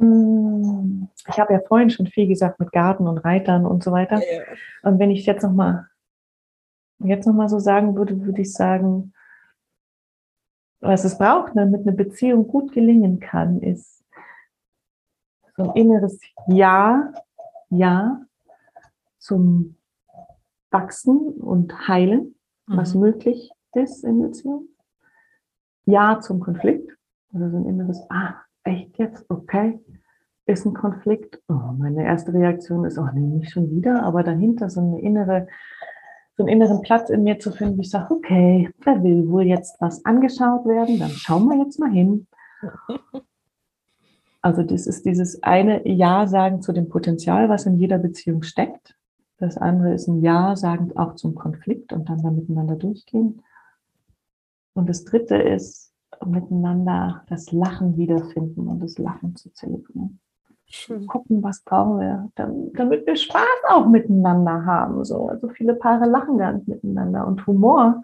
Ich 0.00 1.38
habe 1.38 1.52
ja 1.52 1.60
vorhin 1.66 1.90
schon 1.90 2.06
viel 2.06 2.26
gesagt 2.26 2.58
mit 2.58 2.72
Garten 2.72 3.06
und 3.06 3.18
Reitern 3.18 3.66
und 3.66 3.84
so 3.84 3.92
weiter. 3.92 4.16
Ja. 4.16 4.42
Und 4.82 4.98
wenn 4.98 5.10
ich 5.10 5.26
jetzt 5.26 5.42
nochmal 5.42 5.86
jetzt 7.02 7.26
noch 7.26 7.34
mal 7.34 7.48
so 7.48 7.58
sagen 7.58 7.96
würde, 7.96 8.24
würde 8.24 8.42
ich 8.42 8.52
sagen, 8.52 9.12
was 10.80 11.04
es 11.04 11.18
braucht, 11.18 11.52
damit 11.54 11.82
eine 11.82 11.92
Beziehung 11.92 12.46
gut 12.46 12.72
gelingen 12.72 13.20
kann, 13.20 13.60
ist 13.60 14.02
so 15.56 15.64
ein 15.70 15.76
inneres 15.76 16.18
Ja, 16.46 17.12
Ja 17.68 18.22
zum 19.18 19.76
Wachsen 20.70 21.18
und 21.18 21.88
Heilen, 21.88 22.34
mhm. 22.66 22.76
was 22.76 22.94
möglich 22.94 23.50
ist 23.74 24.04
in 24.04 24.22
Beziehung. 24.22 24.68
Ja 25.84 26.20
zum 26.20 26.40
Konflikt, 26.40 26.96
also 27.32 27.50
so 27.50 27.56
ein 27.56 27.66
inneres 27.66 28.00
Ah, 28.08 28.36
echt 28.64 28.98
jetzt? 28.98 29.24
Okay, 29.28 29.80
ist 30.50 30.66
ein 30.66 30.74
Konflikt. 30.74 31.40
Oh, 31.48 31.72
meine 31.78 32.04
erste 32.04 32.32
Reaktion 32.32 32.84
ist, 32.84 32.98
oh 32.98 33.06
nee, 33.14 33.20
nicht 33.20 33.52
schon 33.52 33.70
wieder, 33.70 34.02
aber 34.02 34.22
dahinter 34.22 34.68
so 34.70 34.80
eine 34.80 35.00
innere, 35.00 35.46
so 36.36 36.44
einen 36.44 36.48
inneren 36.48 36.82
Platz 36.82 37.10
in 37.10 37.22
mir 37.22 37.38
zu 37.38 37.52
finden, 37.52 37.78
wo 37.78 37.82
ich 37.82 37.90
sage, 37.90 38.14
okay, 38.14 38.70
da 38.84 39.02
will 39.02 39.28
wohl 39.28 39.44
jetzt 39.44 39.80
was 39.80 40.04
angeschaut 40.04 40.66
werden, 40.66 40.98
dann 40.98 41.10
schauen 41.10 41.46
wir 41.48 41.58
jetzt 41.62 41.78
mal 41.78 41.90
hin. 41.90 42.26
Also 44.42 44.62
das 44.62 44.86
ist 44.86 45.04
dieses 45.04 45.42
eine 45.42 45.86
Ja 45.86 46.26
sagen 46.26 46.62
zu 46.62 46.72
dem 46.72 46.88
Potenzial, 46.88 47.50
was 47.50 47.66
in 47.66 47.76
jeder 47.76 47.98
Beziehung 47.98 48.42
steckt. 48.42 48.96
Das 49.36 49.58
andere 49.58 49.92
ist 49.92 50.08
ein 50.08 50.22
Ja 50.22 50.56
sagen 50.56 50.96
auch 50.96 51.14
zum 51.16 51.34
Konflikt 51.34 51.92
und 51.92 52.08
dann 52.08 52.22
da 52.22 52.30
miteinander 52.30 52.76
durchgehen. 52.76 53.42
Und 54.72 54.88
das 54.88 55.04
dritte 55.04 55.36
ist 55.36 55.92
miteinander 56.24 57.24
das 57.28 57.52
Lachen 57.52 57.96
wiederfinden 57.96 58.68
und 58.68 58.80
das 58.80 58.98
Lachen 58.98 59.36
zu 59.36 59.50
zelebrieren. 59.52 60.20
Schön. 60.72 61.06
gucken, 61.08 61.42
was 61.42 61.62
brauchen 61.62 61.98
wir, 61.98 62.30
damit 62.36 63.04
wir 63.06 63.16
Spaß 63.16 63.42
auch 63.68 63.86
miteinander 63.86 64.64
haben. 64.64 65.04
So. 65.04 65.28
Also 65.28 65.48
viele 65.48 65.74
Paare 65.74 66.06
lachen 66.06 66.38
gar 66.38 66.52
nicht 66.52 66.68
miteinander 66.68 67.26
und 67.26 67.44
Humor 67.46 68.02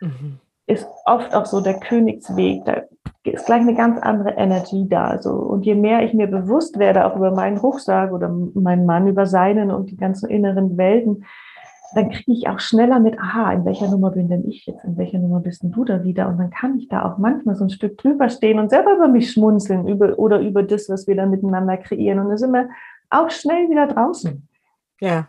mhm. 0.00 0.38
ist 0.66 0.88
oft 1.04 1.34
auch 1.34 1.44
so 1.44 1.60
der 1.60 1.78
Königsweg. 1.78 2.64
Da 2.64 2.82
ist 3.24 3.44
gleich 3.44 3.60
eine 3.60 3.74
ganz 3.74 4.00
andere 4.00 4.30
Energie 4.30 4.88
da. 4.88 5.20
So. 5.20 5.32
Und 5.32 5.66
je 5.66 5.74
mehr 5.74 6.02
ich 6.02 6.14
mir 6.14 6.28
bewusst 6.28 6.78
werde, 6.78 7.04
auch 7.04 7.16
über 7.16 7.30
meinen 7.30 7.58
Rucksack 7.58 8.10
oder 8.10 8.28
meinen 8.28 8.86
Mann 8.86 9.06
über 9.06 9.26
seinen 9.26 9.70
und 9.70 9.90
die 9.90 9.96
ganzen 9.96 10.30
inneren 10.30 10.78
Welten, 10.78 11.26
dann 11.94 12.10
kriege 12.10 12.32
ich 12.32 12.48
auch 12.48 12.60
schneller 12.60 13.00
mit, 13.00 13.18
aha, 13.18 13.52
in 13.52 13.64
welcher 13.64 13.88
Nummer 13.88 14.10
bin 14.10 14.28
denn 14.28 14.48
ich 14.48 14.66
jetzt, 14.66 14.84
in 14.84 14.96
welcher 14.96 15.18
Nummer 15.18 15.40
bist 15.40 15.62
denn 15.62 15.72
du 15.72 15.84
da 15.84 16.04
wieder? 16.04 16.28
Und 16.28 16.38
dann 16.38 16.50
kann 16.50 16.78
ich 16.78 16.88
da 16.88 17.04
auch 17.04 17.18
manchmal 17.18 17.56
so 17.56 17.64
ein 17.64 17.70
Stück 17.70 17.96
drüber 17.98 18.28
stehen 18.28 18.58
und 18.58 18.70
selber 18.70 18.94
über 18.94 19.08
mich 19.08 19.32
schmunzeln 19.32 19.88
über, 19.88 20.18
oder 20.18 20.40
über 20.40 20.62
das, 20.62 20.88
was 20.88 21.06
wir 21.06 21.16
da 21.16 21.26
miteinander 21.26 21.76
kreieren. 21.76 22.18
Und 22.18 22.28
dann 22.28 22.38
sind 22.38 22.52
wir 22.52 22.68
auch 23.10 23.30
schnell 23.30 23.70
wieder 23.70 23.86
draußen. 23.86 24.46
Ja, 25.00 25.28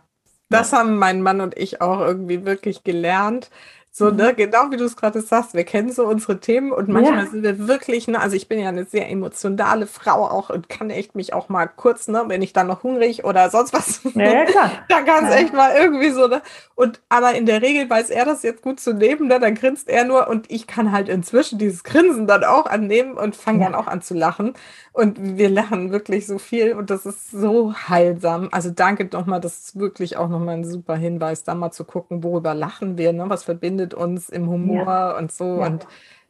das 0.50 0.72
haben 0.72 0.98
mein 0.98 1.22
Mann 1.22 1.40
und 1.40 1.56
ich 1.56 1.80
auch 1.80 2.00
irgendwie 2.00 2.44
wirklich 2.44 2.84
gelernt, 2.84 3.50
so, 3.92 4.10
ne, 4.10 4.30
mhm. 4.30 4.36
genau 4.36 4.70
wie 4.70 4.76
du 4.76 4.84
es 4.84 4.96
gerade 4.96 5.20
sagst, 5.20 5.54
wir 5.54 5.64
kennen 5.64 5.90
so 5.90 6.06
unsere 6.06 6.38
Themen 6.38 6.70
und 6.70 6.88
manchmal 6.88 7.24
ja. 7.24 7.30
sind 7.30 7.42
wir 7.42 7.66
wirklich, 7.66 8.06
ne, 8.06 8.20
also 8.20 8.36
ich 8.36 8.46
bin 8.46 8.60
ja 8.60 8.68
eine 8.68 8.84
sehr 8.84 9.10
emotionale 9.10 9.88
Frau 9.88 10.28
auch 10.28 10.48
und 10.48 10.68
kann 10.68 10.90
echt 10.90 11.16
mich 11.16 11.34
auch 11.34 11.48
mal 11.48 11.66
kurz, 11.66 12.06
ne, 12.06 12.22
wenn 12.28 12.40
ich 12.40 12.52
dann 12.52 12.68
noch 12.68 12.84
hungrig 12.84 13.24
oder 13.24 13.50
sonst 13.50 13.72
was, 13.72 14.00
ja, 14.14 14.44
ja, 14.44 14.70
dann 14.88 15.04
kann 15.04 15.26
es 15.26 15.34
echt 15.34 15.52
mal 15.52 15.72
irgendwie 15.76 16.10
so, 16.10 16.28
ne, 16.28 16.40
und 16.76 17.00
aber 17.08 17.34
in 17.34 17.46
der 17.46 17.62
Regel 17.62 17.90
weiß 17.90 18.10
er 18.10 18.24
das 18.24 18.44
jetzt 18.44 18.62
gut 18.62 18.78
zu 18.78 18.92
nehmen, 18.92 19.26
ne, 19.26 19.40
dann 19.40 19.56
grinst 19.56 19.88
er 19.88 20.04
nur 20.04 20.28
und 20.28 20.48
ich 20.52 20.68
kann 20.68 20.92
halt 20.92 21.08
inzwischen 21.08 21.58
dieses 21.58 21.82
Grinsen 21.82 22.28
dann 22.28 22.44
auch 22.44 22.66
annehmen 22.66 23.14
und 23.14 23.34
fange 23.34 23.64
dann 23.64 23.74
auch 23.74 23.88
an 23.88 24.02
zu 24.02 24.14
lachen 24.14 24.54
und 24.92 25.36
wir 25.38 25.50
lachen 25.50 25.90
wirklich 25.90 26.26
so 26.26 26.38
viel 26.38 26.74
und 26.74 26.90
das 26.90 27.06
ist 27.06 27.30
so 27.30 27.74
heilsam. 27.74 28.48
Also 28.52 28.70
danke 28.70 29.08
nochmal, 29.12 29.40
das 29.40 29.58
ist 29.58 29.78
wirklich 29.78 30.16
auch 30.16 30.28
nochmal 30.28 30.56
ein 30.56 30.64
super 30.64 30.96
Hinweis, 30.96 31.42
da 31.44 31.54
mal 31.54 31.70
zu 31.70 31.84
gucken, 31.84 32.22
worüber 32.22 32.54
lachen 32.54 32.98
wir, 32.98 33.12
ne? 33.12 33.24
was 33.28 33.44
verbindet 33.44 33.79
uns 33.88 34.28
im 34.28 34.48
Humor 34.48 34.86
ja. 34.86 35.18
und 35.18 35.32
so. 35.32 35.60
Ja. 35.60 35.66
Und 35.66 35.86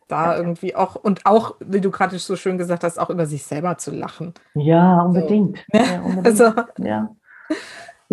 da 0.09 0.37
irgendwie 0.37 0.75
auch, 0.75 0.97
und 0.97 1.25
auch, 1.25 1.55
wie 1.61 1.81
du 1.81 1.91
gerade 1.91 2.19
so 2.19 2.35
schön 2.37 2.59
gesagt 2.59 2.83
hast, 2.83 2.99
auch 2.99 3.11
über 3.11 3.27
sich 3.27 3.45
selber 3.45 3.79
zu 3.79 3.93
lachen. 3.93 4.35
Ja, 4.55 5.03
unbedingt. 5.03 5.59
So. 5.73 5.79
Ja, 5.79 6.01
unbedingt. 6.05 6.27
Also, 6.27 6.53
ja. 6.79 7.11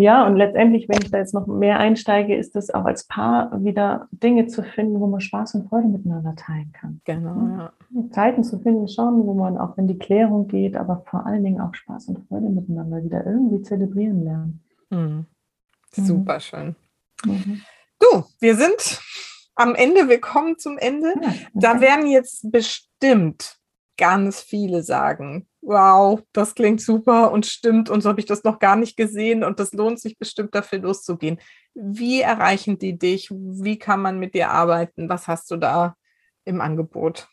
Ja, 0.00 0.24
und 0.28 0.36
letztendlich, 0.36 0.88
wenn 0.88 1.02
ich 1.02 1.10
da 1.10 1.18
jetzt 1.18 1.34
noch 1.34 1.48
mehr 1.48 1.80
einsteige, 1.80 2.36
ist 2.36 2.54
es 2.54 2.72
auch 2.72 2.84
als 2.84 3.08
Paar 3.08 3.50
wieder 3.64 4.06
Dinge 4.12 4.46
zu 4.46 4.62
finden, 4.62 5.00
wo 5.00 5.08
man 5.08 5.20
Spaß 5.20 5.56
und 5.56 5.68
Freude 5.68 5.88
miteinander 5.88 6.36
teilen 6.36 6.70
kann. 6.72 7.00
Genau. 7.04 7.58
Ja. 7.58 7.72
Zeiten 8.12 8.44
zu 8.44 8.60
finden 8.60 8.86
schon, 8.86 9.26
wo 9.26 9.34
man 9.34 9.58
auch 9.58 9.76
in 9.76 9.88
die 9.88 9.98
Klärung 9.98 10.46
geht, 10.46 10.76
aber 10.76 11.02
vor 11.10 11.26
allen 11.26 11.42
Dingen 11.42 11.60
auch 11.60 11.74
Spaß 11.74 12.10
und 12.10 12.28
Freude 12.28 12.48
miteinander 12.48 13.02
wieder 13.02 13.26
irgendwie 13.26 13.60
zelebrieren 13.62 14.22
lernen. 14.22 14.60
Mhm. 14.90 15.26
Super 15.90 16.38
schön. 16.38 16.76
Mhm. 17.24 17.62
Du, 17.98 18.22
wir 18.38 18.54
sind 18.54 19.00
am 19.58 19.74
Ende, 19.74 20.08
wir 20.08 20.20
kommen 20.20 20.58
zum 20.58 20.78
Ende. 20.78 21.08
Ja, 21.20 21.28
okay. 21.28 21.48
Da 21.54 21.80
werden 21.80 22.06
jetzt 22.06 22.50
bestimmt 22.50 23.58
ganz 23.96 24.40
viele 24.40 24.82
sagen, 24.82 25.48
wow, 25.60 26.22
das 26.32 26.54
klingt 26.54 26.80
super 26.80 27.32
und 27.32 27.46
stimmt 27.46 27.90
und 27.90 28.00
so 28.00 28.08
habe 28.08 28.20
ich 28.20 28.26
das 28.26 28.44
noch 28.44 28.60
gar 28.60 28.76
nicht 28.76 28.96
gesehen 28.96 29.42
und 29.42 29.58
das 29.58 29.72
lohnt 29.72 29.98
sich 29.98 30.18
bestimmt 30.18 30.54
dafür 30.54 30.78
loszugehen. 30.78 31.38
Wie 31.74 32.20
erreichen 32.20 32.78
die 32.78 32.96
dich? 32.96 33.30
Wie 33.30 33.78
kann 33.78 34.00
man 34.00 34.18
mit 34.18 34.34
dir 34.34 34.50
arbeiten? 34.50 35.08
Was 35.08 35.26
hast 35.26 35.50
du 35.50 35.56
da 35.56 35.96
im 36.44 36.60
Angebot? 36.60 37.28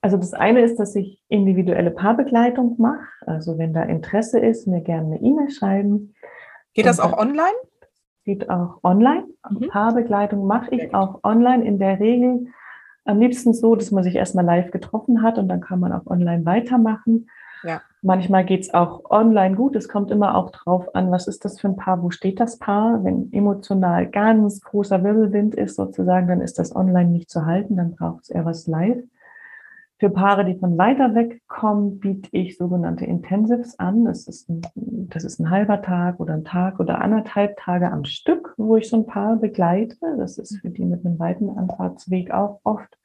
Also 0.00 0.16
das 0.16 0.32
eine 0.32 0.62
ist, 0.62 0.78
dass 0.78 0.96
ich 0.96 1.22
individuelle 1.28 1.92
Paarbegleitung 1.92 2.76
mache. 2.78 3.06
Also 3.26 3.58
wenn 3.58 3.72
da 3.72 3.82
Interesse 3.82 4.40
ist, 4.40 4.66
mir 4.66 4.80
gerne 4.80 5.14
eine 5.14 5.22
E-Mail 5.22 5.50
schreiben. 5.50 6.14
Geht 6.74 6.86
das 6.86 6.98
auch 6.98 7.16
online? 7.16 7.54
Geht 8.24 8.48
auch 8.50 8.78
online. 8.82 9.24
Mhm. 9.50 9.68
Paarbegleitung 9.68 10.46
mache 10.46 10.74
ich 10.74 10.94
auch 10.94 11.20
online. 11.24 11.64
In 11.64 11.78
der 11.78 11.98
Regel 11.98 12.46
am 13.04 13.18
liebsten 13.18 13.52
so, 13.52 13.74
dass 13.74 13.90
man 13.90 14.04
sich 14.04 14.14
erstmal 14.14 14.44
live 14.44 14.70
getroffen 14.70 15.22
hat 15.22 15.38
und 15.38 15.48
dann 15.48 15.60
kann 15.60 15.80
man 15.80 15.92
auch 15.92 16.06
online 16.06 16.44
weitermachen. 16.46 17.28
Ja. 17.64 17.80
Manchmal 18.00 18.44
geht 18.44 18.62
es 18.62 18.74
auch 18.74 19.10
online 19.10 19.54
gut. 19.54 19.76
Es 19.76 19.88
kommt 19.88 20.10
immer 20.10 20.36
auch 20.36 20.50
drauf 20.50 20.94
an, 20.94 21.10
was 21.10 21.28
ist 21.28 21.44
das 21.44 21.60
für 21.60 21.68
ein 21.68 21.76
Paar, 21.76 22.02
wo 22.02 22.10
steht 22.10 22.40
das 22.40 22.58
Paar. 22.58 23.04
Wenn 23.04 23.32
emotional 23.32 24.06
ganz 24.08 24.60
großer 24.60 25.02
Wirbelwind 25.04 25.54
ist 25.54 25.76
sozusagen, 25.76 26.26
dann 26.26 26.40
ist 26.40 26.58
das 26.58 26.74
online 26.74 27.10
nicht 27.10 27.30
zu 27.30 27.46
halten, 27.46 27.76
dann 27.76 27.94
braucht 27.94 28.24
es 28.24 28.30
eher 28.30 28.44
was 28.44 28.66
live. 28.66 29.02
Für 30.02 30.10
Paare, 30.10 30.44
die 30.44 30.58
von 30.58 30.76
weiter 30.78 31.14
weg 31.14 31.42
kommen, 31.46 32.00
biete 32.00 32.28
ich 32.32 32.56
sogenannte 32.56 33.04
Intensives 33.04 33.78
an. 33.78 34.04
Das 34.04 34.26
ist, 34.26 34.48
ein, 34.48 34.62
das 34.74 35.22
ist 35.22 35.38
ein 35.38 35.48
halber 35.48 35.80
Tag 35.80 36.18
oder 36.18 36.34
ein 36.34 36.44
Tag 36.44 36.80
oder 36.80 37.00
anderthalb 37.00 37.56
Tage 37.56 37.88
am 37.88 38.04
Stück, 38.04 38.52
wo 38.56 38.76
ich 38.76 38.88
so 38.88 38.96
ein 38.96 39.06
Paar 39.06 39.36
begleite. 39.36 40.16
Das 40.18 40.38
ist 40.38 40.58
für 40.60 40.70
die 40.70 40.84
mit 40.84 41.06
einem 41.06 41.20
weiten 41.20 41.50
Anfahrtsweg 41.50 42.32
auch 42.32 42.58
oft 42.64 42.98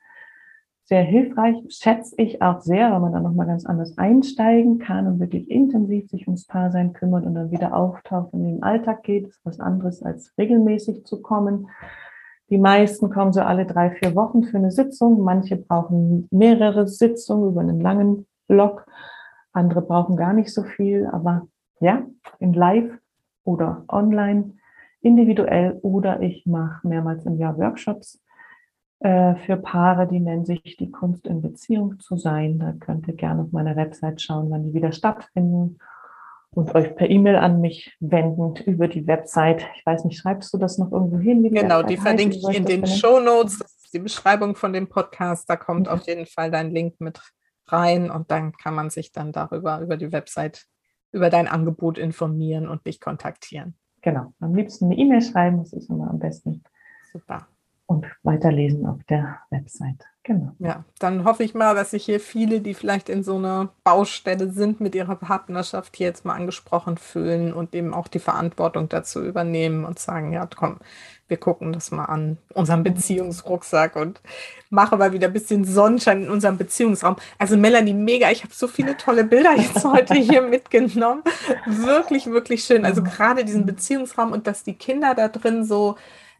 sehr 0.85 1.03
hilfreich, 1.03 1.57
schätze 1.69 2.15
ich 2.17 2.41
auch 2.41 2.61
sehr, 2.61 2.91
weil 2.91 2.99
man 2.99 3.11
dann 3.11 3.21
nochmal 3.21 3.45
ganz 3.45 3.67
anders 3.67 3.95
einsteigen 3.99 4.79
kann 4.79 5.05
und 5.05 5.19
wirklich 5.19 5.51
intensiv 5.51 6.09
sich 6.09 6.25
ums 6.25 6.47
Paarsein 6.47 6.93
kümmert 6.93 7.27
und 7.27 7.35
dann 7.35 7.51
wieder 7.51 7.75
auftaucht 7.75 8.33
und 8.33 8.39
in 8.43 8.55
den 8.55 8.63
Alltag 8.63 9.03
geht. 9.03 9.25
Das 9.25 9.35
ist 9.35 9.45
was 9.45 9.59
anderes 9.59 10.01
als 10.01 10.33
regelmäßig 10.39 11.05
zu 11.05 11.21
kommen. 11.21 11.67
Die 12.49 12.57
meisten 12.57 13.09
kommen 13.09 13.33
so 13.33 13.41
alle 13.41 13.65
drei, 13.65 13.91
vier 13.91 14.15
Wochen 14.15 14.43
für 14.43 14.57
eine 14.57 14.71
Sitzung. 14.71 15.21
Manche 15.21 15.57
brauchen 15.57 16.27
mehrere 16.31 16.87
Sitzungen 16.87 17.49
über 17.49 17.61
einen 17.61 17.81
langen 17.81 18.25
Block. 18.47 18.85
Andere 19.51 19.81
brauchen 19.81 20.15
gar 20.15 20.33
nicht 20.33 20.53
so 20.53 20.63
viel, 20.63 21.07
aber 21.11 21.47
ja, 21.79 22.05
in 22.39 22.53
Live 22.53 22.91
oder 23.43 23.83
online, 23.89 24.53
individuell 25.01 25.79
oder 25.81 26.21
ich 26.21 26.45
mache 26.45 26.87
mehrmals 26.87 27.25
im 27.25 27.37
Jahr 27.37 27.57
Workshops 27.57 28.21
äh, 28.99 29.35
für 29.45 29.57
Paare, 29.57 30.07
die 30.07 30.19
nennen 30.19 30.45
sich 30.45 30.77
die 30.77 30.91
Kunst 30.91 31.27
in 31.27 31.41
Beziehung 31.41 31.99
zu 31.99 32.17
sein. 32.17 32.59
Da 32.59 32.73
könnt 32.73 33.07
ihr 33.07 33.15
gerne 33.15 33.43
auf 33.43 33.51
meiner 33.51 33.75
Website 33.75 34.21
schauen, 34.21 34.49
wann 34.49 34.63
die 34.63 34.73
wieder 34.73 34.91
stattfinden 34.91 35.77
und 36.51 36.73
euch 36.75 36.95
per 36.95 37.09
E-Mail 37.09 37.35
an 37.35 37.61
mich 37.61 37.95
wendend 37.99 38.61
über 38.61 38.87
die 38.87 39.05
Website. 39.05 39.65
Ich 39.75 39.85
weiß 39.85 40.05
nicht, 40.05 40.19
schreibst 40.19 40.53
du 40.53 40.57
das 40.57 40.77
noch 40.77 40.91
irgendwo 40.91 41.19
hin? 41.19 41.43
Die 41.43 41.49
genau, 41.49 41.79
Website 41.79 41.89
die 41.89 41.97
verlinke 41.97 42.35
ich 42.37 42.57
in 42.57 42.65
den 42.65 42.87
Show 42.87 43.19
Notes. 43.19 43.59
Das 43.59 43.71
ist 43.83 43.93
die 43.93 43.99
Beschreibung 43.99 44.55
von 44.55 44.73
dem 44.73 44.87
Podcast. 44.87 45.49
Da 45.49 45.55
kommt 45.55 45.87
mhm. 45.87 45.93
auf 45.93 46.07
jeden 46.07 46.25
Fall 46.25 46.51
dein 46.51 46.71
Link 46.71 46.95
mit 46.99 47.19
rein 47.67 48.09
und 48.09 48.31
dann 48.31 48.53
kann 48.53 48.73
man 48.73 48.89
sich 48.89 49.11
dann 49.11 49.31
darüber, 49.31 49.79
über 49.81 49.97
die 49.97 50.11
Website, 50.11 50.65
über 51.11 51.29
dein 51.29 51.47
Angebot 51.47 51.97
informieren 51.97 52.67
und 52.67 52.85
dich 52.85 52.99
kontaktieren. 52.99 53.77
Genau, 54.01 54.33
am 54.39 54.55
liebsten 54.55 54.85
eine 54.85 54.97
E-Mail 54.97 55.21
schreiben, 55.21 55.59
das 55.59 55.73
ist 55.73 55.89
immer 55.89 56.09
am 56.09 56.19
besten. 56.19 56.63
Super. 57.11 57.47
Und 57.85 58.05
weiterlesen 58.23 58.85
auf 58.85 59.03
der 59.05 59.39
Website. 59.49 60.05
Genau. 60.27 60.51
Ja, 60.59 60.83
dann 60.99 61.23
hoffe 61.23 61.45
ich 61.45 61.53
mal, 61.53 61.73
dass 61.73 61.91
sich 61.91 62.03
hier 62.03 62.19
viele, 62.19 62.59
die 62.59 62.73
vielleicht 62.73 63.07
in 63.07 63.23
so 63.23 63.37
einer 63.37 63.69
Baustelle 63.85 64.51
sind 64.51 64.81
mit 64.81 64.93
ihrer 64.93 65.15
Partnerschaft, 65.15 65.95
hier 65.95 66.07
jetzt 66.07 66.25
mal 66.25 66.33
angesprochen 66.33 66.97
fühlen 66.97 67.53
und 67.53 67.73
eben 67.73 67.93
auch 67.93 68.09
die 68.09 68.19
Verantwortung 68.19 68.89
dazu 68.89 69.23
übernehmen 69.23 69.85
und 69.85 69.99
sagen, 69.99 70.33
ja, 70.33 70.45
komm, 70.53 70.79
wir 71.29 71.37
gucken 71.37 71.71
das 71.71 71.91
mal 71.91 72.03
an, 72.03 72.37
unseren 72.53 72.83
Beziehungsrucksack 72.83 73.95
und 73.95 74.19
mache 74.69 74.97
mal 74.97 75.13
wieder 75.13 75.27
ein 75.27 75.33
bisschen 75.33 75.63
Sonnenschein 75.63 76.23
in 76.23 76.29
unserem 76.29 76.57
Beziehungsraum. 76.57 77.15
Also 77.37 77.55
Melanie, 77.55 77.93
mega, 77.93 78.29
ich 78.29 78.43
habe 78.43 78.53
so 78.53 78.67
viele 78.67 78.97
tolle 78.97 79.23
Bilder 79.23 79.55
jetzt 79.55 79.85
heute 79.85 80.15
hier 80.15 80.41
mitgenommen. 80.49 81.23
Wirklich, 81.65 82.25
wirklich 82.27 82.65
schön. 82.65 82.83
Also 82.83 83.01
gerade 83.01 83.45
diesen 83.45 83.65
Beziehungsraum 83.65 84.33
und 84.33 84.45
dass 84.45 84.63
die 84.63 84.73
Kinder 84.73 85.15
da 85.15 85.29
drin 85.29 85.63
so 85.63 85.95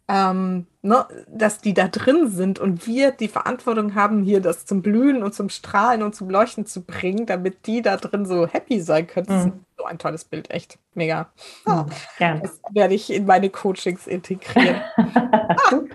ähm, 0.09 0.67
ne, 0.81 1.05
dass 1.27 1.59
die 1.59 1.73
da 1.73 1.89
drin 1.89 2.29
sind 2.29 2.59
und 2.59 2.87
wir 2.87 3.11
die 3.11 3.27
Verantwortung 3.27 3.95
haben, 3.95 4.23
hier 4.23 4.39
das 4.39 4.65
zum 4.65 4.81
Blühen 4.81 5.21
und 5.21 5.33
zum 5.33 5.49
Strahlen 5.49 6.01
und 6.01 6.15
zum 6.15 6.29
Leuchten 6.29 6.65
zu 6.65 6.81
bringen, 6.81 7.25
damit 7.25 7.67
die 7.67 7.81
da 7.81 7.97
drin 7.97 8.25
so 8.25 8.47
happy 8.47 8.79
sein 8.79 9.05
können. 9.05 9.27
Das 9.27 9.45
mhm. 9.45 9.51
ist 9.51 9.77
so 9.77 9.85
ein 9.85 9.99
tolles 9.99 10.23
Bild, 10.23 10.49
echt 10.49 10.79
mega. 10.93 11.29
Ja, 11.67 11.81
oh, 11.81 12.39
das 12.41 12.61
werde 12.71 12.95
ich 12.95 13.11
in 13.11 13.25
meine 13.25 13.49
Coachings 13.49 14.07
integrieren. 14.07 14.81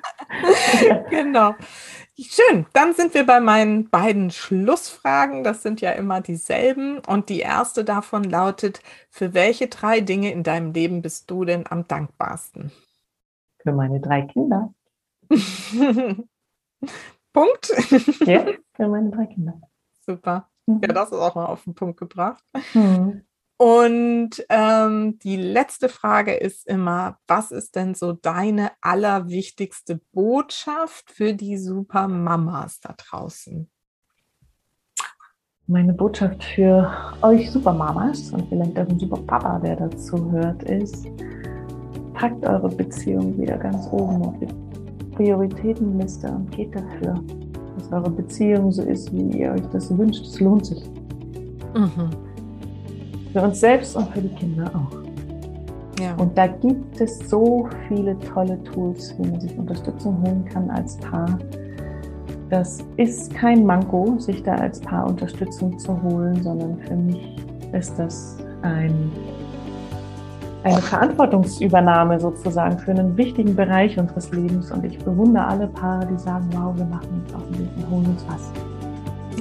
genau. 1.10 1.55
Schön, 2.20 2.66
dann 2.74 2.93
sind 2.93 3.14
wir 3.14 3.24
bei 3.24 3.40
meinen 3.40 3.89
beiden 3.89 4.30
Schlussfragen. 4.30 5.43
Das 5.43 5.62
sind 5.62 5.80
ja 5.80 5.93
immer 5.93 6.20
dieselben. 6.20 6.98
Und 6.98 7.30
die 7.30 7.40
erste 7.40 7.84
davon 7.84 8.24
lautet, 8.24 8.80
für 9.09 9.32
welche 9.32 9.68
drei 9.68 10.01
Dinge 10.01 10.30
in 10.30 10.43
deinem 10.43 10.72
Leben 10.72 11.01
bist 11.01 11.30
du 11.30 11.47
denn 11.47 11.64
am 11.68 11.89
dankbarsten? 11.89 12.70
Für 13.62 13.72
meine 13.72 14.01
drei 14.01 14.22
Kinder. 14.22 14.74
Punkt. 17.32 17.72
ja, 18.26 18.47
für 18.74 18.89
meine 18.89 19.10
drei 19.10 19.26
Kinder. 19.26 19.60
Super. 20.05 20.48
Mhm. 20.66 20.80
Ja, 20.82 20.93
das 20.93 21.10
ist 21.10 21.18
auch 21.18 21.34
mal 21.34 21.47
auf 21.47 21.64
den 21.64 21.74
Punkt 21.74 21.98
gebracht. 21.98 22.44
Mhm. 22.74 23.22
Und 23.56 24.44
ähm, 24.48 25.20
die 25.20 25.36
letzte 25.36 25.89
Frage 25.89 26.34
ist 26.34 26.66
immer, 26.66 27.18
was 27.28 27.52
ist 27.52 27.76
denn 27.76 27.94
so 27.94 28.12
deine 28.12 28.72
allerwichtigste 28.80 30.01
Botschaft 30.12 31.12
für 31.12 31.32
die 31.32 31.56
Supermamas 31.56 32.80
da 32.80 32.94
draußen? 32.97 33.70
Meine 35.68 35.93
Botschaft 35.93 36.43
für 36.43 36.93
euch 37.22 37.52
Supermamas 37.52 38.32
und 38.32 38.48
vielleicht 38.48 38.76
auch 38.78 38.89
ein 38.89 38.98
Superpapa, 38.98 39.60
der 39.60 39.76
dazu 39.76 40.32
hört, 40.32 40.64
ist, 40.64 41.06
packt 42.14 42.47
eure 42.47 42.68
Beziehung 42.68 43.36
wieder 43.39 43.56
ganz 43.56 43.89
oben 43.90 44.22
auf 44.22 44.34
die 44.40 44.48
Prioritätenliste 45.14 46.28
und 46.28 46.51
geht 46.51 46.74
dafür, 46.74 47.22
dass 47.76 47.93
eure 47.93 48.10
Beziehung 48.10 48.72
so 48.72 48.82
ist, 48.82 49.12
wie 49.12 49.40
ihr 49.40 49.52
euch 49.52 49.66
das 49.72 49.97
wünscht. 49.97 50.24
Es 50.24 50.40
lohnt 50.40 50.66
sich. 50.66 50.82
Mhm. 51.74 52.10
Für 53.32 53.43
uns 53.43 53.60
selbst 53.60 53.97
und 53.97 54.09
für 54.09 54.20
die 54.20 54.34
Kinder 54.34 54.70
auch. 54.74 55.02
Ja. 56.02 56.14
Und 56.16 56.36
da 56.36 56.47
gibt 56.47 57.01
es 57.01 57.18
so 57.28 57.68
viele 57.89 58.18
tolle 58.20 58.62
Tools, 58.64 59.14
wie 59.18 59.30
man 59.30 59.40
sich 59.40 59.56
Unterstützung 59.56 60.20
holen 60.22 60.44
kann 60.44 60.68
als 60.70 60.97
Paar. 60.97 61.39
Das 62.51 62.80
ist 62.97 63.32
kein 63.34 63.64
Manko, 63.64 64.18
sich 64.18 64.43
da 64.43 64.56
als 64.56 64.80
Paar 64.80 65.06
Unterstützung 65.06 65.78
zu 65.78 66.02
holen, 66.02 66.43
sondern 66.43 66.76
für 66.78 66.97
mich 66.97 67.36
ist 67.72 67.98
das 67.98 68.36
ein, 68.62 69.10
eine 70.64 70.80
Verantwortungsübernahme 70.80 72.20
sozusagen 72.20 72.78
für 72.78 72.93
einen 72.93 73.16
wichtigen 73.16 73.56
Bereich 73.56 73.98
unseres 73.98 74.30
Lebens. 74.30 74.70
Und 74.70 74.84
ich 74.84 74.98
bewundere 74.98 75.47
alle 75.47 75.66
Paare, 75.66 76.06
die 76.06 76.18
sagen, 76.18 76.48
wow, 76.52 76.76
wir 76.76 76.84
machen 76.84 77.22
jetzt 77.24 77.34
auf 77.34 77.43
den 77.51 77.60
Weg 77.60 77.68
holen 77.90 78.06
uns 78.06 78.24
was. 78.28 78.52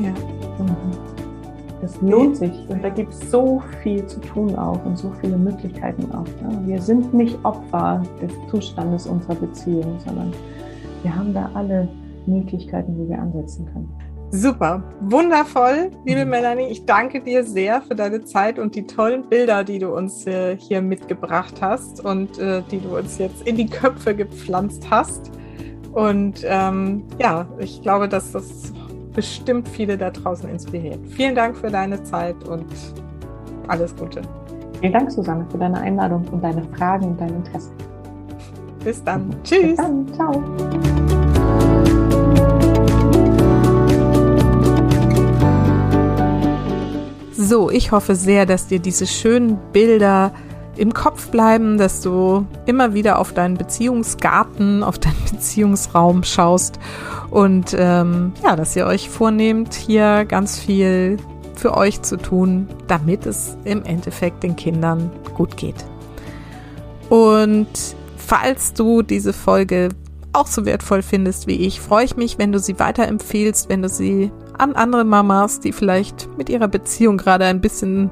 Ja. 0.01 0.09
Mhm. 0.09 1.11
Es 1.83 1.99
lohnt 1.99 2.37
sich 2.37 2.51
und 2.69 2.83
da 2.83 2.89
gibt 2.89 3.11
es 3.11 3.31
so 3.31 3.61
viel 3.81 4.05
zu 4.05 4.19
tun 4.21 4.55
auch 4.55 4.85
und 4.85 4.97
so 4.97 5.11
viele 5.19 5.35
Möglichkeiten 5.35 6.11
auch. 6.11 6.27
Ne? 6.43 6.61
Wir 6.65 6.79
sind 6.79 7.11
nicht 7.11 7.43
Opfer 7.43 8.03
des 8.21 8.31
Zustandes 8.51 9.07
unserer 9.07 9.33
Beziehung, 9.35 9.97
sondern 10.05 10.31
wir 11.01 11.15
haben 11.15 11.33
da 11.33 11.49
alle 11.55 11.87
Möglichkeiten, 12.27 12.95
wo 12.97 13.09
wir 13.09 13.19
ansetzen 13.19 13.65
können. 13.73 13.89
Super, 14.33 14.81
wundervoll, 15.01 15.91
liebe 16.05 16.23
mhm. 16.23 16.31
Melanie. 16.31 16.67
Ich 16.67 16.85
danke 16.85 17.21
dir 17.21 17.43
sehr 17.43 17.81
für 17.81 17.95
deine 17.95 18.23
Zeit 18.23 18.59
und 18.59 18.75
die 18.75 18.87
tollen 18.87 19.27
Bilder, 19.27 19.65
die 19.65 19.77
du 19.77 19.93
uns 19.93 20.25
äh, 20.25 20.55
hier 20.57 20.81
mitgebracht 20.81 21.55
hast 21.59 22.03
und 22.03 22.39
äh, 22.39 22.63
die 22.71 22.79
du 22.79 22.97
uns 22.97 23.17
jetzt 23.17 23.45
in 23.45 23.57
die 23.57 23.67
Köpfe 23.67 24.15
gepflanzt 24.15 24.87
hast. 24.89 25.31
Und 25.91 26.45
ähm, 26.45 27.03
ja, 27.19 27.45
ich 27.59 27.81
glaube, 27.81 28.07
dass 28.07 28.31
das 28.31 28.71
bestimmt 29.13 29.67
viele 29.67 29.97
da 29.97 30.09
draußen 30.09 30.49
inspiriert. 30.49 30.99
Vielen 31.09 31.35
Dank 31.35 31.57
für 31.57 31.69
deine 31.69 32.01
Zeit 32.03 32.47
und 32.47 32.67
alles 33.67 33.93
Gute. 33.97 34.21
Vielen 34.79 34.93
Dank, 34.93 35.11
Susanne, 35.11 35.45
für 35.51 35.57
deine 35.57 35.79
Einladung 35.79 36.25
und 36.31 36.41
deine 36.41 36.63
Fragen 36.77 37.07
und 37.07 37.19
dein 37.19 37.35
Interesse. 37.35 37.71
Bis 38.81 39.03
dann. 39.03 39.29
Tschüss. 39.43 39.61
Bis 39.61 39.75
dann. 39.75 40.07
Ciao. 40.13 40.41
So, 47.51 47.69
ich 47.69 47.91
hoffe 47.91 48.15
sehr, 48.15 48.45
dass 48.45 48.67
dir 48.67 48.79
diese 48.79 49.05
schönen 49.05 49.59
Bilder 49.73 50.31
im 50.77 50.93
Kopf 50.93 51.31
bleiben, 51.31 51.77
dass 51.77 51.99
du 51.99 52.45
immer 52.65 52.93
wieder 52.93 53.19
auf 53.19 53.33
deinen 53.33 53.57
Beziehungsgarten, 53.57 54.83
auf 54.83 54.99
deinen 54.99 55.21
Beziehungsraum 55.29 56.23
schaust 56.23 56.79
und 57.29 57.75
ähm, 57.77 58.31
ja, 58.41 58.55
dass 58.55 58.73
ihr 58.77 58.85
euch 58.85 59.09
vornehmt, 59.09 59.73
hier 59.73 60.23
ganz 60.23 60.59
viel 60.59 61.17
für 61.53 61.75
euch 61.75 62.01
zu 62.03 62.15
tun, 62.15 62.69
damit 62.87 63.25
es 63.25 63.57
im 63.65 63.83
Endeffekt 63.83 64.43
den 64.43 64.55
Kindern 64.55 65.11
gut 65.35 65.57
geht. 65.57 65.83
Und 67.09 67.67
falls 68.15 68.71
du 68.71 69.01
diese 69.01 69.33
Folge 69.33 69.89
auch 70.31 70.47
so 70.47 70.63
wertvoll 70.65 71.01
findest 71.01 71.47
wie 71.47 71.67
ich, 71.67 71.81
freue 71.81 72.05
ich 72.05 72.15
mich, 72.15 72.37
wenn 72.37 72.53
du 72.53 72.59
sie 72.59 72.79
weiterempfehlst, 72.79 73.67
wenn 73.67 73.81
du 73.81 73.89
sie 73.89 74.31
an 74.57 74.73
andere 74.73 75.03
Mamas, 75.03 75.59
die 75.59 75.71
vielleicht 75.71 76.29
mit 76.37 76.49
ihrer 76.49 76.67
Beziehung 76.67 77.17
gerade 77.17 77.45
ein 77.45 77.61
bisschen 77.61 78.09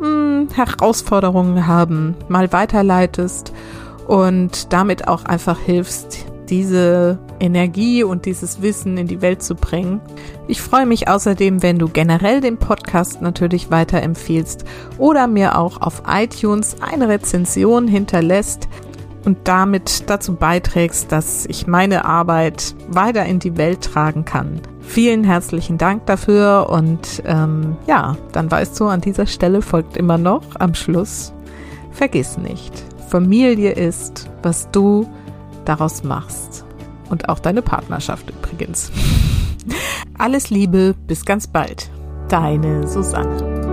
mh, 0.00 0.06
hm, 0.06 0.48
Herausforderungen 0.54 1.66
haben, 1.66 2.14
mal 2.28 2.52
weiterleitest 2.52 3.52
und 4.06 4.72
damit 4.72 5.08
auch 5.08 5.24
einfach 5.24 5.58
hilfst, 5.58 6.26
diese 6.48 7.18
Energie 7.38 8.02
und 8.02 8.26
dieses 8.26 8.60
Wissen 8.60 8.96
in 8.96 9.06
die 9.06 9.22
Welt 9.22 9.42
zu 9.42 9.54
bringen. 9.54 10.00
Ich 10.48 10.60
freue 10.60 10.84
mich 10.84 11.08
außerdem, 11.08 11.62
wenn 11.62 11.78
du 11.78 11.88
generell 11.88 12.40
den 12.40 12.58
Podcast 12.58 13.22
natürlich 13.22 13.70
weiterempfiehlst 13.70 14.64
oder 14.98 15.28
mir 15.28 15.56
auch 15.56 15.80
auf 15.80 16.02
iTunes 16.08 16.76
eine 16.80 17.08
Rezension 17.08 17.86
hinterlässt 17.86 18.68
und 19.24 19.38
damit 19.44 20.08
dazu 20.08 20.34
beiträgst, 20.34 21.12
dass 21.12 21.46
ich 21.46 21.66
meine 21.66 22.04
Arbeit 22.04 22.74
weiter 22.88 23.24
in 23.24 23.38
die 23.38 23.56
Welt 23.56 23.82
tragen 23.82 24.24
kann. 24.24 24.60
Vielen 24.80 25.24
herzlichen 25.24 25.78
Dank 25.78 26.06
dafür 26.06 26.68
und 26.70 27.22
ähm, 27.26 27.76
ja, 27.86 28.16
dann 28.32 28.50
weißt 28.50 28.78
du, 28.80 28.86
an 28.86 29.00
dieser 29.00 29.26
Stelle 29.26 29.62
folgt 29.62 29.96
immer 29.96 30.18
noch 30.18 30.42
am 30.58 30.74
Schluss, 30.74 31.32
vergiss 31.92 32.38
nicht, 32.38 32.72
Familie 33.08 33.72
ist, 33.72 34.28
was 34.42 34.70
du 34.70 35.08
daraus 35.64 36.02
machst. 36.02 36.64
Und 37.08 37.28
auch 37.28 37.40
deine 37.40 37.60
Partnerschaft 37.60 38.30
übrigens. 38.30 38.92
Alles 40.18 40.50
Liebe, 40.50 40.94
bis 41.06 41.24
ganz 41.24 41.46
bald. 41.48 41.90
Deine 42.28 42.86
Susanne. 42.86 43.69